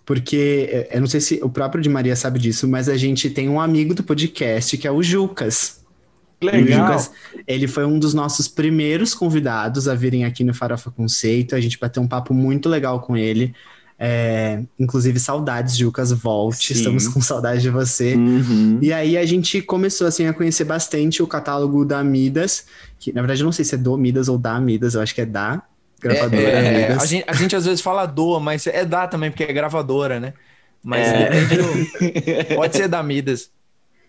Porque 0.05 0.68
eh, 0.72 0.89
eu 0.93 1.01
não 1.01 1.07
sei 1.07 1.20
se 1.22 1.39
o 1.43 1.49
próprio 1.49 1.82
Di 1.82 1.89
Maria 1.89 2.16
sabe 2.16 2.39
disso, 2.39 2.68
mas 2.68 2.88
a 2.89 2.95
gente 2.97 3.30
tem 3.30 3.49
um 3.49 3.60
amigo 3.60 3.93
do 3.93 4.03
podcast 4.03 4.78
que 4.78 4.88
é 4.88 4.91
o 4.91 5.01
Jucas. 5.03 5.78
Legal. 6.42 6.98
Ele 7.48 7.68
foi 7.68 7.86
um 7.86 8.00
dos 8.00 8.14
nossos 8.14 8.48
primeiros 8.48 9.14
convidados 9.14 9.88
a 9.88 9.96
virem 9.96 10.24
aqui 10.26 10.44
no 10.44 10.54
Farofa 10.54 10.90
Conceito. 10.92 11.56
A 11.56 11.60
gente 11.60 11.78
bateu 11.80 12.02
um 12.02 12.08
papo 12.08 12.34
muito 12.34 12.70
legal 12.70 13.00
com 13.02 13.18
ele. 13.18 13.54
É, 14.02 14.62
inclusive, 14.80 15.20
saudades, 15.20 15.76
Jucas, 15.76 16.12
volte. 16.14 16.68
Sim. 16.68 16.74
Estamos 16.76 17.08
com 17.10 17.20
saudade 17.20 17.62
de 17.62 17.70
você. 17.70 18.16
Uhum. 18.16 18.80
E 18.82 18.94
aí 18.94 19.18
a 19.18 19.26
gente 19.26 19.62
começou 19.62 20.08
assim 20.08 20.26
a 20.26 20.34
conhecer 20.34 20.64
bastante 20.64 21.22
o 21.22 21.28
catálogo 21.28 21.84
da 21.84 22.02
Midas, 22.02 22.66
que 22.98 23.12
na 23.12 23.22
verdade 23.22 23.42
eu 23.42 23.46
não 23.46 23.52
sei 23.52 23.66
se 23.66 23.76
é 23.76 23.78
do 23.78 23.98
Midas 23.98 24.30
ou 24.30 24.38
da 24.38 24.58
Midas, 24.62 24.94
eu 24.94 25.02
acho 25.02 25.14
que 25.14 25.20
é 25.20 25.26
da 25.26 25.62
gravadora 26.00 26.42
É, 26.42 26.82
Midas. 26.88 27.04
a, 27.04 27.06
gente, 27.06 27.26
a 27.28 27.34
gente 27.34 27.56
às 27.58 27.66
vezes 27.66 27.82
fala 27.82 28.06
doa, 28.06 28.40
mas 28.40 28.66
é 28.68 28.86
da 28.86 29.06
também, 29.06 29.32
porque 29.32 29.44
é 29.44 29.52
gravadora, 29.52 30.18
né? 30.18 30.34
Mas 30.82 31.06
É. 31.06 31.30
depende 31.30 31.58
do- 31.58 32.56
pode 32.56 32.78
ser 32.78 32.88
da 32.88 33.04
Midas. 33.04 33.52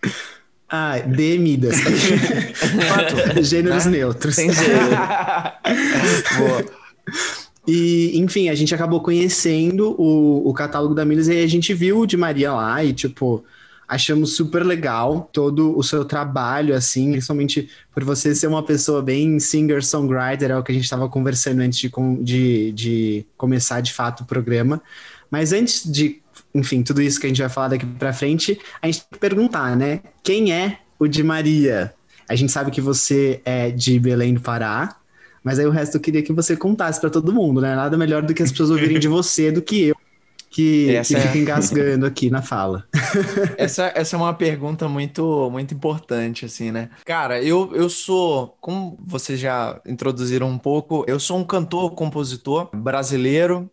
Ah, 0.71 0.99
de 1.01 1.37
Midas. 1.39 1.77
Gêneros 3.43 3.87
neutros. 3.87 4.37
Sem 4.37 4.53
gênero. 4.53 4.91
Boa. 6.39 6.65
E, 7.67 8.17
enfim, 8.19 8.49
a 8.49 8.55
gente 8.55 8.73
acabou 8.75 9.01
conhecendo 9.01 10.01
o, 10.01 10.49
o 10.49 10.55
catálogo 10.55 10.95
da 10.95 11.05
Midas 11.05 11.27
e 11.27 11.43
a 11.43 11.47
gente 11.47 11.75
viu 11.75 11.99
o 11.99 12.07
de 12.07 12.17
Maria 12.17 12.53
lá 12.53 12.85
e, 12.85 12.93
tipo, 12.93 13.45
achamos 13.89 14.37
super 14.37 14.65
legal 14.65 15.29
todo 15.33 15.77
o 15.77 15.83
seu 15.83 16.05
trabalho, 16.05 16.73
assim, 16.77 17.11
principalmente 17.11 17.69
por 17.93 18.05
você 18.05 18.33
ser 18.37 18.47
uma 18.47 18.63
pessoa 18.63 19.03
bem 19.03 19.41
singer-songwriter, 19.41 20.53
é 20.53 20.57
o 20.57 20.63
que 20.63 20.71
a 20.71 20.75
gente 20.75 20.85
estava 20.85 21.09
conversando 21.09 21.61
antes 21.61 21.81
de, 21.81 21.91
de, 22.23 22.73
de 22.73 23.27
começar 23.37 23.81
de 23.81 23.93
fato 23.93 24.21
o 24.21 24.27
programa. 24.27 24.81
Mas 25.29 25.53
antes 25.53 25.83
de, 25.91 26.23
enfim, 26.55 26.83
tudo 26.83 27.01
isso 27.03 27.21
que 27.21 27.27
a 27.27 27.29
gente 27.29 27.41
vai 27.41 27.49
falar 27.51 27.69
daqui 27.69 27.87
pra 27.87 28.13
frente, 28.13 28.59
a 28.81 28.87
gente 28.87 29.01
tem 29.01 29.09
que 29.13 29.19
perguntar, 29.19 29.77
né? 29.77 30.01
Quem 30.23 30.53
é 30.53 30.79
o 30.99 31.07
de 31.07 31.23
Maria? 31.23 31.95
A 32.29 32.35
gente 32.35 32.53
sabe 32.53 32.71
que 32.71 32.81
você 32.81 33.41
é 33.45 33.71
de 33.71 33.99
Belém 33.99 34.35
do 34.35 34.41
Pará, 34.41 34.97
mas 35.43 35.59
aí 35.59 35.67
o 35.67 35.71
resto 35.71 35.97
eu 35.97 36.01
queria 36.01 36.23
que 36.23 36.33
você 36.33 36.57
contasse 36.57 37.01
pra 37.01 37.11
todo 37.11 37.33
mundo, 37.33 37.61
né? 37.61 37.75
Nada 37.75 37.97
melhor 37.97 38.23
do 38.23 38.33
que 38.35 38.43
as 38.43 38.51
pessoas 38.51 38.71
ouvirem 38.71 38.99
de 38.99 39.09
você 39.09 39.51
do 39.51 39.63
que 39.63 39.87
eu, 39.89 39.97
que, 40.51 40.91
Essa 40.97 41.15
que 41.15 41.21
é- 41.21 41.23
fica 41.23 41.39
engasgando 41.39 42.05
aqui 42.07 42.29
na 42.29 42.43
fala. 42.43 42.85
Essa, 43.57 43.93
essa 43.95 44.17
é 44.17 44.19
uma 44.19 44.35
pergunta 44.35 44.89
muito, 44.89 45.49
muito 45.51 45.73
importante, 45.75 46.45
assim, 46.45 46.71
né? 46.73 46.91
Cara, 47.05 47.43
eu, 47.43 47.71
eu 47.75 47.89
sou, 47.89 48.57
como 48.61 48.99
vocês 49.05 49.39
já 49.39 49.81
introduziram 49.87 50.49
um 50.49 50.59
pouco, 50.59 51.05
eu 51.07 51.21
sou 51.21 51.39
um 51.39 51.45
cantor, 51.45 51.93
compositor 51.95 52.69
brasileiro 52.75 53.71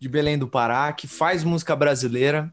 de 0.00 0.08
Belém 0.08 0.38
do 0.38 0.48
Pará, 0.48 0.92
que 0.92 1.06
faz 1.06 1.44
música 1.44 1.76
brasileira. 1.76 2.52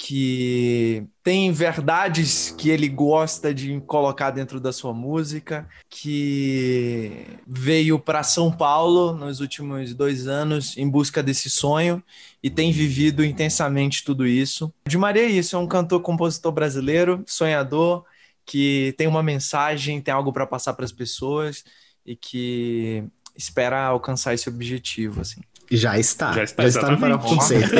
que 0.00 1.04
tem 1.24 1.50
verdades 1.50 2.54
que 2.56 2.70
ele 2.70 2.88
gosta 2.88 3.52
de 3.52 3.80
colocar 3.80 4.30
dentro 4.30 4.60
da 4.60 4.72
sua 4.72 4.94
música, 4.94 5.68
que 5.90 7.26
veio 7.44 7.98
para 7.98 8.22
São 8.22 8.50
Paulo 8.52 9.12
nos 9.12 9.40
últimos 9.40 9.92
dois 9.94 10.28
anos 10.28 10.76
em 10.76 10.88
busca 10.88 11.20
desse 11.20 11.50
sonho 11.50 12.00
e 12.40 12.48
tem 12.48 12.70
vivido 12.70 13.24
intensamente 13.24 14.04
tudo 14.04 14.24
isso. 14.24 14.72
De 14.86 14.96
Maria 14.96 15.24
é 15.24 15.26
isso, 15.30 15.56
é 15.56 15.58
um 15.58 15.66
cantor, 15.66 16.00
compositor 16.00 16.52
brasileiro, 16.52 17.24
sonhador, 17.26 18.04
que 18.46 18.94
tem 18.96 19.08
uma 19.08 19.22
mensagem, 19.22 20.00
tem 20.00 20.14
algo 20.14 20.32
para 20.32 20.46
passar 20.46 20.74
para 20.74 20.84
as 20.84 20.92
pessoas 20.92 21.64
e 22.06 22.14
que 22.14 23.02
espera 23.36 23.84
alcançar 23.84 24.32
esse 24.32 24.48
objetivo, 24.48 25.20
assim. 25.20 25.40
Já 25.70 25.98
está. 25.98 26.32
Já 26.32 26.44
está, 26.44 26.62
Já 26.62 26.68
está 26.68 26.90
no 26.90 26.98
Farofa 26.98 27.28
Conceito. 27.28 27.70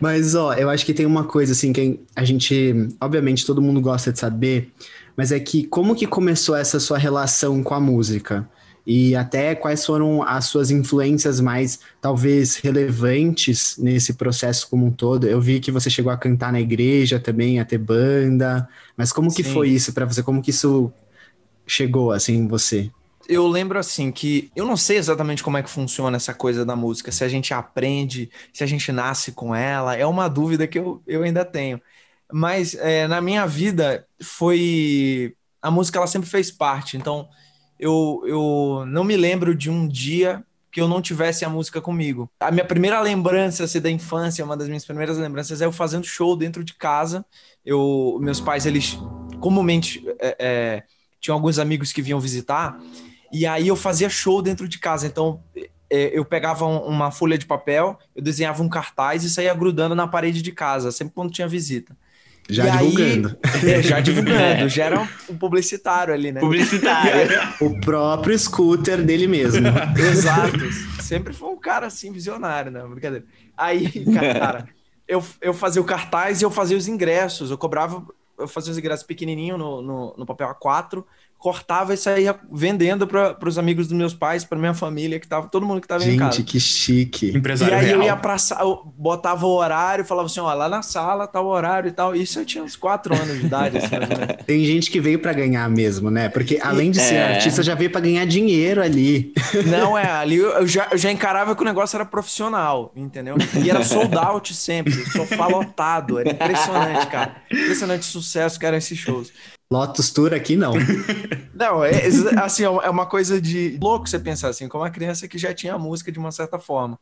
Mas, 0.00 0.34
ó, 0.34 0.54
eu 0.54 0.70
acho 0.70 0.86
que 0.86 0.94
tem 0.94 1.06
uma 1.06 1.24
coisa, 1.24 1.52
assim, 1.52 1.72
que 1.72 2.00
a 2.14 2.24
gente... 2.24 2.88
Obviamente, 3.00 3.44
todo 3.44 3.60
mundo 3.60 3.80
gosta 3.80 4.12
de 4.12 4.18
saber, 4.18 4.70
mas 5.16 5.32
é 5.32 5.40
que 5.40 5.64
como 5.64 5.96
que 5.96 6.06
começou 6.06 6.54
essa 6.54 6.78
sua 6.78 6.98
relação 6.98 7.62
com 7.62 7.74
a 7.74 7.80
música? 7.80 8.48
E 8.86 9.16
até 9.16 9.56
quais 9.56 9.84
foram 9.84 10.22
as 10.22 10.44
suas 10.44 10.70
influências 10.70 11.40
mais, 11.40 11.80
talvez, 12.00 12.54
relevantes 12.54 13.76
nesse 13.78 14.14
processo 14.14 14.68
como 14.70 14.86
um 14.86 14.92
todo? 14.92 15.26
Eu 15.26 15.40
vi 15.40 15.58
que 15.58 15.72
você 15.72 15.90
chegou 15.90 16.12
a 16.12 16.16
cantar 16.16 16.52
na 16.52 16.60
igreja 16.60 17.18
também, 17.18 17.58
a 17.58 17.64
ter 17.64 17.78
banda, 17.78 18.68
mas 18.96 19.10
como 19.12 19.34
que 19.34 19.42
Sim. 19.42 19.52
foi 19.52 19.70
isso 19.70 19.92
para 19.92 20.04
você? 20.04 20.22
Como 20.22 20.40
que 20.40 20.50
isso 20.50 20.92
chegou, 21.66 22.12
assim, 22.12 22.36
em 22.36 22.46
você? 22.46 22.88
Eu 23.28 23.46
lembro 23.46 23.78
assim 23.78 24.10
que 24.10 24.50
eu 24.54 24.66
não 24.66 24.76
sei 24.76 24.96
exatamente 24.96 25.42
como 25.42 25.56
é 25.56 25.62
que 25.62 25.70
funciona 25.70 26.16
essa 26.16 26.34
coisa 26.34 26.64
da 26.64 26.76
música, 26.76 27.12
se 27.12 27.24
a 27.24 27.28
gente 27.28 27.52
aprende, 27.52 28.30
se 28.52 28.64
a 28.64 28.66
gente 28.66 28.90
nasce 28.92 29.32
com 29.32 29.54
ela, 29.54 29.96
é 29.96 30.06
uma 30.06 30.28
dúvida 30.28 30.66
que 30.66 30.78
eu, 30.78 31.02
eu 31.06 31.22
ainda 31.22 31.44
tenho. 31.44 31.80
Mas 32.32 32.74
é, 32.74 33.06
na 33.06 33.20
minha 33.20 33.46
vida 33.46 34.06
foi. 34.22 35.34
A 35.62 35.70
música 35.70 35.98
ela 35.98 36.06
sempre 36.06 36.28
fez 36.28 36.50
parte, 36.50 36.96
então 36.96 37.28
eu, 37.78 38.22
eu 38.26 38.84
não 38.86 39.04
me 39.04 39.16
lembro 39.16 39.54
de 39.54 39.70
um 39.70 39.86
dia 39.86 40.44
que 40.70 40.80
eu 40.80 40.88
não 40.88 41.00
tivesse 41.00 41.44
a 41.44 41.48
música 41.48 41.80
comigo. 41.80 42.30
A 42.38 42.50
minha 42.50 42.64
primeira 42.64 43.00
lembrança 43.00 43.64
assim, 43.64 43.80
da 43.80 43.90
infância, 43.90 44.44
uma 44.44 44.56
das 44.56 44.68
minhas 44.68 44.84
primeiras 44.84 45.16
lembranças 45.16 45.62
é 45.62 45.64
eu 45.64 45.72
fazendo 45.72 46.04
show 46.04 46.36
dentro 46.36 46.62
de 46.62 46.74
casa. 46.74 47.24
Eu, 47.64 48.18
meus 48.20 48.40
pais, 48.40 48.66
eles 48.66 48.98
comumente 49.40 50.04
é, 50.20 50.36
é, 50.38 50.82
tinham 51.20 51.36
alguns 51.36 51.58
amigos 51.58 51.92
que 51.92 52.02
vinham 52.02 52.20
visitar 52.20 52.78
e 53.32 53.46
aí 53.46 53.68
eu 53.68 53.76
fazia 53.76 54.08
show 54.08 54.40
dentro 54.42 54.68
de 54.68 54.78
casa. 54.78 55.06
Então 55.06 55.42
é, 55.90 56.10
eu 56.16 56.24
pegava 56.24 56.66
uma 56.66 57.10
folha 57.10 57.38
de 57.38 57.46
papel, 57.46 57.98
eu 58.14 58.22
desenhava 58.22 58.62
um 58.62 58.68
cartaz 58.68 59.24
e 59.24 59.30
saía 59.30 59.54
grudando 59.54 59.94
na 59.94 60.06
parede 60.06 60.42
de 60.42 60.52
casa, 60.52 60.90
sempre 60.90 61.14
quando 61.14 61.32
tinha 61.32 61.48
visita. 61.48 61.96
Já 62.48 62.66
e 62.66 62.70
divulgando. 62.70 63.36
Aí, 63.42 63.70
é, 63.72 63.82
já 63.82 64.00
divulgando, 64.00 64.68
já 64.68 64.84
era 64.84 65.08
um 65.28 65.36
publicitário 65.36 66.14
ali, 66.14 66.30
né? 66.30 66.40
Publicitário. 66.40 67.28
o 67.60 67.80
próprio 67.80 68.38
scooter 68.38 69.02
dele 69.04 69.26
mesmo. 69.26 69.66
Exato. 69.98 70.72
Sempre 71.02 71.32
foi 71.32 71.48
um 71.48 71.56
cara 71.56 71.86
assim, 71.86 72.12
visionário, 72.12 72.70
né? 72.70 72.82
Brincadeira. 72.84 73.24
Aí, 73.56 74.04
cara, 74.14 74.68
eu, 75.08 75.24
eu 75.40 75.52
fazia 75.52 75.82
o 75.82 75.84
cartaz 75.84 76.40
e 76.40 76.44
eu 76.44 76.50
fazia 76.50 76.76
os 76.76 76.86
ingressos. 76.86 77.50
Eu 77.50 77.58
cobrava, 77.58 78.04
eu 78.38 78.46
fazia 78.46 78.70
os 78.70 78.78
ingressos 78.78 79.04
pequenininho 79.04 79.58
no, 79.58 79.82
no, 79.82 80.14
no 80.16 80.26
papel 80.26 80.48
A4 80.48 81.04
cortava 81.38 81.94
e 81.94 81.96
saía 81.96 82.34
vendendo 82.50 83.06
para 83.06 83.36
os 83.46 83.58
amigos 83.58 83.86
dos 83.86 83.96
meus 83.96 84.14
pais, 84.14 84.44
para 84.44 84.58
minha 84.58 84.74
família, 84.74 85.20
que 85.20 85.28
tava 85.28 85.48
todo 85.48 85.66
mundo 85.66 85.80
que 85.80 85.86
tava 85.86 86.02
Gente, 86.02 86.14
em 86.14 86.18
casa. 86.18 86.36
Gente, 86.38 86.46
que 86.46 86.58
chique. 86.58 87.36
Empresário 87.36 87.74
e 87.74 87.78
aí 87.78 87.86
real. 87.86 87.98
eu 87.98 88.04
ia 88.04 88.16
para 88.16 88.36
eu 88.60 88.82
botava 88.96 89.46
o 89.46 89.50
horário, 89.50 90.04
falava 90.04 90.26
assim, 90.26 90.40
ó, 90.40 90.52
lá 90.52 90.68
na 90.68 90.82
sala 90.82 91.26
tá 91.26 91.40
o 91.40 91.46
horário 91.46 91.88
e 91.88 91.92
tal. 91.92 92.16
Isso 92.16 92.38
eu 92.38 92.44
tinha 92.44 92.64
uns 92.64 92.74
quatro 92.74 93.14
anos 93.14 93.38
de 93.38 93.46
idade, 93.46 93.78
assim, 93.78 93.94
Tem 94.46 94.64
gente 94.64 94.90
que 94.90 95.00
veio 95.00 95.18
para 95.18 95.32
ganhar 95.32 95.68
mesmo, 95.68 96.10
né? 96.10 96.28
Porque 96.28 96.58
além 96.62 96.90
de 96.90 97.00
ser 97.00 97.14
é... 97.14 97.34
artista, 97.34 97.62
já 97.62 97.74
veio 97.74 97.90
para 97.90 98.00
ganhar 98.00 98.24
dinheiro 98.26 98.82
ali. 98.82 99.32
Não, 99.66 99.96
é, 99.96 100.10
ali 100.10 100.36
eu 100.36 100.66
já, 100.66 100.88
eu 100.90 100.98
já 100.98 101.12
encarava 101.12 101.54
que 101.54 101.62
o 101.62 101.64
negócio 101.64 101.96
era 101.96 102.04
profissional, 102.04 102.92
entendeu? 102.96 103.36
E 103.62 103.70
era 103.70 103.84
sold 103.84 104.16
out 104.16 104.54
sempre, 104.54 104.92
sofá 105.10 105.46
lotado, 105.46 106.18
era 106.18 106.30
impressionante, 106.30 107.06
cara. 107.06 107.36
Impressionante 107.50 108.04
sucesso 108.04 108.58
que 108.58 108.66
eram 108.66 108.78
esses 108.78 108.98
shows. 108.98 109.32
Lotus 109.70 110.10
Tour 110.10 110.32
aqui 110.32 110.56
não. 110.56 110.74
não, 111.54 111.84
é, 111.84 112.06
assim, 112.42 112.62
é, 112.62 112.66
é 112.66 112.90
uma 112.90 113.06
coisa 113.06 113.40
de 113.40 113.78
louco 113.80 114.08
você 114.08 114.18
pensar 114.18 114.48
assim, 114.48 114.68
como 114.68 114.84
uma 114.84 114.90
criança 114.90 115.26
que 115.26 115.38
já 115.38 115.52
tinha 115.52 115.76
música 115.78 116.12
de 116.12 116.18
uma 116.18 116.30
certa 116.30 116.58
forma. 116.58 116.98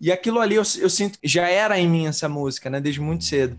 E 0.00 0.12
aquilo 0.12 0.40
ali 0.40 0.56
eu, 0.56 0.62
eu 0.78 0.90
sinto 0.90 1.18
já 1.24 1.48
era 1.48 1.78
em 1.78 1.88
mim 1.88 2.06
essa 2.06 2.28
música, 2.28 2.68
né, 2.68 2.80
desde 2.80 3.00
muito 3.00 3.24
cedo. 3.24 3.56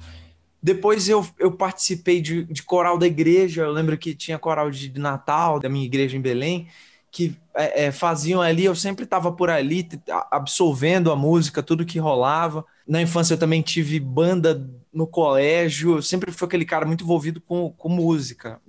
Depois 0.62 1.08
eu, 1.08 1.26
eu 1.40 1.52
participei 1.52 2.22
de, 2.22 2.44
de 2.44 2.64
coral 2.64 2.98
da 2.98 3.08
igreja, 3.08 3.64
eu 3.64 3.72
lembro 3.72 3.98
que 3.98 4.14
tinha 4.14 4.38
coral 4.38 4.70
de, 4.70 4.90
de 4.90 5.00
Natal, 5.00 5.60
da 5.60 5.70
minha 5.70 5.86
igreja 5.86 6.18
em 6.18 6.22
Belém, 6.22 6.68
que 7.12 7.36
é, 7.56 7.86
é, 7.86 7.92
faziam 7.92 8.42
ali, 8.42 8.66
eu 8.66 8.76
sempre 8.76 9.06
estava 9.06 9.32
por 9.32 9.50
ali, 9.50 9.88
absorvendo 10.32 11.12
a 11.12 11.16
música, 11.16 11.64
tudo 11.64 11.86
que 11.86 12.00
rolava. 12.00 12.66
Na 12.88 13.02
infância 13.02 13.34
eu 13.34 13.38
também 13.38 13.62
tive 13.62 14.00
banda 14.00 14.70
no 14.98 15.06
colégio, 15.06 15.98
eu 15.98 16.02
sempre 16.02 16.32
fui 16.32 16.48
aquele 16.48 16.66
cara 16.66 16.84
muito 16.84 17.04
envolvido 17.04 17.40
com, 17.40 17.72
com 17.78 17.88
música, 17.88 18.60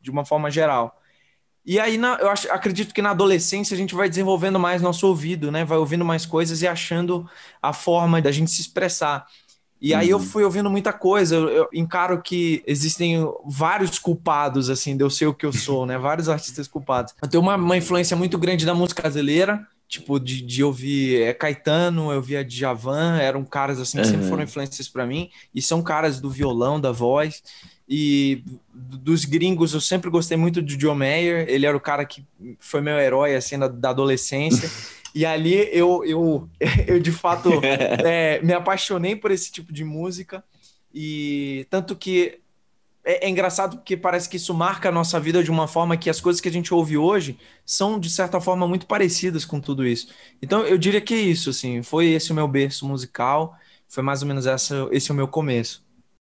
de 0.00 0.12
uma 0.12 0.24
forma 0.24 0.48
geral. 0.48 0.96
E 1.66 1.80
aí, 1.80 1.98
na, 1.98 2.14
eu 2.20 2.30
acho, 2.30 2.48
acredito 2.52 2.94
que 2.94 3.02
na 3.02 3.10
adolescência 3.10 3.74
a 3.74 3.78
gente 3.78 3.92
vai 3.92 4.08
desenvolvendo 4.08 4.60
mais 4.60 4.80
nosso 4.80 5.08
ouvido, 5.08 5.50
né? 5.50 5.64
Vai 5.64 5.78
ouvindo 5.78 6.04
mais 6.04 6.24
coisas 6.24 6.62
e 6.62 6.68
achando 6.68 7.28
a 7.60 7.72
forma 7.72 8.22
da 8.22 8.30
gente 8.30 8.50
se 8.52 8.60
expressar. 8.60 9.26
E 9.80 9.92
aí 9.92 10.08
eu 10.10 10.18
uhum. 10.18 10.22
fui 10.22 10.44
ouvindo 10.44 10.70
muita 10.70 10.92
coisa. 10.92 11.34
Eu, 11.34 11.48
eu, 11.48 11.68
encaro 11.72 12.22
que 12.22 12.62
existem 12.64 13.28
vários 13.44 13.98
culpados, 13.98 14.70
assim, 14.70 14.96
de 14.96 15.02
eu 15.02 15.10
ser 15.10 15.26
o 15.26 15.34
que 15.34 15.44
eu 15.44 15.52
sou, 15.52 15.84
né? 15.84 15.98
Vários 15.98 16.28
artistas 16.28 16.68
culpados. 16.68 17.12
Eu 17.20 17.28
tenho 17.28 17.42
uma, 17.42 17.56
uma 17.56 17.76
influência 17.76 18.16
muito 18.16 18.38
grande 18.38 18.64
da 18.64 18.74
música 18.74 19.02
brasileira, 19.02 19.66
tipo, 19.92 20.18
de, 20.18 20.40
de 20.40 20.64
ouvir 20.64 21.20
é, 21.20 21.34
Caetano, 21.34 22.10
eu 22.10 22.22
via 22.22 22.42
Djavan, 22.42 23.18
eram 23.18 23.44
caras, 23.44 23.78
assim, 23.78 23.98
que 23.98 24.06
uhum. 24.06 24.10
sempre 24.10 24.26
foram 24.26 24.42
influências 24.42 24.88
para 24.88 25.06
mim. 25.06 25.28
E 25.54 25.60
são 25.60 25.82
caras 25.82 26.18
do 26.18 26.30
violão, 26.30 26.80
da 26.80 26.90
voz. 26.90 27.42
E 27.86 28.42
dos 28.72 29.26
gringos, 29.26 29.74
eu 29.74 29.82
sempre 29.82 30.08
gostei 30.08 30.34
muito 30.34 30.62
de 30.62 30.78
John 30.78 30.94
Mayer. 30.94 31.44
Ele 31.46 31.66
era 31.66 31.76
o 31.76 31.80
cara 31.80 32.06
que 32.06 32.24
foi 32.58 32.80
meu 32.80 32.98
herói, 32.98 33.36
assim, 33.36 33.58
da, 33.58 33.68
da 33.68 33.90
adolescência. 33.90 34.68
E 35.14 35.26
ali 35.26 35.68
eu, 35.70 36.02
eu, 36.06 36.48
eu 36.88 36.98
de 36.98 37.12
fato 37.12 37.50
é, 38.02 38.40
me 38.40 38.54
apaixonei 38.54 39.14
por 39.14 39.30
esse 39.30 39.52
tipo 39.52 39.70
de 39.70 39.84
música. 39.84 40.42
E 40.94 41.66
tanto 41.68 41.94
que 41.94 42.40
é, 43.04 43.26
é, 43.26 43.28
engraçado 43.28 43.76
porque 43.76 43.96
parece 43.96 44.28
que 44.28 44.36
isso 44.36 44.54
marca 44.54 44.88
a 44.88 44.92
nossa 44.92 45.18
vida 45.18 45.42
de 45.42 45.50
uma 45.50 45.66
forma 45.66 45.96
que 45.96 46.08
as 46.08 46.20
coisas 46.20 46.40
que 46.40 46.48
a 46.48 46.52
gente 46.52 46.72
ouve 46.72 46.96
hoje 46.96 47.38
são, 47.64 47.98
de 47.98 48.08
certa 48.08 48.40
forma, 48.40 48.66
muito 48.66 48.86
parecidas 48.86 49.44
com 49.44 49.60
tudo 49.60 49.86
isso. 49.86 50.08
Então 50.40 50.62
eu 50.62 50.78
diria 50.78 51.00
que 51.00 51.14
é 51.14 51.20
isso, 51.20 51.50
assim, 51.50 51.82
foi 51.82 52.08
esse 52.08 52.30
o 52.30 52.34
meu 52.34 52.46
berço 52.46 52.86
musical, 52.86 53.54
foi 53.88 54.02
mais 54.02 54.22
ou 54.22 54.28
menos 54.28 54.46
essa, 54.46 54.88
esse 54.92 55.10
o 55.10 55.14
meu 55.14 55.26
começo. 55.26 55.84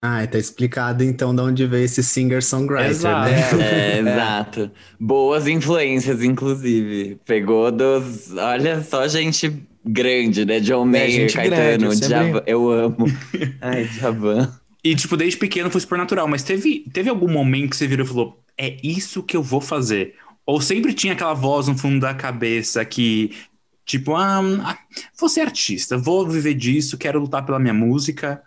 Ah, 0.02 0.26
tá 0.26 0.38
explicado 0.38 1.02
então 1.02 1.34
de 1.34 1.40
onde 1.40 1.66
veio 1.66 1.84
esse 1.84 2.02
singer-songwriter, 2.02 3.02
né? 3.02 3.40
É, 3.58 3.96
é, 3.96 3.98
exato. 4.00 4.70
Boas 5.00 5.46
influências, 5.46 6.22
inclusive. 6.22 7.18
Pegou 7.24 7.72
dos. 7.72 8.30
Olha 8.36 8.82
só, 8.82 9.08
gente 9.08 9.66
grande, 9.82 10.44
né? 10.44 10.60
John 10.60 10.82
é, 10.82 10.90
Mayer, 10.90 11.30
é, 11.30 11.32
Caetano, 11.32 11.56
grande, 11.56 11.84
eu, 11.84 11.92
sempre... 11.94 12.42
eu 12.46 12.70
amo. 12.70 13.06
Ai, 13.62 13.84
Javan. 13.84 14.52
E, 14.84 14.94
tipo, 14.94 15.16
desde 15.16 15.38
pequeno 15.38 15.70
foi 15.70 15.80
super 15.80 15.96
natural, 15.96 16.28
mas 16.28 16.42
teve, 16.42 16.84
teve 16.92 17.08
algum 17.08 17.28
momento 17.28 17.70
que 17.70 17.76
você 17.76 17.86
virou 17.86 18.04
e 18.04 18.08
falou: 18.08 18.44
é 18.58 18.76
isso 18.82 19.22
que 19.22 19.34
eu 19.34 19.42
vou 19.42 19.60
fazer? 19.60 20.14
Ou 20.44 20.60
sempre 20.60 20.92
tinha 20.92 21.14
aquela 21.14 21.32
voz 21.32 21.68
no 21.68 21.76
fundo 21.76 22.00
da 22.00 22.12
cabeça 22.12 22.84
que, 22.84 23.32
tipo, 23.86 24.14
ah, 24.14 24.40
ah 24.62 24.78
vou 25.18 25.30
ser 25.30 25.40
artista, 25.40 25.96
vou 25.96 26.28
viver 26.28 26.52
disso, 26.52 26.98
quero 26.98 27.18
lutar 27.18 27.46
pela 27.46 27.58
minha 27.58 27.72
música. 27.72 28.42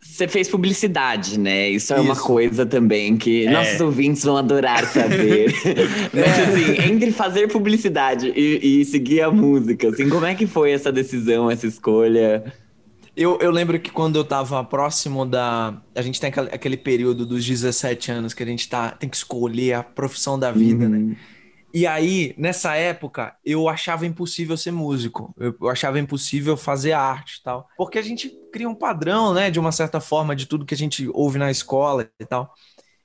Você 0.00 0.26
fez 0.26 0.48
publicidade, 0.48 1.38
né? 1.38 1.68
Isso 1.68 1.92
é 1.92 1.96
Isso. 1.96 2.06
uma 2.06 2.16
coisa 2.16 2.64
também 2.64 3.18
que 3.18 3.46
é. 3.46 3.50
nossos 3.50 3.78
ouvintes 3.82 4.24
vão 4.24 4.38
adorar 4.38 4.86
saber. 4.86 5.52
Mas 6.10 6.38
é. 6.38 6.42
assim, 6.42 6.90
entre 6.90 7.12
fazer 7.12 7.48
publicidade 7.48 8.32
e, 8.34 8.80
e, 8.80 8.84
seguir 8.86 9.20
a 9.20 9.30
música, 9.30 9.90
assim, 9.90 10.08
como 10.08 10.24
é 10.24 10.34
que 10.34 10.46
foi 10.46 10.72
essa 10.72 10.90
decisão, 10.90 11.50
essa 11.50 11.66
escolha? 11.66 12.50
Eu, 13.20 13.38
eu 13.38 13.50
lembro 13.50 13.78
que 13.78 13.90
quando 13.90 14.16
eu 14.16 14.24
tava 14.24 14.64
próximo 14.64 15.26
da. 15.26 15.78
A 15.94 16.00
gente 16.00 16.18
tem 16.18 16.32
aquele 16.50 16.78
período 16.78 17.26
dos 17.26 17.44
17 17.44 18.10
anos 18.10 18.32
que 18.32 18.42
a 18.42 18.46
gente 18.46 18.66
tá, 18.66 18.92
tem 18.92 19.10
que 19.10 19.16
escolher 19.16 19.74
a 19.74 19.82
profissão 19.82 20.38
da 20.38 20.50
vida, 20.50 20.88
né? 20.88 20.96
uhum. 20.96 21.08
né? 21.10 21.16
E 21.72 21.86
aí, 21.86 22.34
nessa 22.38 22.74
época, 22.76 23.36
eu 23.44 23.68
achava 23.68 24.06
impossível 24.06 24.56
ser 24.56 24.70
músico. 24.70 25.34
Eu, 25.38 25.54
eu 25.60 25.68
achava 25.68 26.00
impossível 26.00 26.56
fazer 26.56 26.92
arte 26.92 27.36
e 27.36 27.42
tal. 27.42 27.68
Porque 27.76 27.98
a 27.98 28.02
gente 28.02 28.32
cria 28.50 28.66
um 28.66 28.74
padrão, 28.74 29.34
né, 29.34 29.50
de 29.50 29.60
uma 29.60 29.70
certa 29.70 30.00
forma, 30.00 30.34
de 30.34 30.46
tudo 30.46 30.64
que 30.64 30.74
a 30.74 30.78
gente 30.78 31.06
ouve 31.12 31.38
na 31.38 31.50
escola 31.50 32.10
e 32.18 32.24
tal. 32.24 32.54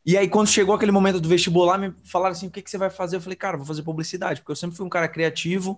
E 0.05 0.18
aí, 0.18 0.30
quando 0.30 0.47
chegou 0.47 0.74
aquele 0.74 0.93
momento 0.93 1.20
do 1.20 1.28
vestibular, 1.28 1.78
me 1.78 1.93
falaram 2.05 2.32
assim: 2.32 2.47
o 2.47 2.51
que, 2.51 2.61
que 2.61 2.72
você 2.72 2.78
vai 2.78 2.89
fazer? 2.89 3.18
Eu 3.18 3.22
falei, 3.22 3.36
cara, 3.36 3.57
vou 3.57 3.66
fazer 3.66 3.84
publicidade, 3.84 4.39
porque 4.39 4.53
eu 4.53 4.55
sempre 4.55 4.78
fui 4.78 4.86
um 4.86 4.89
cara 4.89 5.09
criativo 5.09 5.78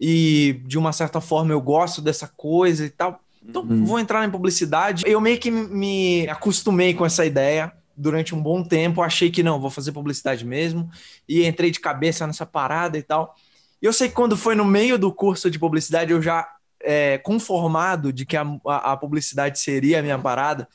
e, 0.00 0.62
de 0.64 0.78
uma 0.78 0.90
certa 0.90 1.20
forma, 1.20 1.52
eu 1.52 1.60
gosto 1.60 2.00
dessa 2.00 2.26
coisa 2.26 2.86
e 2.86 2.90
tal. 2.90 3.20
Então, 3.46 3.62
uhum. 3.62 3.84
vou 3.84 3.98
entrar 3.98 4.24
em 4.24 4.30
publicidade. 4.30 5.04
Eu 5.06 5.20
meio 5.20 5.38
que 5.38 5.50
me 5.50 6.28
acostumei 6.28 6.94
com 6.94 7.04
essa 7.04 7.24
ideia 7.24 7.72
durante 7.96 8.34
um 8.34 8.42
bom 8.42 8.62
tempo. 8.64 9.02
Achei 9.02 9.30
que 9.30 9.42
não, 9.42 9.60
vou 9.60 9.70
fazer 9.70 9.92
publicidade 9.92 10.44
mesmo. 10.44 10.90
E 11.28 11.46
entrei 11.46 11.70
de 11.70 11.80
cabeça 11.80 12.26
nessa 12.26 12.46
parada 12.46 12.96
e 12.96 13.02
tal. 13.02 13.34
E 13.80 13.86
eu 13.86 13.92
sei 13.92 14.08
que 14.08 14.14
quando 14.14 14.36
foi 14.36 14.54
no 14.54 14.64
meio 14.64 14.98
do 14.98 15.12
curso 15.12 15.50
de 15.50 15.58
publicidade, 15.58 16.10
eu 16.10 16.22
já 16.22 16.48
é, 16.80 17.18
conformado 17.18 18.12
de 18.12 18.24
que 18.24 18.36
a, 18.36 18.44
a, 18.66 18.92
a, 18.92 18.96
publicidade 18.96 19.58
seria 19.58 19.98
a 19.98 20.02
minha 20.02 20.18
parada, 20.18 20.68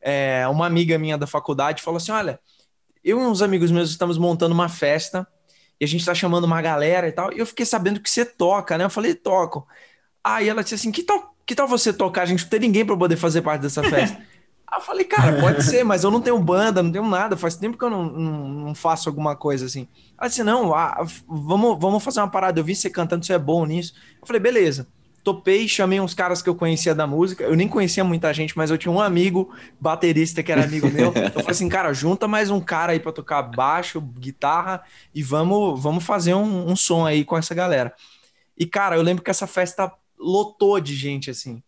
é, 0.00 0.46
uma 0.48 0.66
amiga 0.66 0.98
minha 0.98 1.18
da 1.18 1.26
faculdade 1.26 1.82
falou 1.82 1.98
assim: 1.98 2.12
Olha, 2.12 2.40
eu 3.04 3.20
e 3.20 3.24
uns 3.24 3.42
amigos 3.42 3.70
meus 3.70 3.90
estamos 3.90 4.18
montando 4.18 4.54
uma 4.54 4.68
festa 4.68 5.26
e 5.78 5.84
a 5.84 5.88
gente 5.88 6.00
está 6.00 6.14
chamando 6.14 6.44
uma 6.44 6.60
galera 6.60 7.08
e 7.08 7.12
tal. 7.12 7.32
E 7.32 7.38
eu 7.38 7.46
fiquei 7.46 7.64
sabendo 7.64 8.00
que 8.00 8.10
você 8.10 8.24
toca, 8.24 8.76
né? 8.76 8.84
Eu 8.84 8.90
falei: 8.90 9.14
Toco. 9.14 9.66
Aí 10.24 10.48
ela 10.48 10.62
disse 10.62 10.74
assim: 10.74 10.90
Que 10.90 11.02
tal, 11.02 11.29
que 11.50 11.54
tal 11.56 11.66
você 11.66 11.92
tocar? 11.92 12.22
A 12.22 12.26
gente 12.26 12.44
não 12.44 12.48
tem 12.48 12.60
ninguém 12.60 12.86
para 12.86 12.96
poder 12.96 13.16
fazer 13.16 13.42
parte 13.42 13.62
dessa 13.62 13.82
festa. 13.82 14.16
Aí 14.70 14.78
eu 14.78 14.84
falei, 14.84 15.04
cara, 15.04 15.40
pode 15.40 15.64
ser, 15.64 15.82
mas 15.82 16.04
eu 16.04 16.10
não 16.12 16.20
tenho 16.20 16.38
banda, 16.38 16.80
não 16.80 16.92
tenho 16.92 17.04
nada, 17.04 17.36
faz 17.36 17.56
tempo 17.56 17.76
que 17.76 17.84
eu 17.84 17.90
não, 17.90 18.04
não, 18.04 18.48
não 18.48 18.74
faço 18.74 19.08
alguma 19.08 19.34
coisa 19.34 19.66
assim. 19.66 19.88
Ela 20.16 20.28
disse, 20.28 20.44
não, 20.44 20.72
ah, 20.72 21.04
vamos, 21.26 21.76
vamos 21.80 22.04
fazer 22.04 22.20
uma 22.20 22.30
parada, 22.30 22.60
eu 22.60 22.64
vi 22.64 22.76
você 22.76 22.88
cantando, 22.88 23.26
você 23.26 23.32
é 23.32 23.38
bom 23.38 23.66
nisso. 23.66 23.94
Eu 24.20 24.28
falei, 24.28 24.40
beleza 24.40 24.86
topei, 25.24 25.68
chamei 25.68 26.00
uns 26.00 26.14
caras 26.14 26.40
que 26.40 26.48
eu 26.48 26.54
conhecia 26.54 26.94
da 26.94 27.06
música. 27.06 27.44
Eu 27.44 27.54
nem 27.54 27.68
conhecia 27.68 28.02
muita 28.02 28.32
gente, 28.32 28.56
mas 28.56 28.70
eu 28.70 28.78
tinha 28.78 28.90
um 28.90 29.00
amigo 29.00 29.52
baterista 29.78 30.42
que 30.42 30.50
era 30.50 30.64
amigo 30.64 30.88
meu. 30.88 31.12
Eu 31.14 31.30
falei 31.30 31.50
assim, 31.50 31.68
cara, 31.68 31.92
junta 31.92 32.26
mais 32.26 32.48
um 32.48 32.58
cara 32.58 32.92
aí 32.92 33.00
para 33.00 33.12
tocar 33.12 33.42
baixo, 33.42 34.00
guitarra 34.00 34.82
e 35.14 35.22
vamos, 35.22 35.78
vamos 35.82 36.04
fazer 36.04 36.32
um, 36.32 36.70
um, 36.70 36.74
som 36.74 37.04
aí 37.04 37.22
com 37.22 37.36
essa 37.36 37.54
galera. 37.54 37.92
E 38.56 38.64
cara, 38.64 38.96
eu 38.96 39.02
lembro 39.02 39.22
que 39.22 39.30
essa 39.30 39.46
festa 39.46 39.92
lotou 40.20 40.78
de 40.80 40.94
gente 40.94 41.30
assim. 41.30 41.62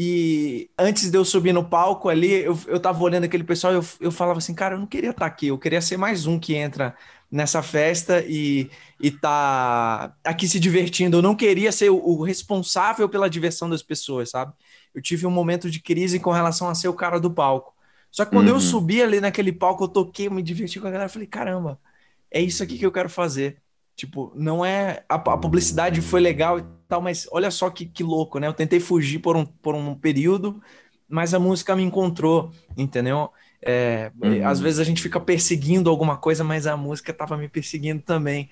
E 0.00 0.70
antes 0.78 1.10
de 1.10 1.18
eu 1.18 1.24
subir 1.24 1.52
no 1.52 1.64
palco 1.64 2.08
ali, 2.08 2.30
eu, 2.30 2.56
eu 2.68 2.78
tava 2.78 3.02
olhando 3.02 3.24
aquele 3.24 3.42
pessoal 3.42 3.72
e 3.72 3.76
eu, 3.76 3.84
eu 4.00 4.12
falava 4.12 4.38
assim, 4.38 4.54
cara, 4.54 4.76
eu 4.76 4.78
não 4.78 4.86
queria 4.86 5.10
estar 5.10 5.20
tá 5.20 5.26
aqui, 5.26 5.48
eu 5.48 5.58
queria 5.58 5.80
ser 5.80 5.96
mais 5.96 6.24
um 6.24 6.38
que 6.38 6.54
entra 6.54 6.94
nessa 7.30 7.62
festa 7.62 8.24
e, 8.26 8.70
e 9.00 9.10
tá 9.10 10.14
aqui 10.24 10.48
se 10.48 10.60
divertindo. 10.60 11.18
Eu 11.18 11.22
não 11.22 11.34
queria 11.34 11.72
ser 11.72 11.90
o, 11.90 11.96
o, 11.96 12.22
responsável 12.22 13.08
pela 13.08 13.28
diversão 13.28 13.68
das 13.68 13.82
pessoas, 13.82 14.30
sabe? 14.30 14.52
Eu 14.94 15.02
tive 15.02 15.26
um 15.26 15.30
momento 15.30 15.70
de 15.70 15.80
crise 15.80 16.20
com 16.20 16.30
relação 16.30 16.68
a 16.68 16.74
ser 16.74 16.88
o 16.88 16.94
cara 16.94 17.18
do 17.18 17.30
palco. 17.30 17.74
Só 18.10 18.24
que 18.24 18.30
quando 18.30 18.48
uhum. 18.48 18.54
eu 18.54 18.60
subi 18.60 19.02
ali 19.02 19.20
naquele 19.20 19.52
palco, 19.52 19.84
eu 19.84 19.88
toquei, 19.88 20.28
eu 20.28 20.30
me 20.30 20.42
diverti 20.42 20.80
com 20.80 20.86
a 20.86 20.90
galera, 20.90 21.10
falei, 21.10 21.26
caramba, 21.26 21.78
é 22.30 22.40
isso 22.40 22.62
aqui 22.62 22.78
que 22.78 22.86
eu 22.86 22.92
quero 22.92 23.10
fazer. 23.10 23.60
Tipo, 23.98 24.32
não 24.36 24.64
é. 24.64 25.02
A, 25.08 25.16
a 25.16 25.36
publicidade 25.36 26.00
foi 26.00 26.20
legal 26.20 26.60
e 26.60 26.64
tal, 26.86 27.02
mas 27.02 27.26
olha 27.32 27.50
só 27.50 27.68
que, 27.68 27.84
que 27.84 28.04
louco, 28.04 28.38
né? 28.38 28.46
Eu 28.46 28.54
tentei 28.54 28.78
fugir 28.78 29.18
por 29.18 29.36
um, 29.36 29.44
por 29.44 29.74
um 29.74 29.92
período, 29.92 30.62
mas 31.08 31.34
a 31.34 31.38
música 31.40 31.74
me 31.74 31.82
encontrou, 31.82 32.52
entendeu? 32.76 33.28
É, 33.60 34.12
uhum. 34.22 34.46
Às 34.46 34.60
vezes 34.60 34.78
a 34.78 34.84
gente 34.84 35.02
fica 35.02 35.18
perseguindo 35.18 35.90
alguma 35.90 36.16
coisa, 36.16 36.44
mas 36.44 36.64
a 36.64 36.76
música 36.76 37.10
estava 37.10 37.36
me 37.36 37.48
perseguindo 37.48 38.00
também. 38.00 38.48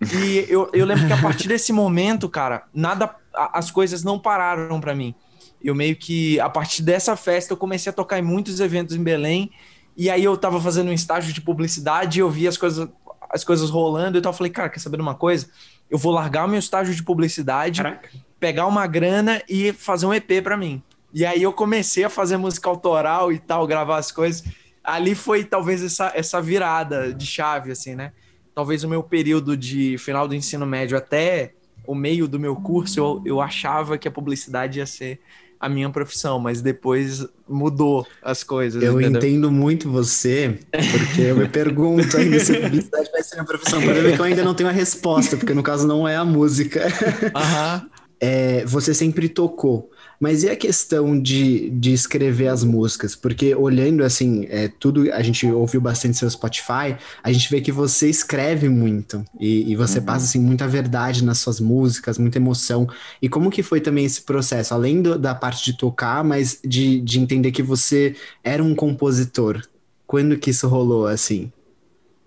E 0.00 0.46
eu, 0.48 0.70
eu 0.72 0.86
lembro 0.86 1.06
que 1.06 1.12
a 1.12 1.20
partir 1.20 1.46
desse 1.46 1.74
momento, 1.74 2.26
cara, 2.26 2.64
nada, 2.72 3.14
as 3.34 3.70
coisas 3.70 4.02
não 4.02 4.18
pararam 4.18 4.80
para 4.80 4.94
mim. 4.94 5.14
Eu 5.62 5.74
meio 5.74 5.94
que, 5.94 6.40
a 6.40 6.48
partir 6.48 6.80
dessa 6.80 7.14
festa, 7.16 7.52
eu 7.52 7.58
comecei 7.58 7.90
a 7.90 7.92
tocar 7.92 8.18
em 8.18 8.22
muitos 8.22 8.60
eventos 8.60 8.96
em 8.96 9.02
Belém. 9.02 9.50
E 9.94 10.08
aí 10.08 10.24
eu 10.24 10.38
tava 10.38 10.58
fazendo 10.58 10.88
um 10.88 10.94
estágio 10.94 11.34
de 11.34 11.42
publicidade, 11.42 12.20
eu 12.20 12.30
vi 12.30 12.48
as 12.48 12.56
coisas, 12.56 12.88
as 13.30 13.44
coisas 13.44 13.70
rolando, 13.70 14.16
e 14.16 14.18
então 14.18 14.30
eu 14.30 14.36
falei, 14.36 14.52
cara, 14.52 14.68
quer 14.68 14.78
saber 14.78 14.96
de 14.96 15.02
uma 15.02 15.14
coisa? 15.14 15.48
Eu 15.90 15.98
vou 15.98 16.12
largar 16.12 16.46
o 16.46 16.48
meu 16.48 16.58
estágio 16.58 16.94
de 16.94 17.02
publicidade, 17.02 17.82
Caraca. 17.82 18.10
pegar 18.40 18.66
uma 18.66 18.86
grana 18.86 19.42
e 19.48 19.72
fazer 19.72 20.06
um 20.06 20.14
EP 20.14 20.42
para 20.42 20.56
mim. 20.56 20.82
E 21.12 21.24
aí 21.24 21.42
eu 21.42 21.52
comecei 21.52 22.04
a 22.04 22.10
fazer 22.10 22.36
música 22.36 22.68
autoral 22.68 23.32
e 23.32 23.38
tal, 23.38 23.66
gravar 23.66 23.98
as 23.98 24.12
coisas. 24.12 24.44
Ali 24.82 25.14
foi 25.14 25.44
talvez 25.44 25.82
essa, 25.82 26.12
essa 26.14 26.40
virada 26.40 27.12
de 27.12 27.26
chave, 27.26 27.72
assim, 27.72 27.94
né? 27.94 28.12
Talvez 28.54 28.84
o 28.84 28.88
meu 28.88 29.02
período 29.02 29.56
de 29.56 29.96
final 29.98 30.26
do 30.26 30.34
ensino 30.34 30.66
médio 30.66 30.96
até 30.96 31.52
o 31.86 31.94
meio 31.94 32.26
do 32.26 32.38
meu 32.38 32.56
curso, 32.56 32.98
eu, 32.98 33.22
eu 33.24 33.40
achava 33.40 33.96
que 33.96 34.08
a 34.08 34.10
publicidade 34.10 34.78
ia 34.78 34.86
ser 34.86 35.20
a 35.58 35.68
minha 35.68 35.88
profissão, 35.90 36.38
mas 36.38 36.60
depois 36.60 37.26
mudou 37.48 38.06
as 38.22 38.42
coisas. 38.42 38.82
Eu 38.82 39.00
entendeu? 39.00 39.18
entendo 39.18 39.50
muito 39.50 39.90
você, 39.90 40.58
porque 40.70 41.22
eu 41.22 41.36
me 41.36 41.48
pergunto 41.48 42.16
ainda 42.16 42.38
se 42.40 42.56
a 42.56 42.60
publicidade 42.62 43.10
vai 43.10 43.22
ser 43.22 43.34
a 43.34 43.36
minha 43.38 43.46
profissão. 43.46 43.78
O 43.78 43.82
problema 43.82 44.08
é 44.08 44.12
que 44.12 44.20
eu 44.20 44.24
ainda 44.24 44.44
não 44.44 44.54
tenho 44.54 44.68
a 44.68 44.72
resposta, 44.72 45.36
porque 45.36 45.54
no 45.54 45.62
caso 45.62 45.86
não 45.86 46.06
é 46.06 46.16
a 46.16 46.24
música. 46.24 46.86
Aham. 47.34 47.88
É, 48.18 48.64
você 48.64 48.94
sempre 48.94 49.28
tocou. 49.28 49.90
Mas 50.18 50.42
e 50.42 50.48
a 50.48 50.56
questão 50.56 51.20
de, 51.20 51.70
de 51.70 51.92
escrever 51.92 52.48
as 52.48 52.64
músicas? 52.64 53.14
Porque 53.14 53.54
olhando 53.54 54.02
assim, 54.02 54.46
é, 54.48 54.68
tudo 54.68 55.12
a 55.12 55.22
gente 55.22 55.46
ouviu 55.46 55.80
bastante 55.80 56.16
seu 56.16 56.28
Spotify, 56.30 56.96
a 57.22 57.32
gente 57.32 57.50
vê 57.50 57.60
que 57.60 57.70
você 57.70 58.08
escreve 58.08 58.68
muito 58.68 59.24
e, 59.38 59.70
e 59.70 59.76
você 59.76 59.98
uhum. 59.98 60.04
passa 60.04 60.24
assim 60.24 60.40
muita 60.40 60.66
verdade 60.66 61.24
nas 61.24 61.38
suas 61.38 61.60
músicas, 61.60 62.18
muita 62.18 62.38
emoção. 62.38 62.88
E 63.20 63.28
como 63.28 63.50
que 63.50 63.62
foi 63.62 63.80
também 63.80 64.04
esse 64.04 64.22
processo, 64.22 64.72
além 64.72 65.02
do, 65.02 65.18
da 65.18 65.34
parte 65.34 65.64
de 65.64 65.76
tocar, 65.76 66.24
mas 66.24 66.58
de, 66.64 67.00
de 67.00 67.20
entender 67.20 67.50
que 67.52 67.62
você 67.62 68.16
era 68.42 68.62
um 68.62 68.74
compositor? 68.74 69.62
Quando 70.06 70.38
que 70.38 70.50
isso 70.50 70.68
rolou 70.68 71.06
assim? 71.06 71.52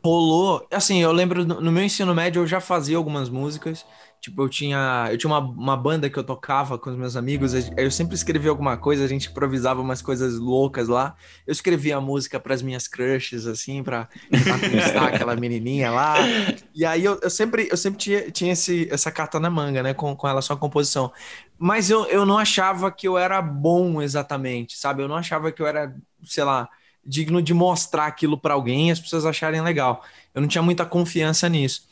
Rolou, 0.04 0.66
assim, 0.72 1.02
eu 1.02 1.12
lembro 1.12 1.46
no 1.46 1.72
meu 1.72 1.84
ensino 1.84 2.16
médio 2.16 2.42
eu 2.42 2.48
já 2.48 2.62
fazia 2.62 2.96
algumas 2.96 3.30
músicas. 3.30 3.86
Tipo, 4.20 4.44
eu 4.44 4.50
tinha, 4.50 5.08
eu 5.12 5.18
tinha 5.18 5.32
uma, 5.32 5.40
uma 5.40 5.78
banda 5.78 6.10
que 6.10 6.20
eu 6.20 6.24
tocava 6.24 6.78
com 6.78 6.90
os 6.90 6.98
meus 6.98 7.16
amigos, 7.16 7.54
eu 7.78 7.90
sempre 7.90 8.16
escrevia 8.16 8.50
alguma 8.50 8.76
coisa, 8.76 9.06
a 9.06 9.08
gente 9.08 9.30
improvisava 9.30 9.82
umas 9.82 10.02
coisas 10.02 10.38
loucas 10.38 10.90
lá. 10.90 11.16
Eu 11.48 11.54
escrevia 11.54 11.96
a 11.98 12.02
música 12.02 12.38
para 12.38 12.54
as 12.54 12.62
minhas 12.62 12.88
crushes, 12.88 13.48
assim, 13.48 13.82
para 13.82 14.10
conquistar 14.30 15.08
aquela 15.16 15.36
menininha 15.38 15.90
lá. 15.92 16.16
E 16.76 16.86
aí 16.86 17.04
eu, 17.06 17.18
eu 17.22 17.30
sempre, 17.30 17.70
eu 17.72 17.78
sempre 17.78 17.98
tinha, 17.98 18.30
tinha 18.32 18.52
esse, 18.52 18.90
essa 18.92 19.10
carta 19.10 19.40
na 19.40 19.50
manga, 19.50 19.82
né, 19.82 19.94
com, 19.94 20.14
com 20.16 20.28
relação 20.28 20.56
à 20.56 20.60
composição. 20.60 21.12
Mas 21.58 21.90
eu, 21.90 22.06
eu 22.08 22.26
não 22.26 22.38
achava 22.38 22.92
que 22.92 23.08
eu 23.08 23.18
era 23.18 23.42
bom 23.42 24.02
exatamente, 24.02 24.78
sabe? 24.78 25.02
Eu 25.02 25.08
não 25.08 25.16
achava 25.16 25.52
que 25.52 25.62
eu 25.62 25.68
era, 25.68 25.96
sei 26.24 26.44
lá, 26.44 26.70
digno 27.06 27.42
de 27.42 27.54
mostrar 27.54 28.06
aquilo 28.06 28.38
para 28.38 28.54
alguém 28.54 28.90
e 28.90 28.92
as 28.92 29.00
pessoas 29.00 29.26
acharem 29.26 29.62
legal. 29.62 30.04
Eu 30.34 30.42
não 30.42 30.48
tinha 30.48 30.62
muita 30.62 30.86
confiança 30.86 31.50
nisso. 31.50 31.89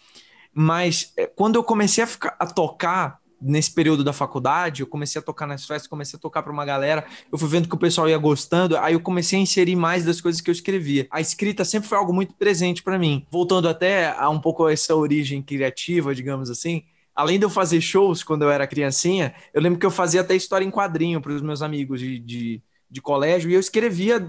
Mas 0.59 1.13
é, 1.15 1.27
quando 1.27 1.55
eu 1.55 1.63
comecei 1.63 2.03
a, 2.03 2.07
ficar, 2.07 2.35
a 2.39 2.47
tocar 2.47 3.19
nesse 3.39 3.71
período 3.71 4.03
da 4.03 4.11
faculdade, 4.11 4.81
eu 4.81 4.87
comecei 4.87 5.19
a 5.19 5.23
tocar 5.23 5.45
nas 5.45 5.67
festas, 5.67 5.85
comecei 5.85 6.17
a 6.17 6.19
tocar 6.19 6.41
para 6.41 6.51
uma 6.51 6.65
galera, 6.65 7.05
eu 7.31 7.37
fui 7.37 7.47
vendo 7.47 7.69
que 7.69 7.75
o 7.75 7.77
pessoal 7.77 8.09
ia 8.09 8.17
gostando, 8.17 8.75
aí 8.75 8.95
eu 8.95 8.99
comecei 8.99 9.37
a 9.37 9.41
inserir 9.43 9.75
mais 9.75 10.03
das 10.03 10.19
coisas 10.19 10.41
que 10.41 10.49
eu 10.49 10.51
escrevia. 10.51 11.05
A 11.11 11.21
escrita 11.21 11.63
sempre 11.63 11.87
foi 11.87 11.95
algo 11.95 12.11
muito 12.11 12.33
presente 12.33 12.81
para 12.81 12.97
mim. 12.97 13.23
Voltando 13.29 13.69
até 13.69 14.15
a 14.17 14.31
um 14.31 14.41
pouco 14.41 14.65
a 14.65 14.73
essa 14.73 14.95
origem 14.95 15.43
criativa, 15.43 16.15
digamos 16.15 16.49
assim, 16.49 16.81
além 17.13 17.37
de 17.37 17.45
eu 17.45 17.51
fazer 17.51 17.79
shows 17.79 18.23
quando 18.23 18.41
eu 18.41 18.49
era 18.49 18.65
criancinha, 18.65 19.35
eu 19.53 19.61
lembro 19.61 19.77
que 19.77 19.85
eu 19.85 19.91
fazia 19.91 20.21
até 20.21 20.35
história 20.35 20.65
em 20.65 20.71
quadrinho 20.71 21.21
para 21.21 21.33
os 21.33 21.41
meus 21.43 21.61
amigos 21.61 21.99
de, 21.99 22.17
de, 22.17 22.63
de, 22.89 22.99
colégio 22.99 23.51
e 23.51 23.53
eu 23.53 23.59
escrevia 23.59 24.27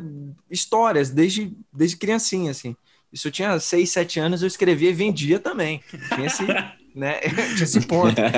histórias 0.51 1.09
desde, 1.09 1.57
desde 1.73 1.97
criancinha, 1.97 2.51
assim. 2.51 2.77
Isso 3.13 3.29
eu 3.29 3.33
tinha 3.33 3.59
6, 3.59 3.91
7 3.91 4.21
anos, 4.21 4.43
eu 4.43 4.49
escrevia 4.49 4.91
e 4.91 4.95
vendia 4.95 5.39
também. 5.39 5.83
Tinha 6.15 6.27
esse, 6.27 6.45
né? 6.95 7.21
tinha 7.55 7.65
esse 7.65 7.81
ponto. 7.87 8.21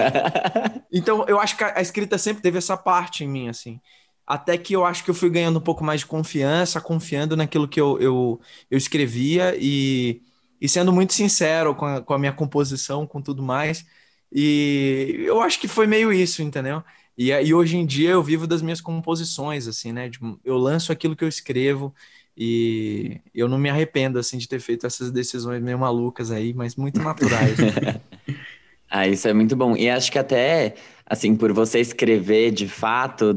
Então, 0.92 1.24
eu 1.28 1.38
acho 1.38 1.56
que 1.56 1.62
a 1.62 1.80
escrita 1.80 2.18
sempre 2.18 2.42
teve 2.42 2.58
essa 2.58 2.76
parte 2.76 3.22
em 3.22 3.28
mim, 3.28 3.48
assim. 3.48 3.80
Até 4.26 4.58
que 4.58 4.74
eu 4.74 4.84
acho 4.84 5.04
que 5.04 5.10
eu 5.10 5.14
fui 5.14 5.30
ganhando 5.30 5.60
um 5.60 5.62
pouco 5.62 5.84
mais 5.84 6.00
de 6.00 6.06
confiança, 6.06 6.80
confiando 6.80 7.36
naquilo 7.36 7.68
que 7.68 7.80
eu, 7.80 7.96
eu, 8.00 8.40
eu 8.68 8.76
escrevia 8.76 9.56
e, 9.56 10.20
e 10.60 10.68
sendo 10.68 10.92
muito 10.92 11.12
sincero 11.12 11.76
com 11.76 11.86
a, 11.86 12.00
com 12.00 12.12
a 12.12 12.18
minha 12.18 12.32
composição, 12.32 13.06
com 13.06 13.22
tudo 13.22 13.40
mais. 13.40 13.84
E 14.32 15.16
eu 15.20 15.40
acho 15.40 15.60
que 15.60 15.68
foi 15.68 15.86
meio 15.86 16.12
isso, 16.12 16.42
entendeu? 16.42 16.82
E, 17.16 17.30
e 17.30 17.54
hoje 17.54 17.76
em 17.76 17.86
dia 17.86 18.10
eu 18.10 18.22
vivo 18.22 18.46
das 18.46 18.62
minhas 18.62 18.80
composições, 18.80 19.66
assim, 19.68 19.92
né? 19.92 20.10
Eu 20.44 20.56
lanço 20.56 20.90
aquilo 20.92 21.14
que 21.14 21.22
eu 21.22 21.28
escrevo 21.28 21.94
e 22.42 23.20
eu 23.34 23.46
não 23.46 23.58
me 23.58 23.68
arrependo 23.68 24.18
assim 24.18 24.38
de 24.38 24.48
ter 24.48 24.60
feito 24.60 24.86
essas 24.86 25.10
decisões 25.10 25.62
meio 25.62 25.78
malucas 25.78 26.30
aí, 26.30 26.54
mas 26.54 26.74
muito 26.74 26.98
naturais. 26.98 27.58
Né? 27.58 28.00
ah, 28.88 29.06
isso 29.06 29.28
é 29.28 29.34
muito 29.34 29.54
bom. 29.54 29.76
E 29.76 29.90
acho 29.90 30.10
que 30.10 30.18
até 30.18 30.74
assim, 31.04 31.36
por 31.36 31.52
você 31.52 31.80
escrever 31.80 32.50
de 32.50 32.66
fato, 32.66 33.34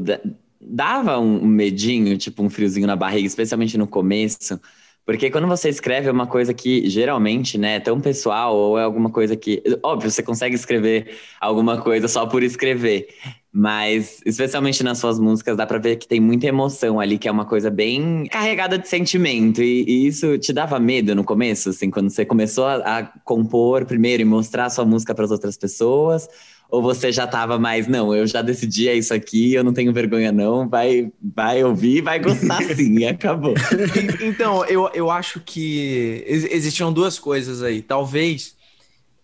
dava 0.58 1.18
um 1.18 1.46
medinho, 1.46 2.16
tipo 2.16 2.42
um 2.42 2.48
friozinho 2.48 2.86
na 2.86 2.96
barriga, 2.96 3.26
especialmente 3.26 3.76
no 3.76 3.86
começo. 3.86 4.58
Porque 5.04 5.30
quando 5.30 5.46
você 5.46 5.68
escreve 5.68 6.08
é 6.08 6.12
uma 6.12 6.26
coisa 6.26 6.54
que 6.54 6.88
geralmente, 6.88 7.58
né, 7.58 7.74
é 7.74 7.80
tão 7.80 8.00
pessoal 8.00 8.56
ou 8.56 8.78
é 8.78 8.84
alguma 8.84 9.10
coisa 9.10 9.36
que, 9.36 9.62
óbvio, 9.82 10.10
você 10.10 10.22
consegue 10.22 10.54
escrever 10.54 11.14
alguma 11.38 11.78
coisa 11.82 12.08
só 12.08 12.24
por 12.24 12.42
escrever, 12.42 13.08
mas 13.56 14.20
especialmente 14.26 14.82
nas 14.82 14.98
suas 14.98 15.20
músicas 15.20 15.56
dá 15.56 15.64
para 15.64 15.78
ver 15.78 15.94
que 15.94 16.08
tem 16.08 16.18
muita 16.18 16.48
emoção 16.48 16.98
ali, 16.98 17.16
que 17.16 17.28
é 17.28 17.30
uma 17.30 17.44
coisa 17.44 17.70
bem 17.70 18.26
carregada 18.26 18.76
de 18.76 18.88
sentimento 18.88 19.62
e, 19.62 19.84
e 19.86 20.06
isso 20.08 20.36
te 20.38 20.52
dava 20.52 20.80
medo 20.80 21.14
no 21.14 21.22
começo, 21.22 21.68
assim, 21.68 21.88
quando 21.88 22.10
você 22.10 22.24
começou 22.24 22.66
a, 22.66 22.98
a 22.98 23.02
compor 23.22 23.84
primeiro 23.84 24.22
e 24.22 24.24
mostrar 24.24 24.64
a 24.64 24.70
sua 24.70 24.84
música 24.84 25.14
para 25.14 25.24
as 25.24 25.30
outras 25.30 25.56
pessoas, 25.56 26.28
Ou 26.68 26.82
você 26.82 27.12
já 27.12 27.28
tava 27.28 27.56
mais, 27.56 27.86
não, 27.86 28.12
eu 28.12 28.26
já 28.26 28.42
decidi, 28.42 28.88
é 28.88 28.96
isso 28.96 29.14
aqui, 29.14 29.54
eu 29.54 29.62
não 29.62 29.72
tenho 29.72 29.92
vergonha 29.92 30.32
não, 30.32 30.68
vai, 30.68 31.12
vai 31.22 31.62
ouvir, 31.62 32.02
vai 32.02 32.18
gostar 32.18 32.60
sim, 32.74 32.98
e 32.98 33.06
acabou. 33.06 33.54
Então, 34.20 34.64
eu, 34.64 34.90
eu 34.94 35.12
acho 35.12 35.38
que 35.38 36.24
existiam 36.26 36.92
duas 36.92 37.20
coisas 37.20 37.62
aí. 37.62 37.82
Talvez 37.82 38.56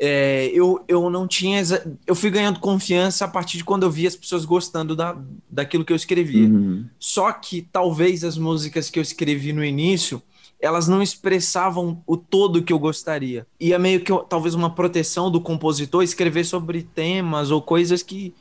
é, 0.02 0.46
eu, 0.54 0.82
eu 0.88 1.10
não 1.10 1.28
tinha. 1.28 1.62
Eu 2.06 2.14
fui 2.14 2.30
ganhando 2.30 2.58
confiança 2.58 3.26
a 3.26 3.28
partir 3.28 3.58
de 3.58 3.64
quando 3.64 3.82
eu 3.82 3.90
vi 3.90 4.06
as 4.06 4.16
pessoas 4.16 4.46
gostando 4.46 4.96
da, 4.96 5.14
daquilo 5.48 5.84
que 5.84 5.92
eu 5.92 5.96
escrevia. 5.96 6.48
Uhum. 6.48 6.86
Só 6.98 7.30
que 7.32 7.68
talvez 7.70 8.24
as 8.24 8.38
músicas 8.38 8.88
que 8.88 8.98
eu 8.98 9.02
escrevi 9.02 9.52
no 9.52 9.62
início 9.62 10.22
elas 10.62 10.86
não 10.86 11.02
expressavam 11.02 12.02
o 12.06 12.18
todo 12.18 12.62
que 12.62 12.70
eu 12.70 12.78
gostaria. 12.78 13.46
E 13.58 13.72
é 13.72 13.78
meio 13.78 14.00
que 14.00 14.12
talvez 14.28 14.54
uma 14.54 14.74
proteção 14.74 15.30
do 15.30 15.40
compositor 15.40 16.02
escrever 16.02 16.44
sobre 16.44 16.82
temas 16.82 17.50
ou 17.50 17.62
coisas 17.62 18.02
que 18.02 18.34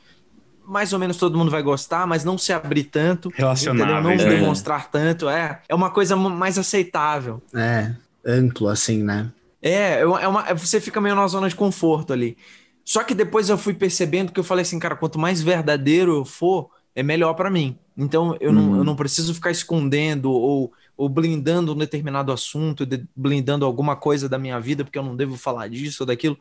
mais 0.62 0.92
ou 0.92 0.98
menos 0.98 1.16
todo 1.16 1.36
mundo 1.38 1.50
vai 1.50 1.62
gostar, 1.62 2.06
mas 2.06 2.22
não 2.22 2.36
se 2.36 2.52
abrir 2.52 2.84
tanto. 2.84 3.32
Relacionáveis. 3.34 4.22
Não 4.22 4.28
né? 4.28 4.36
demonstrar 4.36 4.90
tanto. 4.90 5.30
É, 5.30 5.62
é 5.66 5.74
uma 5.74 5.88
coisa 5.88 6.14
mais 6.14 6.58
aceitável. 6.58 7.42
É, 7.54 7.92
amplo 8.24 8.68
assim, 8.68 9.02
né? 9.02 9.32
É, 9.62 10.00
é 10.00 10.06
uma, 10.28 10.48
é, 10.48 10.54
você 10.54 10.80
fica 10.80 11.00
meio 11.00 11.14
na 11.14 11.26
zona 11.28 11.48
de 11.48 11.54
conforto 11.54 12.12
ali. 12.12 12.36
Só 12.84 13.04
que 13.04 13.14
depois 13.14 13.48
eu 13.48 13.58
fui 13.58 13.74
percebendo 13.74 14.32
que 14.32 14.40
eu 14.40 14.44
falei 14.44 14.62
assim, 14.62 14.78
cara, 14.78 14.96
quanto 14.96 15.18
mais 15.18 15.42
verdadeiro 15.42 16.16
eu 16.16 16.24
for, 16.24 16.70
é 16.94 17.02
melhor 17.02 17.34
para 17.34 17.50
mim. 17.50 17.78
Então 17.96 18.36
eu, 18.40 18.52
não, 18.52 18.74
eu 18.76 18.82
Uhum. 18.82 18.84
não 18.84 18.96
preciso 18.96 19.34
ficar 19.34 19.50
escondendo 19.50 20.30
ou, 20.32 20.72
ou 20.96 21.08
blindando 21.08 21.72
um 21.74 21.76
determinado 21.76 22.32
assunto, 22.32 22.86
de- 22.86 23.06
blindando 23.14 23.64
alguma 23.66 23.94
coisa 23.96 24.28
da 24.28 24.38
minha 24.38 24.58
vida, 24.58 24.82
porque 24.84 24.98
eu 24.98 25.02
não 25.02 25.14
devo 25.16 25.36
falar 25.36 25.68
disso 25.68 26.02
ou 26.02 26.06
daquilo. 26.06 26.38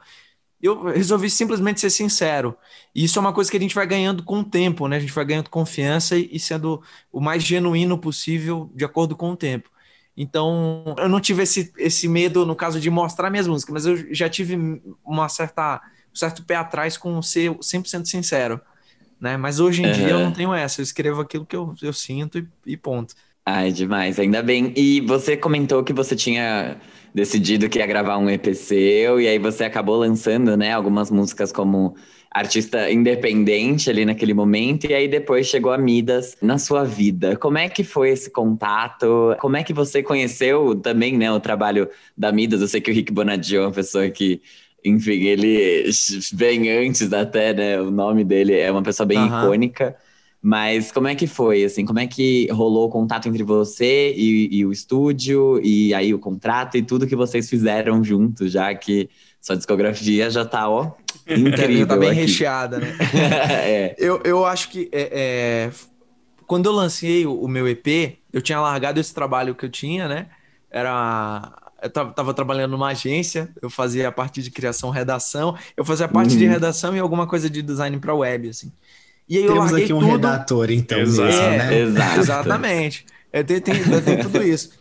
Eu 0.61 0.83
resolvi 0.87 1.29
simplesmente 1.29 1.79
ser 1.79 1.89
sincero. 1.89 2.57
E 2.93 3.03
isso 3.05 3.17
é 3.17 3.21
uma 3.21 3.33
coisa 3.33 3.49
que 3.49 3.55
a 3.57 3.59
gente 3.59 3.75
vai 3.75 3.87
ganhando 3.87 4.23
com 4.23 4.39
o 4.39 4.43
tempo, 4.43 4.87
né? 4.89 4.97
A 4.97 4.99
gente 4.99 5.13
vai 5.13 5.23
ganhando 5.25 5.49
confiança 5.49 6.17
e, 6.17 6.29
e 6.33 6.39
sendo 6.39 6.81
o 7.11 7.21
mais 7.21 7.43
genuíno 7.43 7.97
possível 7.97 8.69
de 8.75 8.83
acordo 8.83 9.15
com 9.15 9.31
o 9.31 9.37
tempo. 9.37 9.69
Então, 10.21 10.83
eu 10.97 11.07
não 11.07 11.21
tive 11.21 11.43
esse, 11.43 11.71
esse 11.77 12.05
medo 12.05 12.45
no 12.45 12.53
caso 12.53 12.77
de 12.77 12.89
mostrar 12.89 13.29
minhas 13.29 13.47
músicas, 13.47 13.73
mas 13.73 13.85
eu 13.85 14.13
já 14.13 14.27
tive 14.27 14.81
uma 15.01 15.29
certa, 15.29 15.81
um 16.11 16.15
certo 16.15 16.43
pé 16.43 16.55
atrás 16.55 16.97
com 16.97 17.21
ser 17.21 17.51
100% 17.51 18.05
sincero, 18.05 18.59
né? 19.17 19.37
Mas 19.37 19.61
hoje 19.61 19.81
em 19.81 19.89
dia 19.93 20.09
eu 20.09 20.19
não 20.19 20.33
tenho 20.33 20.53
essa, 20.53 20.81
eu 20.81 20.83
escrevo 20.83 21.21
aquilo 21.21 21.45
que 21.45 21.55
eu, 21.55 21.73
eu 21.81 21.93
sinto 21.93 22.37
e, 22.37 22.45
e 22.65 22.75
ponto. 22.75 23.15
Ai, 23.45 23.71
demais, 23.71 24.19
ainda 24.19 24.43
bem. 24.43 24.73
E 24.75 24.99
você 24.99 25.37
comentou 25.37 25.85
que 25.85 25.93
você 25.93 26.17
tinha 26.17 26.75
decidido 27.13 27.69
que 27.69 27.79
ia 27.79 27.85
gravar 27.85 28.17
um 28.17 28.29
EP 28.29 28.53
seu, 28.53 29.19
e 29.19 29.27
aí 29.27 29.39
você 29.39 29.63
acabou 29.63 29.97
lançando, 29.97 30.55
né, 30.55 30.73
algumas 30.73 31.09
músicas 31.11 31.51
como 31.51 31.95
artista 32.31 32.91
independente 32.91 33.89
ali 33.89 34.05
naquele 34.05 34.33
momento, 34.33 34.85
e 34.85 34.93
aí 34.93 35.07
depois 35.07 35.47
chegou 35.47 35.71
a 35.71 35.77
Midas 35.77 36.37
na 36.41 36.59
sua 36.59 36.83
vida. 36.83 37.35
Como 37.35 37.57
é 37.57 37.67
que 37.67 37.83
foi 37.83 38.09
esse 38.09 38.29
contato? 38.29 39.35
Como 39.39 39.57
é 39.57 39.63
que 39.63 39.73
você 39.73 40.03
conheceu 40.03 40.75
também, 40.75 41.17
né, 41.17 41.31
o 41.31 41.39
trabalho 41.39 41.89
da 42.17 42.31
Midas? 42.31 42.61
Eu 42.61 42.67
sei 42.67 42.81
que 42.81 42.91
o 42.91 42.93
Rick 42.93 43.11
Bonadio 43.11 43.61
é 43.61 43.65
uma 43.65 43.71
pessoa 43.71 44.07
que, 44.09 44.41
enfim, 44.85 45.23
ele 45.23 45.89
vem 46.33 46.69
antes 46.69 47.11
até, 47.11 47.53
né, 47.53 47.81
o 47.81 47.89
nome 47.89 48.23
dele 48.23 48.53
é 48.55 48.71
uma 48.71 48.83
pessoa 48.83 49.07
bem 49.07 49.17
Aham. 49.17 49.45
icônica. 49.45 49.95
Mas 50.41 50.91
como 50.91 51.07
é 51.07 51.15
que 51.15 51.27
foi, 51.27 51.63
assim? 51.65 51.85
Como 51.85 51.99
é 51.99 52.07
que 52.07 52.47
rolou 52.51 52.87
o 52.87 52.89
contato 52.89 53.27
entre 53.27 53.43
você 53.43 54.13
e, 54.15 54.47
e 54.59 54.65
o 54.65 54.71
estúdio, 54.71 55.59
e 55.61 55.93
aí 55.93 56.13
o 56.13 56.19
contrato 56.19 56.77
e 56.77 56.81
tudo 56.81 57.05
que 57.07 57.15
vocês 57.15 57.49
fizeram 57.49 58.01
juntos, 58.03 58.51
já 58.51 58.73
que 58.73 59.09
sua 59.41 59.57
discografia 59.57 60.29
já 60.29 60.45
tá, 60.45 60.69
ó, 60.69 60.91
incrível 61.27 61.85
tá 61.87 61.97
bem 61.97 62.11
aqui. 62.11 62.19
recheada, 62.21 62.79
né? 62.79 62.95
é. 63.65 63.95
Eu, 63.97 64.21
eu 64.23 64.45
acho 64.45 64.69
que 64.69 64.89
é, 64.93 65.09
é, 65.11 65.71
quando 66.47 66.67
eu 66.67 66.71
lancei 66.71 67.25
o, 67.25 67.33
o 67.41 67.47
meu 67.47 67.67
EP, 67.67 68.17
eu 68.31 68.41
tinha 68.41 68.61
largado 68.61 68.99
esse 68.99 69.13
trabalho 69.13 69.53
que 69.55 69.65
eu 69.65 69.69
tinha, 69.69 70.07
né? 70.07 70.27
Era. 70.71 71.51
Eu 71.81 71.89
tava, 71.89 72.11
tava 72.11 72.33
trabalhando 72.33 72.71
numa 72.71 72.89
agência, 72.89 73.49
eu 73.61 73.69
fazia 73.69 74.09
a 74.09 74.11
parte 74.11 74.41
de 74.41 74.51
criação, 74.51 74.89
redação, 74.89 75.55
eu 75.77 75.85
fazia 75.85 76.07
a 76.07 76.09
parte 76.09 76.35
de 76.37 76.43
Uhum. 76.45 76.51
redação 76.51 76.95
e 76.95 76.99
alguma 76.99 77.25
coisa 77.25 77.49
de 77.49 77.61
design 77.61 77.97
para 77.99 78.13
web, 78.13 78.49
assim. 78.49 78.71
E 79.29 79.37
aí 79.37 79.43
eu 79.43 79.53
Temos 79.53 79.65
larguei 79.71 79.83
aqui 79.85 79.93
um 79.93 79.99
tudo. 79.99 80.11
redator, 80.11 80.71
então, 80.71 80.99
Exato. 80.99 81.27
mesmo, 81.29 81.41
É, 81.43 81.57
né? 81.57 81.79
Exato. 81.81 82.19
Exatamente. 82.19 83.05
Eu 83.31 83.43
tenho, 83.43 83.61
tenho- 83.61 83.93
eu 83.93 84.01
tenho 84.01 84.21
tudo 84.23 84.43
isso. 84.43 84.71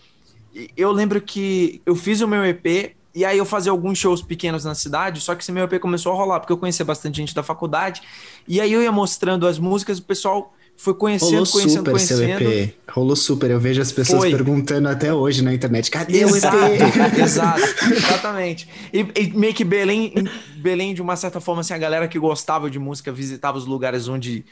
E 0.55 0.71
Eu 0.77 0.91
lembro 0.91 1.21
que 1.21 1.83
eu 1.85 1.95
fiz 1.95 2.21
o 2.23 2.27
meu 2.29 2.45
EP 2.47 2.95
e 3.15 3.25
aí 3.25 3.37
eu 3.37 3.45
fazia 3.45 3.71
alguns 3.71 3.99
shows 3.99 4.23
pequenos 4.23 4.65
na 4.65 4.75
cidade, 4.75 5.21
só 5.21 5.35
que 5.35 5.43
esse 5.43 5.53
meu 5.53 5.65
EP 5.65 5.79
começou 5.79 6.13
a 6.13 6.17
rolar, 6.17 6.41
porque 6.41 6.53
eu 6.53 6.57
conhecia 6.59 6.85
bastante 6.85 7.17
gente 7.19 7.35
da 7.35 7.43
faculdade. 7.43 8.01
E 8.47 8.61
aí 8.61 8.73
eu 8.73 8.83
ia 8.83 8.91
mostrando 8.93 9.47
as 9.47 9.59
músicas, 9.59 9.99
o 9.99 10.03
pessoal 10.03 10.55
foi 10.79 10.95
conhecendo, 10.95 11.31
Rolou 11.31 11.47
conhecendo, 11.51 11.79
super 11.79 12.01
seu 12.01 12.19
conhecendo. 12.19 12.53
EP. 12.53 12.75
Rolou 12.89 13.17
super. 13.17 13.51
Eu 13.51 13.59
vejo 13.59 13.83
as 13.83 13.91
pessoas 13.91 14.21
Foi. 14.21 14.31
perguntando 14.31 14.89
até 14.89 15.13
hoje 15.13 15.43
na 15.43 15.53
internet: 15.53 15.91
cadê 15.91 16.25
o 16.25 16.29
Exato, 16.29 16.57
EP? 16.57 17.19
exato, 17.19 17.61
exatamente. 17.93 18.69
E, 18.93 19.01
e 19.17 19.31
meio 19.33 19.53
que 19.53 19.65
Belém, 19.65 20.15
Belém, 20.59 20.95
de 20.95 21.03
uma 21.03 21.17
certa 21.17 21.41
forma, 21.41 21.63
assim, 21.63 21.75
a 21.75 21.79
galera 21.79 22.07
que 22.07 22.17
gostava 22.17 22.71
de 22.71 22.79
música 22.79 23.11
visitava 23.11 23.59
os 23.59 23.67
lugares 23.67 24.07
onde 24.07 24.45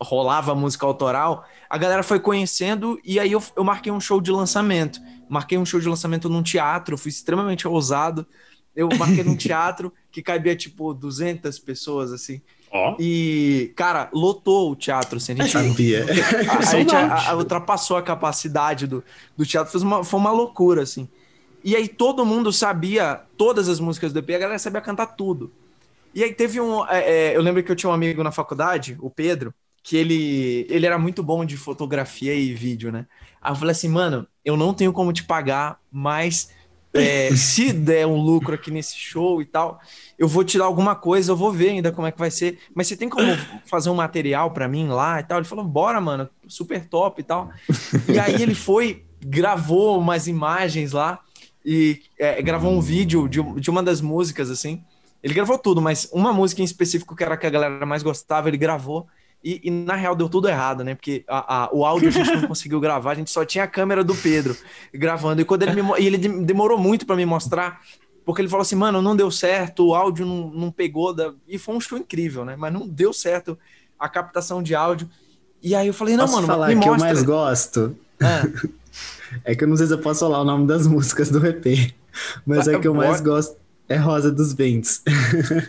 rolava 0.00 0.54
música 0.54 0.86
autoral, 0.86 1.46
a 1.68 1.76
galera 1.76 2.02
foi 2.02 2.18
conhecendo 2.18 2.98
e 3.04 3.20
aí 3.20 3.32
eu, 3.32 3.42
eu 3.54 3.62
marquei 3.62 3.92
um 3.92 4.00
show 4.00 4.22
de 4.22 4.30
lançamento. 4.30 4.98
Marquei 5.28 5.58
um 5.58 5.66
show 5.66 5.78
de 5.78 5.88
lançamento 5.88 6.30
num 6.30 6.42
teatro, 6.42 6.96
fui 6.96 7.10
extremamente 7.10 7.68
ousado. 7.68 8.26
Eu 8.74 8.88
marquei 8.96 9.22
num 9.22 9.36
teatro 9.36 9.92
que 10.10 10.22
cabia 10.22 10.56
tipo 10.56 10.94
200 10.94 11.58
pessoas, 11.58 12.10
assim. 12.10 12.40
Ó, 12.74 12.84
E, 12.98 13.72
cara, 13.76 14.08
lotou 14.12 14.70
o 14.72 14.76
teatro, 14.76 15.16
assim. 15.18 15.32
A 15.32 15.36
gente, 15.36 15.58
Sabia. 15.58 16.06
a, 16.46 16.70
a 16.70 16.76
gente 16.76 16.94
a- 16.96 17.30
a- 17.30 17.36
ultrapassou 17.36 17.96
a 17.96 18.02
capacidade 18.02 18.86
do, 18.86 19.04
do 19.36 19.44
teatro, 19.46 19.70
fez 19.72 19.82
uma, 19.82 20.04
foi 20.04 20.20
uma 20.20 20.30
loucura, 20.32 20.82
assim. 20.82 21.08
E 21.64 21.74
aí 21.76 21.88
todo 21.88 22.26
mundo 22.26 22.52
sabia 22.52 23.22
todas 23.36 23.68
as 23.68 23.80
músicas 23.80 24.12
do 24.12 24.18
EP, 24.20 24.34
a 24.34 24.38
galera 24.38 24.58
sabia 24.58 24.80
cantar 24.80 25.08
tudo. 25.08 25.52
E 26.14 26.22
aí 26.22 26.34
teve 26.34 26.60
um. 26.60 26.86
é, 26.88 27.32
é, 27.32 27.36
eu 27.36 27.42
lembro 27.42 27.62
que 27.62 27.70
eu 27.72 27.76
tinha 27.76 27.90
um 27.90 27.92
amigo 27.94 28.22
na 28.22 28.32
faculdade, 28.32 28.96
o 29.00 29.10
Pedro, 29.10 29.54
que 29.82 29.96
ele, 29.96 30.66
ele 30.70 30.86
era 30.86 30.98
muito 30.98 31.22
bom 31.22 31.44
de 31.44 31.56
fotografia 31.56 32.34
e 32.34 32.54
vídeo, 32.54 32.92
né? 32.92 33.06
Aí 33.42 33.52
eu 33.52 33.56
falei 33.56 33.72
assim, 33.72 33.88
mano, 33.88 34.26
eu 34.44 34.56
não 34.56 34.72
tenho 34.74 34.92
como 34.92 35.12
te 35.12 35.24
pagar, 35.24 35.80
mas 35.90 36.50
é, 36.94 37.34
se 37.34 37.72
der 37.72 38.06
um 38.06 38.16
lucro 38.16 38.54
aqui 38.54 38.70
nesse 38.70 38.96
show 38.96 39.42
e 39.42 39.44
tal, 39.44 39.80
eu 40.18 40.28
vou 40.28 40.44
te 40.44 40.56
dar 40.56 40.64
alguma 40.64 40.94
coisa, 40.94 41.32
eu 41.32 41.36
vou 41.36 41.52
ver 41.52 41.70
ainda 41.70 41.90
como 41.90 42.06
é 42.06 42.12
que 42.12 42.18
vai 42.18 42.30
ser. 42.30 42.58
Mas 42.74 42.86
você 42.86 42.96
tem 42.96 43.08
como 43.08 43.26
fazer 43.66 43.90
um 43.90 43.94
material 43.94 44.52
pra 44.52 44.68
mim 44.68 44.86
lá 44.88 45.20
e 45.20 45.24
tal? 45.24 45.38
Ele 45.38 45.46
falou, 45.46 45.64
bora, 45.64 46.00
mano, 46.00 46.28
super 46.46 46.86
top 46.86 47.20
e 47.20 47.24
tal. 47.24 47.50
E 48.08 48.18
aí 48.18 48.40
ele 48.40 48.54
foi, 48.54 49.04
gravou 49.20 49.98
umas 49.98 50.28
imagens 50.28 50.92
lá 50.92 51.18
e 51.64 52.02
é, 52.18 52.40
gravou 52.40 52.72
um 52.72 52.80
vídeo 52.80 53.28
de, 53.28 53.42
de 53.42 53.70
uma 53.70 53.82
das 53.82 54.00
músicas, 54.00 54.50
assim. 54.50 54.82
Ele 55.22 55.34
gravou 55.34 55.58
tudo, 55.58 55.80
mas 55.80 56.08
uma 56.12 56.32
música 56.32 56.60
em 56.60 56.64
específico 56.64 57.16
que 57.16 57.24
era 57.24 57.34
a 57.34 57.36
que 57.36 57.46
a 57.46 57.50
galera 57.50 57.86
mais 57.86 58.02
gostava, 58.02 58.48
ele 58.48 58.58
gravou. 58.58 59.06
E, 59.44 59.60
e, 59.64 59.70
na 59.70 59.94
real 59.94 60.16
deu 60.16 60.26
tudo 60.28 60.48
errado, 60.48 60.82
né? 60.82 60.94
Porque 60.94 61.22
a, 61.28 61.64
a- 61.64 61.70
o 61.70 61.84
áudio 61.84 62.08
a 62.08 62.10
gente 62.10 62.30
não 62.34 62.42
conseguiu 62.48 62.80
gravar, 62.80 63.10
a 63.10 63.14
gente 63.14 63.30
só 63.30 63.44
tinha 63.44 63.64
a 63.64 63.66
câmera 63.66 64.02
do 64.02 64.14
Pedro 64.14 64.56
gravando. 64.92 65.42
E 65.42 65.44
quando 65.44 65.64
ele 65.64 65.82
me, 65.82 65.88
e 66.00 66.06
ele 66.06 66.16
de- 66.16 66.42
demorou 66.44 66.78
muito 66.78 67.04
pra 67.04 67.14
me 67.14 67.26
mostrar, 67.26 67.80
porque 68.24 68.40
ele 68.40 68.48
falou 68.48 68.62
assim, 68.62 68.74
mano, 68.76 69.02
não 69.02 69.14
deu 69.14 69.30
certo, 69.30 69.86
o 69.88 69.94
áudio 69.94 70.24
não, 70.24 70.48
não 70.50 70.70
pegou. 70.70 71.12
Da... 71.12 71.32
E 71.46 71.58
foi 71.58 71.74
um 71.76 71.80
show 71.80 71.98
incrível, 71.98 72.42
né? 72.44 72.56
Mas 72.56 72.72
não 72.72 72.88
deu 72.88 73.12
certo 73.12 73.58
a 73.98 74.08
captação 74.08 74.62
de 74.62 74.74
áudio. 74.74 75.08
E 75.62 75.74
aí 75.74 75.86
eu 75.86 75.94
falei, 75.94 76.16
não, 76.16 76.24
Posso 76.24 76.36
mano, 76.36 76.46
falar 76.46 76.68
me 76.68 76.80
que 76.80 76.88
eu 76.88 76.92
mostra. 76.92 77.06
mais 77.12 77.22
gosto? 77.22 77.96
Ah, 78.22 78.42
É 79.44 79.54
que 79.54 79.64
eu 79.64 79.68
não 79.68 79.76
sei 79.76 79.86
se 79.88 79.92
eu 79.92 79.98
posso 79.98 80.20
falar 80.20 80.40
o 80.40 80.44
nome 80.44 80.66
das 80.66 80.86
músicas 80.86 81.28
do 81.28 81.44
EP. 81.44 81.92
Mas 82.46 82.68
é 82.68 82.78
que 82.78 82.86
eu 82.86 82.94
mais 82.94 83.20
gosto 83.20 83.56
é 83.88 83.96
Rosa 83.96 84.30
dos 84.30 84.52
Ventos. 84.52 85.02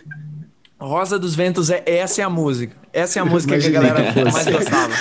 Rosa 0.78 1.18
dos 1.18 1.34
Ventos, 1.34 1.70
é, 1.70 1.82
essa 1.86 2.20
é 2.20 2.24
a 2.24 2.30
música. 2.30 2.76
Essa 2.96 3.18
é 3.18 3.22
a 3.22 3.26
música 3.26 3.58
que 3.58 3.66
a 3.66 3.70
Imaginei 3.70 3.72
galera 3.72 4.10
mais 4.32 4.48
gostava. 4.48 5.00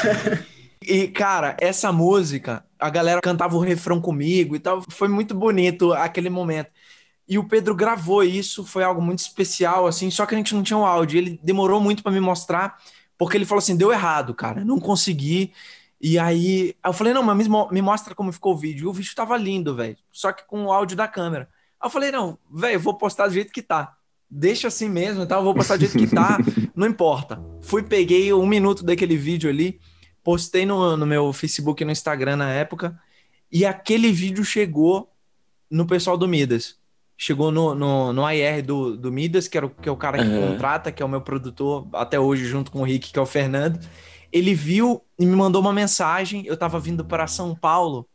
E, 0.82 1.08
cara, 1.08 1.58
essa 1.60 1.92
música, 1.92 2.66
a 2.80 2.90
galera 2.90 3.22
cantava 3.22 3.56
o 3.56 3.60
refrão 3.60 4.02
comigo 4.02 4.56
e 4.56 4.60
tal. 4.60 4.84
Foi 4.92 5.08
muito 5.08 5.34
bonito 5.34 5.94
aquele 5.94 6.30
momento. 6.30 6.72
E 7.28 7.38
o 7.40 7.48
Pedro 7.48 7.76
gravou 7.76 8.24
isso, 8.24 8.66
foi 8.66 8.84
algo 8.84 9.02
muito 9.02 9.20
especial, 9.20 9.88
assim, 9.88 10.12
só 10.12 10.26
que 10.26 10.36
a 10.36 10.38
gente 10.38 10.56
não 10.56 10.64
tinha 10.64 10.78
o 10.78 10.86
áudio. 10.86 11.18
Ele 11.20 11.40
demorou 11.44 11.82
muito 11.82 12.04
pra 12.04 12.12
me 12.12 12.20
mostrar, 12.20 12.78
porque 13.18 13.38
ele 13.38 13.46
falou 13.46 13.60
assim: 13.60 13.78
deu 13.78 13.92
errado, 13.92 14.34
cara, 14.36 14.66
não 14.66 14.80
consegui. 14.80 15.54
E 16.02 16.20
aí 16.20 16.76
eu 16.86 16.94
falei: 16.94 17.14
não, 17.14 17.24
mas 17.24 17.38
me 17.38 17.50
mo- 17.50 17.70
me 17.72 17.82
mostra 17.82 18.16
como 18.16 18.32
ficou 18.34 18.54
o 18.54 18.58
vídeo. 18.58 18.86
E 18.86 18.88
o 18.88 18.94
vídeo 18.94 19.16
tava 19.16 19.38
lindo, 19.38 19.76
velho, 19.76 19.98
só 20.12 20.32
que 20.34 20.46
com 20.46 20.66
o 20.66 20.72
áudio 20.74 20.98
da 20.98 21.08
câmera. 21.08 21.50
Aí 21.80 21.88
eu 21.88 21.92
falei: 21.92 22.12
não, 22.12 22.38
velho, 22.52 22.80
vou 22.80 22.98
postar 22.98 23.28
do 23.28 23.34
jeito 23.34 23.52
que 23.54 23.62
tá. 23.64 23.95
Deixa 24.30 24.68
assim 24.68 24.90
mesmo 24.90 25.24
e 25.24 25.26
tal, 25.26 25.44
vou 25.44 25.54
postar 25.54 25.78
do 25.78 25.82
jeito 25.82 25.98
que 25.98 26.08
tá, 26.08 26.38
não 26.76 26.88
importa. 26.88 27.42
Fui, 27.62 27.84
peguei 27.84 28.34
um 28.34 28.46
minuto 28.46 28.84
daquele 28.84 29.16
vídeo 29.16 29.50
ali, 29.50 29.80
postei 30.24 30.66
no, 30.66 30.98
no 30.98 31.06
meu 31.06 31.32
Facebook 31.32 31.82
e 31.82 31.86
no 31.86 31.92
Instagram 31.92 32.36
na 32.38 32.52
época, 32.52 33.00
e 33.52 33.66
aquele 33.66 34.12
vídeo 34.12 34.44
chegou 34.44 35.12
no 35.70 35.86
pessoal 35.86 36.18
do 36.18 36.28
Midas. 36.28 36.78
chegou 37.18 37.50
no, 37.52 37.74
no, 37.74 38.12
no 38.12 38.30
IR 38.30 38.62
do, 38.62 38.98
do 38.98 39.12
Midas, 39.12 39.48
que, 39.48 39.58
era 39.58 39.66
o, 39.66 39.70
que 39.70 39.88
é 39.88 39.92
o 39.92 39.96
cara 39.96 40.18
que 40.18 40.26
Uhum. 40.26 40.52
contrata, 40.52 40.92
que 40.92 41.02
é 41.02 41.06
o 41.06 41.10
meu 41.10 41.22
produtor 41.22 41.88
até 41.94 42.20
hoje, 42.20 42.46
junto 42.46 42.72
com 42.72 42.82
o 42.82 42.84
Rick, 42.84 43.12
que 43.14 43.20
é 43.20 43.22
o 43.22 43.26
Fernando. 43.26 43.80
Ele 44.32 44.54
viu 44.54 45.02
e 45.18 45.26
me 45.26 45.36
mandou 45.36 45.62
uma 45.62 45.72
mensagem. 45.72 46.44
Eu 46.46 46.58
tava 46.58 46.78
vindo 46.80 47.06
para 47.06 47.26
São 47.28 47.56
Paulo 47.56 48.06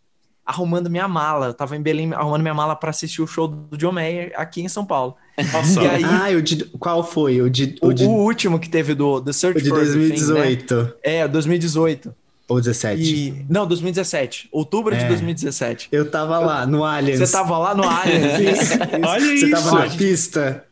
arrumando 0.45 0.91
minha 0.91 1.09
mala. 1.09 1.47
Eu 1.47 1.55
tava 1.55 1.77
em 1.77 1.83
Belém 1.83 2.13
arrumando 2.13 2.43
minha 2.43 2.53
mala 2.55 2.77
para 2.77 2.91
assistir 2.91 3.23
o 3.23 3.27
show 3.27 3.49
do 3.49 3.77
John 3.79 3.93
Mayer 3.93 4.33
aqui 4.37 4.61
em 4.61 4.69
São 4.69 4.85
Paulo. 4.85 5.17
Nossa, 5.53 5.83
E 5.83 5.89
aí- 5.89 6.05
Ah, 6.05 6.29
o 6.37 6.43
de, 6.43 6.65
qual 6.79 7.03
foi? 7.05 7.41
O 7.41 7.49
de, 7.51 7.77
O, 7.81 7.89
o 7.89 7.93
de, 7.93 8.05
o 8.05 8.09
último 8.11 8.59
que 8.59 8.69
teve 8.69 8.95
do 8.95 9.21
The 9.21 9.31
o 9.31 9.33
Search 9.35 9.63
de 9.63 9.69
for 9.69 9.81
Everything, 9.83 10.09
né? 10.11 10.17
2018 10.35 10.93
É, 11.03 11.29
2018. 11.29 12.15
ou 12.49 12.59
17. 12.61 13.03
E, 13.03 13.47
não, 13.49 13.67
2017. 13.67 14.49
Outubro 14.53 14.97
de 14.97 15.05
É. 15.05 15.09
2017. 15.09 15.89
Eu 15.93 16.11
tava 16.11 16.39
lá 16.39 16.67
no 16.67 16.85
Allianz. 16.85 17.19
Você 17.21 17.33
tava 17.33 17.57
lá 17.59 17.75
no 17.75 17.85
Allianz. 17.85 18.41
isso, 18.61 18.75
isso. 18.75 19.07
olha 19.07 19.21
Você 19.21 19.35
isso. 19.35 19.51
tava 19.51 19.79
na 19.87 19.91
pista? 19.97 20.65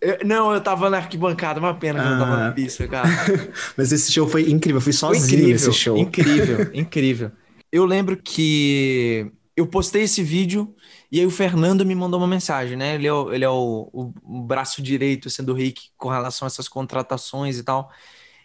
Eu- 0.00 0.18
não, 0.24 0.52
eu 0.52 0.60
tava 0.60 0.88
na 0.90 0.98
arquibancada, 0.98 1.58
uma 1.58 1.74
pena 1.74 2.00
que 2.00 2.06
eu 2.06 2.10
não 2.10 2.18
tava 2.18 2.34
Ah. 2.36 2.44
na 2.46 2.52
pista, 2.52 2.86
cara. 2.86 3.08
Mas 3.76 3.92
esse 3.92 4.12
show 4.12 4.28
foi 4.28 4.50
incrível. 4.50 4.76
Eu 4.78 4.82
fui 4.82 4.92
Foi 4.92 5.16
sozinho 5.16 5.26
incrível, 5.40 5.52
nesse 5.52 5.72
show. 5.72 5.96
incrível, 5.96 6.70
incrível. 6.74 7.30
Eu 7.72 7.84
lembro 7.84 8.16
que 8.16 9.26
eu 9.56 9.66
postei 9.66 10.02
esse 10.02 10.22
vídeo 10.22 10.72
e 11.10 11.20
aí 11.20 11.26
o 11.26 11.30
Fernando 11.30 11.84
me 11.86 11.94
mandou 11.94 12.20
uma 12.20 12.26
mensagem, 12.26 12.76
né? 12.76 12.94
Ele 12.96 13.06
é 13.06 13.12
o, 13.12 13.32
ele 13.32 13.44
é 13.44 13.48
o, 13.50 13.90
o- 13.92 14.42
braço 14.46 14.82
direito 14.82 15.28
assim, 15.28 15.44
do 15.44 15.54
Rick 15.54 15.90
com 15.96 16.08
relação 16.08 16.46
a 16.46 16.48
essas 16.48 16.68
contratações 16.68 17.58
e 17.58 17.64
tal. 17.64 17.90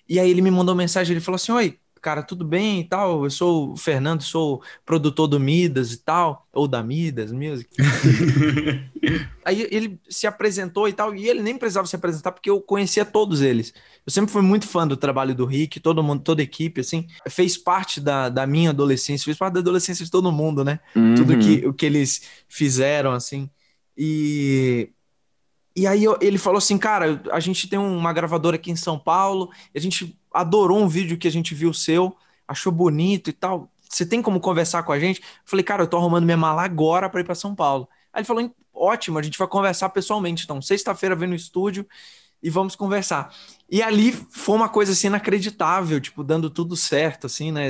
E 0.10 0.20
aí 0.20 0.30
ele 0.32 0.42
me 0.44 0.52
mandou 0.52 0.76
uma 0.76 0.80
mensagem, 0.84 1.14
ele 1.16 1.22
falou 1.26 1.38
assim: 1.38 1.54
Oi, 1.54 1.81
cara, 2.02 2.24
tudo 2.24 2.44
bem 2.44 2.82
e 2.82 2.84
tal? 2.84 3.24
Eu 3.24 3.30
sou 3.30 3.74
o 3.74 3.78
Fernando, 3.78 4.24
sou 4.24 4.62
produtor 4.86 5.28
do 5.28 5.40
Midas 5.40 5.94
e 5.94 5.98
tal, 5.98 6.48
ou 6.52 6.68
da 6.68 6.82
Midas 6.84 7.32
Music. 7.32 7.70
Aí 9.44 9.68
ele 9.72 10.00
se 10.10 10.28
apresentou 10.28 10.88
e 10.88 10.94
tal, 10.94 11.16
e 11.16 11.28
ele 11.28 11.42
nem 11.42 11.58
precisava 11.58 11.88
se 11.88 11.96
apresentar 11.96 12.32
porque 12.32 12.50
eu 12.50 12.62
conhecia 12.62 13.04
todos 13.04 13.42
eles. 13.42 13.74
Eu 14.06 14.12
sempre 14.12 14.32
fui 14.32 14.42
muito 14.42 14.68
fã 14.68 14.88
do 14.88 14.96
trabalho 14.98 15.34
do 15.34 15.46
Rick, 15.46 15.80
todo 15.80 16.04
mundo, 16.04 16.22
toda 16.24 16.42
a 16.42 16.44
equipe, 16.44 16.82
assim, 16.82 17.08
fez 17.30 17.58
parte 17.58 18.00
da, 18.00 18.30
da 18.30 18.46
minha 18.46 18.70
adolescência, 18.70 19.26
fez 19.26 19.38
parte 19.38 19.54
da 19.54 19.60
adolescência 19.60 20.06
de 20.06 20.12
todo 20.12 20.32
mundo, 20.32 20.64
né? 20.64 20.80
Tudo 21.16 21.34
Uhum. 21.34 21.40
que, 21.40 21.68
o 21.68 21.74
que 21.74 21.86
eles 21.86 22.22
fizeram, 22.48 23.12
assim. 23.12 23.50
E, 23.98 24.90
e 25.76 25.88
aí 25.88 26.04
eu- 26.04 26.18
ele 26.22 26.38
falou 26.38 26.58
assim, 26.58 26.78
cara, 26.78 27.22
a 27.32 27.40
gente 27.40 27.68
tem 27.70 27.80
uma 27.80 28.12
gravadora 28.14 28.56
aqui 28.56 28.72
em 28.72 28.76
São 28.76 29.00
Paulo, 29.00 29.50
a 29.76 29.80
gente 29.80 30.18
adorou 30.34 30.80
um 30.80 30.88
vídeo 30.88 31.18
que 31.18 31.28
a 31.28 31.32
gente 31.32 31.56
viu 31.56 31.74
seu, 31.74 32.16
achou 32.48 32.72
bonito 32.72 33.30
e 33.30 33.34
tal. 33.34 33.72
Você 33.90 34.06
tem 34.06 34.22
como 34.22 34.40
conversar 34.40 34.84
com 34.84 34.92
a 34.92 35.00
gente? 35.00 35.22
Eu 35.22 35.26
falei, 35.46 35.64
cara, 35.64 35.84
eu 35.84 35.88
tô 35.88 35.98
arrumando 35.98 36.26
minha 36.26 36.38
mala 36.38 36.64
agora 36.64 37.10
para 37.10 37.22
ir 37.22 37.24
para 37.24 37.36
São 37.36 37.56
Paulo. 37.56 37.88
Aí 38.14 38.22
ele 38.22 38.28
falou, 38.28 38.54
ótimo, 38.74 39.20
a 39.20 39.22
gente 39.22 39.38
vai 39.38 39.48
conversar 39.48 39.90
pessoalmente. 39.90 40.44
Então, 40.44 40.62
sexta-feira 40.62 41.16
vem 41.16 41.28
no 41.30 41.36
estúdio 41.36 41.86
e 42.42 42.50
vamos 42.50 42.76
conversar. 42.76 43.34
E 43.70 43.82
ali 43.82 44.12
foi 44.14 44.56
uma 44.56 44.70
coisa 44.70 44.94
assim 44.94 45.08
inacreditável, 45.08 46.00
tipo, 46.02 46.24
dando 46.24 46.50
tudo 46.50 46.76
certo, 46.76 47.28
assim, 47.28 47.52
né? 47.52 47.68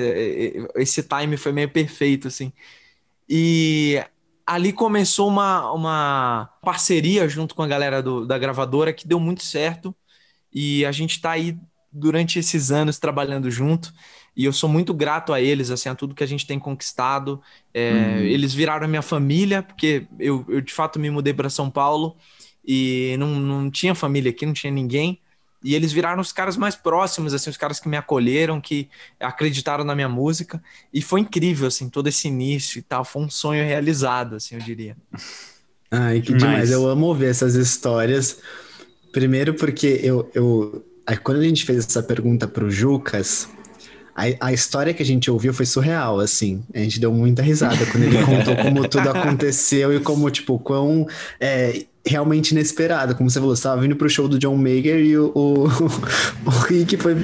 Esse 0.76 1.04
time 1.04 1.38
foi 1.38 1.52
meio 1.52 1.70
perfeito, 1.70 2.28
assim. 2.28 2.54
E 3.30 4.04
ali 4.56 4.74
começou 4.74 5.28
uma, 5.28 5.72
uma 5.72 6.50
parceria 6.62 7.28
junto 7.30 7.56
com 7.56 7.64
a 7.64 7.68
galera 7.68 8.02
do- 8.02 8.26
da 8.26 8.38
gravadora 8.38 8.94
que 8.94 9.08
deu 9.08 9.20
muito 9.20 9.44
certo. 9.44 9.96
E 10.54 10.86
a 10.86 10.92
gente 10.92 11.22
tá 11.22 11.32
aí 11.32 11.58
durante 11.92 12.40
esses 12.40 12.72
anos 12.72 13.00
trabalhando 13.00 13.52
junto. 13.52 13.94
E 14.36 14.46
eu 14.46 14.54
sou 14.54 14.70
muito 14.70 14.94
grato 14.94 15.34
a 15.34 15.42
eles, 15.42 15.72
assim, 15.72 15.90
a 15.90 15.96
tudo 15.96 16.16
que 16.16 16.24
a 16.24 16.28
gente 16.28 16.48
tem 16.48 16.60
conquistado. 16.60 17.42
É, 17.74 17.92
Uhum. 17.92 18.18
Eles 18.26 18.54
viraram 18.54 18.88
minha 18.88 19.02
família, 19.02 19.64
porque 19.64 20.08
eu, 20.20 20.46
eu 20.50 20.62
de 20.62 20.74
fato 20.74 21.00
me 21.00 21.10
mudei 21.10 21.34
para 21.34 21.50
São 21.50 21.70
Paulo 21.70 22.18
e 22.66 23.16
não, 23.20 23.28
não 23.40 23.72
tinha 23.72 23.96
família 23.96 24.32
aqui, 24.32 24.46
não 24.46 24.54
tinha 24.54 24.72
ninguém. 24.72 25.22
E 25.64 25.76
eles 25.76 25.92
viraram 25.92 26.22
os 26.22 26.32
caras 26.32 26.58
mais 26.58 26.76
próximos, 26.76 27.34
assim, 27.34 27.50
os 27.50 27.58
caras 27.58 27.80
que 27.80 27.88
me 27.88 27.96
acolheram, 27.96 28.60
que 28.60 28.90
acreditaram 29.20 29.84
na 29.84 29.94
minha 29.94 30.10
música. 30.10 30.62
E 30.94 31.02
foi 31.02 31.20
incrível, 31.22 31.68
assim, 31.68 31.90
todo 31.90 32.08
esse 32.08 32.28
início 32.28 32.80
e 32.80 32.82
tal. 32.82 33.06
Foi 33.06 33.22
um 33.22 33.30
sonho 33.30 33.64
realizado, 33.64 34.36
assim, 34.36 34.56
eu 34.56 34.62
diria. 34.62 34.98
Ai, 35.92 36.22
que 36.22 36.34
Demais. 36.34 36.42
demais. 36.42 36.72
Eu 36.72 36.88
amo 36.88 37.06
ouvir 37.06 37.26
essas 37.26 37.56
histórias. 37.56 38.40
Primeiro 39.12 39.54
porque 39.54 40.00
eu, 40.02 40.30
eu 40.34 40.86
aí 41.06 41.18
quando 41.18 41.42
a 41.42 41.44
gente 41.44 41.66
fez 41.66 41.80
essa 41.86 42.02
pergunta 42.02 42.48
pro 42.48 42.72
Jucas, 42.72 43.50
a, 44.16 44.48
a 44.48 44.54
história 44.54 44.94
que 44.94 45.02
a 45.02 45.06
gente 45.06 45.30
ouviu 45.32 45.54
foi 45.54 45.66
surreal, 45.66 46.20
assim. 46.20 46.64
A 46.74 46.80
gente 46.80 47.00
deu 47.00 47.12
muita 47.12 47.42
risada 47.42 47.86
quando 47.86 48.04
ele 48.04 48.24
contou 48.24 48.56
como 48.58 48.88
tudo 48.88 49.10
aconteceu 49.10 49.94
e 49.94 50.00
como, 50.00 50.30
tipo, 50.30 50.60
quão 50.60 51.08
é, 51.40 51.86
realmente 52.06 52.52
inesperado. 52.52 53.16
Como 53.16 53.30
você 53.30 53.40
falou, 53.40 53.56
você 53.56 53.60
estava 53.60 53.82
vindo 53.82 53.96
pro 53.96 54.10
show 54.10 54.28
do 54.28 54.38
John 54.38 54.58
Mayer 54.58 55.00
e 55.00 55.18
o, 55.18 55.32
o, 55.36 55.66
o 56.46 56.50
Rick 56.50 56.98
foi 56.98 57.16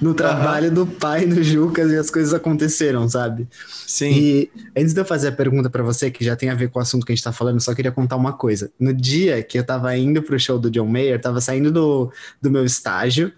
no 0.00 0.12
trabalho 0.12 0.70
do 0.70 0.86
pai 0.86 1.24
no 1.24 1.42
Jucas 1.42 1.90
e 1.90 1.96
as 1.96 2.10
coisas 2.10 2.34
aconteceram, 2.34 3.08
sabe? 3.08 3.48
Sim. 3.86 4.10
E 4.10 4.50
antes 4.76 4.92
de 4.92 5.00
eu 5.00 5.04
fazer 5.04 5.28
a 5.28 5.32
pergunta 5.32 5.70
pra 5.70 5.82
você, 5.82 6.10
que 6.10 6.24
já 6.24 6.36
tem 6.36 6.50
a 6.50 6.54
ver 6.54 6.68
com 6.68 6.78
o 6.78 6.82
assunto 6.82 7.06
que 7.06 7.12
a 7.12 7.14
gente 7.14 7.24
tá 7.24 7.32
falando, 7.32 7.60
só 7.60 7.74
queria 7.74 7.92
contar 7.92 8.16
uma 8.16 8.32
coisa. 8.32 8.70
No 8.78 8.92
dia 8.92 9.42
que 9.42 9.58
eu 9.58 9.64
tava 9.64 9.96
indo 9.96 10.22
pro 10.22 10.38
show 10.38 10.58
do 10.58 10.70
John 10.70 10.86
Mayer, 10.86 11.20
tava 11.20 11.40
saindo 11.40 11.70
do, 11.72 12.12
do 12.42 12.50
meu 12.50 12.64
estágio 12.64 13.32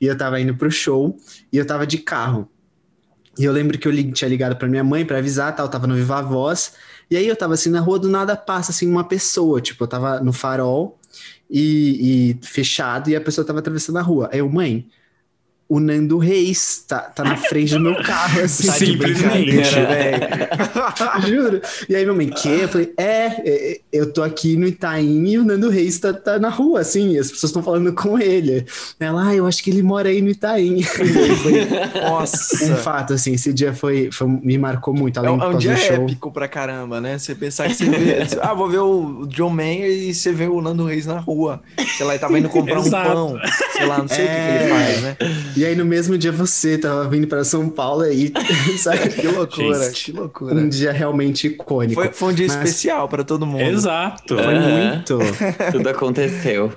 e 0.00 0.06
eu 0.06 0.16
tava 0.16 0.40
indo 0.40 0.54
pro 0.56 0.70
show 0.70 1.16
e 1.52 1.58
eu 1.58 1.66
tava 1.66 1.86
de 1.86 1.98
carro. 1.98 2.48
E 3.38 3.44
eu 3.44 3.52
lembro 3.52 3.78
que 3.78 3.86
eu 3.88 3.92
li- 3.92 4.12
tinha 4.12 4.28
ligado 4.28 4.56
pra 4.56 4.68
minha 4.68 4.84
mãe 4.84 5.04
pra 5.04 5.18
avisar, 5.18 5.54
tal, 5.54 5.68
tava 5.68 5.86
no 5.86 5.94
Viva 5.94 6.20
Voz. 6.22 6.74
E 7.10 7.16
aí 7.16 7.26
eu 7.26 7.36
tava 7.36 7.54
assim 7.54 7.70
na 7.70 7.80
rua, 7.80 7.98
do 7.98 8.08
nada 8.08 8.36
passa 8.36 8.72
assim 8.72 8.88
uma 8.90 9.06
pessoa, 9.06 9.60
tipo, 9.60 9.82
eu 9.84 9.88
tava 9.88 10.20
no 10.20 10.32
farol 10.32 10.98
e, 11.50 12.32
e 12.40 12.46
fechado 12.46 13.10
e 13.10 13.16
a 13.16 13.20
pessoa 13.20 13.46
tava 13.46 13.58
atravessando 13.60 13.98
a 13.98 14.02
rua. 14.02 14.28
Aí 14.32 14.40
eu, 14.40 14.48
mãe, 14.48 14.88
o 15.70 15.78
Nando 15.78 16.18
Reis 16.18 16.84
tá, 16.88 16.98
tá 16.98 17.22
na 17.22 17.36
frente 17.36 17.74
do 17.74 17.80
meu 17.80 17.94
carro, 18.02 18.40
assim. 18.42 18.66
Tá 18.66 18.72
de 18.76 18.86
Simplesmente. 18.86 19.52
brincadeira, 19.52 19.86
velho. 21.22 21.26
Juro. 21.28 21.60
E 21.88 21.94
aí, 21.94 22.02
minha 22.04 22.14
mãe, 22.16 22.28
que? 22.28 22.48
Eu 22.48 22.68
falei, 22.68 22.92
é, 22.98 23.26
é, 23.48 23.80
eu 23.92 24.12
tô 24.12 24.20
aqui 24.22 24.56
no 24.56 24.66
Itaim 24.66 25.24
e 25.28 25.38
o 25.38 25.44
Nando 25.44 25.68
Reis 25.70 26.00
tá, 26.00 26.12
tá 26.12 26.38
na 26.40 26.48
rua, 26.48 26.80
assim, 26.80 27.12
e 27.12 27.18
as 27.18 27.30
pessoas 27.30 27.50
estão 27.50 27.62
falando 27.62 27.92
com 27.92 28.18
ele. 28.18 28.66
Ela, 28.98 29.28
ah, 29.28 29.34
eu 29.34 29.46
acho 29.46 29.62
que 29.62 29.70
ele 29.70 29.82
mora 29.82 30.08
aí 30.08 30.20
no 30.20 30.28
Itaim. 30.30 30.82
Foi 30.82 31.62
um 31.62 32.10
Nossa. 32.10 32.76
fato, 32.76 33.14
assim, 33.14 33.34
esse 33.34 33.52
dia 33.52 33.72
foi, 33.72 34.10
foi- 34.10 34.26
me 34.28 34.58
marcou 34.58 34.92
muito, 34.92 35.18
É 35.18 35.20
além 35.20 35.34
um, 35.34 35.38
do 35.38 35.44
é 35.44 35.48
um 35.48 35.58
dia 35.58 35.72
épico 35.72 36.32
pra 36.32 36.48
caramba, 36.48 37.00
né? 37.00 37.16
Você 37.16 37.32
pensar 37.34 37.68
que 37.68 37.74
você 37.74 37.84
vê. 37.88 38.16
ah, 38.42 38.54
vou 38.54 38.68
ver 38.68 38.78
o 38.80 39.24
John 39.28 39.50
Mayer 39.50 39.88
e 39.90 40.12
você 40.12 40.32
vê 40.32 40.46
o 40.48 40.60
Nando 40.60 40.84
Reis 40.84 41.06
na 41.06 41.18
rua. 41.20 41.62
Sei 41.96 42.04
lá, 42.04 42.12
ele 42.14 42.18
tava 42.20 42.38
indo 42.38 42.48
comprar 42.48 42.80
um 42.80 42.90
pão. 42.90 43.38
Sei 43.72 43.86
lá, 43.86 43.98
não 43.98 44.08
sei 44.08 44.24
o 44.24 44.28
que, 44.28 44.34
que 44.34 44.40
É. 44.40 44.60
ele 44.62 44.70
faz, 44.72 45.02
né? 45.02 45.16
E 45.60 45.66
aí, 45.66 45.76
no 45.76 45.84
mesmo 45.84 46.16
dia, 46.16 46.32
você 46.32 46.78
tava 46.78 47.06
vindo 47.08 47.26
para 47.26 47.44
São 47.44 47.68
Paulo 47.68 48.00
aí, 48.00 48.32
sabe? 48.78 49.10
Que 49.10 49.26
loucura, 49.28 49.84
Gente. 49.84 50.04
que 50.06 50.12
loucura. 50.12 50.54
Um 50.54 50.68
dia 50.70 50.90
realmente 50.90 51.48
icônico. 51.48 52.00
Foi, 52.00 52.10
foi 52.12 52.32
um 52.32 52.34
dia 52.34 52.46
Mas- 52.48 52.56
especial 52.56 53.06
pra 53.10 53.22
todo 53.22 53.44
mundo. 53.46 53.60
Exato. 53.60 54.36
Foi 54.36 54.54
Aham. 54.56 54.88
muito. 54.94 55.18
Tudo 55.70 55.86
aconteceu. 55.88 56.72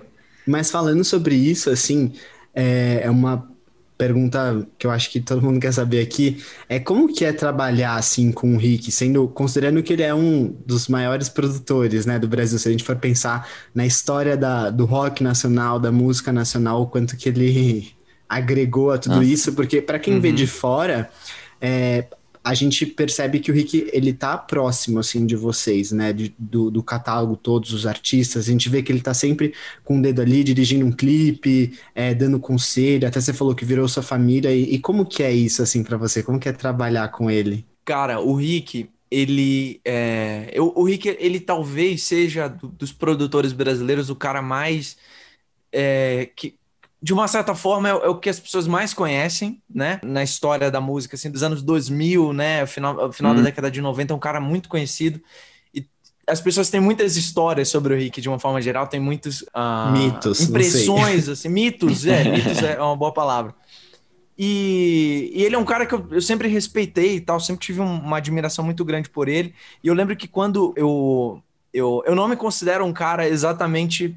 Mas 0.45 0.69
falando 0.69 1.01
sobre 1.05 1.33
isso, 1.33 1.69
assim, 1.69 2.11
é, 2.53 2.99
é 3.03 3.09
uma 3.09 3.47
pergunta 3.97 4.67
que 4.77 4.85
eu 4.85 4.91
acho 4.91 5.09
que 5.09 5.21
todo 5.21 5.41
mundo 5.41 5.61
quer 5.61 5.71
saber 5.71 6.01
aqui. 6.01 6.43
É 6.67 6.77
como 6.77 7.07
que 7.07 7.23
é 7.23 7.31
trabalhar 7.31 7.95
assim 7.95 8.33
com 8.33 8.53
o 8.53 8.57
Rick, 8.57 8.91
sendo 8.91 9.29
considerando 9.29 9.81
que 9.81 9.93
ele 9.93 10.03
é 10.03 10.13
um 10.13 10.53
dos 10.65 10.89
maiores 10.89 11.29
produtores, 11.29 12.05
né, 12.05 12.19
do 12.19 12.27
Brasil. 12.27 12.59
Se 12.59 12.67
a 12.67 12.71
gente 12.71 12.83
for 12.83 12.97
pensar 12.97 13.47
na 13.73 13.85
história 13.85 14.35
da, 14.35 14.69
do 14.69 14.83
rock 14.83 15.23
nacional, 15.23 15.79
da 15.79 15.89
música 15.89 16.33
nacional, 16.33 16.81
o 16.81 16.87
quanto 16.87 17.15
que 17.15 17.29
ele 17.29 17.93
agregou 18.37 18.91
a 18.91 18.97
tudo 18.97 19.15
Nossa. 19.17 19.27
isso, 19.27 19.53
porque 19.53 19.81
para 19.81 19.99
quem 19.99 20.19
vê 20.19 20.29
Uhum. 20.29 20.35
de 20.35 20.47
fora, 20.47 21.09
é, 21.61 22.05
a 22.43 22.53
gente 22.53 22.85
percebe 22.85 23.39
que 23.39 23.49
o 23.51 23.53
Rick, 23.53 23.89
ele 23.93 24.11
tá 24.13 24.37
próximo, 24.37 24.99
assim, 24.99 25.25
de 25.25 25.35
vocês, 25.35 25.91
né, 25.93 26.11
de- 26.11 26.33
do, 26.37 26.69
do 26.69 26.83
catálogo, 26.83 27.37
todos 27.37 27.71
os 27.73 27.85
artistas, 27.85 28.47
a 28.47 28.51
gente 28.51 28.67
vê 28.69 28.83
que 28.83 28.91
ele 28.91 29.01
tá 29.01 29.13
sempre 29.13 29.53
com 29.83 29.97
o 29.99 30.01
dedo 30.01 30.21
ali, 30.21 30.43
dirigindo 30.43 30.85
um 30.85 30.91
clipe, 30.91 31.77
é, 31.95 32.13
dando 32.13 32.39
conselho, 32.39 33.07
até 33.07 33.21
você 33.21 33.31
falou 33.33 33.55
que 33.55 33.63
virou 33.65 33.87
sua 33.87 34.03
família, 34.03 34.51
e, 34.53 34.75
e 34.75 34.79
como 34.79 35.05
que 35.05 35.23
é 35.23 35.31
isso, 35.31 35.61
assim, 35.63 35.83
pra 35.83 35.95
você? 35.97 36.21
Como 36.21 36.39
que 36.39 36.49
é 36.49 36.53
trabalhar 36.53 37.07
com 37.09 37.31
ele? 37.31 37.65
Cara, 37.85 38.19
o 38.21 38.33
Rick, 38.35 38.89
ele 39.11 39.79
é, 39.85 40.49
eu- 40.53 40.73
o 40.75 40.83
Rick, 40.85 41.07
ele 41.19 41.39
talvez 41.39 42.03
seja 42.03 42.47
do- 42.47 42.67
dos 42.69 42.91
produtores 42.91 43.53
brasileiros 43.53 44.09
o 44.09 44.15
cara 44.15 44.41
mais 44.41 44.97
é, 45.71 46.29
que 46.35 46.55
de 47.03 47.13
uma 47.13 47.27
certa 47.27 47.55
forma 47.55 47.89
é, 47.89 47.95
o- 47.95 48.03
é 48.05 48.09
o 48.09 48.19
que 48.19 48.29
as 48.29 48.39
pessoas 48.39 48.67
mais 48.67 48.93
conhecem, 48.93 49.61
né? 49.69 49.99
Na 50.05 50.23
história 50.23 50.71
da 50.71 50.81
música, 50.81 51.15
assim, 51.17 51.31
dos 51.31 51.43
anos 51.43 51.63
2000, 51.63 52.33
né? 52.33 52.65
Final, 52.67 53.11
final 53.13 53.35
da 53.35 53.41
Hum. 53.41 53.43
década 53.43 53.71
de 53.71 53.81
90, 53.81 54.13
é 54.13 54.17
um 54.17 54.19
cara 54.19 54.41
muito 54.41 54.69
conhecido. 54.69 55.21
E 55.75 55.85
as 56.27 56.41
pessoas 56.41 56.69
têm 56.69 56.79
muitas 56.81 57.17
histórias 57.17 57.69
sobre 57.69 57.93
o 57.93 57.97
Rick, 57.97 58.21
de 58.21 58.29
uma 58.29 58.39
forma 58.39 58.61
geral, 58.61 58.87
tem 58.87 59.01
muitos 59.01 59.45
ah, 59.53 60.33
Mitos, 60.35 60.39
impressões, 60.39 61.27
assim, 61.29 61.49
mitos, 61.49 62.05
é, 62.07 62.25
mitos 62.25 62.61
é 62.63 62.79
uma 62.81 62.95
boa 62.95 63.13
palavra. 63.13 63.53
E, 64.37 65.31
e 65.35 65.43
ele 65.43 65.55
é 65.55 65.57
um 65.59 65.65
cara 65.65 65.85
que 65.85 65.93
eu, 65.93 66.07
eu 66.11 66.21
sempre 66.21 66.47
respeitei 66.47 67.17
e 67.17 67.21
tal, 67.21 67.39
sempre 67.39 67.65
tive 67.65 67.81
um- 67.81 67.99
uma 67.99 68.17
admiração 68.17 68.65
muito 68.65 68.83
grande 68.83 69.09
por 69.09 69.27
ele. 69.27 69.53
E 69.83 69.87
eu 69.87 69.93
lembro 69.93 70.15
que 70.15 70.27
quando 70.27 70.73
eu 70.77 71.41
eu, 71.75 72.03
eu 72.05 72.13
não 72.15 72.27
me 72.27 72.35
considero 72.35 72.85
um 72.85 72.93
cara 72.93 73.27
exatamente 73.27 74.15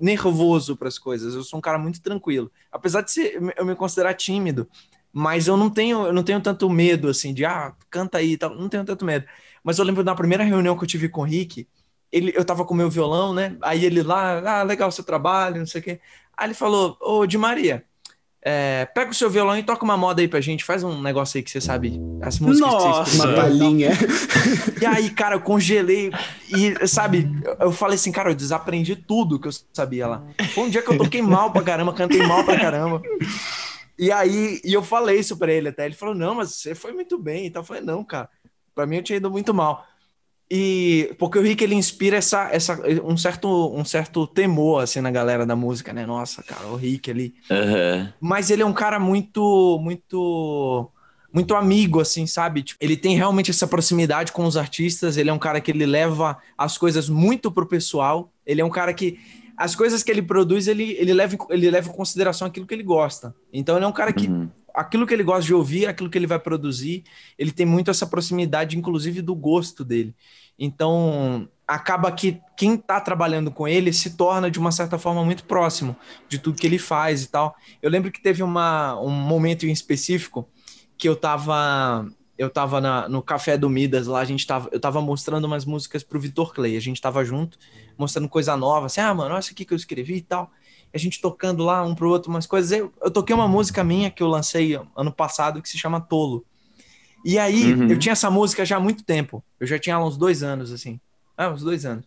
nervoso 0.00 0.76
para 0.76 0.88
as 0.88 0.98
coisas. 0.98 1.34
Eu 1.34 1.42
sou 1.42 1.58
um 1.58 1.62
cara 1.62 1.78
muito 1.78 2.00
tranquilo. 2.00 2.50
Apesar 2.70 3.02
de 3.02 3.12
ser, 3.12 3.40
eu 3.56 3.64
me 3.64 3.74
considerar 3.74 4.14
tímido, 4.14 4.68
mas 5.12 5.46
eu 5.46 5.56
não 5.56 5.70
tenho, 5.70 6.06
eu 6.06 6.12
não 6.12 6.22
tenho 6.22 6.40
tanto 6.40 6.68
medo 6.70 7.08
assim 7.08 7.34
de 7.34 7.44
ah, 7.44 7.74
canta 7.90 8.18
aí 8.18 8.36
tal, 8.36 8.54
não 8.54 8.68
tenho 8.68 8.84
tanto 8.84 9.04
medo. 9.04 9.26
Mas 9.62 9.78
eu 9.78 9.84
lembro 9.84 10.02
da 10.02 10.14
primeira 10.14 10.44
reunião 10.44 10.76
que 10.76 10.84
eu 10.84 10.88
tive 10.88 11.08
com 11.08 11.22
o 11.22 11.24
Rick, 11.24 11.68
ele, 12.10 12.32
eu 12.36 12.44
tava 12.44 12.64
com 12.64 12.74
meu 12.74 12.90
violão, 12.90 13.32
né? 13.34 13.56
Aí 13.62 13.84
ele 13.84 14.02
lá, 14.02 14.60
ah, 14.60 14.62
legal 14.62 14.90
seu 14.92 15.04
trabalho, 15.04 15.58
não 15.58 15.66
sei 15.66 15.80
o 15.80 15.84
quê. 15.84 16.00
Aí 16.36 16.46
ele 16.48 16.54
falou: 16.54 16.96
Ô, 17.00 17.26
Di 17.26 17.38
Maria, 17.38 17.84
é, 18.44 18.86
pega 18.86 19.10
o 19.10 19.14
seu 19.14 19.30
violão 19.30 19.56
e 19.56 19.62
toca 19.62 19.84
uma 19.84 19.96
moda 19.96 20.20
aí 20.20 20.26
pra 20.26 20.40
gente, 20.40 20.64
faz 20.64 20.82
um 20.82 21.00
negócio 21.00 21.38
aí 21.38 21.42
que 21.42 21.50
você 21.50 21.60
sabe. 21.60 22.00
As 22.20 22.40
músicas 22.40 22.72
Nossa, 22.72 23.10
que 23.10 23.16
você 23.16 23.26
uma 23.26 23.34
palhinha. 23.34 23.90
E 24.80 24.84
aí, 24.84 25.10
cara, 25.10 25.36
eu 25.36 25.40
congelei 25.40 26.10
e, 26.48 26.86
sabe, 26.88 27.30
eu 27.60 27.70
falei 27.70 27.94
assim, 27.94 28.10
cara, 28.10 28.30
eu 28.30 28.34
desaprendi 28.34 28.96
tudo 28.96 29.38
que 29.38 29.46
eu 29.46 29.52
sabia 29.72 30.08
lá. 30.08 30.24
Foi 30.54 30.64
um 30.64 30.70
dia 30.70 30.82
que 30.82 30.90
eu 30.90 30.98
toquei 30.98 31.22
mal 31.22 31.52
pra 31.52 31.62
caramba, 31.62 31.92
cantei 31.92 32.26
mal 32.26 32.42
pra 32.44 32.58
caramba. 32.58 33.00
E 33.96 34.10
aí, 34.10 34.60
e 34.64 34.72
eu 34.72 34.82
falei 34.82 35.20
isso 35.20 35.36
pra 35.36 35.52
ele 35.52 35.68
até. 35.68 35.84
Ele 35.86 35.94
falou, 35.94 36.14
não, 36.14 36.34
mas 36.34 36.56
você 36.56 36.74
foi 36.74 36.92
muito 36.92 37.16
bem. 37.18 37.46
Então 37.46 37.62
eu 37.62 37.66
falei, 37.66 37.82
não, 37.82 38.02
cara, 38.02 38.28
pra 38.74 38.86
mim 38.86 38.96
eu 38.96 39.02
tinha 39.02 39.18
ido 39.18 39.30
muito 39.30 39.54
mal. 39.54 39.86
E 40.54 41.14
porque 41.18 41.38
o 41.38 41.42
Rick 41.42 41.64
ele 41.64 41.74
inspira 41.74 42.18
essa, 42.18 42.50
essa 42.52 42.78
um 43.02 43.16
certo 43.16 43.48
um 43.74 43.86
certo 43.86 44.26
temor 44.26 44.82
assim 44.82 45.00
na 45.00 45.10
galera 45.10 45.46
da 45.46 45.56
música, 45.56 45.94
né? 45.94 46.04
Nossa, 46.04 46.42
cara, 46.42 46.66
o 46.66 46.76
Rick 46.76 47.10
ali. 47.10 47.32
Aham. 47.50 48.12
Mas 48.20 48.50
ele 48.50 48.60
é 48.60 48.66
um 48.66 48.72
cara 48.74 49.00
muito 49.00 49.78
muito 49.82 50.90
muito 51.32 51.54
amigo 51.54 52.00
assim, 52.00 52.26
sabe? 52.26 52.62
Tipo, 52.62 52.78
ele 52.84 52.98
tem 52.98 53.16
realmente 53.16 53.50
essa 53.50 53.66
proximidade 53.66 54.30
com 54.32 54.44
os 54.44 54.58
artistas, 54.58 55.16
ele 55.16 55.30
é 55.30 55.32
um 55.32 55.38
cara 55.38 55.58
que 55.58 55.70
ele 55.70 55.86
leva 55.86 56.36
as 56.58 56.76
coisas 56.76 57.08
muito 57.08 57.50
pro 57.50 57.64
pessoal. 57.66 58.30
Ele 58.44 58.60
é 58.60 58.64
um 58.64 58.68
cara 58.68 58.92
que 58.92 59.18
as 59.56 59.74
coisas 59.74 60.02
que 60.02 60.10
ele 60.10 60.20
produz, 60.20 60.68
ele, 60.68 60.92
ele, 60.98 61.14
leva, 61.14 61.34
em- 61.34 61.38
ele 61.48 61.70
leva 61.70 61.88
em 61.88 61.92
consideração 61.92 62.46
aquilo 62.46 62.66
que 62.66 62.74
ele 62.74 62.82
gosta. 62.82 63.34
Então 63.50 63.76
ele 63.76 63.86
é 63.86 63.88
um 63.88 63.92
cara 63.92 64.12
que 64.12 64.28
Uhum. 64.28 64.50
aquilo 64.74 65.06
que 65.06 65.14
ele 65.14 65.22
gosta 65.22 65.44
de 65.46 65.54
ouvir, 65.54 65.86
aquilo 65.86 66.10
que 66.10 66.18
ele 66.18 66.26
vai 66.26 66.38
produzir, 66.38 67.04
ele 67.38 67.50
tem 67.52 67.64
muito 67.64 67.90
essa 67.90 68.06
proximidade, 68.06 68.76
inclusive 68.76 69.22
do 69.22 69.34
gosto 69.34 69.82
dele. 69.84 70.14
Então, 70.58 71.48
acaba 71.66 72.12
que 72.12 72.40
quem 72.56 72.74
está 72.74 73.00
trabalhando 73.00 73.50
com 73.50 73.66
ele 73.66 73.92
se 73.92 74.16
torna, 74.16 74.50
de 74.50 74.58
uma 74.58 74.70
certa 74.70 74.98
forma, 74.98 75.24
muito 75.24 75.44
próximo 75.44 75.96
de 76.28 76.38
tudo 76.38 76.58
que 76.58 76.66
ele 76.66 76.78
faz 76.78 77.22
e 77.22 77.28
tal. 77.28 77.54
Eu 77.80 77.90
lembro 77.90 78.10
que 78.10 78.20
teve 78.20 78.42
uma, 78.42 78.98
um 79.00 79.10
momento 79.10 79.66
em 79.66 79.72
específico 79.72 80.48
que 80.98 81.08
eu 81.08 81.16
tava, 81.16 82.06
eu 82.36 82.50
tava 82.50 82.80
no 83.08 83.22
Café 83.22 83.56
do 83.56 83.68
Midas 83.68 84.06
lá, 84.06 84.20
a 84.20 84.24
gente 84.24 84.46
tava, 84.46 84.68
eu 84.70 84.78
tava 84.78 85.00
mostrando 85.00 85.46
umas 85.46 85.64
músicas 85.64 86.02
pro 86.02 86.20
Vitor 86.20 86.52
Clay, 86.52 86.76
a 86.76 86.80
gente 86.80 87.00
tava 87.00 87.24
junto, 87.24 87.58
mostrando 87.96 88.28
coisa 88.28 88.56
nova, 88.56 88.86
assim, 88.86 89.00
ah, 89.00 89.14
mano, 89.14 89.30
olha 89.34 89.40
isso 89.40 89.52
aqui 89.52 89.64
que 89.64 89.72
eu 89.72 89.76
escrevi 89.76 90.16
e 90.16 90.22
tal. 90.22 90.50
A 90.94 90.98
gente 90.98 91.20
tocando 91.22 91.64
lá 91.64 91.82
um 91.82 91.94
pro 91.94 92.10
outro 92.10 92.30
umas 92.30 92.46
coisas. 92.46 92.70
Eu, 92.70 92.92
eu 93.00 93.10
toquei 93.10 93.34
uma 93.34 93.48
música 93.48 93.82
minha 93.82 94.10
que 94.10 94.22
eu 94.22 94.28
lancei 94.28 94.78
ano 94.94 95.10
passado 95.10 95.62
que 95.62 95.68
se 95.68 95.78
chama 95.78 96.02
Tolo. 96.02 96.44
E 97.24 97.38
aí, 97.38 97.72
Uhum. 97.74 97.88
eu 97.88 97.98
tinha 97.98 98.12
essa 98.12 98.30
música 98.30 98.64
já 98.64 98.76
há 98.76 98.80
muito 98.80 99.04
tempo. 99.04 99.42
Eu 99.60 99.66
já 99.66 99.78
tinha 99.78 99.98
uns 99.98 100.16
dois 100.16 100.42
anos, 100.42 100.72
assim. 100.72 101.00
Ah, 101.36 101.50
uns 101.50 101.62
dois 101.62 101.84
anos. 101.86 102.04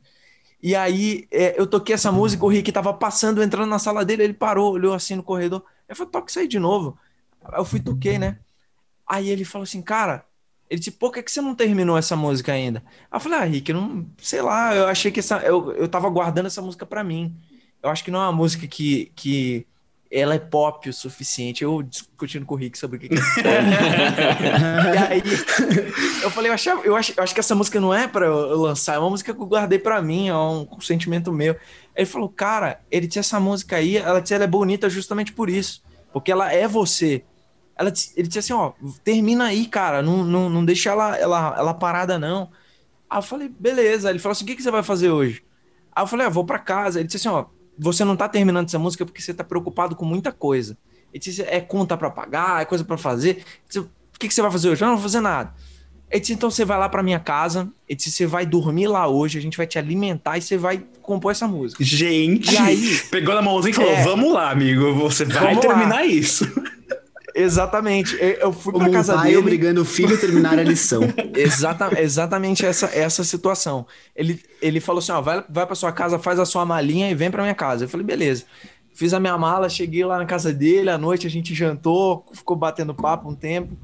E 0.61 0.75
aí, 0.75 1.27
é, 1.31 1.59
eu 1.59 1.67
toquei 1.67 1.95
essa 1.95 2.11
música, 2.11 2.43
o 2.45 2.49
Rick 2.49 2.71
tava 2.71 2.93
passando, 2.93 3.43
entrando 3.43 3.69
na 3.69 3.79
sala 3.79 4.03
dele, 4.03 4.23
ele 4.23 4.33
parou, 4.33 4.73
olhou 4.73 4.93
assim 4.93 5.15
no 5.15 5.23
corredor. 5.23 5.63
Eu 5.87 5.95
falei, 5.95 6.11
toca 6.11 6.29
isso 6.29 6.39
aí 6.39 6.47
de 6.47 6.59
novo. 6.59 6.97
Eu 7.53 7.63
fui, 7.65 7.79
toquei, 7.79 8.17
né? 8.17 8.39
Aí 9.07 9.29
ele 9.29 9.45
falou 9.45 9.63
assim, 9.63 9.81
cara, 9.81 10.25
ele 10.69 10.79
disse, 10.79 10.91
por 10.91 11.11
que, 11.11 11.21
que 11.21 11.31
você 11.31 11.41
não 11.41 11.53
terminou 11.55 11.97
essa 11.97 12.15
música 12.15 12.53
ainda? 12.53 12.83
Aí 13.11 13.17
eu 13.17 13.19
falei, 13.19 13.39
ah, 13.39 13.43
Rick, 13.43 13.71
eu 13.71 13.79
não, 13.79 14.07
sei 14.17 14.41
lá, 14.41 14.75
eu 14.75 14.87
achei 14.87 15.11
que 15.11 15.19
essa, 15.19 15.37
eu, 15.39 15.71
eu 15.73 15.87
tava 15.87 16.09
guardando 16.09 16.47
essa 16.47 16.61
música 16.61 16.85
pra 16.85 17.03
mim. 17.03 17.35
Eu 17.83 17.89
acho 17.89 18.03
que 18.03 18.09
não 18.11 18.19
é 18.19 18.23
uma 18.23 18.31
música 18.31 18.65
que, 18.67 19.11
que 19.15 19.67
ela 20.19 20.35
é 20.35 20.39
pop 20.39 20.87
o 20.87 20.93
suficiente. 20.93 21.63
Eu 21.63 21.83
discutindo 21.83 22.45
com 22.45 22.55
o 22.55 22.57
Rick 22.57 22.77
sobre 22.77 22.97
o 22.97 22.99
que, 22.99 23.09
que 23.09 23.15
é 23.15 23.17
pop. 23.17 23.35
E 24.95 24.97
aí, 24.97 25.23
eu 26.23 26.31
falei, 26.31 26.49
eu, 26.49 26.53
achava, 26.53 26.81
eu, 26.83 26.95
acho, 26.95 27.13
eu 27.17 27.23
acho 27.23 27.33
que 27.33 27.39
essa 27.39 27.53
música 27.53 27.81
não 27.81 27.93
é 27.93 28.07
pra 28.07 28.25
eu 28.25 28.57
lançar, 28.57 28.95
é 28.95 28.99
uma 28.99 29.09
música 29.09 29.33
que 29.33 29.39
eu 29.39 29.45
guardei 29.45 29.77
pra 29.77 30.01
mim, 30.01 30.29
é 30.29 30.35
um, 30.35 30.67
sentimento 30.79 31.31
meu. 31.31 31.55
Ele 31.95 32.05
falou, 32.05 32.29
cara, 32.29 32.79
ele 32.89 33.07
tinha 33.07 33.19
essa 33.19 33.39
música 33.39 33.75
aí, 33.75 33.97
ela 33.97 34.21
disse, 34.21 34.33
ela 34.33 34.45
é 34.45 34.47
bonita 34.47 34.89
justamente 34.89 35.33
por 35.33 35.49
isso, 35.49 35.83
porque 36.13 36.31
ela 36.31 36.51
é 36.51 36.67
você. 36.67 37.23
Ela, 37.77 37.91
ele 38.15 38.27
disse 38.27 38.39
assim, 38.39 38.53
ó, 38.53 38.71
termina 39.03 39.45
aí, 39.45 39.65
cara, 39.65 40.01
não, 40.01 40.23
não, 40.23 40.49
não 40.49 40.63
deixa 40.63 40.91
ela, 40.91 41.17
ela, 41.17 41.55
ela 41.57 41.73
parada, 41.73 42.17
não. 42.17 42.49
Aí 43.09 43.17
eu 43.17 43.23
falei, 43.23 43.49
beleza. 43.49 44.09
Ele 44.09 44.19
falou 44.19 44.31
assim, 44.31 44.45
o 44.45 44.47
que, 44.47 44.55
que 44.55 44.63
você 44.63 44.71
vai 44.71 44.83
fazer 44.83 45.09
hoje? 45.09 45.43
Aí 45.93 46.03
eu 46.03 46.07
falei, 46.07 46.25
ah, 46.25 46.29
vou 46.29 46.45
pra 46.45 46.59
casa. 46.59 46.99
Ele 46.99 47.07
disse 47.07 47.17
assim, 47.17 47.35
ó, 47.35 47.45
você 47.77 48.03
não 48.03 48.15
tá 48.15 48.27
terminando 48.29 48.67
essa 48.67 48.79
música 48.79 49.05
porque 49.05 49.21
você 49.21 49.33
tá 49.33 49.43
preocupado 49.43 49.95
com 49.95 50.05
muita 50.05 50.31
coisa. 50.31 50.77
Ele 51.13 51.21
disse, 51.21 51.41
é 51.43 51.61
conta 51.61 51.95
pra 51.95 52.09
pagar, 52.09 52.61
é 52.61 52.65
coisa 52.65 52.83
pra 52.83 52.97
fazer. 52.97 53.43
Disse, 53.67 53.79
o 53.79 53.89
que, 54.19 54.27
que 54.27 54.33
você 54.33 54.41
vai 54.41 54.51
fazer 54.51 54.69
hoje? 54.69 54.81
Eu 54.83 54.87
não 54.87 54.95
vou 54.95 55.03
fazer 55.03 55.21
nada. 55.21 55.53
Ele 56.11 56.19
disse, 56.19 56.33
então 56.33 56.51
você 56.51 56.63
vai 56.63 56.77
lá 56.77 56.87
pra 56.87 57.01
minha 57.01 57.19
casa, 57.19 57.67
ele 57.89 57.97
disse, 57.97 58.11
você 58.11 58.25
vai 58.27 58.45
dormir 58.45 58.87
lá 58.87 59.07
hoje, 59.07 59.37
a 59.37 59.41
gente 59.41 59.57
vai 59.57 59.65
te 59.65 59.79
alimentar 59.79 60.37
e 60.37 60.41
você 60.41 60.57
vai 60.57 60.83
compor 61.01 61.31
essa 61.31 61.47
música. 61.47 61.83
Gente, 61.83 62.53
E 62.53 62.57
aí? 62.57 62.99
pegou 63.09 63.33
na 63.33 63.41
mãozinha 63.41 63.71
e 63.71 63.73
falou: 63.75 63.91
É. 63.91 64.03
Vamos 64.03 64.31
lá, 64.31 64.51
amigo, 64.51 64.93
você 64.93 65.25
vai 65.25 65.59
terminar 65.59 66.05
isso. 66.05 66.45
Exatamente. 67.35 68.15
Eu 68.19 68.29
eu 68.45 68.53
fui 68.53 68.71
Como 68.71 68.85
pra 68.85 68.89
um 68.91 68.93
casa 68.93 69.13
pai 69.15 69.25
dele. 69.25 69.37
obrigando 69.37 69.81
o 69.81 69.85
filho 69.85 70.15
a 70.15 70.17
terminar 70.17 70.57
a 70.57 70.63
lição. 70.63 71.01
Exata, 71.35 72.01
exatamente 72.01 72.65
essa, 72.65 72.85
essa 72.87 73.23
situação. 73.23 73.85
Ele, 74.15 74.41
ele 74.61 74.79
falou 74.79 74.99
assim: 74.99 75.11
ó, 75.11 75.19
vai, 75.21 75.43
vai 75.49 75.65
pra 75.65 75.75
sua 75.75 75.91
casa, 75.91 76.17
faz 76.17 76.39
a 76.39 76.45
sua 76.45 76.65
malinha 76.65 77.09
e 77.11 77.15
vem 77.15 77.29
pra 77.29 77.43
minha 77.43 77.53
casa. 77.55 77.85
Eu 77.85 77.89
falei, 77.89 78.05
beleza. 78.05 78.45
Fiz 78.93 79.13
a 79.13 79.19
minha 79.19 79.37
mala, 79.37 79.67
cheguei 79.67 80.05
lá 80.05 80.17
na 80.17 80.25
casa 80.25 80.53
dele, 80.53 80.89
à 80.89 80.97
noite 80.97 81.27
a 81.27 81.29
gente 81.29 81.53
jantou, 81.53 82.25
ficou 82.33 82.55
batendo 82.55 82.93
papo 82.95 83.29
um 83.29 83.35
tempo. 83.35 83.75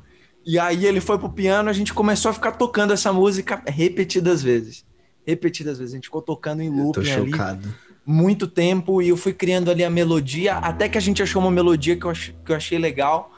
E 0.46 0.58
aí 0.58 0.86
ele 0.86 1.02
foi 1.02 1.20
pro 1.20 1.30
piano, 1.30 1.70
a 1.70 1.74
gente 1.74 1.94
começou 1.94 2.32
a 2.32 2.34
ficar 2.34 2.54
tocando 2.54 2.94
essa 2.94 3.12
música 3.12 3.62
repetidas 3.68 4.42
vezes. 4.42 4.86
Repetidas 5.28 5.78
vezes. 5.78 5.94
A 5.94 5.98
gente 5.98 6.06
ficou 6.06 6.22
tocando 6.22 6.62
em 6.64 6.70
Tô 6.72 6.78
looping 6.84 7.12
ali 7.12 7.32
chocado. 7.32 7.68
muito 8.06 8.48
tempo 8.48 9.02
e 9.02 9.10
eu 9.10 9.18
fui 9.18 9.34
criando 9.34 9.70
ali 9.70 9.84
a 9.84 9.90
melodia, 9.90 10.56
até 10.56 10.88
que 10.88 10.98
a 10.98 11.02
gente 11.02 11.22
achou 11.22 11.42
uma 11.42 11.52
melodia 11.52 11.96
que 11.98 12.06
eu, 12.06 12.10
ach- 12.10 12.34
que 12.46 12.52
eu 12.52 12.56
achei 12.56 12.80
legal. 12.80 13.32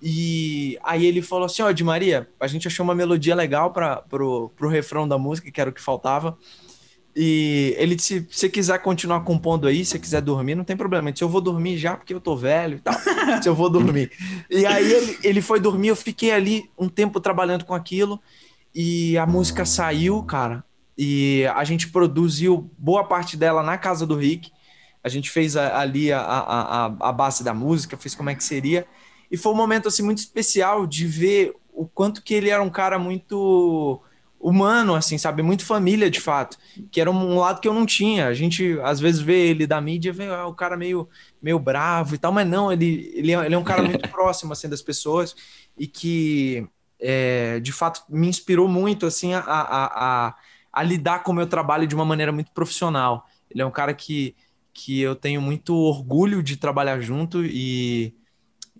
E 0.00 0.78
aí 0.82 1.04
ele 1.06 1.22
falou 1.22 1.46
assim: 1.46 1.62
Ó, 1.62 1.70
Di 1.72 1.84
Maria, 1.84 2.28
a 2.40 2.46
gente 2.46 2.68
achou 2.68 2.84
uma 2.84 2.94
melodia 2.94 3.34
legal 3.34 3.72
para 3.72 3.96
pro, 3.96 4.50
pro 4.56 4.68
refrão 4.68 5.08
da 5.08 5.18
música, 5.18 5.50
que 5.50 5.60
era 5.60 5.70
o 5.70 5.72
que 5.72 5.80
faltava. 5.80 6.38
E 7.16 7.74
ele 7.78 7.96
disse: 7.96 8.20
se 8.30 8.38
você 8.38 8.48
quiser 8.48 8.78
continuar 8.80 9.20
compondo 9.22 9.66
aí, 9.66 9.84
se 9.84 9.92
você 9.92 9.98
quiser 9.98 10.22
dormir, 10.22 10.54
não 10.54 10.64
tem 10.64 10.76
problema. 10.76 11.10
Disse, 11.10 11.24
eu 11.24 11.28
vou 11.28 11.40
dormir 11.40 11.76
já 11.76 11.96
porque 11.96 12.14
eu 12.14 12.20
tô 12.20 12.36
velho 12.36 12.76
e 12.78 12.80
tal. 12.80 12.94
se 13.42 13.48
eu 13.48 13.54
vou 13.54 13.68
dormir. 13.70 14.10
E 14.50 14.64
aí 14.66 14.92
ele, 14.92 15.18
ele 15.24 15.42
foi 15.42 15.58
dormir, 15.60 15.88
eu 15.88 15.96
fiquei 15.96 16.30
ali 16.30 16.70
um 16.78 16.88
tempo 16.88 17.20
trabalhando 17.20 17.64
com 17.64 17.74
aquilo. 17.74 18.20
E 18.74 19.16
a 19.18 19.26
música 19.26 19.64
saiu, 19.64 20.22
cara. 20.22 20.64
E 20.96 21.44
a 21.54 21.64
gente 21.64 21.88
produziu 21.88 22.70
boa 22.78 23.04
parte 23.04 23.36
dela 23.36 23.62
na 23.62 23.78
casa 23.78 24.06
do 24.06 24.16
Rick. 24.16 24.50
A 25.02 25.08
gente 25.08 25.30
fez 25.30 25.56
a- 25.56 25.78
ali 25.80 26.12
a, 26.12 26.20
a, 26.20 26.86
a, 26.86 27.08
a 27.08 27.12
base 27.12 27.42
da 27.42 27.54
música, 27.54 27.96
fez 27.96 28.14
como 28.14 28.30
é 28.30 28.34
que 28.34 28.44
seria. 28.44 28.86
E 29.30 29.36
foi 29.36 29.52
um 29.52 29.56
momento 29.56 29.88
assim 29.88 30.02
muito 30.02 30.18
especial 30.18 30.86
de 30.86 31.06
ver 31.06 31.54
o 31.72 31.86
quanto 31.86 32.22
que 32.22 32.34
ele 32.34 32.50
era 32.50 32.62
um 32.62 32.70
cara 32.70 32.98
muito 32.98 34.02
humano, 34.40 34.94
assim, 34.94 35.18
sabe? 35.18 35.42
Muito 35.42 35.64
família, 35.64 36.10
de 36.10 36.20
fato. 36.20 36.56
Que 36.90 37.00
era 37.00 37.10
um 37.10 37.38
lado 37.38 37.60
que 37.60 37.68
eu 37.68 37.74
não 37.74 37.84
tinha. 37.86 38.28
A 38.28 38.34
gente, 38.34 38.78
às 38.82 39.00
vezes, 39.00 39.20
vê 39.20 39.48
ele 39.48 39.66
da 39.66 39.80
mídia, 39.80 40.12
vê 40.12 40.26
ah, 40.28 40.46
o 40.46 40.54
cara 40.54 40.76
meio, 40.76 41.08
meio 41.42 41.58
bravo 41.58 42.14
e 42.14 42.18
tal, 42.18 42.32
mas 42.32 42.46
não, 42.46 42.72
ele, 42.72 43.10
ele, 43.14 43.32
é, 43.32 43.46
ele 43.46 43.54
é 43.54 43.58
um 43.58 43.64
cara 43.64 43.82
muito 43.82 44.08
próximo, 44.10 44.52
assim, 44.52 44.68
das 44.68 44.82
pessoas 44.82 45.34
e 45.76 45.86
que, 45.86 46.66
é, 47.00 47.60
de 47.60 47.72
fato, 47.72 48.02
me 48.08 48.28
inspirou 48.28 48.68
muito, 48.68 49.06
assim, 49.06 49.34
a, 49.34 49.40
a, 49.40 50.28
a, 50.28 50.34
a 50.72 50.82
lidar 50.82 51.22
com 51.22 51.32
o 51.32 51.34
meu 51.34 51.46
trabalho 51.46 51.86
de 51.86 51.94
uma 51.94 52.04
maneira 52.04 52.32
muito 52.32 52.52
profissional. 52.52 53.26
Ele 53.50 53.62
é 53.62 53.66
um 53.66 53.70
cara 53.70 53.94
que, 53.94 54.36
que 54.72 55.00
eu 55.00 55.14
tenho 55.16 55.40
muito 55.40 55.74
orgulho 55.74 56.42
de 56.42 56.56
trabalhar 56.56 57.00
junto 57.00 57.44
e, 57.44 58.14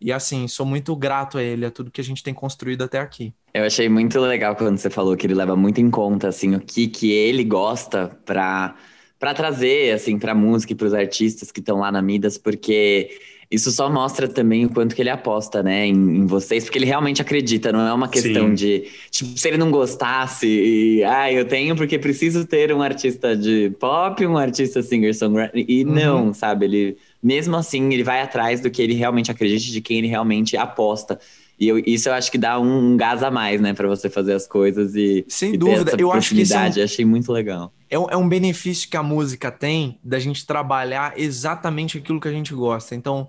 e, 0.00 0.12
assim, 0.12 0.46
sou 0.48 0.66
muito 0.66 0.94
grato 0.96 1.38
a 1.38 1.42
ele, 1.42 1.66
a 1.66 1.70
tudo 1.70 1.90
que 1.90 2.00
a 2.00 2.04
gente 2.04 2.22
tem 2.22 2.34
construído 2.34 2.82
até 2.84 2.98
aqui. 2.98 3.34
Eu 3.54 3.64
achei 3.64 3.88
muito 3.88 4.20
legal 4.20 4.54
quando 4.56 4.78
você 4.78 4.90
falou 4.90 5.16
que 5.16 5.26
ele 5.26 5.34
leva 5.34 5.56
muito 5.56 5.80
em 5.80 5.90
conta, 5.90 6.28
assim, 6.28 6.54
o 6.54 6.60
que 6.60 6.86
que 6.86 7.10
ele 7.10 7.42
gosta 7.44 8.08
pra, 8.24 8.76
pra 9.18 9.34
trazer, 9.34 9.94
assim, 9.94 10.18
pra 10.18 10.34
música 10.34 10.72
e 10.72 10.76
pros 10.76 10.92
artistas 10.94 11.50
que 11.50 11.60
estão 11.60 11.78
lá 11.78 11.90
na 11.90 12.02
Midas, 12.02 12.36
porque 12.38 13.18
isso 13.50 13.70
só 13.72 13.90
mostra 13.90 14.28
também 14.28 14.66
o 14.66 14.70
quanto 14.70 14.94
que 14.94 15.00
ele 15.00 15.08
aposta, 15.08 15.62
né, 15.62 15.86
em, 15.86 15.92
em 15.94 16.26
vocês, 16.26 16.64
porque 16.64 16.78
ele 16.78 16.84
realmente 16.84 17.22
acredita, 17.22 17.72
não 17.72 17.80
é 17.86 17.92
uma 17.92 18.08
questão 18.08 18.48
Sim. 18.48 18.54
de, 18.54 18.86
tipo, 19.10 19.36
se 19.38 19.48
ele 19.48 19.56
não 19.56 19.70
gostasse, 19.70 20.46
e, 20.46 21.02
ah, 21.04 21.32
eu 21.32 21.46
tenho 21.46 21.74
porque 21.74 21.98
preciso 21.98 22.46
ter 22.46 22.72
um 22.74 22.82
artista 22.82 23.34
de 23.34 23.70
pop, 23.80 24.24
um 24.26 24.36
artista 24.36 24.82
singer-songwriter, 24.82 25.64
e 25.66 25.84
Uhum. 25.84 25.94
não, 25.94 26.34
sabe, 26.34 26.66
ele, 26.66 26.98
mesmo 27.22 27.56
assim, 27.56 27.92
ele 27.92 28.04
vai 28.04 28.20
atrás 28.20 28.60
do 28.60 28.70
que 28.70 28.80
ele 28.80 28.94
realmente 28.94 29.30
acredita, 29.30 29.72
de 29.72 29.80
quem 29.80 29.98
ele 29.98 30.06
realmente 30.06 30.56
aposta. 30.56 31.18
E 31.58 31.66
eu, 31.66 31.78
isso 31.78 32.08
eu 32.08 32.12
acho 32.12 32.30
que 32.30 32.38
dá 32.38 32.58
um, 32.60 32.92
um 32.92 32.96
gás 32.96 33.22
a 33.22 33.30
mais, 33.30 33.60
né, 33.60 33.74
para 33.74 33.88
você 33.88 34.08
fazer 34.08 34.32
as 34.32 34.46
coisas 34.46 34.94
e. 34.94 35.24
Sem 35.28 35.54
e 35.54 35.56
dúvida, 35.56 35.96
eu 35.98 36.12
acho 36.12 36.34
que 36.34 36.42
isso 36.42 36.54
é 36.54 36.68
um, 36.68 36.84
achei 36.84 37.04
muito 37.04 37.32
legal. 37.32 37.72
É 37.90 37.98
um, 37.98 38.10
é 38.10 38.16
um 38.16 38.28
benefício 38.28 38.88
que 38.88 38.96
a 38.96 39.02
música 39.02 39.50
tem 39.50 39.98
da 40.04 40.20
gente 40.20 40.46
trabalhar 40.46 41.18
exatamente 41.18 41.98
aquilo 41.98 42.20
que 42.20 42.28
a 42.28 42.32
gente 42.32 42.54
gosta. 42.54 42.94
Então, 42.94 43.28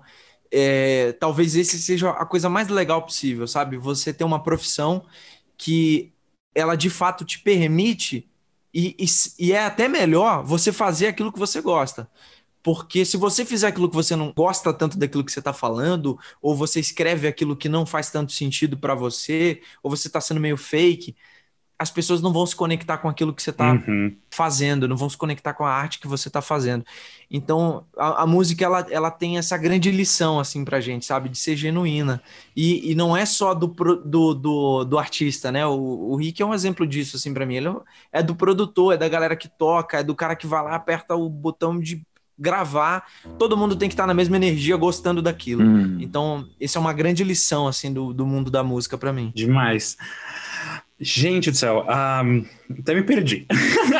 é, 0.52 1.12
talvez 1.18 1.56
esse 1.56 1.80
seja 1.80 2.10
a 2.10 2.24
coisa 2.24 2.48
mais 2.48 2.68
legal 2.68 3.02
possível, 3.02 3.48
sabe? 3.48 3.76
Você 3.76 4.12
ter 4.12 4.22
uma 4.22 4.42
profissão 4.42 5.04
que 5.56 6.12
ela 6.54 6.76
de 6.76 6.90
fato 6.90 7.24
te 7.24 7.38
permite 7.40 8.28
e, 8.72 8.94
e, 8.98 9.06
e 9.38 9.52
é 9.52 9.64
até 9.64 9.88
melhor 9.88 10.44
você 10.44 10.72
fazer 10.72 11.08
aquilo 11.08 11.32
que 11.32 11.38
você 11.38 11.60
gosta. 11.60 12.08
Porque 12.62 13.04
se 13.04 13.16
você 13.16 13.44
fizer 13.44 13.68
aquilo 13.68 13.88
que 13.88 13.96
você 13.96 14.14
não 14.14 14.32
gosta 14.32 14.72
tanto 14.72 14.98
daquilo 14.98 15.24
que 15.24 15.32
você 15.32 15.38
está 15.38 15.52
falando, 15.52 16.18
ou 16.42 16.54
você 16.54 16.80
escreve 16.80 17.26
aquilo 17.26 17.56
que 17.56 17.68
não 17.68 17.86
faz 17.86 18.10
tanto 18.10 18.32
sentido 18.32 18.76
para 18.76 18.94
você, 18.94 19.62
ou 19.82 19.90
você 19.90 20.08
está 20.08 20.20
sendo 20.20 20.40
meio 20.40 20.56
fake, 20.56 21.16
as 21.80 21.90
pessoas 21.90 22.20
não 22.20 22.30
vão 22.30 22.44
se 22.44 22.54
conectar 22.54 22.98
com 22.98 23.08
aquilo 23.08 23.32
que 23.32 23.42
você 23.42 23.48
está 23.48 23.72
uhum. 23.72 24.14
fazendo, 24.30 24.86
não 24.86 24.98
vão 24.98 25.08
se 25.08 25.16
conectar 25.16 25.54
com 25.54 25.64
a 25.64 25.72
arte 25.72 25.98
que 25.98 26.06
você 26.06 26.28
está 26.28 26.42
fazendo. 26.42 26.84
Então, 27.30 27.86
a, 27.96 28.24
a, 28.24 28.26
música, 28.26 28.62
ela, 28.62 28.86
ela 28.90 29.10
tem 29.10 29.38
essa 29.38 29.56
grande 29.56 29.90
lição, 29.90 30.38
assim, 30.38 30.62
pra 30.62 30.78
gente, 30.78 31.06
sabe? 31.06 31.30
De 31.30 31.38
ser 31.38 31.56
genuína. 31.56 32.22
E, 32.54 32.90
e 32.90 32.94
não 32.94 33.16
é 33.16 33.24
só 33.24 33.54
do, 33.54 33.68
do, 33.68 34.34
do, 34.34 34.84
do 34.84 34.98
artista, 34.98 35.50
né? 35.50 35.66
O, 35.66 36.10
o 36.10 36.16
Rick 36.16 36.42
é 36.42 36.44
um 36.44 36.52
exemplo 36.52 36.86
disso, 36.86 37.16
assim, 37.16 37.32
para 37.32 37.46
mim. 37.46 37.56
Ele 37.56 37.68
é 38.12 38.22
do 38.22 38.34
produtor, 38.34 38.92
é 38.92 38.98
da 38.98 39.08
galera 39.08 39.34
que 39.34 39.48
toca, 39.48 40.00
é 40.00 40.02
do 40.02 40.14
cara 40.14 40.36
que 40.36 40.46
vai 40.46 40.62
lá, 40.62 40.74
aperta 40.74 41.16
o 41.16 41.30
botão 41.30 41.80
de 41.80 42.06
gravar, 42.40 43.06
todo 43.38 43.56
mundo 43.56 43.76
tem 43.76 43.88
que 43.88 43.92
estar 43.92 44.06
na 44.06 44.14
mesma 44.14 44.36
energia 44.36 44.76
gostando 44.76 45.20
daquilo. 45.20 45.62
Hum. 45.62 45.98
Então, 46.00 46.48
essa 46.60 46.78
é 46.78 46.80
uma 46.80 46.92
grande 46.92 47.22
lição, 47.22 47.68
assim, 47.68 47.92
do, 47.92 48.14
do 48.14 48.26
mundo 48.26 48.50
da 48.50 48.64
música 48.64 48.96
para 48.96 49.12
mim. 49.12 49.30
Demais. 49.34 49.96
Gente 51.02 51.50
do 51.50 51.56
céu, 51.56 51.86
um, 51.88 52.44
até 52.78 52.94
me 52.94 53.02
perdi. 53.02 53.46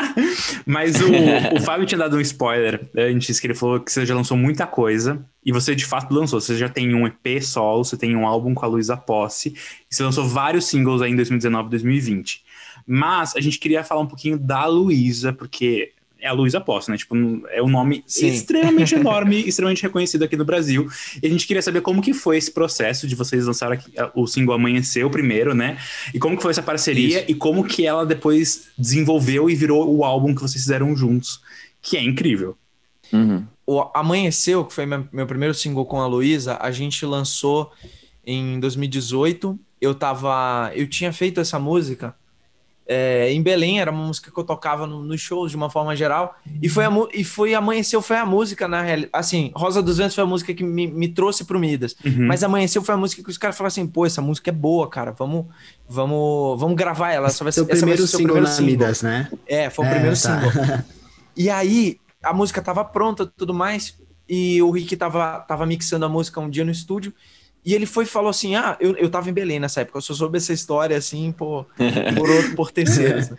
Mas 0.67 1.01
o, 1.01 1.07
o 1.55 1.59
Fábio 1.61 1.87
tinha 1.87 1.97
dado 1.97 2.15
um 2.15 2.21
spoiler 2.21 2.89
antes, 2.95 3.39
que 3.39 3.47
ele 3.47 3.55
falou 3.55 3.79
que 3.79 3.91
você 3.91 4.05
já 4.05 4.13
lançou 4.13 4.37
muita 4.37 4.67
coisa, 4.67 5.25
e 5.43 5.51
você 5.51 5.73
de 5.73 5.83
fato 5.83 6.13
lançou. 6.13 6.39
Você 6.39 6.55
já 6.55 6.69
tem 6.69 6.93
um 6.93 7.07
EP 7.07 7.41
solo, 7.41 7.83
você 7.83 7.97
tem 7.97 8.15
um 8.15 8.27
álbum 8.27 8.53
com 8.53 8.65
a 8.65 8.67
Luísa 8.67 8.95
Posse, 8.95 9.55
e 9.89 9.95
você 9.95 10.03
lançou 10.03 10.27
vários 10.27 10.65
singles 10.65 11.01
aí 11.01 11.11
em 11.11 11.15
2019 11.15 11.67
e 11.67 11.69
2020. 11.71 12.43
Mas 12.85 13.35
a 13.35 13.41
gente 13.41 13.57
queria 13.57 13.83
falar 13.83 14.01
um 14.01 14.07
pouquinho 14.07 14.37
da 14.37 14.65
Luísa, 14.67 15.33
porque 15.33 15.93
é 16.21 16.27
a 16.27 16.33
Luísa 16.33 16.61
Posse, 16.61 16.91
né? 16.91 16.97
Tipo, 16.97 17.15
é 17.49 17.61
um 17.61 17.67
nome 17.67 18.03
Sim. 18.05 18.27
extremamente 18.27 18.93
enorme, 18.95 19.41
extremamente 19.41 19.81
reconhecido 19.81 20.23
aqui 20.23 20.37
no 20.37 20.45
Brasil. 20.45 20.87
E 21.21 21.25
a 21.25 21.29
gente 21.29 21.47
queria 21.47 21.61
saber 21.61 21.81
como 21.81 22.01
que 22.01 22.13
foi 22.13 22.37
esse 22.37 22.51
processo 22.51 23.07
de 23.07 23.15
vocês 23.15 23.45
lançarem 23.45 23.79
o 24.13 24.27
single 24.27 24.53
Amanheceu 24.53 25.09
primeiro, 25.09 25.55
né? 25.55 25.77
E 26.13 26.19
como 26.19 26.37
que 26.37 26.43
foi 26.43 26.51
essa 26.51 26.61
parceria 26.61 27.21
Isso. 27.21 27.31
e 27.31 27.33
como 27.33 27.63
que 27.63 27.85
ela 27.85 28.05
depois 28.05 28.67
desenvolveu 28.77 29.49
e 29.49 29.55
virou 29.55 29.93
o 29.93 30.05
álbum 30.05 30.35
que 30.35 30.41
vocês 30.41 30.61
fizeram 30.61 30.95
juntos, 30.95 31.41
que 31.81 31.97
é 31.97 32.03
incrível. 32.03 32.55
Uhum. 33.11 33.45
O 33.65 33.89
Amanheceu, 33.93 34.63
que 34.63 34.73
foi 34.73 34.85
meu 34.85 35.25
primeiro 35.25 35.53
single 35.53 35.85
com 35.85 35.99
a 35.99 36.07
Luísa, 36.07 36.57
a 36.61 36.71
gente 36.71 37.05
lançou 37.05 37.71
em 38.25 38.59
2018. 38.59 39.59
Eu 39.79 39.95
tava, 39.95 40.71
eu 40.75 40.87
tinha 40.87 41.11
feito 41.11 41.39
essa 41.39 41.57
música 41.57 42.15
é, 42.93 43.31
em 43.31 43.41
Belém, 43.41 43.79
era 43.79 43.89
uma 43.89 44.05
música 44.05 44.29
que 44.29 44.37
eu 44.37 44.43
tocava 44.43 44.85
nos 44.85 45.07
no 45.07 45.17
shows 45.17 45.51
de 45.51 45.55
uma 45.55 45.69
forma 45.69 45.95
geral, 45.95 46.37
e 46.61 46.67
foi, 46.67 46.83
a, 46.83 46.91
e 47.13 47.23
foi 47.23 47.53
Amanheceu 47.53 48.01
foi 48.01 48.17
a 48.17 48.25
música, 48.25 48.67
na 48.67 48.81
realidade, 48.81 49.09
assim, 49.13 49.49
Rosa 49.55 49.81
dos 49.81 49.97
Ventos 49.97 50.13
foi 50.13 50.25
a 50.25 50.27
música 50.27 50.53
que 50.53 50.61
me, 50.61 50.87
me 50.87 51.07
trouxe 51.07 51.45
pro 51.45 51.57
Midas, 51.57 51.95
uhum. 52.05 52.27
mas 52.27 52.43
Amanheceu 52.43 52.83
foi 52.83 52.93
a 52.93 52.97
música 52.97 53.23
que 53.23 53.29
os 53.29 53.37
caras 53.37 53.55
falaram 53.55 53.69
assim, 53.69 53.87
pô, 53.87 54.05
essa 54.05 54.21
música 54.21 54.49
é 54.49 54.53
boa, 54.53 54.89
cara, 54.89 55.11
vamos, 55.11 55.45
vamos, 55.87 56.59
vamos 56.59 56.75
gravar 56.75 57.13
ela, 57.13 57.27
essa 57.27 57.45
vai 57.45 57.53
ser, 57.53 57.61
o 57.61 57.65
primeiro 57.65 58.05
single 58.05 58.25
primeiro 58.25 58.47
na 58.47 58.53
single. 58.53 58.71
Midas, 58.71 59.01
né? 59.01 59.31
É, 59.47 59.69
foi 59.69 59.85
o 59.85 59.87
é, 59.87 59.91
primeiro 59.91 60.21
tá. 60.21 60.41
single. 60.41 60.83
E 61.33 61.49
aí, 61.49 61.97
a 62.21 62.33
música 62.33 62.61
tava 62.61 62.83
pronta 62.83 63.25
tudo 63.25 63.53
mais, 63.53 63.97
e 64.27 64.61
o 64.61 64.69
Rick 64.69 64.97
tava, 64.97 65.39
tava 65.47 65.65
mixando 65.65 66.03
a 66.03 66.09
música 66.09 66.41
um 66.41 66.49
dia 66.49 66.65
no 66.65 66.71
estúdio, 66.71 67.13
e 67.65 67.73
ele 67.73 67.85
foi 67.85 68.05
falou 68.05 68.29
assim: 68.29 68.55
Ah, 68.55 68.75
eu, 68.79 68.95
eu 68.95 69.09
tava 69.09 69.29
em 69.29 69.33
Belém 69.33 69.59
nessa 69.59 69.81
época, 69.81 69.97
eu 69.97 70.01
só 70.01 70.13
soube 70.13 70.37
essa 70.37 70.53
história 70.53 70.97
assim 70.97 71.31
por, 71.31 71.67
por, 72.15 72.29
outro, 72.29 72.55
por 72.55 72.71
terceiros. 72.71 73.29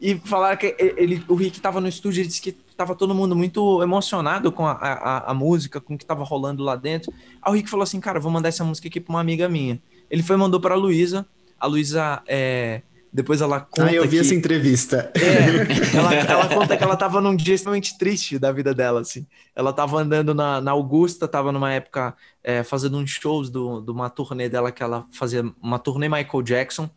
E 0.00 0.16
falaram 0.16 0.56
que 0.56 0.74
ele, 0.78 1.24
o 1.28 1.34
Rick 1.34 1.60
tava 1.60 1.80
no 1.80 1.88
estúdio 1.88 2.22
e 2.22 2.26
disse 2.26 2.42
que 2.42 2.52
tava 2.52 2.94
todo 2.94 3.14
mundo 3.14 3.34
muito 3.34 3.82
emocionado 3.82 4.52
com 4.52 4.66
a, 4.66 4.72
a, 4.72 5.30
a, 5.30 5.34
música, 5.34 5.80
com 5.80 5.94
o 5.94 5.98
que 5.98 6.04
tava 6.04 6.24
rolando 6.24 6.62
lá 6.62 6.76
dentro. 6.76 7.12
Aí 7.40 7.50
o 7.50 7.54
Rick 7.54 7.70
falou 7.70 7.84
assim: 7.84 8.00
Cara, 8.00 8.20
vou 8.20 8.30
mandar 8.30 8.48
essa 8.48 8.64
música 8.64 8.88
aqui 8.88 9.00
pra 9.00 9.14
uma 9.14 9.20
amiga 9.20 9.48
minha. 9.48 9.80
Ele 10.10 10.22
foi 10.22 10.36
mandou 10.36 10.60
pra 10.60 10.74
Luísa. 10.74 11.26
A 11.58 11.66
Luísa 11.66 12.22
é, 12.26 12.82
depois 13.14 13.40
ela 13.40 13.60
conta. 13.60 13.84
Ah, 13.84 13.92
eu 13.92 14.02
vi 14.02 14.16
que... 14.16 14.18
essa 14.18 14.34
entrevista. 14.34 15.12
É, 15.14 15.94
ela, 15.96 16.14
ela, 16.14 16.48
conta 16.48 16.76
que 16.76 16.82
ela 16.82 16.96
tava 16.96 17.20
num 17.20 17.36
dia 17.36 17.54
extremamente 17.54 17.96
triste 17.96 18.40
da 18.40 18.50
vida 18.50 18.74
dela, 18.74 19.02
assim. 19.02 19.24
Ela 19.54 19.72
tava 19.72 20.00
andando 20.00 20.34
na, 20.34 20.60
na 20.60 20.72
Augusta, 20.72 21.28
tava 21.28 21.52
numa 21.52 21.72
época 21.72 22.16
é, 22.42 22.64
fazendo 22.64 22.98
uns 22.98 23.10
shows 23.10 23.50
do, 23.50 23.80
de 23.80 23.92
uma 23.92 24.10
turnê 24.10 24.48
dela 24.48 24.72
que 24.72 24.82
ela 24.82 25.06
fazia, 25.12 25.44
uma 25.62 25.78
turnê 25.78 26.08
Michael 26.08 26.42
Jackson. 26.42 26.90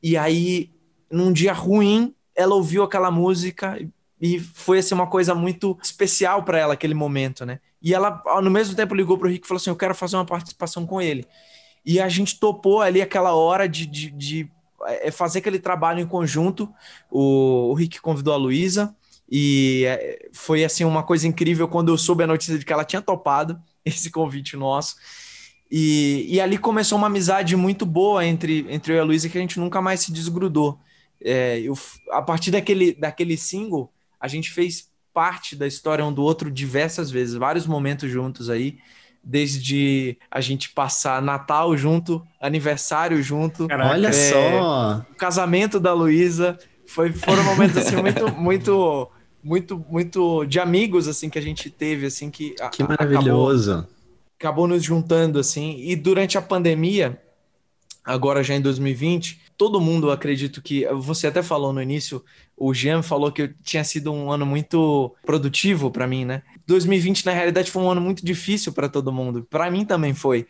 E 0.00 0.16
aí, 0.16 0.70
num 1.10 1.32
dia 1.32 1.52
ruim, 1.52 2.14
ela 2.36 2.54
ouviu 2.54 2.84
aquela 2.84 3.10
música 3.10 3.76
e 4.20 4.38
foi 4.38 4.78
assim 4.78 4.94
uma 4.94 5.08
coisa 5.08 5.34
muito 5.34 5.76
especial 5.82 6.44
para 6.44 6.56
ela 6.56 6.74
aquele 6.74 6.94
momento, 6.94 7.44
né? 7.44 7.58
E 7.82 7.92
ela, 7.92 8.22
no 8.40 8.50
mesmo 8.50 8.76
tempo, 8.76 8.94
ligou 8.94 9.18
pro 9.18 9.28
Rick 9.28 9.44
e 9.44 9.48
falou 9.48 9.58
assim: 9.58 9.70
Eu 9.70 9.76
quero 9.76 9.94
fazer 9.94 10.14
uma 10.14 10.24
participação 10.24 10.86
com 10.86 11.02
ele. 11.02 11.26
E 11.84 12.00
a 12.00 12.08
gente 12.08 12.38
topou 12.38 12.80
ali 12.80 13.02
aquela 13.02 13.34
hora 13.34 13.68
de, 13.68 13.86
de, 13.86 14.10
de 14.12 14.50
é, 14.86 15.08
é 15.08 15.10
fazer 15.10 15.40
aquele 15.40 15.58
trabalho 15.58 16.00
em 16.00 16.06
conjunto. 16.06 16.72
O, 17.10 17.70
o 17.70 17.74
Rick 17.74 18.00
convidou 18.00 18.34
a 18.34 18.36
Luísa 18.36 18.94
e 19.30 19.84
é, 19.86 20.28
foi 20.32 20.64
assim 20.64 20.84
uma 20.84 21.02
coisa 21.02 21.26
incrível 21.26 21.68
quando 21.68 21.90
eu 21.90 21.98
soube 21.98 22.24
a 22.24 22.26
notícia 22.26 22.58
de 22.58 22.64
que 22.64 22.72
ela 22.72 22.84
tinha 22.84 23.02
topado 23.02 23.60
esse 23.84 24.10
convite 24.10 24.56
nosso. 24.56 24.96
E, 25.70 26.26
e 26.28 26.40
ali 26.40 26.56
começou 26.56 26.96
uma 26.96 27.08
amizade 27.08 27.54
muito 27.54 27.84
boa 27.84 28.24
entre, 28.24 28.66
entre 28.70 28.92
eu 28.92 28.96
e 28.96 29.00
a 29.00 29.04
Luísa 29.04 29.28
que 29.28 29.36
a 29.36 29.40
gente 29.40 29.60
nunca 29.60 29.82
mais 29.82 30.00
se 30.00 30.12
desgrudou. 30.12 30.78
É, 31.22 31.60
eu, 31.60 31.76
a 32.10 32.22
partir 32.22 32.50
daquele, 32.50 32.94
daquele 32.94 33.36
single, 33.36 33.92
a 34.18 34.28
gente 34.28 34.50
fez 34.50 34.88
parte 35.12 35.56
da 35.56 35.66
história 35.66 36.04
um 36.04 36.12
do 36.12 36.22
outro 36.22 36.50
diversas 36.50 37.10
vezes, 37.10 37.34
vários 37.34 37.66
momentos 37.66 38.10
juntos 38.10 38.48
aí 38.48 38.78
desde 39.22 40.16
a 40.30 40.40
gente 40.40 40.70
passar 40.70 41.20
Natal 41.20 41.76
junto, 41.76 42.26
aniversário 42.40 43.22
junto. 43.22 43.66
Caraca, 43.68 43.90
olha 43.90 44.08
é, 44.08 44.12
só! 44.12 45.04
O 45.10 45.14
casamento 45.14 45.78
da 45.78 45.92
Luísa. 45.92 46.58
Foi, 46.86 47.12
foram 47.12 47.44
momentos 47.44 47.76
assim 47.76 47.96
muito, 47.96 48.28
muito, 48.32 49.10
muito, 49.44 49.84
muito 49.90 50.44
de 50.46 50.58
amigos 50.58 51.06
assim 51.06 51.28
que 51.28 51.38
a 51.38 51.42
gente 51.42 51.68
teve 51.68 52.06
assim 52.06 52.30
que 52.30 52.54
que 52.72 52.82
maravilhoso 52.82 53.72
acabou, 53.72 53.90
acabou 54.38 54.66
nos 54.66 54.82
juntando 54.82 55.38
assim 55.38 55.76
e 55.80 55.94
durante 55.94 56.38
a 56.38 56.42
pandemia 56.42 57.20
agora 58.08 58.42
já 58.42 58.54
em 58.54 58.60
2020 58.60 59.40
todo 59.56 59.80
mundo 59.80 60.10
acredito 60.10 60.62
que 60.62 60.86
você 60.94 61.26
até 61.26 61.42
falou 61.42 61.72
no 61.72 61.82
início 61.82 62.24
o 62.56 62.72
Jean 62.72 63.02
falou 63.02 63.30
que 63.30 63.54
tinha 63.62 63.84
sido 63.84 64.12
um 64.12 64.32
ano 64.32 64.46
muito 64.46 65.14
produtivo 65.24 65.90
para 65.90 66.06
mim 66.06 66.24
né 66.24 66.42
2020, 66.68 67.24
na 67.24 67.32
realidade, 67.32 67.70
foi 67.70 67.82
um 67.82 67.90
ano 67.90 68.00
muito 68.02 68.24
difícil 68.24 68.74
para 68.74 68.90
todo 68.90 69.10
mundo. 69.10 69.46
Para 69.48 69.70
mim 69.70 69.86
também 69.86 70.12
foi. 70.12 70.46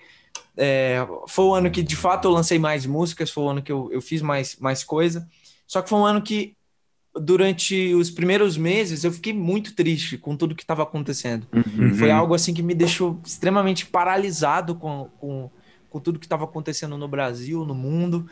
É, 0.57 1.07
foi 1.29 1.45
o 1.45 1.55
ano 1.55 1.71
que, 1.71 1.81
de 1.81 1.95
fato, 1.95 2.27
eu 2.27 2.33
lancei 2.33 2.59
mais 2.59 2.85
músicas, 2.85 3.31
foi 3.31 3.45
o 3.45 3.49
ano 3.49 3.63
que 3.63 3.71
eu, 3.71 3.89
eu 3.93 4.03
fiz 4.03 4.21
mais, 4.21 4.57
mais 4.57 4.83
coisa. 4.83 5.29
Só 5.65 5.81
que 5.81 5.89
foi 5.89 5.97
um 5.97 6.05
ano 6.05 6.21
que, 6.21 6.57
durante 7.15 7.95
os 7.95 8.11
primeiros 8.11 8.57
meses, 8.57 9.05
eu 9.05 9.13
fiquei 9.13 9.33
muito 9.33 9.77
triste 9.77 10.19
com 10.19 10.37
tudo 10.37 10.57
que 10.57 10.65
estava 10.65 10.83
acontecendo. 10.83 11.47
Uhum. 11.53 11.95
Foi 11.95 12.11
algo 12.11 12.35
assim 12.35 12.53
que 12.53 12.65
me 12.65 12.75
deixou 12.75 13.21
extremamente 13.25 13.87
paralisado 13.87 14.75
com, 14.75 15.09
com, 15.21 15.49
com 15.89 16.01
tudo 16.01 16.19
que 16.19 16.27
estava 16.27 16.45
acontecendo 16.45 16.97
no 16.97 17.09
Brasil, 17.09 17.65
no 17.65 17.75
mundo. 17.75 18.27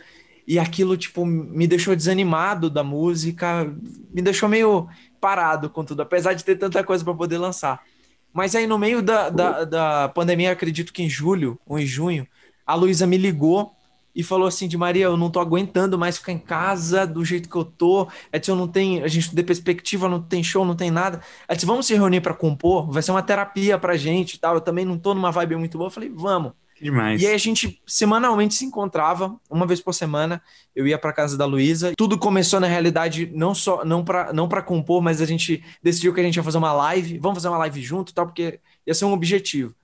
E 0.46 0.58
aquilo, 0.58 0.96
tipo, 0.96 1.26
me 1.26 1.66
deixou 1.66 1.96
desanimado 1.96 2.70
da 2.70 2.84
música, 2.84 3.64
me 4.12 4.22
deixou 4.22 4.48
meio 4.48 4.88
parado 5.20 5.68
com 5.68 5.84
tudo, 5.84 6.02
apesar 6.02 6.34
de 6.34 6.44
ter 6.44 6.56
tanta 6.56 6.84
coisa 6.84 7.04
para 7.04 7.14
poder 7.14 7.38
lançar. 7.38 7.82
Mas 8.32 8.54
aí 8.54 8.66
no 8.66 8.78
meio 8.78 9.02
da, 9.02 9.28
da, 9.30 9.64
da, 9.64 10.08
pandemia, 10.10 10.52
acredito 10.52 10.92
que 10.92 11.02
em 11.02 11.08
julho 11.08 11.58
ou 11.66 11.78
em 11.78 11.86
junho, 11.86 12.28
a 12.66 12.74
Luísa 12.74 13.06
me 13.06 13.16
ligou 13.16 13.74
e 14.14 14.22
falou 14.22 14.46
assim 14.46 14.68
de 14.68 14.76
Maria, 14.76 15.06
eu 15.06 15.16
não 15.16 15.30
tô 15.30 15.40
aguentando 15.40 15.98
mais 15.98 16.18
ficar 16.18 16.32
em 16.32 16.38
casa 16.38 17.06
do 17.06 17.24
jeito 17.24 17.48
que 17.48 17.56
eu 17.56 17.64
tô. 17.64 18.08
É 18.32 18.38
eu 18.46 18.54
não 18.54 18.68
tem, 18.68 19.02
a 19.02 19.08
gente 19.08 19.28
não 19.28 19.34
tem 19.34 19.44
perspectiva, 19.44 20.08
não 20.08 20.22
tem 20.22 20.44
show, 20.44 20.64
não 20.64 20.76
tem 20.76 20.90
nada. 20.90 21.20
Ela 21.48 21.56
disse, 21.56 21.66
vamos 21.66 21.86
se 21.86 21.94
reunir 21.94 22.20
para 22.20 22.34
compor, 22.34 22.90
vai 22.90 23.02
ser 23.02 23.10
uma 23.10 23.22
terapia 23.22 23.78
pra 23.78 23.96
gente 23.96 24.34
e 24.34 24.38
tal. 24.38 24.54
Eu 24.54 24.60
também 24.60 24.84
não 24.84 24.98
tô 24.98 25.12
numa 25.12 25.32
vibe 25.32 25.56
muito 25.56 25.76
boa. 25.76 25.88
Eu 25.88 25.92
falei, 25.92 26.10
vamos. 26.14 26.52
Demais. 26.80 27.22
E 27.22 27.26
aí 27.26 27.34
a 27.34 27.38
gente 27.38 27.80
semanalmente 27.86 28.54
se 28.54 28.64
encontrava, 28.64 29.34
uma 29.50 29.66
vez 29.66 29.80
por 29.80 29.94
semana, 29.94 30.42
eu 30.74 30.86
ia 30.86 30.98
para 30.98 31.12
casa 31.12 31.36
da 31.36 31.46
Luísa. 31.46 31.92
Tudo 31.96 32.18
começou 32.18 32.60
na 32.60 32.66
realidade 32.66 33.30
não 33.34 33.54
só 33.54 33.84
não 33.84 34.04
para 34.04 34.32
não 34.32 34.48
para 34.48 34.60
compor, 34.60 35.02
mas 35.02 35.22
a 35.22 35.26
gente 35.26 35.64
decidiu 35.82 36.12
que 36.12 36.20
a 36.20 36.22
gente 36.22 36.36
ia 36.36 36.42
fazer 36.42 36.58
uma 36.58 36.72
live, 36.72 37.18
vamos 37.18 37.38
fazer 37.38 37.48
uma 37.48 37.58
live 37.58 37.82
junto, 37.82 38.12
tal, 38.12 38.26
porque 38.26 38.60
ia 38.86 38.94
ser 38.94 39.06
um 39.06 39.12
objetivo. 39.12 39.74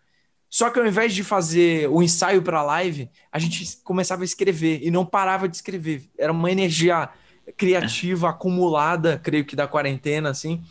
Só 0.51 0.69
que 0.69 0.79
ao 0.79 0.87
invés 0.87 1.15
de 1.15 1.25
fazer 1.25 1.89
o 1.89 2.03
ensaio 2.03 2.43
para 2.43 2.59
a 2.59 2.63
live, 2.63 3.09
a 3.33 3.39
gente 3.39 3.79
começava 3.83 4.21
a 4.21 4.25
escrever 4.27 4.81
e 4.83 4.91
não 4.91 5.07
parava 5.07 5.49
de 5.49 5.57
escrever. 5.57 6.03
Era 6.19 6.31
uma 6.31 6.53
energia 6.53 7.09
criativa 7.57 8.29
acumulada, 8.29 9.19
creio 9.19 9.47
que 9.47 9.57
da 9.57 9.67
quarentena, 9.67 10.29
assim. 10.29 10.63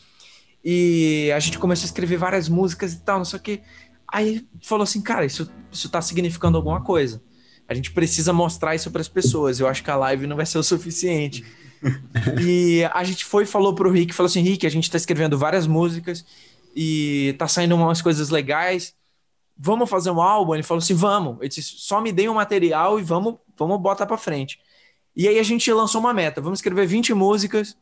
E 0.64 1.32
a 1.36 1.40
gente 1.40 1.58
começou 1.58 1.86
a 1.86 1.88
escrever 1.88 2.18
várias 2.18 2.48
músicas 2.48 2.94
e 2.94 3.00
tal, 3.02 3.18
não 3.18 3.40
que. 3.40 3.62
Aí 4.12 4.46
falou 4.62 4.84
assim, 4.84 5.02
cara, 5.02 5.26
isso, 5.26 5.50
isso 5.72 5.90
tá 5.90 6.02
significando 6.02 6.58
alguma 6.58 6.82
coisa. 6.84 7.22
A 7.68 7.74
gente 7.74 7.92
precisa 7.92 8.34
mostrar 8.34 8.76
isso 8.76 8.92
para 8.92 9.02
as 9.02 9.08
pessoas. 9.08 9.60
Eu 9.60 9.68
acho 9.68 9.84
que 9.84 9.92
a 9.92 9.96
live 9.96 10.28
não 10.28 10.36
vai 10.36 10.46
ser 10.46 10.58
o 10.58 10.64
suficiente. 10.64 11.46
e 12.42 12.84
a 12.94 13.04
gente 13.04 13.26
foi 13.26 13.44
e 13.44 13.48
falou 13.48 13.74
pro 13.74 13.90
Rick, 13.90 14.14
falou 14.14 14.28
assim, 14.28 14.42
Rick, 14.42 14.68
a 14.68 14.70
gente 14.70 14.92
tá 14.92 14.98
escrevendo 14.98 15.38
várias 15.38 15.66
músicas 15.66 16.26
e 16.76 17.34
tá 17.38 17.48
saindo 17.48 17.76
umas 17.76 18.02
coisas 18.02 18.30
legais 18.30 18.94
vamos 19.62 19.88
fazer 19.88 20.10
um 20.10 20.20
álbum? 20.20 20.56
Ele 20.56 20.64
falou 20.64 20.80
assim, 20.80 20.96
vamos. 20.96 21.38
Ele 21.40 21.50
disse, 21.50 21.76
só 21.78 22.02
me 22.02 22.12
dê 22.12 22.28
um 22.28 22.34
material 22.34 23.00
e 23.00 23.04
vamos, 23.04 23.36
vamos 23.56 23.80
botar 23.80 24.08
para 24.08 24.18
frente. 24.18 24.60
E 25.16 25.28
aí 25.28 25.38
a 25.38 25.44
gente 25.44 25.72
lançou 25.72 26.02
uma 26.02 26.14
meta, 26.14 26.42
vamos 26.42 26.60
escrever 26.60 26.88
20 26.88 27.14
músicas 27.14 27.78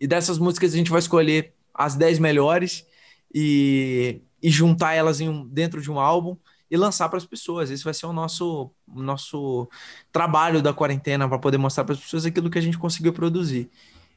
e 0.00 0.06
dessas 0.06 0.38
músicas 0.38 0.74
a 0.74 0.76
gente 0.76 0.90
vai 0.90 0.98
escolher 0.98 1.54
as 1.72 1.94
10 1.94 2.18
melhores 2.18 2.84
e, 3.32 4.20
e 4.42 4.50
juntar 4.50 4.94
elas 4.94 5.20
um, 5.20 5.46
dentro 5.46 5.80
de 5.80 5.90
um 5.90 6.00
álbum 6.00 6.36
e 6.70 6.76
lançar 6.76 7.08
para 7.08 7.18
as 7.18 7.26
pessoas. 7.26 7.70
Esse 7.70 7.84
vai 7.84 7.94
ser 7.94 8.06
o 8.06 8.12
nosso, 8.12 8.70
nosso 8.88 9.68
trabalho 10.10 10.62
da 10.62 10.72
quarentena 10.72 11.28
para 11.28 11.38
poder 11.38 11.58
mostrar 11.58 11.84
para 11.84 11.94
as 11.94 12.00
pessoas 12.00 12.26
aquilo 12.26 12.50
que 12.50 12.58
a 12.58 12.62
gente 12.62 12.78
conseguiu 12.78 13.12
produzir. 13.12 13.70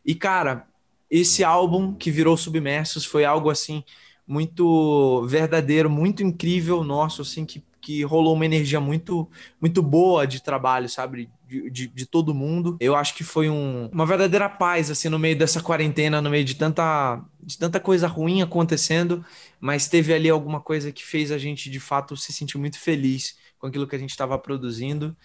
E 0.06 0.16
cara, 0.16 0.68
esse 1.10 1.44
álbum 1.44 1.94
que 1.94 2.10
virou 2.10 2.36
Submersos 2.38 3.06
foi 3.06 3.26
algo 3.26 3.50
assim 3.50 3.84
muito 4.28 5.26
verdadeiro, 5.28 5.90
muito 5.90 6.24
incrível 6.24 6.84
nosso, 6.84 7.22
assim, 7.22 7.46
que, 7.46 7.64
que 7.80 8.04
rolou 8.04 8.34
uma 8.34 8.46
energia 8.46 8.80
muito, 8.80 9.30
muito 9.62 9.84
boa 9.84 10.26
de 10.26 10.42
trabalho, 10.42 10.90
sabe? 10.90 11.30
De, 11.48 11.70
de, 11.70 11.88
de 11.88 12.06
todo 12.08 12.34
mundo. 12.34 12.76
Eu 12.80 12.96
acho 12.96 13.14
que 13.14 13.24
foi 13.24 13.50
um, 13.50 13.88
uma 13.94 14.06
verdadeira 14.06 14.50
paz, 14.50 14.90
assim, 14.90 15.10
no 15.10 15.20
meio 15.20 15.38
dessa 15.38 15.62
quarentena, 15.62 16.22
no 16.22 16.30
meio 16.30 16.44
de 16.44 16.56
tanta, 16.56 17.22
de 17.44 17.58
tanta 17.58 17.80
coisa 17.80 18.08
ruim 18.08 18.42
acontecendo, 18.42 19.24
mas 19.60 19.88
teve 19.88 20.14
ali 20.14 20.30
alguma 20.30 20.60
coisa 20.60 20.91
que 20.91 21.06
fez 21.06 21.32
a 21.32 21.38
gente, 21.38 21.69
de 21.69 21.80
fato, 21.80 22.15
se 22.15 22.32
sentir 22.34 22.57
muito 22.57 22.80
feliz 22.80 23.36
com 23.57 23.68
aquilo 23.68 23.88
que 23.88 23.95
a 23.95 23.99
gente 23.99 24.11
estava 24.11 24.38
produzindo. 24.38 25.15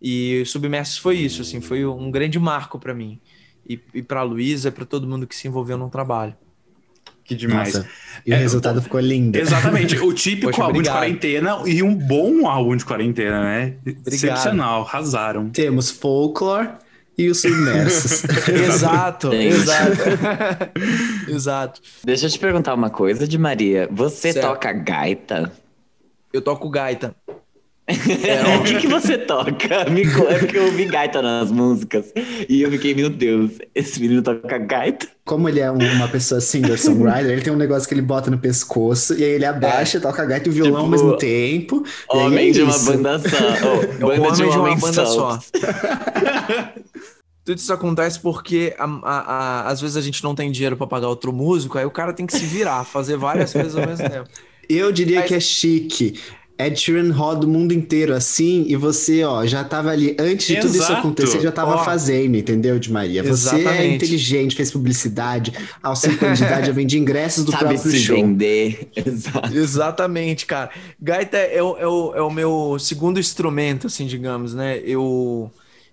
E 0.00 0.42
Submersos 0.46 0.98
foi 0.98 1.16
isso, 1.16 1.42
assim, 1.42 1.60
foi 1.60 1.84
um 1.84 2.10
grande 2.10 2.38
marco 2.38 2.78
para 2.78 2.94
mim. 2.94 3.20
E, 3.68 3.78
e 3.94 4.02
para 4.02 4.20
a 4.20 4.22
Luísa, 4.22 4.72
para 4.72 4.84
todo 4.84 5.06
mundo 5.06 5.26
que 5.26 5.36
se 5.36 5.46
envolveu 5.46 5.76
no 5.76 5.90
trabalho. 5.90 6.34
Que 7.22 7.36
demais. 7.36 7.74
Nossa, 7.74 7.88
e 8.26 8.32
o 8.32 8.34
é, 8.34 8.38
resultado 8.38 8.82
ficou 8.82 8.98
lindo. 8.98 9.38
Exatamente. 9.38 9.96
O 9.98 10.10
típico 10.14 10.50
Poxa, 10.50 10.62
álbum 10.62 10.78
obrigado. 10.78 10.94
de 10.94 11.00
quarentena 11.00 11.62
e 11.64 11.82
um 11.82 11.94
bom 11.94 12.48
álbum 12.48 12.74
de 12.74 12.84
quarentena, 12.84 13.44
né? 13.44 13.76
Obrigado. 13.80 14.08
Excepcional, 14.08 14.82
arrasaram. 14.82 15.48
Temos 15.50 15.90
Folklore 15.90 16.70
e 17.20 17.30
os 17.30 17.40
Submersos. 17.40 18.24
exato, 18.48 19.32
exato. 19.32 20.02
exato. 21.28 21.80
Deixa 22.02 22.26
eu 22.26 22.30
te 22.30 22.38
perguntar 22.38 22.74
uma 22.74 22.90
coisa 22.90 23.28
de 23.28 23.36
Maria. 23.36 23.88
Você 23.90 24.32
certo. 24.32 24.46
toca 24.46 24.72
gaita? 24.72 25.52
Eu 26.32 26.40
toco 26.40 26.70
gaita. 26.70 27.14
É, 27.90 28.56
o 28.56 28.62
que, 28.62 28.76
que 28.76 28.86
você 28.86 29.18
toca? 29.18 29.84
Me 29.90 30.02
é 30.02 30.38
porque 30.38 30.58
eu 30.58 30.64
ouvi 30.64 30.84
gaita 30.84 31.20
nas 31.20 31.50
músicas. 31.50 32.12
E 32.48 32.62
eu 32.62 32.70
fiquei, 32.70 32.94
meu 32.94 33.10
Deus, 33.10 33.52
esse 33.74 34.00
menino 34.00 34.22
toca 34.22 34.58
gaita. 34.58 35.08
Como 35.24 35.48
ele 35.48 35.60
é 35.60 35.70
uma 35.70 36.08
pessoa 36.08 36.40
singer-songwriter, 36.40 37.30
ele 37.30 37.42
tem 37.42 37.52
um 37.52 37.56
negócio 37.56 37.88
que 37.88 37.94
ele 37.94 38.02
bota 38.02 38.30
no 38.30 38.38
pescoço, 38.38 39.14
e 39.14 39.22
aí 39.22 39.30
ele 39.30 39.44
abaixa, 39.44 39.98
é. 39.98 40.00
toca 40.00 40.24
gaita 40.24 40.48
e 40.48 40.50
o 40.50 40.52
violão 40.52 40.72
tipo, 40.72 40.84
ao 40.84 40.88
mesmo 40.88 41.16
tempo. 41.16 41.84
Homem 42.08 42.48
é 42.48 42.52
de 42.52 42.62
uma 42.62 42.78
banda 42.78 43.18
só. 43.18 43.30
Oh, 44.00 44.06
banda 44.06 44.22
homem 44.22 44.32
de, 44.32 44.42
um 44.42 44.50
de 44.50 44.58
uma 44.58 44.76
banda 44.76 45.06
só. 45.06 45.38
só. 45.38 45.40
Tudo 47.44 47.58
isso 47.58 47.72
acontece 47.72 48.20
porque 48.20 48.74
a, 48.78 48.84
a, 48.84 49.18
a, 49.18 49.68
às 49.68 49.80
vezes 49.80 49.96
a 49.96 50.00
gente 50.00 50.22
não 50.22 50.34
tem 50.34 50.50
dinheiro 50.50 50.76
para 50.76 50.86
pagar 50.86 51.08
outro 51.08 51.32
músico, 51.32 51.78
aí 51.78 51.84
o 51.84 51.90
cara 51.90 52.12
tem 52.12 52.26
que 52.26 52.36
se 52.36 52.44
virar, 52.44 52.84
fazer 52.84 53.16
várias 53.16 53.52
coisas 53.52 53.76
ao 53.76 53.86
mesmo 53.86 54.08
tempo. 54.08 54.28
Eu 54.68 54.92
diria 54.92 55.20
Mas... 55.20 55.28
que 55.28 55.34
é 55.34 55.40
chique. 55.40 56.20
Ed 56.66 56.78
Sheeran 56.78 57.12
roda 57.12 57.46
o 57.46 57.48
mundo 57.48 57.72
inteiro 57.72 58.14
assim, 58.14 58.64
e 58.68 58.76
você, 58.76 59.24
ó, 59.24 59.46
já 59.46 59.64
tava 59.64 59.90
ali, 59.90 60.16
antes 60.18 60.46
de 60.46 60.54
Exato. 60.54 60.66
tudo 60.66 60.82
isso 60.82 60.92
acontecer, 60.92 61.40
já 61.40 61.52
tava 61.52 61.76
ó. 61.76 61.84
fazendo, 61.84 62.36
entendeu, 62.36 62.78
de 62.78 62.92
Maria? 62.92 63.22
Você 63.22 63.56
é 63.56 63.58
Exatamente. 63.58 63.82
é 63.82 63.94
inteligente, 63.94 64.56
fez 64.56 64.70
publicidade, 64.70 65.52
aos 65.82 66.00
5 66.00 66.24
anos 66.24 66.38
de 66.38 66.44
idade 66.44 66.66
já 66.66 66.72
vende 66.72 66.98
ingressos 66.98 67.44
do 67.44 67.50
Sabe 67.50 67.74
próprio 67.74 67.90
se 67.90 67.98
show. 67.98 68.16
vender. 68.16 68.90
Exato. 68.94 69.56
Exatamente, 69.56 70.46
cara. 70.46 70.70
Gaita 71.00 71.36
é 71.36 71.62
o, 71.62 71.76
é, 71.78 71.86
o, 71.86 72.14
é 72.16 72.22
o 72.22 72.30
meu 72.30 72.76
segundo 72.78 73.18
instrumento, 73.18 73.86
assim, 73.86 74.06
digamos, 74.06 74.54
né? 74.54 74.78
Eu... 74.84 75.50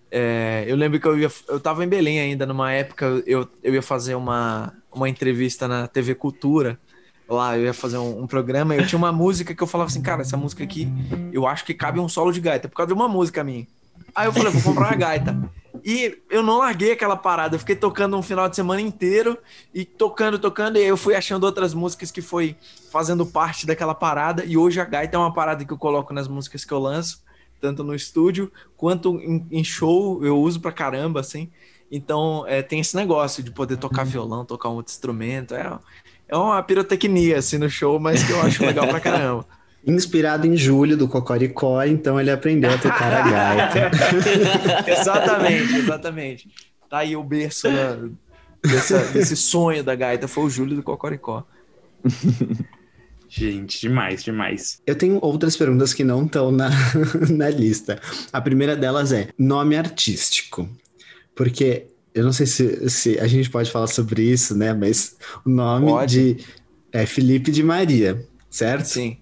É, 0.10 0.64
eu 0.66 0.78
lembro 0.78 1.02
que 1.02 1.06
eu, 1.06 1.20
ia, 1.20 1.30
eu 1.50 1.60
tava 1.60 1.84
em 1.84 1.88
Belém 1.88 2.18
ainda, 2.22 2.46
numa 2.46 2.72
época 2.72 3.22
eu, 3.26 3.46
eu 3.62 3.74
ia 3.74 3.82
fazer 3.82 4.16
uma, 4.16 4.74
uma 4.90 5.10
entrevista 5.10 5.68
na 5.68 5.86
TV 5.86 6.16
Cultura, 6.16 6.80
lá, 7.36 7.58
eu 7.58 7.66
ia 7.66 7.74
fazer 7.74 7.98
um, 7.98 8.24
um, 8.24 8.28
programa 8.28 8.76
eu 8.76 8.88
tinha 8.88 8.98
uma 8.98 9.12
música 9.12 9.54
que 9.54 9.62
eu 9.62 9.68
falava 9.68 9.90
assim, 9.90 10.02
cara, 10.02 10.22
essa 10.22 10.38
música 10.38 10.64
aqui, 10.64 10.88
eu 11.34 11.46
acho 11.46 11.66
que 11.66 11.74
cabe 11.74 12.00
um 12.00 12.08
solo 12.08 12.32
de 12.32 12.40
gaita, 12.40 12.70
por 12.70 12.76
causa 12.76 12.88
de 12.88 12.94
uma 12.94 13.08
música 13.08 13.44
minha. 13.44 13.68
Aí 14.16 14.28
eu 14.28 14.34
falei, 14.34 14.52
vou 14.52 14.62
comprar 14.62 14.88
uma 14.88 14.96
gaita. 14.96 15.38
E 15.84 16.18
eu 16.30 16.42
não 16.42 16.58
larguei 16.58 16.94
aquela 16.94 17.16
parada, 17.16 17.56
eu 17.56 17.60
fiquei 17.60 17.76
tocando 17.76 18.18
um 18.18 18.22
final 18.22 18.50
de 18.50 18.56
semana 18.56 18.82
inteiro 18.82 19.38
e 19.74 19.86
tocando, 19.86 20.40
tocando, 20.40 20.78
e 20.78 20.84
eu 20.84 20.98
fui 20.98 21.16
achando 21.16 21.44
outras 21.44 21.74
músicas 21.74 22.12
que 22.12 22.22
foi 22.22 22.56
fazendo 22.92 23.26
parte 23.26 23.66
daquela 23.66 23.94
parada, 23.94 24.44
e 24.44 24.58
hoje 24.58 24.80
a 24.80 24.86
gaita 24.86 25.18
é 25.18 25.20
uma 25.20 25.34
parada 25.34 25.64
que 25.64 25.72
eu 25.72 25.78
coloco 25.78 26.14
nas 26.14 26.28
músicas 26.28 26.66
que 26.66 26.74
eu 26.74 26.80
lanço, 26.80 27.24
tanto 27.62 27.84
no 27.84 27.94
estúdio 27.94 28.52
quanto 28.76 29.20
em, 29.20 29.46
em 29.52 29.64
show, 29.64 30.24
eu 30.26 30.40
uso 30.40 30.60
pra 30.60 30.72
caramba, 30.72 31.20
assim. 31.20 31.50
Então, 31.92 32.46
é, 32.48 32.62
tem 32.62 32.80
esse 32.80 32.96
negócio 32.96 33.42
de 33.42 33.52
poder 33.52 33.78
tocar 33.78 34.04
violão, 34.04 34.44
tocar 34.44 34.70
um 34.70 34.76
outro 34.76 34.92
instrumento. 34.92 35.56
É, 35.56 35.80
é 36.28 36.36
uma 36.36 36.62
pirotecnia, 36.62 37.38
assim, 37.38 37.58
no 37.58 37.70
show, 37.70 38.00
mas 38.00 38.24
que 38.24 38.32
eu 38.32 38.42
acho 38.42 38.66
legal 38.66 38.88
pra 38.88 39.00
caramba. 39.00 39.46
Inspirado 39.86 40.46
em 40.46 40.58
Júlio, 40.58 40.98
do 40.98 41.08
Cocoricó, 41.08 41.82
então 41.84 42.20
ele 42.20 42.30
aprendeu 42.30 42.72
a 42.72 42.78
tocar 42.78 43.14
a 43.14 43.30
gaita. 43.30 43.92
exatamente, 44.92 45.76
exatamente. 45.76 46.50
Tá 46.90 47.00
aí 47.00 47.16
o 47.16 47.24
berço 47.24 47.70
né, 47.70 48.10
dessa, 48.62 49.00
desse 49.06 49.38
sonho 49.38 49.84
da 49.84 49.96
gaita, 49.96 50.28
foi 50.28 50.44
o 50.44 50.50
Júlio 50.50 50.76
do 50.76 50.84
Cocoricó. 50.84 51.46
Gente, 53.30 53.82
demais, 53.82 54.24
demais. 54.24 54.82
Eu 54.86 54.96
tenho 54.96 55.20
outras 55.22 55.56
perguntas 55.56 55.94
que 55.94 56.04
não 56.04 56.26
estão 56.26 56.52
na, 56.52 56.70
na 57.30 57.50
lista. 57.50 58.00
A 58.32 58.42
primeira 58.42 58.76
delas 58.76 59.12
é 59.12 59.30
nome 59.38 59.76
artístico. 59.76 60.68
Porque 61.36 61.88
eu 62.18 62.24
não 62.24 62.34
sei 62.34 62.48
se, 62.48 62.90
se 62.90 63.20
a 63.20 63.28
gente 63.28 63.48
pode 63.48 63.70
falar 63.70 63.86
sobre 63.86 64.24
isso, 64.24 64.58
né? 64.58 64.74
Mas 64.74 65.16
o 65.46 65.50
nome 65.50 65.86
pode. 65.86 66.34
de 66.34 66.46
é 66.92 67.06
Felipe 67.06 67.52
de 67.52 67.62
Maria, 67.62 68.28
certo? 68.50 68.86
Sim. 68.86 69.18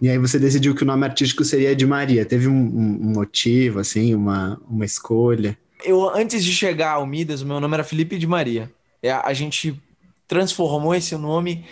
E 0.00 0.10
aí 0.10 0.18
você 0.18 0.38
decidiu 0.38 0.74
que 0.74 0.82
o 0.82 0.86
nome 0.86 1.06
artístico 1.06 1.42
seria 1.42 1.74
de 1.74 1.86
Maria. 1.86 2.26
Teve 2.26 2.46
um, 2.46 2.52
um 2.52 3.12
motivo, 3.14 3.78
assim, 3.78 4.14
uma, 4.14 4.60
uma 4.68 4.84
escolha? 4.84 5.56
Eu, 5.82 6.06
antes 6.14 6.44
de 6.44 6.52
chegar 6.52 6.92
ao 6.92 7.06
Midas, 7.06 7.40
o 7.40 7.46
meu 7.46 7.58
nome 7.58 7.72
era 7.72 7.82
Felipe 7.82 8.18
de 8.18 8.26
Maria. 8.26 8.70
É, 9.02 9.10
a 9.10 9.32
gente 9.32 9.80
transformou 10.26 10.94
esse 10.94 11.16
nome 11.16 11.64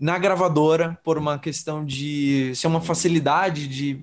na 0.00 0.18
gravadora 0.18 0.98
por 1.04 1.16
uma 1.16 1.38
questão 1.38 1.84
de 1.84 2.52
ser 2.56 2.66
uma 2.66 2.80
facilidade 2.80 3.68
de 3.68 4.00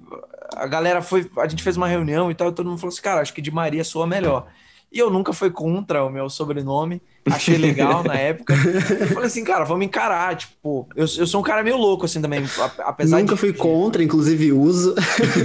a 0.56 0.66
galera 0.66 1.02
foi 1.02 1.30
a 1.38 1.48
gente 1.48 1.62
fez 1.62 1.76
uma 1.76 1.90
reunião 1.90 2.32
e 2.32 2.36
tal 2.36 2.50
e 2.50 2.54
todo 2.54 2.68
mundo 2.70 2.80
falou 2.80 2.94
assim 2.94 3.02
cara 3.02 3.20
acho 3.20 3.34
que 3.34 3.42
de 3.42 3.52
Maria 3.52 3.84
soa 3.84 4.08
melhor 4.08 4.48
e 4.91 4.98
eu 4.98 5.11
nunca 5.11 5.32
fui 5.32 5.52
contra 5.52 6.03
o 6.03 6.10
meu 6.10 6.30
sobrenome, 6.30 6.99
achei 7.24 7.57
legal 7.57 8.03
na 8.03 8.16
época. 8.18 8.56
Eu 8.99 9.07
falei 9.07 9.28
assim, 9.28 9.44
cara, 9.44 9.64
vamos 9.64 9.86
encarar. 9.86 10.36
Tipo, 10.36 10.88
eu, 10.95 11.06
eu 11.18 11.28
sou 11.28 11.41
um 11.41 11.44
cara 11.44 11.61
meio 11.61 11.78
louco 11.78 12.06
assim 12.06 12.20
também, 12.20 12.44
apesar 12.80 13.20
Nunca 13.20 13.36
de, 13.36 13.40
fui 13.40 13.53
contra, 13.53 14.03
inclusive 14.03 14.52
uso. 14.52 14.95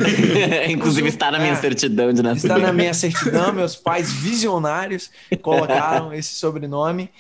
inclusive 0.69 1.09
está 1.09 1.31
na 1.31 1.39
minha 1.39 1.53
é, 1.53 1.57
certidão 1.57 2.11
de 2.11 2.23
nascimento. 2.23 2.57
Está 2.57 2.67
na 2.67 2.73
minha 2.73 2.95
certidão, 2.95 3.53
meus 3.53 3.77
pais 3.77 4.11
visionários 4.11 5.11
colocaram 5.43 6.13
esse 6.15 6.35
sobrenome. 6.35 7.11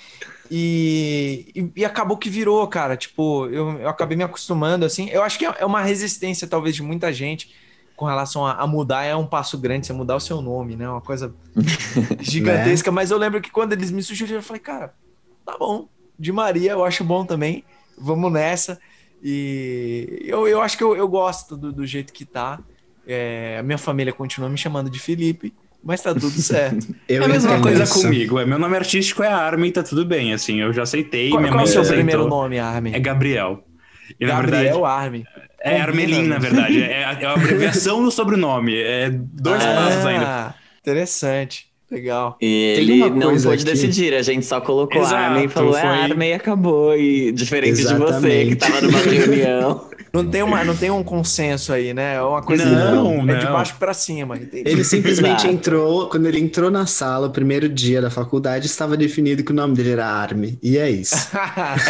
E, 0.51 1.46
e, 1.55 1.80
e, 1.80 1.84
acabou 1.84 2.16
que 2.16 2.30
virou, 2.30 2.66
cara. 2.68 2.96
Tipo, 2.96 3.46
eu, 3.46 3.80
eu 3.80 3.88
acabei 3.88 4.16
me 4.16 4.24
acostumando, 4.24 4.84
assim. 4.84 5.09
Eu 5.10 5.22
acho 5.22 5.38
que 5.38 5.44
é, 5.44 5.55
é 5.59 5.66
uma 5.66 5.82
resistência, 5.82 6.46
talvez, 6.46 6.74
de 6.74 6.82
muita 6.82 7.12
gente 7.12 7.51
com 7.96 8.06
relação 8.06 8.44
a, 8.46 8.54
a, 8.54 8.66
mudar 8.66 9.04
é 9.04 9.14
um 9.14 9.26
passo 9.26 9.58
grande, 9.58 9.86
você 9.86 9.92
mudar 9.92 10.16
o 10.16 10.20
seu 10.20 10.40
nome, 10.42 10.76
né? 10.76 10.88
Uma 10.88 11.00
coisa 11.00 11.34
gigantesca. 12.20 12.90
né? 12.90 12.94
Mas 12.94 13.10
eu 13.10 13.18
lembro 13.18 13.40
que 13.40 13.50
quando 13.50 13.72
eles 13.72 13.90
me 13.90 14.02
sugeriram, 14.02 14.38
eu 14.38 14.42
falei, 14.42 14.60
cara, 14.60 14.94
tá 15.44 15.56
bom. 15.58 15.88
De 16.18 16.32
Maria 16.32 16.72
eu 16.72 16.84
acho 16.84 17.04
bom 17.04 17.24
também. 17.24 17.64
Vamos 17.96 18.32
nessa. 18.32 18.78
E 19.22 20.22
eu, 20.24 20.46
eu 20.46 20.60
acho 20.60 20.76
que 20.76 20.84
eu, 20.84 20.96
eu 20.96 21.08
gosto 21.08 21.56
do, 21.56 21.72
do 21.72 21.86
jeito 21.86 22.12
que 22.12 22.24
tá. 22.24 22.60
É, 23.06 23.56
a 23.58 23.62
minha 23.62 23.78
família 23.78 24.12
continua 24.12 24.48
me 24.48 24.56
chamando 24.58 24.90
de 24.90 24.98
Felipe, 24.98 25.54
mas 25.82 26.00
tá 26.00 26.12
tudo 26.12 26.30
certo. 26.40 26.94
é 27.08 27.16
a 27.18 27.28
mesma 27.28 27.60
coisa 27.60 27.84
isso. 27.84 28.02
comigo. 28.02 28.38
É, 28.38 28.46
meu 28.46 28.58
nome 28.58 28.76
artístico 28.76 29.22
é 29.22 29.28
Armin, 29.28 29.70
tá 29.70 29.82
tudo 29.82 30.04
bem, 30.04 30.32
assim, 30.32 30.60
eu 30.60 30.72
já 30.72 30.82
aceitei. 30.82 31.30
Qual, 31.30 31.42
qual 31.42 31.60
é 31.60 31.62
o 31.62 31.66
seu 31.66 31.84
primeiro 31.84 32.26
nome, 32.26 32.58
Armin? 32.58 32.94
É 32.94 32.98
Gabriel. 32.98 33.64
E, 34.20 34.26
na 34.26 34.34
Gabriel 34.34 34.62
verdade, 34.62 34.84
Arme. 34.84 35.26
É 35.64 35.80
Armelin, 35.80 36.28
na 36.28 36.38
verdade. 36.38 36.82
É, 36.82 37.04
a- 37.04 37.18
é 37.20 37.24
a 37.26 37.32
abreviação 37.32 38.02
do 38.04 38.10
sobrenome. 38.10 38.74
É 38.76 39.10
dois 39.10 39.62
passos 39.64 40.06
ainda. 40.06 40.26
Ah, 40.26 40.54
interessante. 40.80 41.66
Legal. 41.90 42.36
E 42.40 42.74
ele 42.78 43.10
não 43.10 43.30
pôde 43.36 43.48
aqui- 43.48 43.64
decidir, 43.64 44.14
a 44.14 44.22
gente 44.22 44.44
só 44.44 44.60
colocou 44.60 45.00
Exato, 45.02 45.14
Armin 45.14 45.44
e 45.44 45.48
falou, 45.48 45.76
é 45.76 45.80
foi- 45.80 45.88
Armin 45.90 46.26
e 46.28 46.32
acabou. 46.32 46.96
E 46.96 47.30
diferente 47.30 47.76
de 47.76 47.82
você, 47.84 47.94
Exatamente. 47.94 48.48
que 48.50 48.56
tava 48.56 48.80
numa 48.80 48.98
reunião. 48.98 49.88
Não 50.14 50.24
tem, 50.24 50.42
uma, 50.42 50.62
não 50.62 50.76
tem 50.76 50.90
um 50.90 51.02
consenso 51.02 51.72
aí, 51.72 51.92
né? 51.92 52.14
É 52.14 52.22
uma 52.22 52.40
coisa 52.40 52.64
Não, 52.64 53.28
é 53.28 53.36
de 53.36 53.44
não. 53.44 53.52
baixo 53.52 53.74
pra 53.78 53.92
cima. 53.92 54.36
entendi. 54.36 54.62
Ele 54.64 54.84
simplesmente 54.84 55.40
Exato. 55.40 55.48
entrou, 55.52 56.08
quando 56.08 56.26
ele 56.26 56.38
entrou 56.38 56.70
na 56.70 56.86
sala, 56.86 57.26
o 57.26 57.30
primeiro 57.30 57.68
dia 57.68 58.00
da 58.00 58.10
faculdade, 58.10 58.66
estava 58.66 58.96
definido 58.96 59.42
que 59.42 59.50
o 59.50 59.54
nome 59.54 59.74
dele 59.74 59.90
era 59.90 60.06
Arme. 60.06 60.56
E 60.62 60.78
é 60.78 60.88
isso. 60.88 61.14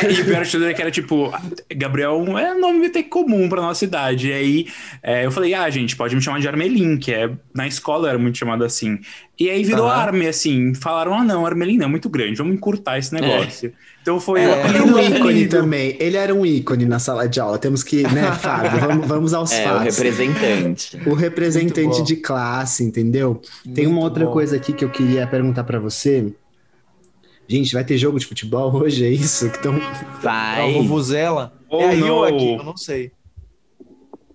É, 0.05 0.11
e 0.11 0.21
o 0.23 0.25
pior 0.25 0.45
de 0.45 0.51
tudo 0.51 0.67
é 0.67 0.75
que 0.75 0.81
era 0.81 0.91
tipo, 0.91 1.33
Gabriel 1.77 2.23
é 2.39 2.55
nome 2.55 2.87
até 2.87 3.03
comum 3.03 3.49
pra 3.49 3.61
nossa 3.61 3.85
idade. 3.85 4.29
E 4.29 4.33
aí 4.33 4.67
é, 5.03 5.25
eu 5.27 5.31
falei, 5.31 5.55
ah, 5.55 5.69
gente, 5.71 5.95
pode 5.97 6.15
me 6.17 6.23
chamar 6.23 6.41
de 6.41 6.49
Armelin, 6.49 6.97
que 6.97 7.13
é 7.13 7.31
na 7.55 7.67
escola 7.67 8.09
era 8.09 8.19
muito 8.19 8.39
chamado 8.39 8.65
assim. 8.65 8.99
E 9.39 9.51
aí 9.51 9.65
virou 9.65 9.87
Aham. 9.87 9.95
Arme, 10.01 10.29
assim. 10.29 10.75
Falaram, 10.75 11.15
ah, 11.15 11.25
não, 11.25 11.45
Armelin 11.45 11.77
não 11.77 11.87
é 11.87 11.89
muito 11.89 12.09
grande, 12.09 12.37
vamos 12.37 12.55
encurtar 12.55 12.99
esse 12.99 13.13
negócio. 13.13 13.73
Então 14.01 14.21
foi 14.21 14.43
É, 14.43 14.47
o 14.47 14.51
Ele 14.51 14.59
era 14.61 14.69
apelido, 14.69 14.85
um 14.95 14.99
ícone 15.01 15.19
apelido. 15.21 15.57
também. 15.57 15.97
Ele 15.99 16.17
era 16.17 16.35
um 16.35 16.47
ícone 16.47 16.85
na 16.85 16.99
sala 17.01 17.29
de 17.29 17.41
aula. 17.41 17.59
Temos 17.59 17.83
que, 17.83 18.03
né, 18.05 18.31
Fábio? 18.41 18.79
Vamos, 18.81 19.07
vamos 19.09 19.35
aos 19.35 19.51
É, 19.51 19.63
o 19.65 19.69
fatos. 19.79 19.97
representante. 19.97 20.99
O 21.07 21.15
representante 21.15 21.83
Muito 21.83 21.99
bom. 21.99 22.05
de 22.05 22.17
classe, 22.17 22.85
entendeu? 22.85 23.41
Tem 23.75 23.87
uma 23.87 23.95
Muito 23.95 24.05
outra 24.05 24.25
bom. 24.27 24.33
coisa 24.33 24.55
aqui 24.57 24.73
que 24.73 24.85
eu 24.85 24.91
queria 24.91 25.27
perguntar 25.27 25.65
pra 25.65 25.79
você. 25.81 26.33
Gente, 27.49 27.75
vai 27.75 27.85
ter 27.85 27.99
jogo 27.99 28.19
de 28.19 28.27
futebol 28.27 28.73
hoje, 28.77 29.05
é 29.05 29.11
isso? 29.11 29.51
Que 29.51 29.63
tão... 29.63 29.75
É 29.77 29.81
Vai. 30.23 30.71
o 30.75 30.83
Vuvuzela. 30.83 31.53
Oh, 31.69 31.81
é 31.81 31.95
ou 31.95 31.97
não. 31.97 32.25
aqui? 32.25 32.55
Eu 32.55 32.63
não 32.65 32.77
sei. 32.77 33.11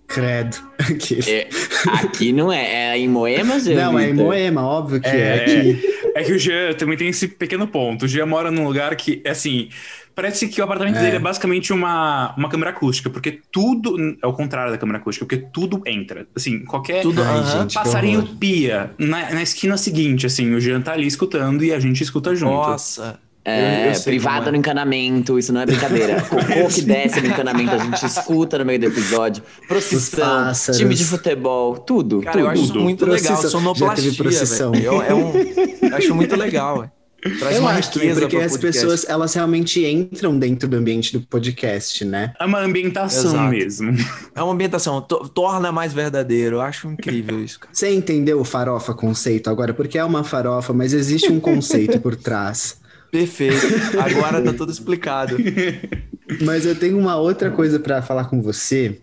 Credo. 0.10 0.57
Aqui. 0.80 1.19
É, 1.30 1.48
aqui 1.88 2.34
não 2.34 2.52
é, 2.52 2.94
é 2.94 2.98
em 2.98 3.07
Moema, 3.07 3.60
Jean 3.60 3.76
Não, 3.76 3.99
é 3.99 4.06
em 4.06 4.11
Vitor? 4.11 4.26
Moema, 4.26 4.61
óbvio 4.65 4.99
que 4.99 5.07
é. 5.07 5.11
É, 5.11 5.44
aqui. 5.44 5.81
É 6.15 6.23
que 6.23 6.31
o 6.34 6.40
Jean 6.40 6.73
também 6.73 6.98
tem 6.98 7.10
esse 7.10 7.27
pequeno 7.27 7.68
ponto. 7.68 8.06
O 8.06 8.07
Jean 8.07 8.26
mora 8.26 8.49
num 8.49 8.65
lugar 8.65 8.95
que, 8.95 9.22
assim, 9.27 9.69
parece 10.15 10.48
que 10.48 10.60
o 10.60 10.64
apartamento 10.64 10.98
É. 10.98 11.02
dele 11.02 11.18
é 11.18 11.19
basicamente 11.19 11.72
uma, 11.72 12.34
uma 12.36 12.49
câmera 12.49 12.72
acústica, 12.72 13.10
porque 13.10 13.40
tudo. 13.52 14.18
É 14.22 14.26
o 14.26 14.34
contrário 14.34 14.72
da 14.72 14.77
câmera 14.77 14.98
acústica, 14.98 15.26
porque 15.26 15.45
tudo 15.53 15.84
entra. 15.86 16.26
Assim, 16.36 16.65
qualquer 16.65 17.02
Tudo, 17.03 17.22
Ai, 17.22 17.60
gente, 17.60 17.73
passarinho 17.76 18.26
pia 18.40 18.91
na, 18.98 19.30
na 19.31 19.44
esquina 19.44 19.77
seguinte, 19.77 20.26
assim, 20.26 20.53
o 20.56 20.60
Jean 20.60 20.81
tá 20.81 20.94
ali 20.94 21.07
escutando 21.07 21.64
e 21.64 21.72
a 21.72 21.80
gente 21.80 22.02
escuta 22.02 22.34
junto. 22.34 22.53
Nossa. 22.53 23.19
É, 23.49 23.88
Eu- 23.88 24.13
eu 24.13 24.21
como 24.21 24.47
é. 24.47 24.51
no 24.51 24.57
encanamento, 24.57 25.39
isso 25.39 25.51
não 25.53 25.61
é 25.61 25.65
brincadeira. 25.65 26.21
Cocô 26.30 26.67
que 26.73 26.81
desce 26.81 27.21
no 27.21 27.27
encanamento, 27.27 27.71
a 27.71 27.77
gente 27.77 28.05
escuta 28.05 28.57
no 28.59 28.65
meio 28.65 28.80
do 28.80 28.85
episódio. 28.88 29.43
Procissão, 29.67 30.51
time 30.73 30.93
de 30.95 31.03
futebol, 31.05 31.77
tudo, 31.77 32.21
Cara, 32.21 32.39
eu 32.39 32.45
tudo. 32.45 32.51
acho 32.53 32.63
isso 32.63 32.73
tudo. 32.73 32.84
muito 32.84 33.05
legal. 33.05 33.27
Procissão. 33.38 33.49
Sonoplastia, 33.59 34.03
Já 34.03 34.03
teve 34.03 34.17
procissão. 34.17 34.76
Eu, 34.76 35.01
é 35.01 35.13
um, 35.13 35.31
eu 35.89 35.95
acho 35.95 36.15
muito 36.15 36.35
legal, 36.35 36.80
velho. 36.80 36.91
Traz 37.38 37.57
Eu 37.57 37.61
uma 37.63 37.71
acho 37.71 37.91
também, 37.91 38.15
porque 38.15 38.38
as 38.38 38.51
podcast. 38.53 38.61
pessoas, 38.61 39.05
elas 39.09 39.34
realmente 39.34 39.85
entram 39.85 40.39
dentro 40.39 40.69
do 40.69 40.77
ambiente 40.77 41.11
do 41.11 41.19
podcast, 41.27 42.05
né? 42.05 42.31
É 42.39 42.45
uma 42.45 42.61
ambientação 42.61 43.31
Exato. 43.31 43.49
mesmo. 43.49 43.91
É 44.34 44.41
uma 44.41 44.53
ambientação, 44.53 45.01
to- 45.01 45.27
torna 45.27 45.69
mais 45.69 45.91
verdadeiro. 45.91 46.55
Eu 46.57 46.61
acho 46.61 46.88
incrível 46.88 47.43
isso, 47.43 47.59
cara. 47.59 47.73
Você 47.73 47.93
entendeu 47.93 48.39
o 48.39 48.45
farofa 48.45 48.93
conceito 48.93 49.49
agora? 49.49 49.73
Porque 49.73 49.97
é 49.97 50.03
uma 50.05 50.23
farofa, 50.23 50.71
mas 50.71 50.93
existe 50.93 51.30
um 51.30 51.41
conceito 51.41 51.99
por 51.99 52.15
trás. 52.15 52.78
Perfeito. 53.11 53.65
Agora 53.99 54.41
tá 54.41 54.53
tudo 54.53 54.72
explicado. 54.72 55.38
Mas 56.41 56.65
eu 56.65 56.76
tenho 56.76 56.98
uma 56.98 57.15
outra 57.15 57.49
coisa 57.49 57.80
pra 57.80 58.02
falar 58.02 58.26
com 58.26 58.41
você, 58.41 59.02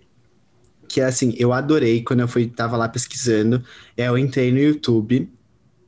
que 0.88 1.00
é 1.00 1.04
assim, 1.04 1.34
eu 1.38 1.52
adorei 1.52 2.02
quando 2.02 2.20
eu 2.20 2.28
fui, 2.28 2.46
tava 2.46 2.76
lá 2.76 2.88
pesquisando, 2.88 3.64
é, 3.96 4.06
eu 4.06 4.16
entrei 4.16 4.52
no 4.52 4.58
YouTube 4.58 5.28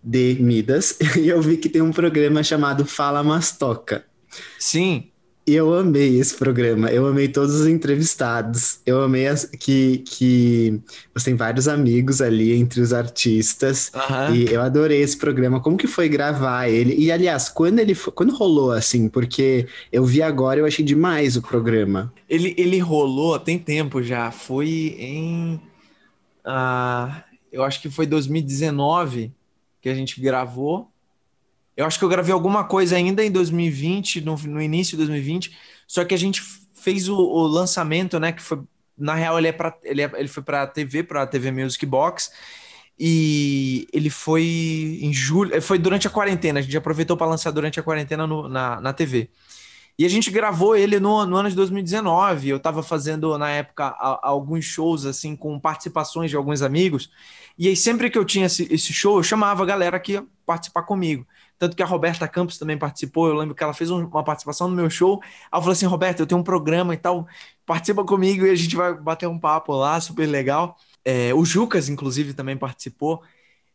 de 0.03 0.36
Midas 0.40 0.99
e 1.16 1.28
eu 1.28 1.40
vi 1.40 1.57
que 1.57 1.69
tem 1.69 1.82
um 1.82 1.93
programa 1.93 2.43
chamado 2.43 2.85
Fala 2.85 3.23
Mastoca. 3.23 4.05
Sim. 4.59 5.11
E 5.48 5.54
eu 5.54 5.72
amei 5.72 6.18
esse 6.18 6.34
programa, 6.36 6.90
eu 6.90 7.06
amei 7.06 7.26
todos 7.26 7.54
os 7.54 7.66
entrevistados, 7.66 8.80
eu 8.84 9.00
amei 9.00 9.26
as- 9.26 9.46
que, 9.46 9.98
que 9.98 10.78
você 11.14 11.26
tem 11.30 11.36
vários 11.36 11.66
amigos 11.66 12.20
ali 12.20 12.52
entre 12.52 12.82
os 12.82 12.92
artistas, 12.92 13.90
Aham. 13.94 14.34
e 14.36 14.52
eu 14.52 14.60
adorei 14.60 15.00
esse 15.00 15.16
programa. 15.16 15.58
Como 15.58 15.78
que 15.78 15.86
foi 15.86 16.06
gravar 16.06 16.68
ele? 16.68 16.94
E 16.96 17.10
aliás, 17.10 17.48
quando 17.48 17.78
ele 17.78 17.94
quando 18.14 18.34
rolou 18.36 18.72
assim, 18.72 19.08
porque 19.08 19.66
eu 19.90 20.04
vi 20.04 20.20
agora, 20.20 20.60
eu 20.60 20.66
achei 20.66 20.84
demais 20.84 21.34
o 21.34 21.40
programa. 21.40 22.12
Ele, 22.28 22.54
ele 22.58 22.78
rolou 22.78 23.38
tem 23.38 23.58
tempo 23.58 24.02
já. 24.02 24.30
Foi 24.30 24.68
em. 24.98 25.58
ah, 26.44 27.24
eu 27.50 27.62
acho 27.64 27.80
que 27.80 27.90
foi 27.90 28.06
2019 28.06 29.32
que 29.80 29.88
a 29.88 29.94
gente 29.94 30.20
gravou. 30.20 30.90
Eu 31.78 31.86
acho 31.86 31.96
que 31.96 32.05
eu 32.05 32.09
gravei 32.09 32.32
alguma 32.32 32.64
coisa 32.64 32.96
ainda 32.96 33.24
em 33.24 33.30
2020, 33.30 34.20
no, 34.20 34.36
no 34.36 34.60
início 34.60 34.92
de 34.92 34.96
2020. 34.98 35.56
Só 35.86 36.05
que 36.05 36.12
a 36.12 36.18
gente 36.18 36.42
fez 36.74 37.09
o, 37.09 37.16
o 37.16 37.46
lançamento, 37.46 38.18
né? 38.18 38.32
Que 38.32 38.42
foi. 38.42 38.60
Na 38.98 39.14
real, 39.14 39.38
ele, 39.38 39.46
é 39.46 39.52
pra, 39.52 39.78
ele, 39.84 40.02
é- 40.02 40.10
ele 40.16 40.26
foi 40.28 40.42
para 40.42 40.66
TV, 40.66 41.05
para 41.05 41.24
TV 41.24 41.52
Music 41.52 41.86
Box. 41.86 42.32
E 42.98 43.86
ele 43.92 44.10
foi 44.10 44.42
em 45.00 45.12
julho. 45.12 45.62
Foi 45.62 45.78
durante 45.78 46.09
a 46.09 46.10
quarentena. 46.10 46.59
A 46.59 46.62
gente 46.62 46.76
aproveitou 46.76 47.16
para 47.16 47.28
lançar 47.28 47.52
durante 47.52 47.78
a 47.78 47.82
quarentena 47.82 48.26
no- 48.26 48.48
na, 48.48 48.80
na 48.80 48.92
TV. 48.92 49.30
E 49.96 50.05
a 50.05 50.09
gente 50.09 50.30
gravou 50.32 50.76
ele 50.76 50.98
no, 51.00 51.24
no 51.26 51.36
ano 51.36 51.48
de 51.48 51.55
2019. 51.56 52.48
Eu 52.48 52.56
estava 52.56 52.82
fazendo, 52.82 53.38
na 53.38 53.50
época, 53.50 53.86
a- 53.86 54.18
alguns 54.28 54.64
shows, 54.64 55.06
assim, 55.06 55.36
com 55.36 55.60
participações 55.60 56.30
de 56.30 56.36
alguns 56.36 56.60
amigos. 56.62 57.09
E 57.56 57.68
aí, 57.68 57.76
sempre 57.76 58.10
que 58.10 58.18
eu 58.18 58.24
tinha 58.24 58.46
esse, 58.46 58.66
esse 58.72 58.92
show, 58.92 59.18
eu 59.18 59.22
chamava 59.22 59.62
a 59.62 59.66
galera 59.66 59.98
que 60.00 60.20
participar 60.44 60.82
comigo. 60.82 61.24
Tanto 61.59 61.76
que 61.76 61.82
a 61.82 61.86
Roberta 61.86 62.28
Campos 62.28 62.59
também 62.59 62.78
participou. 62.78 63.28
Eu 63.28 63.35
lembro 63.35 63.55
que 63.55 63.62
ela 63.64 63.74
fez 63.74 63.90
um- 63.90 64.06
uma 64.06 64.22
participação 64.24 64.68
no 64.68 64.76
meu 64.76 64.89
show. 64.89 65.20
Eu 65.52 65.60
falei 65.60 65.72
assim: 65.72 65.86
Roberta, 65.86 66.22
eu 66.22 66.26
tenho 66.26 66.40
um 66.40 66.44
programa 66.44 66.94
e 66.94 66.97
tal. 66.97 67.26
Participa 67.66 68.05
comigo 68.05 68.47
e 68.47 68.51
a 68.51 68.55
gente 68.55 68.76
vai 68.76 68.94
bater 68.94 69.26
um 69.28 69.39
papo 69.39 69.74
lá, 69.74 70.01
super 70.01 70.26
legal. 70.26 70.76
É, 71.05 71.32
o 71.35 71.44
Jucas, 71.44 71.89
inclusive, 71.89 72.32
também 72.35 72.56
participou. 72.56 73.22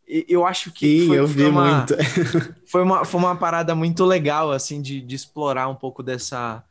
E 0.07 0.25
eu 0.29 0.45
acho 0.45 0.71
que. 0.71 1.01
Sim, 1.01 1.07
foi- 1.07 1.19
eu 1.19 1.27
foi 1.27 1.35
vi 1.35 1.45
uma- 1.45 1.77
muito. 1.77 1.95
foi 2.67 2.83
uma, 2.83 3.05
foi 3.05 3.19
uma 3.19 3.35
parada 3.35 3.73
muito 3.75 4.05
legal, 4.05 4.51
assim, 4.51 4.81
de, 4.81 5.01
de 5.01 5.15
explorar 5.15 5.67
um 5.69 5.75
pouco 5.75 6.03
dessa, 6.03 6.63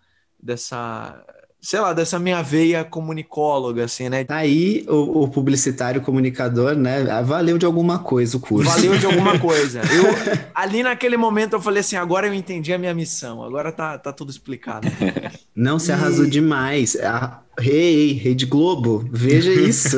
dessa, 0.43 1.25
sei 1.63 1.79
lá, 1.79 1.93
dessa 1.93 2.19
minha 2.19 2.43
veia 2.43 2.83
comunicóloga, 2.85 3.85
assim, 3.85 4.09
né? 4.09 4.25
Tá 4.25 4.37
aí 4.37 4.85
o, 4.89 5.23
o 5.23 5.29
publicitário 5.29 6.01
comunicador, 6.01 6.75
né? 6.75 7.09
Ah, 7.09 7.23
Valeu 7.23 7.57
de 7.57 7.65
alguma 7.65 8.01
coisa 8.01 8.37
o 8.37 8.41
curso. 8.41 8.69
Valeu 8.69 8.99
de 8.99 9.07
alguma 9.07 9.39
coisa. 9.41 9.81
Eu, 9.81 10.49
ali 10.55 10.83
naquele 10.83 11.17
momento 11.17 11.53
eu 11.55 11.61
falei 11.61 11.81
assim, 11.81 11.95
agora 11.97 12.27
eu 12.27 12.35
entendi 12.35 12.73
a 12.73 12.79
minha 12.79 12.93
missão, 12.93 13.43
agora 13.45 13.71
tá, 13.71 13.97
tá 13.97 14.13
tudo 14.13 14.31
explicado. 14.31 14.89
Não 15.55 15.79
se 15.79 15.91
E- 15.91 15.93
arrasou 15.93 16.27
demais. 16.27 16.97
Ah, 16.97 17.41
Rei, 17.59 18.13
Rede 18.15 18.47
Globo, 18.47 19.05
veja 19.13 19.53
isso. 19.53 19.97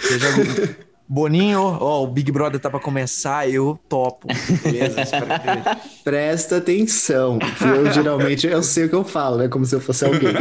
Seja 0.00 0.28
Boninho, 1.08 1.60
ó, 1.60 2.02
o 2.02 2.06
Big 2.06 2.30
Brother 2.30 2.60
tá 2.60 2.68
pra 2.68 2.78
começar, 2.80 3.48
eu 3.48 3.78
topo. 3.88 4.28
Beleza, 4.62 5.00
que... 5.06 6.02
Presta 6.04 6.58
atenção. 6.58 7.38
que 7.38 7.64
Eu 7.64 7.90
geralmente 7.90 8.46
eu 8.46 8.62
sei 8.62 8.84
o 8.84 8.88
que 8.90 8.94
eu 8.94 9.04
falo, 9.04 9.42
é 9.42 9.48
como 9.48 9.64
se 9.64 9.74
eu 9.74 9.80
fosse 9.80 10.04
alguém. 10.04 10.28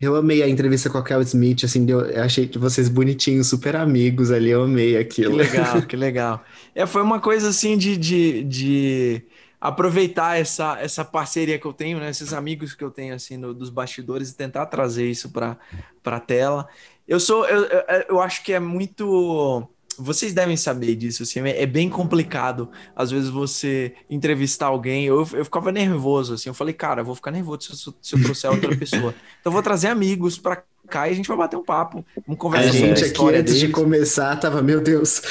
Eu 0.00 0.16
amei 0.16 0.42
a 0.42 0.48
entrevista 0.48 0.90
com 0.90 0.98
a 0.98 1.04
Kel 1.04 1.22
Smith, 1.22 1.64
assim, 1.64 1.86
deu- 1.86 2.00
eu 2.04 2.22
achei 2.24 2.46
que 2.46 2.58
vocês 2.58 2.88
bonitinhos, 2.88 3.46
super 3.46 3.76
amigos 3.76 4.30
ali, 4.30 4.50
eu 4.50 4.64
amei 4.64 4.90
Que 4.92 4.96
aquilo. 4.98 5.36
legal, 5.36 5.80
que 5.86 5.96
legal. 5.96 6.44
É, 6.74 6.84
foi 6.84 7.00
uma 7.00 7.20
coisa 7.20 7.48
assim 7.48 7.78
de, 7.78 7.96
de, 7.96 8.44
de 8.44 9.22
aproveitar 9.60 10.38
essa, 10.38 10.76
essa 10.80 11.04
parceria 11.04 11.58
que 11.58 11.64
eu 11.64 11.72
tenho, 11.72 11.98
né? 12.00 12.10
Esses 12.10 12.34
amigos 12.34 12.74
que 12.74 12.84
eu 12.84 12.90
tenho 12.90 13.14
assim 13.14 13.36
no- 13.38 13.54
dos 13.54 13.70
bastidores 13.70 14.30
e 14.30 14.36
tentar 14.36 14.66
trazer 14.66 15.08
isso 15.08 15.30
para 15.30 15.56
para 16.02 16.20
tela. 16.20 16.68
Eu 17.06 17.20
sou, 17.20 17.46
eu, 17.46 17.66
eu, 18.08 18.20
acho 18.20 18.42
que 18.42 18.52
é 18.52 18.58
muito. 18.58 19.66
Vocês 19.96 20.32
devem 20.32 20.56
saber 20.56 20.96
disso, 20.96 21.22
assim, 21.22 21.40
é 21.40 21.62
é 21.62 21.66
bem 21.66 21.88
complicado 21.88 22.68
às 22.96 23.10
vezes 23.10 23.28
você 23.28 23.94
entrevistar 24.08 24.66
alguém. 24.66 25.04
Eu, 25.04 25.18
eu 25.34 25.44
ficava 25.44 25.70
nervoso, 25.70 26.34
assim. 26.34 26.48
Eu 26.48 26.54
falei, 26.54 26.74
cara, 26.74 27.02
eu 27.02 27.04
vou 27.04 27.14
ficar 27.14 27.30
nervoso 27.30 27.76
se 27.76 27.88
eu, 27.88 27.94
se 28.00 28.14
eu 28.16 28.22
trouxer 28.22 28.50
outra 28.50 28.74
pessoa. 28.76 29.14
Então 29.40 29.50
eu 29.50 29.52
vou 29.52 29.62
trazer 29.62 29.88
amigos 29.88 30.38
para 30.38 30.62
cá 30.88 31.08
e 31.08 31.12
a 31.12 31.14
gente 31.14 31.28
vai 31.28 31.36
bater 31.36 31.56
um 31.56 31.64
papo, 31.64 32.04
vamos 32.26 32.38
conversar 32.38 32.68
a 32.68 32.72
gente 32.72 33.04
aqui, 33.04 33.24
antes 33.34 33.54
de 33.54 33.60
deles. 33.60 33.74
começar, 33.74 34.36
tava, 34.36 34.62
meu 34.62 34.80
Deus. 34.80 35.22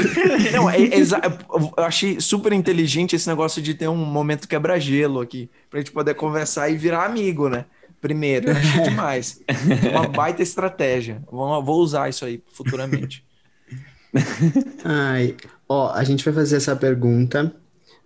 Não, 0.52 0.68
é, 0.68 0.82
é 0.82 1.00
eu 1.76 1.84
achei 1.84 2.20
super 2.20 2.52
inteligente 2.52 3.16
esse 3.16 3.28
negócio 3.28 3.62
de 3.62 3.74
ter 3.74 3.88
um 3.88 3.96
momento 3.96 4.48
quebra-gelo 4.48 5.20
aqui, 5.20 5.48
pra 5.70 5.80
gente 5.80 5.92
poder 5.92 6.14
conversar 6.14 6.68
e 6.68 6.76
virar 6.76 7.04
amigo, 7.04 7.48
né? 7.48 7.64
Primeiro, 8.00 8.50
achei 8.50 8.82
demais. 8.82 9.40
Uma 9.90 10.06
baita 10.08 10.42
estratégia. 10.42 11.22
Vou, 11.30 11.62
vou 11.62 11.80
usar 11.80 12.08
isso 12.08 12.24
aí 12.24 12.42
futuramente. 12.52 13.24
Ai, 14.84 15.36
ó, 15.68 15.92
a 15.92 16.04
gente 16.04 16.24
vai 16.24 16.32
fazer 16.32 16.56
essa 16.56 16.74
pergunta 16.76 17.54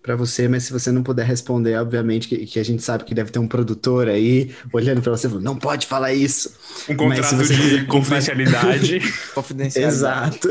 para 0.02 0.16
você, 0.16 0.48
mas 0.48 0.64
se 0.64 0.72
você 0.72 0.90
não 0.90 1.02
puder 1.02 1.24
responder, 1.24 1.76
obviamente 1.76 2.26
que, 2.26 2.44
que, 2.44 2.58
a 2.58 2.64
gente 2.64 2.82
sabe 2.82 3.04
que 3.04 3.14
deve 3.14 3.30
ter 3.30 3.38
um 3.38 3.46
produtor 3.46 4.08
aí 4.08 4.52
olhando 4.72 5.00
para 5.00 5.12
você, 5.12 5.28
falando, 5.28 5.44
não 5.44 5.56
pode 5.56 5.86
falar 5.86 6.12
isso. 6.12 6.52
Um 6.88 6.96
contrato 6.96 7.36
de 7.36 7.56
quiser... 7.56 7.86
confidencialidade. 7.86 9.00
confidencialidade. 9.32 9.94
Exato. 9.94 10.48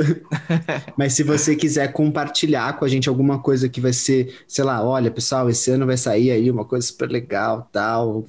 mas 0.97 1.13
se 1.13 1.23
você 1.23 1.53
quiser 1.53 1.91
compartilhar 1.91 2.77
com 2.77 2.85
a 2.85 2.87
gente 2.87 3.09
alguma 3.09 3.39
coisa 3.39 3.67
que 3.67 3.81
vai 3.81 3.91
ser, 3.91 4.33
sei 4.47 4.63
lá, 4.63 4.81
olha, 4.81 5.11
pessoal, 5.11 5.49
esse 5.49 5.69
ano 5.69 5.85
vai 5.85 5.97
sair 5.97 6.31
aí 6.31 6.49
uma 6.49 6.63
coisa 6.63 6.87
super 6.87 7.09
legal, 7.09 7.67
tal. 7.73 8.25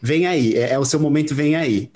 Vem 0.00 0.28
aí, 0.28 0.54
é, 0.54 0.74
é 0.74 0.78
o 0.78 0.84
seu 0.84 1.00
momento, 1.00 1.34
vem 1.34 1.56
aí. 1.56 1.90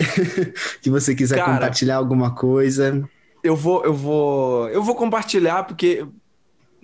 que 0.81 0.89
você 0.89 1.15
quiser 1.15 1.37
Cara, 1.37 1.53
compartilhar 1.53 1.95
alguma 1.95 2.35
coisa. 2.35 3.01
Eu 3.41 3.55
vou, 3.55 3.85
eu 3.85 3.93
vou, 3.93 4.67
eu 4.69 4.83
vou 4.83 4.95
compartilhar 4.95 5.63
porque 5.63 6.05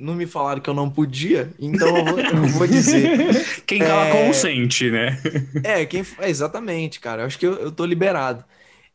não 0.01 0.15
me 0.15 0.25
falaram 0.25 0.59
que 0.59 0.69
eu 0.69 0.73
não 0.73 0.89
podia, 0.89 1.53
então 1.59 1.95
eu 1.95 2.05
vou, 2.05 2.19
eu 2.19 2.47
vou 2.47 2.67
dizer. 2.67 3.63
Quem 3.65 3.79
cala 3.79 4.07
é... 4.07 4.25
consente, 4.25 4.89
né? 4.89 5.21
É, 5.63 5.85
quem 5.85 6.03
é, 6.19 6.29
exatamente, 6.29 6.99
cara. 6.99 7.21
Eu 7.21 7.27
acho 7.27 7.37
que 7.37 7.45
eu, 7.45 7.53
eu 7.53 7.71
tô 7.71 7.85
liberado. 7.85 8.43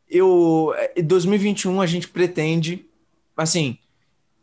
Eu, 0.08 0.74
em 0.96 1.02
2021 1.02 1.80
a 1.80 1.86
gente 1.86 2.08
pretende, 2.08 2.84
assim, 3.36 3.78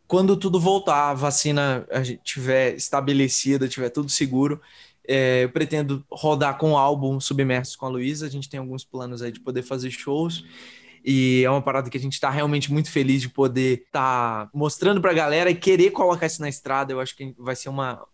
quando 0.07 0.37
tudo 0.37 0.59
voltar, 0.59 1.09
a 1.09 1.13
vacina 1.13 1.85
a 1.91 2.01
gente 2.03 2.21
tiver 2.23 2.75
estabelecida, 2.75 3.67
tiver 3.67 3.89
tudo 3.89 4.09
seguro, 4.09 4.61
é, 5.07 5.43
eu 5.43 5.49
pretendo 5.49 6.03
rodar 6.09 6.57
com 6.57 6.71
o 6.71 6.77
álbum 6.77 7.19
Submersos 7.19 7.75
com 7.75 7.85
a 7.85 7.89
Luísa. 7.89 8.25
A 8.25 8.29
gente 8.29 8.49
tem 8.49 8.59
alguns 8.59 8.85
planos 8.85 9.21
aí 9.21 9.31
de 9.31 9.39
poder 9.39 9.63
fazer 9.63 9.91
shows. 9.91 10.45
E 11.03 11.43
é 11.43 11.49
uma 11.49 11.61
parada 11.61 11.89
que 11.89 11.97
a 11.97 11.99
gente 11.99 12.13
está 12.13 12.29
realmente 12.29 12.71
muito 12.71 12.89
feliz 12.89 13.21
de 13.21 13.29
poder 13.29 13.83
estar 13.85 14.45
tá 14.45 14.49
mostrando 14.53 15.01
para 15.01 15.11
a 15.11 15.15
galera 15.15 15.49
e 15.49 15.55
querer 15.55 15.91
colocar 15.91 16.25
isso 16.25 16.41
na 16.41 16.47
estrada. 16.47 16.93
Eu 16.93 16.99
acho 16.99 17.15
que 17.15 17.35
vai 17.37 17.55
ser 17.55 17.69
uma, 17.69 18.05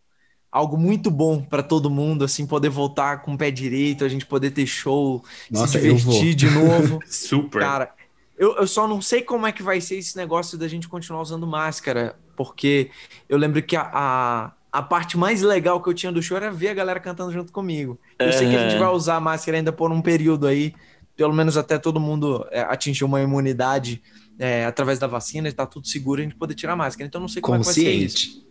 algo 0.51 0.77
muito 0.77 1.11
bom 1.11 1.41
para 1.41 1.61
todo 1.61 1.89
mundo, 1.89 2.23
assim, 2.23 2.45
poder 2.47 2.69
voltar 2.69 3.21
com 3.21 3.33
o 3.33 3.37
pé 3.37 3.51
direito, 3.51 4.03
a 4.03 4.09
gente 4.09 4.25
poder 4.25 4.51
ter 4.51 4.65
show, 4.65 5.23
Nossa, 5.51 5.79
se 5.79 5.81
divertir 5.81 6.33
de 6.33 6.49
novo. 6.49 6.99
Super. 7.05 7.61
Cara, 7.61 7.93
eu, 8.37 8.55
eu 8.55 8.67
só 8.67 8.87
não 8.87 9.01
sei 9.01 9.21
como 9.21 9.45
é 9.45 9.51
que 9.51 9.61
vai 9.61 9.79
ser 9.79 9.97
esse 9.97 10.17
negócio 10.17 10.57
da 10.57 10.67
gente 10.67 10.87
continuar 10.87 11.21
usando 11.21 11.45
máscara, 11.45 12.15
porque 12.35 12.89
eu 13.27 13.37
lembro 13.37 13.61
que 13.61 13.75
a, 13.75 13.89
a, 13.93 14.51
a 14.71 14.81
parte 14.81 15.17
mais 15.17 15.41
legal 15.41 15.81
que 15.81 15.89
eu 15.89 15.93
tinha 15.93 16.11
do 16.11 16.21
show 16.21 16.37
era 16.37 16.49
ver 16.49 16.69
a 16.69 16.73
galera 16.73 16.99
cantando 16.99 17.31
junto 17.31 17.51
comigo. 17.51 17.99
Eu 18.17 18.27
uhum. 18.27 18.33
sei 18.33 18.49
que 18.49 18.55
a 18.55 18.69
gente 18.69 18.79
vai 18.79 18.89
usar 18.89 19.19
máscara 19.19 19.57
ainda 19.57 19.71
por 19.71 19.91
um 19.91 20.01
período 20.01 20.47
aí, 20.47 20.73
pelo 21.19 21.33
menos 21.33 21.57
até 21.57 21.77
todo 21.77 21.99
mundo 21.99 22.47
é, 22.49 22.61
atingir 22.61 23.03
uma 23.03 23.21
imunidade 23.21 24.01
é, 24.39 24.63
através 24.63 24.99
da 24.99 25.05
vacina 25.05 25.49
e 25.49 25.51
tá 25.51 25.65
tudo 25.65 25.85
seguro, 25.85 26.21
a 26.21 26.23
gente 26.23 26.35
poder 26.35 26.55
tirar 26.55 26.77
máscara. 26.77 27.05
Então 27.05 27.19
não 27.19 27.27
sei 27.27 27.41
como 27.41 27.57
Consciente. 27.57 28.41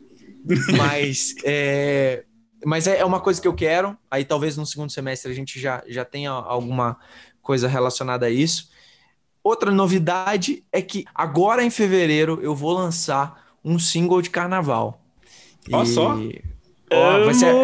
é 0.44 0.58
que 0.66 0.76
vai 0.76 0.90
ser 1.00 1.08
isso. 1.08 1.32
Mas, 1.32 1.34
é, 1.44 2.24
mas 2.66 2.86
é, 2.86 2.98
é 2.98 3.04
uma 3.06 3.20
coisa 3.20 3.40
que 3.40 3.48
eu 3.48 3.54
quero. 3.54 3.96
Aí 4.10 4.22
talvez 4.22 4.54
no 4.58 4.66
segundo 4.66 4.92
semestre 4.92 5.32
a 5.32 5.34
gente 5.34 5.58
já, 5.58 5.82
já 5.88 6.04
tenha 6.04 6.30
alguma 6.30 6.98
coisa 7.40 7.66
relacionada 7.66 8.26
a 8.26 8.30
isso. 8.30 8.68
Outra 9.42 9.70
novidade 9.70 10.62
é 10.70 10.82
que 10.82 11.06
agora 11.14 11.64
em 11.64 11.70
fevereiro 11.70 12.38
eu 12.42 12.54
vou 12.54 12.74
lançar 12.74 13.56
um 13.64 13.78
single 13.78 14.20
de 14.20 14.28
carnaval. 14.28 15.02
Olha 15.72 15.86
só. 15.86 16.18
Ó, 16.90 17.24
vai 17.24 17.34
ser, 17.34 17.54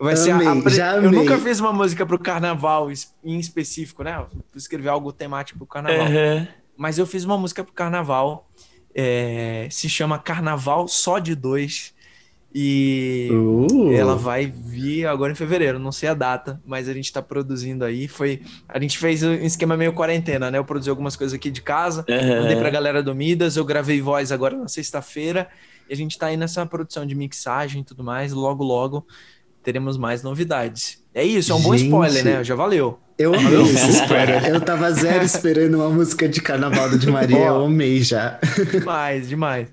Vai 0.00 0.16
ser 0.16 0.30
amei, 0.30 0.48
a, 0.48 0.68
já 0.70 0.96
Eu 0.96 1.12
nunca 1.12 1.38
fiz 1.38 1.60
uma 1.60 1.72
música 1.72 2.06
pro 2.06 2.18
carnaval 2.18 2.88
em 3.22 3.38
específico, 3.38 4.02
né? 4.02 4.16
Eu 4.16 4.28
escrever 4.56 4.88
algo 4.88 5.12
temático 5.12 5.58
pro 5.58 5.66
carnaval. 5.66 6.06
Uhum. 6.06 6.46
Mas 6.76 6.96
eu 6.96 7.06
fiz 7.06 7.24
uma 7.24 7.36
música 7.36 7.62
pro 7.62 7.72
carnaval. 7.74 8.48
É, 8.94 9.68
se 9.70 9.88
chama 9.88 10.18
Carnaval 10.18 10.88
Só 10.88 11.18
de 11.18 11.34
Dois. 11.34 11.94
E 12.52 13.28
uh. 13.30 13.92
ela 13.92 14.16
vai 14.16 14.46
vir 14.46 15.06
agora 15.06 15.30
em 15.30 15.36
fevereiro, 15.36 15.78
não 15.78 15.92
sei 15.92 16.08
a 16.08 16.14
data, 16.14 16.60
mas 16.66 16.88
a 16.88 16.92
gente 16.92 17.12
tá 17.12 17.22
produzindo 17.22 17.84
aí. 17.84 18.08
Foi, 18.08 18.42
a 18.68 18.80
gente 18.80 18.98
fez 18.98 19.22
um 19.22 19.34
esquema 19.34 19.76
meio 19.76 19.92
quarentena, 19.92 20.50
né? 20.50 20.58
Eu 20.58 20.64
produzi 20.64 20.90
algumas 20.90 21.14
coisas 21.14 21.32
aqui 21.32 21.48
de 21.48 21.62
casa, 21.62 22.04
uhum. 22.08 22.42
mandei 22.42 22.56
pra 22.56 22.70
galera 22.70 23.02
do 23.04 23.14
Midas, 23.14 23.56
eu 23.56 23.64
gravei 23.64 24.00
voz 24.00 24.32
agora 24.32 24.56
na 24.56 24.66
sexta-feira, 24.66 25.46
e 25.90 25.92
a 25.92 25.96
gente 25.96 26.16
tá 26.16 26.26
aí 26.26 26.36
nessa 26.36 26.64
produção 26.64 27.04
de 27.04 27.16
mixagem 27.16 27.82
e 27.82 27.84
tudo 27.84 28.04
mais, 28.04 28.32
logo 28.32 28.62
logo 28.62 29.04
teremos 29.60 29.98
mais 29.98 30.22
novidades. 30.22 31.02
É 31.12 31.24
isso, 31.24 31.50
é 31.50 31.54
um 31.54 31.58
Gente, 31.58 31.66
bom 31.66 31.74
spoiler, 31.74 32.24
né? 32.24 32.44
Já 32.44 32.54
valeu. 32.54 33.00
Eu 33.18 33.34
amei 33.34 33.60
esse 33.62 34.00
Eu 34.48 34.60
tava 34.60 34.90
zero 34.92 35.24
esperando 35.24 35.74
uma 35.74 35.90
música 35.90 36.28
de 36.28 36.40
Carnaval 36.40 36.88
do 36.88 36.96
Di 36.98 37.10
Maria, 37.10 37.46
eu 37.46 37.64
amei 37.64 38.02
já. 38.02 38.38
Demais, 38.70 39.28
demais. 39.28 39.68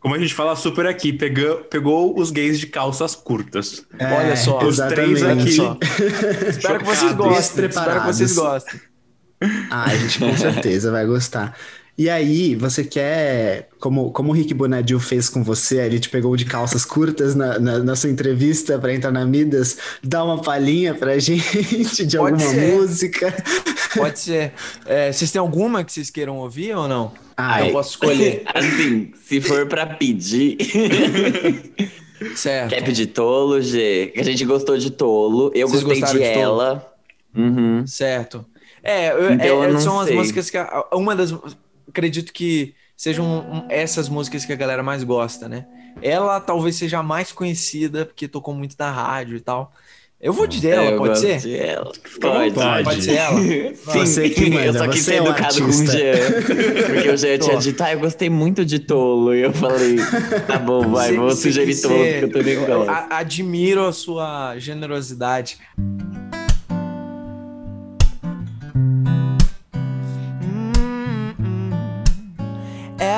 Como 0.00 0.16
a 0.16 0.18
gente 0.18 0.34
fala 0.34 0.56
super 0.56 0.84
aqui, 0.86 1.12
pegou, 1.12 1.58
pegou 1.58 2.18
os 2.18 2.32
gays 2.32 2.58
de 2.58 2.66
calças 2.66 3.14
curtas. 3.14 3.86
É, 3.98 4.12
Olha 4.12 4.36
só, 4.36 4.58
os 4.64 4.76
três 4.76 5.22
aqui. 5.22 5.58
Espero 6.48 6.80
que 6.80 6.84
vocês 6.84 7.12
gostem. 7.12 7.66
Espero 7.66 8.00
que 8.00 8.06
vocês 8.06 8.34
gostem. 8.34 8.80
Ah, 9.70 9.84
a 9.84 9.96
gente 9.96 10.18
com 10.18 10.36
certeza 10.36 10.90
vai 10.90 11.06
gostar. 11.06 11.56
E 11.98 12.10
aí, 12.10 12.54
você 12.54 12.84
quer, 12.84 13.70
como, 13.80 14.10
como 14.10 14.30
o 14.30 14.32
Rick 14.34 14.52
Bonadil 14.52 15.00
fez 15.00 15.30
com 15.30 15.42
você, 15.42 15.80
ele 15.80 15.98
te 15.98 16.10
pegou 16.10 16.36
de 16.36 16.44
calças 16.44 16.84
curtas 16.84 17.34
na, 17.34 17.58
na, 17.58 17.78
na 17.78 17.96
sua 17.96 18.10
entrevista 18.10 18.78
para 18.78 18.92
entrar 18.94 19.10
na 19.10 19.24
Midas, 19.24 19.78
dar 20.02 20.24
uma 20.24 20.42
palhinha 20.42 20.94
pra 20.94 21.16
gente 21.18 22.04
de 22.04 22.18
Pode 22.18 22.34
alguma 22.34 22.38
ser. 22.38 22.74
música? 22.74 23.34
Pode 23.96 24.18
ser. 24.18 24.52
É, 24.84 25.10
vocês 25.10 25.30
têm 25.30 25.40
alguma 25.40 25.82
que 25.82 25.90
vocês 25.90 26.10
queiram 26.10 26.36
ouvir 26.36 26.76
ou 26.76 26.86
não? 26.86 27.12
Ah, 27.34 27.66
eu 27.66 27.72
posso 27.72 27.92
escolher. 27.92 28.42
Assim, 28.54 29.12
se 29.24 29.40
for 29.40 29.66
para 29.66 29.86
pedir. 29.86 30.58
certo. 32.36 32.70
Quer 32.70 32.84
pedir 32.84 33.06
tolo, 33.06 33.62
G? 33.62 34.12
A 34.18 34.22
gente 34.22 34.44
gostou 34.44 34.76
de 34.76 34.90
tolo. 34.90 35.50
Eu 35.54 35.66
vocês 35.66 35.82
gostei 35.82 36.02
de, 36.02 36.18
de 36.18 36.22
ela. 36.22 36.94
Uhum. 37.34 37.86
Certo. 37.86 38.44
É, 38.82 39.12
eu, 39.12 39.32
então, 39.32 39.64
é, 39.64 39.80
são 39.80 40.02
sei. 40.04 40.12
as 40.12 40.18
músicas 40.18 40.50
que. 40.50 40.58
Uma 40.92 41.16
das 41.16 41.34
acredito 41.88 42.32
que 42.32 42.74
sejam 42.96 43.26
um, 43.26 43.66
essas 43.68 44.08
músicas 44.08 44.44
que 44.44 44.52
a 44.52 44.56
galera 44.56 44.82
mais 44.82 45.04
gosta, 45.04 45.48
né? 45.48 45.66
Ela 46.02 46.40
talvez 46.40 46.76
seja 46.76 46.98
a 46.98 47.02
mais 47.02 47.32
conhecida, 47.32 48.06
porque 48.06 48.28
tocou 48.28 48.54
muito 48.54 48.76
na 48.78 48.90
rádio 48.90 49.36
e 49.36 49.40
tal. 49.40 49.72
Eu 50.18 50.32
vou 50.32 50.46
dizer 50.46 50.70
ela, 50.70 50.90
eu 50.92 50.98
pode 50.98 51.18
ser? 51.18 51.38
De 51.38 51.56
ela. 51.56 51.92
Pode. 52.20 52.54
pode. 52.54 52.84
Pode 52.84 53.02
ser 53.02 53.16
ela? 53.16 53.38
Sim, 53.38 53.74
você 53.84 54.30
que 54.30 54.50
manda, 54.50 54.64
eu 54.64 54.72
só 54.72 54.88
quis 54.88 55.04
ser 55.04 55.14
é 55.14 55.16
educado 55.18 55.60
com 55.60 55.68
o 55.68 55.86
Jean. 55.86 56.14
Porque 56.86 57.10
o 57.10 57.16
Jean 57.18 57.38
tinha 57.38 57.56
dito, 57.58 57.82
ah, 57.82 57.92
eu 57.92 58.00
gostei 58.00 58.30
muito 58.30 58.64
de 58.64 58.78
tolo. 58.78 59.34
E 59.34 59.42
eu 59.42 59.52
falei, 59.52 59.96
tá 60.46 60.58
bom, 60.58 60.88
vai, 60.88 61.14
vou 61.14 61.30
sugerir 61.32 61.80
tolo, 61.82 61.94
porque 61.94 62.24
eu 62.24 62.32
também 62.32 62.64
gosto. 62.64 62.90
Admiro 63.10 63.86
a 63.86 63.92
sua 63.92 64.58
generosidade. 64.58 65.58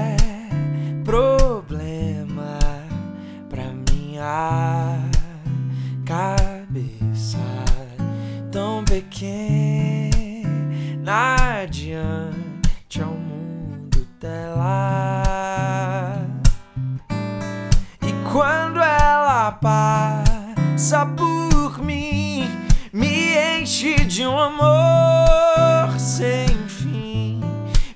passa 19.63 21.07
por 21.07 21.79
mim, 21.79 22.51
me 22.93 23.37
enche 23.61 23.95
de 23.95 24.27
um 24.27 24.37
amor 24.37 25.99
sem 25.99 26.49
fim, 26.67 27.41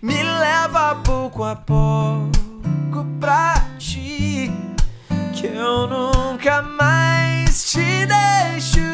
me 0.01 0.23
leva 0.23 0.95
pouco 1.05 1.43
a 1.43 1.57
pouco 1.57 3.05
pra 3.19 3.67
ti, 3.79 4.53
que 5.35 5.49
eu 5.49 5.89
nunca 5.89 6.63
mais 6.63 7.73
te 7.73 8.07
deixo 8.07 8.87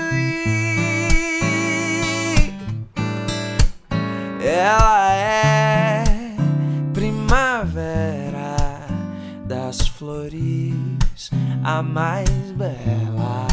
Ela 4.45 5.02
a 11.65 11.83
mais 11.83 12.29
bela 12.57 13.47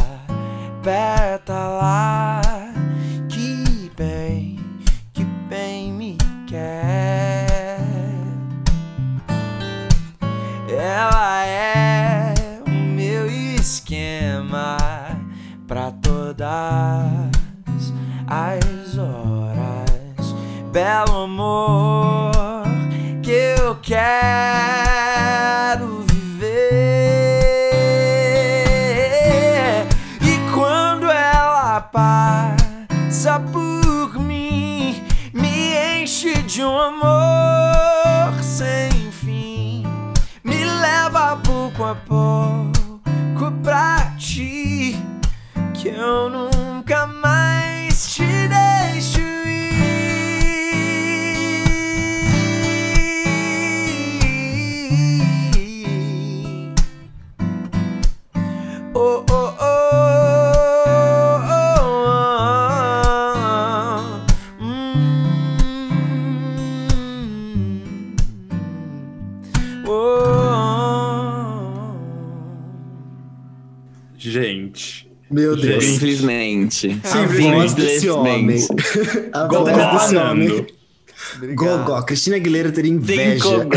pétala 0.82 2.40
que 3.28 3.90
bem, 3.96 4.58
que 5.12 5.24
bem 5.48 5.92
me 5.92 6.16
quer. 6.46 7.46
Ela 10.68 11.44
é 11.44 12.34
o 12.66 12.70
meu 12.70 13.26
esquema 13.26 14.76
pra 15.66 15.90
todas 15.92 16.40
as 18.26 18.98
horas. 18.98 20.34
Belo 20.72 21.24
amor 21.24 22.32
que 23.22 23.30
eu 23.30 23.76
quero. 23.82 24.79
Que 45.90 45.96
eu 45.98 46.59
Deus. 75.60 75.84
Simplesmente. 75.84 77.00
A 77.04 77.26
voz 77.26 77.74
desse 77.74 78.08
homem. 78.08 78.58
A 79.32 79.46
voz 79.46 80.02
desse 80.02 80.16
homem. 80.16 80.66
Gogó. 81.54 82.02
Cristina 82.02 82.36
Aguilera 82.36 82.72
teria 82.72 82.90
inveja. 82.90 83.44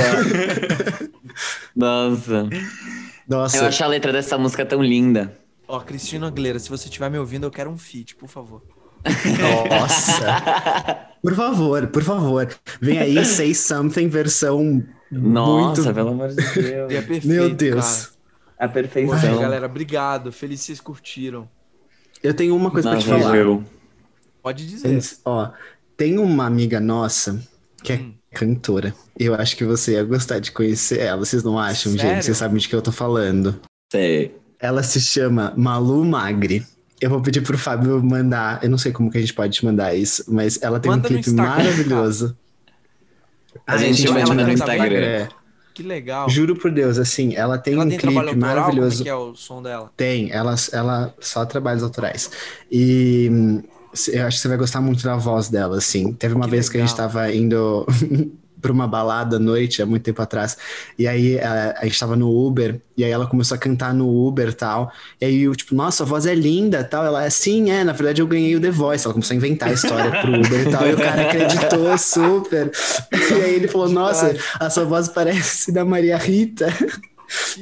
Nossa. 1.75 2.49
Nossa. 3.27 3.57
Eu 3.57 3.65
acho 3.65 3.83
a 3.83 3.87
letra 3.87 4.11
dessa 4.11 4.37
música 4.37 4.65
tão 4.65 4.83
linda. 4.83 5.37
Ó, 5.67 5.79
Cristina 5.79 6.27
Aguilera, 6.27 6.59
se 6.59 6.69
você 6.69 6.85
estiver 6.85 7.09
me 7.09 7.17
ouvindo, 7.17 7.45
eu 7.45 7.51
quero 7.51 7.69
um 7.69 7.77
feat, 7.77 8.15
por 8.15 8.27
favor. 8.29 8.61
Nossa. 9.69 11.07
Por 11.23 11.35
favor, 11.35 11.87
por 11.87 12.03
favor. 12.03 12.49
Vem 12.81 12.99
aí 12.99 13.23
Say 13.23 13.55
Something 13.55 14.09
versão 14.09 14.83
Nossa, 15.09 15.81
muito... 15.83 15.93
pelo 15.93 16.09
amor 16.09 16.27
de 16.27 16.35
Deus. 16.35 16.91
É 16.91 17.01
perfeito, 17.01 17.27
Meu 17.29 17.49
Deus. 17.49 18.07
cara. 18.07 18.13
A 18.59 18.67
perfeição. 18.67 19.39
galera, 19.39 19.65
obrigado. 19.65 20.33
Feliz 20.33 20.59
que 20.59 20.65
vocês 20.65 20.81
curtiram. 20.81 21.47
Eu 22.23 22.33
tenho 22.33 22.55
uma 22.55 22.71
coisa 22.71 22.89
pra 22.89 22.99
te 22.99 23.05
falar. 23.05 23.35
eu. 23.35 23.63
Pode 24.41 24.65
dizer. 24.65 24.99
Ó, 25.25 25.49
tem 25.97 26.17
uma 26.17 26.45
amiga 26.45 26.79
nossa 26.79 27.39
que 27.83 27.93
é 27.93 27.97
Hum. 27.97 28.13
cantora. 28.33 28.95
Eu 29.19 29.35
acho 29.35 29.55
que 29.57 29.63
você 29.65 29.93
ia 29.93 30.03
gostar 30.03 30.39
de 30.39 30.51
conhecer 30.51 30.99
ela. 31.01 31.17
Vocês 31.25 31.43
não 31.43 31.59
acham, 31.59 31.91
Sério? 31.91 32.09
gente? 32.15 32.25
Vocês 32.25 32.37
sabem 32.37 32.57
de 32.57 32.67
que 32.67 32.75
eu 32.75 32.81
tô 32.81 32.91
falando. 32.91 33.59
Sei. 33.91 34.35
Ela 34.59 34.81
se 34.83 34.99
chama 35.01 35.53
Malu 35.57 36.03
Magri. 36.05 36.65
Eu 37.01 37.09
vou 37.09 37.21
pedir 37.21 37.41
pro 37.41 37.57
Fábio 37.57 38.01
mandar. 38.01 38.63
Eu 38.63 38.69
não 38.69 38.77
sei 38.77 38.91
como 38.93 39.11
que 39.11 39.17
a 39.17 39.21
gente 39.21 39.33
pode 39.33 39.53
te 39.53 39.65
mandar 39.65 39.93
isso, 39.93 40.23
mas 40.27 40.61
ela 40.61 40.79
tem 40.79 40.89
Manda 40.89 41.05
um 41.05 41.11
clipe 41.11 41.29
Instagram, 41.29 41.49
maravilhoso. 41.51 42.37
A 43.67 43.77
gente 43.77 44.07
vai 44.07 44.23
te 44.23 44.29
mandar 44.29 44.45
no 44.47 44.53
Instagram. 44.53 44.95
É, 44.97 45.27
Que 45.73 45.83
legal. 45.83 46.29
juro 46.29 46.55
por 46.55 46.71
Deus, 46.71 46.97
assim, 46.97 47.35
ela 47.35 47.57
tem 47.57 47.73
ela 47.73 47.85
um 47.85 47.89
tem 47.89 47.97
clipe 47.97 48.17
autoral? 48.17 48.35
maravilhoso. 48.35 48.97
Como 48.97 49.01
é 49.01 49.03
que 49.03 49.09
é 49.09 49.15
o 49.15 49.35
som 49.35 49.61
dela? 49.61 49.91
Tem, 49.97 50.31
ela, 50.31 50.55
ela 50.71 51.13
só 51.19 51.45
trabalhos 51.45 51.83
autorais. 51.83 52.29
E 52.71 53.29
hum, 53.31 53.63
eu 54.11 54.25
acho 54.27 54.37
que 54.37 54.41
você 54.41 54.47
vai 54.47 54.57
gostar 54.57 54.81
muito 54.81 55.03
da 55.03 55.15
voz 55.15 55.49
dela, 55.49 55.77
assim. 55.77 56.13
Teve 56.13 56.35
uma 56.35 56.45
Que 56.45 56.51
vez 56.51 56.69
que 56.69 56.77
a 56.77 56.81
gente 56.81 56.91
legal. 56.91 57.07
tava 57.09 57.33
indo 57.33 57.85
pra 58.63 58.71
uma 58.71 58.87
balada 58.87 59.35
à 59.35 59.39
noite, 59.39 59.81
há 59.81 59.85
muito 59.85 60.01
tempo 60.03 60.21
atrás, 60.21 60.57
e 60.97 61.05
aí 61.07 61.37
a, 61.39 61.75
a 61.77 61.83
gente 61.83 61.99
tava 61.99 62.15
no 62.15 62.29
Uber, 62.47 62.79
e 62.97 63.03
aí 63.03 63.11
ela 63.11 63.27
começou 63.27 63.53
a 63.55 63.57
cantar 63.57 63.93
no 63.93 64.07
Uber 64.27 64.47
e 64.49 64.53
tal. 64.53 64.91
E 65.21 65.25
aí 65.25 65.41
eu, 65.43 65.53
tipo, 65.55 65.75
nossa, 65.75 66.03
a 66.03 66.05
voz 66.05 66.25
é 66.25 66.33
linda 66.33 66.83
tal. 66.83 67.05
Ela, 67.05 67.29
sim, 67.29 67.69
é, 67.71 67.83
na 67.83 67.91
verdade 67.91 68.21
eu 68.21 68.27
ganhei 68.27 68.55
o 68.55 68.61
The 68.61 68.71
Voice. 68.71 69.05
Ela 69.05 69.13
começou 69.13 69.33
a 69.33 69.37
inventar 69.37 69.69
a 69.69 69.73
história 69.73 70.11
pro 70.21 70.31
Uber 70.39 70.67
e 70.67 70.71
tal, 70.71 70.87
e 70.87 70.93
o 70.93 70.97
cara 70.97 71.21
acreditou 71.23 71.97
super. 71.97 72.71
E 73.11 73.33
aí 73.43 73.55
ele 73.55 73.67
falou, 73.67 73.89
nossa, 73.89 74.35
a 74.59 74.69
sua 74.69 74.85
voz 74.85 75.07
parece 75.09 75.71
da 75.71 75.83
Maria 75.83 76.17
Rita. 76.17 76.67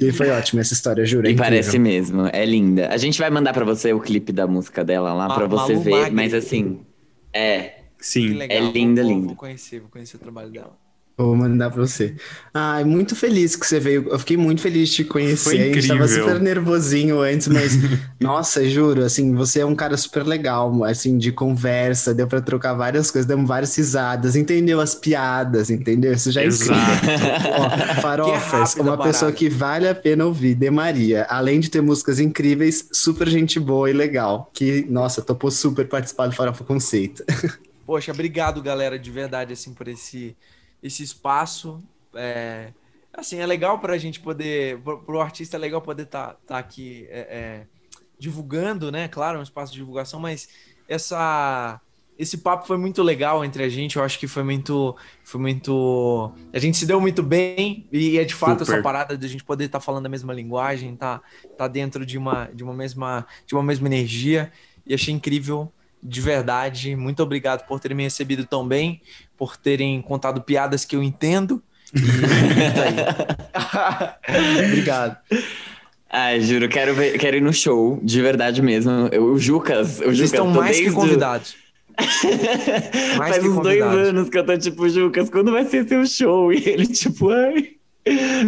E 0.02 0.12
foi 0.12 0.30
ótimo 0.30 0.60
essa 0.60 0.74
história, 0.74 1.06
juro. 1.06 1.28
é 1.28 1.32
E 1.32 1.36
parece 1.36 1.80
mesmo, 1.80 2.28
é 2.32 2.46
linda. 2.46 2.90
A 2.90 2.98
gente 2.98 3.18
vai 3.18 3.30
mandar 3.30 3.54
pra 3.54 3.64
você 3.64 3.94
o 3.94 4.00
clipe 4.00 4.32
da 4.34 4.46
música 4.46 4.84
dela 4.84 5.14
lá 5.14 5.28
Ma- 5.30 5.36
pra 5.36 5.46
você 5.48 5.74
Malu 5.74 5.82
ver, 5.84 5.92
Magri. 5.92 6.14
mas 6.16 6.34
assim, 6.34 6.82
é, 7.34 7.76
Sim. 7.98 8.42
É 8.50 8.60
linda, 8.60 9.02
vou- 9.02 9.12
linda. 9.12 9.28
Vou 9.28 9.36
conhecer, 9.36 9.80
vou 9.80 9.88
conhecer 9.90 10.18
o 10.18 10.20
trabalho 10.20 10.50
dela. 10.50 10.76
Vou 11.26 11.36
mandar 11.36 11.70
pra 11.72 11.82
você. 11.82 12.16
Ai, 12.54 12.84
muito 12.84 13.16
feliz 13.16 13.56
que 13.56 13.66
você 13.66 13.80
veio. 13.80 14.08
Eu 14.10 14.20
fiquei 14.20 14.38
muito 14.38 14.62
feliz 14.62 14.90
de 14.90 14.96
te 14.98 15.04
conhecer. 15.06 15.44
Foi 15.44 15.60
A 15.60 15.74
gente 15.74 15.88
tava 15.88 16.04
incrível. 16.06 16.24
super 16.24 16.40
nervosinho 16.42 17.20
antes, 17.22 17.48
mas 17.48 17.74
nossa, 18.20 18.68
juro, 18.70 19.04
assim, 19.04 19.34
você 19.36 19.60
é 19.62 19.66
um 19.66 19.76
cara 19.76 19.96
super 19.98 20.24
legal, 20.24 20.84
assim, 20.84 21.18
de 21.18 21.32
conversa, 21.32 22.14
deu 22.14 22.28
pra 22.28 22.42
trocar 22.42 22.74
várias 22.74 23.10
coisas, 23.12 23.26
demos 23.28 23.48
várias 23.48 23.76
risadas, 23.76 24.36
entendeu 24.36 24.80
as 24.82 24.96
piadas, 24.96 25.70
entendeu? 25.70 26.14
Isso 26.14 26.32
já 26.32 26.42
é 26.42 26.46
Exato. 26.46 27.06
incrível. 27.06 27.32
Ó, 27.58 27.70
Farofas, 28.02 28.76
uma 28.76 28.84
parada. 28.98 29.04
pessoa 29.04 29.32
que 29.32 29.50
vale 29.50 29.88
a 29.88 29.96
pena 29.96 30.26
ouvir, 30.26 30.56
De 30.56 30.70
Maria, 30.70 31.26
além 31.30 31.60
de 31.60 31.70
ter 31.70 31.82
músicas 31.82 32.20
incríveis, 32.20 32.88
super 32.92 33.28
gente 33.30 33.60
boa 33.60 33.90
e 33.90 33.94
legal, 33.94 34.50
que, 34.54 34.86
nossa, 34.90 35.22
topou 35.22 35.50
super 35.52 35.88
participar 35.88 36.28
do 36.28 36.36
Farofa 36.36 36.64
Conceito. 36.64 37.24
Poxa, 37.86 38.12
obrigado, 38.12 38.62
galera, 38.62 38.98
de 38.98 39.12
verdade, 39.12 39.52
assim, 39.54 39.74
por 39.74 39.88
esse, 39.88 40.36
esse 40.82 41.04
espaço. 41.04 41.84
É, 42.14 42.74
assim, 43.14 43.38
é 43.38 43.46
legal 43.46 43.80
pra 43.80 43.98
gente 43.98 44.20
poder, 44.20 44.80
pro, 44.82 45.02
pro 45.04 45.22
artista 45.22 45.58
é 45.58 45.60
legal 45.60 45.82
poder 45.82 46.04
estar 46.04 46.36
tá, 46.46 46.58
aqui 46.58 47.08
é, 47.10 47.20
é, 47.20 47.68
divulgando, 48.18 48.92
né? 48.92 49.08
Claro, 49.08 49.38
é 49.38 49.40
um 49.40 49.44
espaço 49.44 49.72
de 49.72 49.80
divulgação, 49.80 50.20
mas 50.20 50.50
essa 50.88 51.80
esse 52.22 52.38
papo 52.38 52.68
foi 52.68 52.78
muito 52.78 53.02
legal 53.02 53.44
entre 53.44 53.64
a 53.64 53.70
gente. 53.70 53.98
Eu 53.98 54.04
acho 54.04 54.20
que 54.20 54.28
foi 54.28 54.44
muito, 54.44 54.96
foi 55.24 55.42
muito. 55.42 56.32
A 56.54 56.60
gente 56.60 56.78
se 56.78 56.86
deu 56.86 57.02
muito 57.02 57.24
bem 57.24 57.88
e 57.92 58.20
é 58.20 58.24
de 58.24 58.36
fato 58.36 58.60
Super. 58.60 58.74
essa 58.74 58.84
parada 58.84 59.18
de 59.18 59.26
a 59.26 59.30
gente 59.30 59.44
poder 59.44 59.66
estar 59.66 59.80
falando 59.80 60.06
a 60.06 60.10
mesma 60.10 60.32
linguagem, 60.32 60.96
tá, 60.96 61.20
tá 61.58 61.68
dentro 61.68 62.06
de 62.06 62.20
uma, 62.20 62.46
de 62.54 62.64
uma 62.64 62.76
mesma, 62.76 63.26
de 63.48 63.56
uma 63.56 63.64
mesma 63.64 63.88
energia. 63.88 64.52
E 64.86 64.94
achei 64.94 65.12
incrível, 65.12 65.72
de 66.02 66.22
verdade. 66.22 66.96
Muito 66.96 67.22
obrigado 67.22 67.66
por 67.68 67.80
terem 67.80 67.98
me 67.98 68.04
recebido 68.04 68.46
tão 68.46 68.68
bem, 68.68 69.02
por 69.38 69.58
terem 69.58 70.02
contado 70.02 70.42
piadas 70.42 70.86
que 70.86 70.96
eu 70.96 71.04
entendo. 71.04 71.62
E 71.94 72.00
tá 73.52 74.18
obrigado. 74.66 75.18
Ai, 76.10 76.42
juro, 76.42 76.68
quero, 76.68 76.94
ver, 76.94 77.18
quero 77.18 77.38
ir 77.38 77.42
no 77.42 77.54
show, 77.54 78.00
de 78.04 78.22
verdade 78.22 78.62
mesmo. 78.62 78.92
Eu, 79.12 79.34
o 79.34 79.40
Jucas, 79.40 80.00
o 80.00 80.04
Vocês 80.04 80.18
Jucas, 80.18 80.34
estão 80.34 80.48
mais 80.48 80.78
que 80.78 80.92
convidados. 80.92 81.56
Mais 83.18 83.36
Faz 83.36 83.40
que 83.40 83.50
uns 83.50 83.62
dois 83.62 83.82
anos 83.82 84.30
que 84.30 84.38
eu 84.38 84.46
tô 84.46 84.58
tipo, 84.58 84.88
Jucas, 84.90 85.30
quando 85.30 85.52
vai 85.52 85.66
ser 85.66 85.88
seu 85.88 86.06
show? 86.06 86.52
E 86.52 86.58
ele, 86.68 86.88
tipo, 86.88 87.30
ai, 87.30 87.76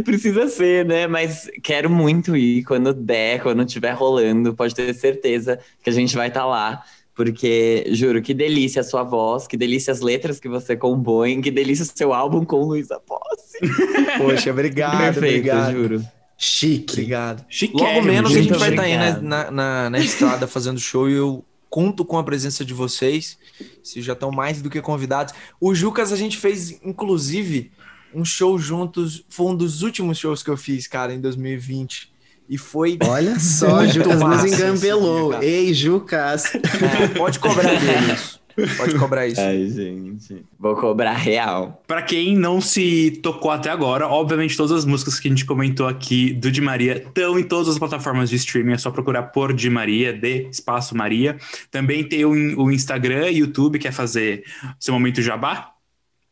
precisa 0.03 0.47
ser, 0.47 0.85
né? 0.85 1.07
Mas 1.07 1.49
quero 1.61 1.89
muito 1.89 2.35
ir 2.35 2.63
quando 2.63 2.93
der, 2.93 3.41
quando 3.41 3.65
tiver 3.65 3.91
rolando, 3.91 4.53
pode 4.53 4.73
ter 4.73 4.93
certeza 4.93 5.59
que 5.83 5.89
a 5.89 5.93
gente 5.93 6.15
vai 6.15 6.29
estar 6.29 6.45
lá. 6.45 6.83
Porque, 7.15 7.85
juro, 7.91 8.21
que 8.21 8.33
delícia 8.33 8.81
a 8.81 8.83
sua 8.83 9.03
voz, 9.03 9.45
que 9.45 9.55
delícia 9.55 9.91
as 9.91 10.01
letras 10.01 10.39
que 10.39 10.49
você 10.49 10.75
compõe, 10.75 11.41
que 11.41 11.51
delícia 11.51 11.83
o 11.83 11.97
seu 11.97 12.13
álbum 12.13 12.43
com 12.43 12.63
Luísa 12.65 12.99
Posse. 12.99 13.59
Poxa, 14.17 14.49
obrigado, 14.51 14.97
Perfeito, 15.13 15.25
obrigado. 15.49 15.71
juro. 15.73 16.05
Chique. 16.37 16.93
Obrigado. 16.93 17.45
Chiquérrimo, 17.47 17.93
Logo 17.95 18.01
menos 18.07 18.31
a 18.35 18.41
gente. 18.41 18.57
vai 18.57 18.69
estar 18.71 18.81
aí 18.83 18.97
na, 18.97 19.21
na, 19.21 19.51
na- 19.51 19.89
na 19.91 19.99
estrada 19.99 20.47
fazendo 20.47 20.79
show 20.79 21.07
e 21.09 21.13
eu 21.13 21.45
conto 21.69 22.03
com 22.03 22.17
a 22.17 22.23
presença 22.23 22.65
de 22.65 22.73
vocês. 22.73 23.37
Vocês 23.83 24.03
já 24.03 24.13
estão 24.13 24.31
mais 24.31 24.61
do 24.61 24.69
que 24.69 24.81
convidados. 24.81 25.33
O 25.61 25.73
Jucas 25.75 26.11
a 26.11 26.15
gente 26.15 26.37
fez, 26.37 26.79
inclusive, 26.83 27.71
um 28.13 28.25
show 28.25 28.57
juntos. 28.59 29.23
Foi 29.29 29.45
um 29.47 29.55
dos 29.55 29.83
últimos 29.83 30.17
shows 30.17 30.41
que 30.43 30.49
eu 30.49 30.57
fiz, 30.57 30.87
cara, 30.87 31.13
em 31.13 31.21
2020. 31.21 32.11
E 32.49 32.57
foi. 32.57 32.97
Olha 33.07 33.39
só, 33.39 33.85
Jucas 33.85 34.19
nos 34.19 34.45
engambelou. 34.45 35.31
cara. 35.31 35.45
Ei, 35.45 35.73
Jucas. 35.73 36.53
É, 36.55 37.07
pode 37.17 37.39
cobrar 37.39 37.63
dele 37.63 38.13
isso. 38.13 38.43
Pode 38.77 38.99
cobrar 38.99 39.25
isso. 39.27 39.41
Ai, 39.41 39.67
gente. 39.67 40.45
Vou 40.59 40.75
cobrar 40.75 41.13
real. 41.13 41.81
Pra 41.87 42.01
quem 42.03 42.37
não 42.37 42.61
se 42.61 43.19
tocou 43.23 43.49
até 43.49 43.69
agora, 43.69 44.07
obviamente 44.07 44.55
todas 44.55 44.71
as 44.71 44.85
músicas 44.85 45.19
que 45.19 45.27
a 45.27 45.31
gente 45.31 45.45
comentou 45.45 45.87
aqui 45.87 46.33
do 46.33 46.51
Di 46.51 46.61
Maria 46.61 46.97
estão 46.97 47.39
em 47.39 47.43
todas 47.43 47.67
as 47.67 47.79
plataformas 47.79 48.29
de 48.29 48.35
streaming, 48.35 48.73
é 48.73 48.77
só 48.77 48.91
procurar 48.91 49.23
por 49.23 49.53
Di 49.53 49.69
Maria, 49.69 50.13
de 50.13 50.47
espaço 50.51 50.95
Maria. 50.95 51.37
Também 51.71 52.03
tem 52.03 52.25
o, 52.25 52.63
o 52.63 52.71
Instagram 52.71 53.29
e 53.31 53.39
YouTube, 53.39 53.79
quer 53.79 53.91
fazer 53.91 54.43
seu 54.79 54.93
momento 54.93 55.21
jabá? 55.21 55.71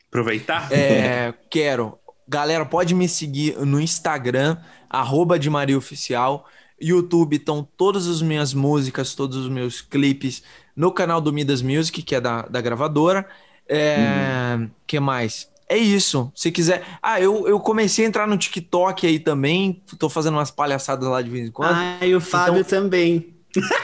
Aproveitar? 0.07 0.71
É, 0.71 1.33
quero. 1.49 1.97
Galera, 2.27 2.65
pode 2.65 2.93
me 2.93 3.09
seguir 3.09 3.57
no 3.65 3.79
Instagram, 3.81 4.57
arroba 4.91 5.39
de 5.39 5.49
Maria 5.49 5.77
Oficial. 5.77 6.45
YouTube 6.79 7.35
estão 7.35 7.67
todas 7.77 8.07
as 8.07 8.21
minhas 8.21 8.53
músicas, 8.53 9.15
todos 9.15 9.37
os 9.37 9.49
meus 9.49 9.81
clipes 9.81 10.43
no 10.75 10.91
canal 10.91 11.21
do 11.21 11.31
Midas 11.31 11.61
Music, 11.61 12.01
que 12.01 12.15
é 12.15 12.21
da, 12.21 12.41
da 12.43 12.59
gravadora. 12.59 13.27
É. 13.67 14.59
que 14.85 14.99
mais? 14.99 15.49
É 15.69 15.77
isso. 15.77 16.29
Se 16.35 16.51
quiser. 16.51 16.83
Ah, 17.01 17.21
eu, 17.21 17.47
eu 17.47 17.59
comecei 17.59 18.03
a 18.03 18.07
entrar 18.07 18.27
no 18.27 18.37
TikTok 18.37 19.07
aí 19.07 19.19
também. 19.19 19.81
Tô 19.97 20.09
fazendo 20.09 20.33
umas 20.33 20.51
palhaçadas 20.51 21.07
lá 21.07 21.21
de 21.21 21.29
vez 21.29 21.47
em 21.47 21.51
quando. 21.51 21.77
Ah, 21.77 22.05
e 22.05 22.13
o 22.13 22.19
Fábio 22.19 22.65
também. 22.65 23.33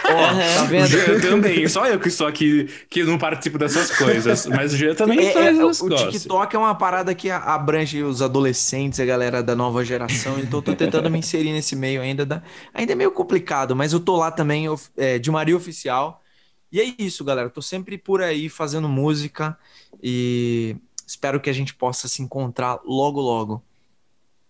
Ó, 0.07 0.35
tá 0.53 0.63
vendo? 0.63 0.87
Jean 0.87 1.19
também, 1.19 1.67
só 1.67 1.85
eu 1.87 1.99
que 1.99 2.07
estou 2.07 2.27
aqui 2.27 2.65
que 2.89 3.03
não 3.03 3.17
participo 3.17 3.57
dessas 3.57 3.91
coisas. 3.91 4.45
Mas 4.47 4.73
o 4.73 4.77
Jean 4.77 4.95
também 4.95 5.19
É, 5.19 5.31
faz 5.33 5.59
é, 5.59 5.65
o 5.65 5.89
negócios. 5.89 6.03
TikTok 6.11 6.55
é 6.55 6.59
uma 6.59 6.75
parada 6.75 7.13
que 7.13 7.29
abrange 7.29 8.03
os 8.03 8.21
adolescentes, 8.21 8.99
a 8.99 9.05
galera 9.05 9.43
da 9.43 9.55
nova 9.55 9.83
geração, 9.83 10.39
então 10.39 10.59
eu 10.59 10.63
tô 10.63 10.73
tentando 10.75 11.09
me 11.09 11.19
inserir 11.19 11.51
nesse 11.51 11.75
meio 11.75 12.01
ainda. 12.01 12.25
Da... 12.25 12.41
Ainda 12.73 12.93
é 12.93 12.95
meio 12.95 13.11
complicado, 13.11 13.75
mas 13.75 13.93
eu 13.93 13.99
tô 13.99 14.15
lá 14.15 14.31
também, 14.31 14.65
é, 14.95 15.19
de 15.19 15.29
Maria 15.31 15.55
Oficial. 15.57 16.23
E 16.71 16.81
é 16.81 16.93
isso, 16.99 17.23
galera. 17.23 17.49
Tô 17.49 17.61
sempre 17.61 17.97
por 17.97 18.21
aí 18.21 18.49
fazendo 18.49 18.89
música 18.89 19.57
e 20.01 20.75
espero 21.05 21.39
que 21.39 21.49
a 21.49 21.53
gente 21.53 21.73
possa 21.73 22.07
se 22.07 22.21
encontrar 22.21 22.79
logo, 22.85 23.21
logo. 23.21 23.63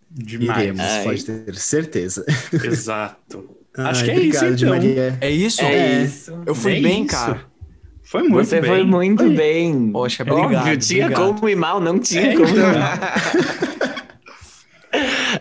Demais. 0.10 0.64
Iremos, 0.64 0.82
Ai. 0.82 1.04
pode 1.04 1.26
ter 1.26 1.56
certeza. 1.56 2.26
Exato. 2.64 3.56
Acho 3.78 4.00
Ai, 4.02 4.06
que 4.06 4.12
é 4.12 4.14
obrigado, 4.16 4.46
isso, 4.46 4.66
então. 4.66 4.70
Maria. 4.76 5.18
É 5.22 5.30
isso? 5.30 5.62
É 5.62 6.04
isso. 6.04 6.44
Eu 6.46 6.56
fui 6.56 6.78
É 6.78 6.82
bem, 6.82 7.04
isso. 7.06 7.16
cara. 7.16 7.42
Foi 8.04 8.24
muito 8.24 8.48
Você 8.48 8.62
bem. 8.62 8.70
foi 8.70 8.84
muito 8.84 9.30
bem. 9.30 9.92
Poxa, 9.92 10.24
obrigado. 10.24 10.56
Óbvio, 10.56 10.78
tinha 10.78 11.06
obrigado. 11.08 11.34
como 11.36 11.50
ir 11.50 11.56
mal, 11.56 11.80
não 11.82 12.00
tinha 12.00 12.22
É, 12.32 12.36
como 12.36 12.48
ir 12.48 12.52
então. 12.52 12.74
mal. 12.80 12.98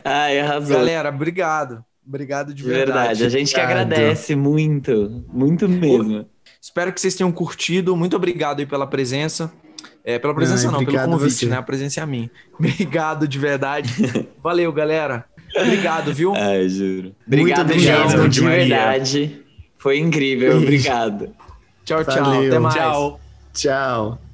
Ai, 0.05 0.41
arrasou. 0.41 0.77
Galera, 0.77 1.09
obrigado. 1.09 1.85
Obrigado 2.07 2.49
de 2.55 2.63
de 2.63 2.69
verdade. 2.69 2.99
verdade, 3.19 3.25
a 3.25 3.29
gente 3.29 3.53
que 3.55 3.61
Obrigado. 3.61 3.93
agradece 3.93 4.37
muito. 4.37 5.25
Muito 5.33 5.69
mesmo. 5.69 6.27
Espero 6.61 6.93
que 6.93 7.01
vocês 7.01 7.15
tenham 7.15 7.33
curtido. 7.33 7.97
Muito 7.97 8.15
obrigado 8.17 8.61
aí 8.61 8.67
pela 8.67 8.87
presença. 8.87 9.53
É, 10.09 10.21
pela 10.21 10.33
presença 10.33 10.69
Ai, 10.69 10.73
não, 10.73 10.79
pelo 10.79 10.83
obrigado 10.85 11.11
convite, 11.11 11.35
você. 11.35 11.47
né? 11.47 11.57
A 11.57 11.63
presença 11.63 11.99
é 11.99 12.03
a 12.05 12.07
minha. 12.07 12.31
Obrigado 12.57 13.27
de 13.27 13.39
verdade. 13.41 13.93
Valeu, 14.41 14.73
galera. 14.73 15.25
Obrigado, 15.57 16.15
viu? 16.15 16.33
Ai, 16.39 16.69
juro. 16.69 17.13
Obrigado 17.27 17.73
obrigado, 17.73 18.11
mesmo, 18.13 18.29
Di 18.29 18.41
de 18.41 18.47
verdade. 18.47 19.43
Foi 19.77 19.99
incrível, 19.99 20.59
obrigado. 20.59 21.31
Tchau, 21.85 22.05
tchau. 22.05 22.25
Valeu. 22.25 22.47
Até 22.49 22.59
mais. 22.61 22.75
Tchau. 22.77 23.21
Tchau. 23.53 24.26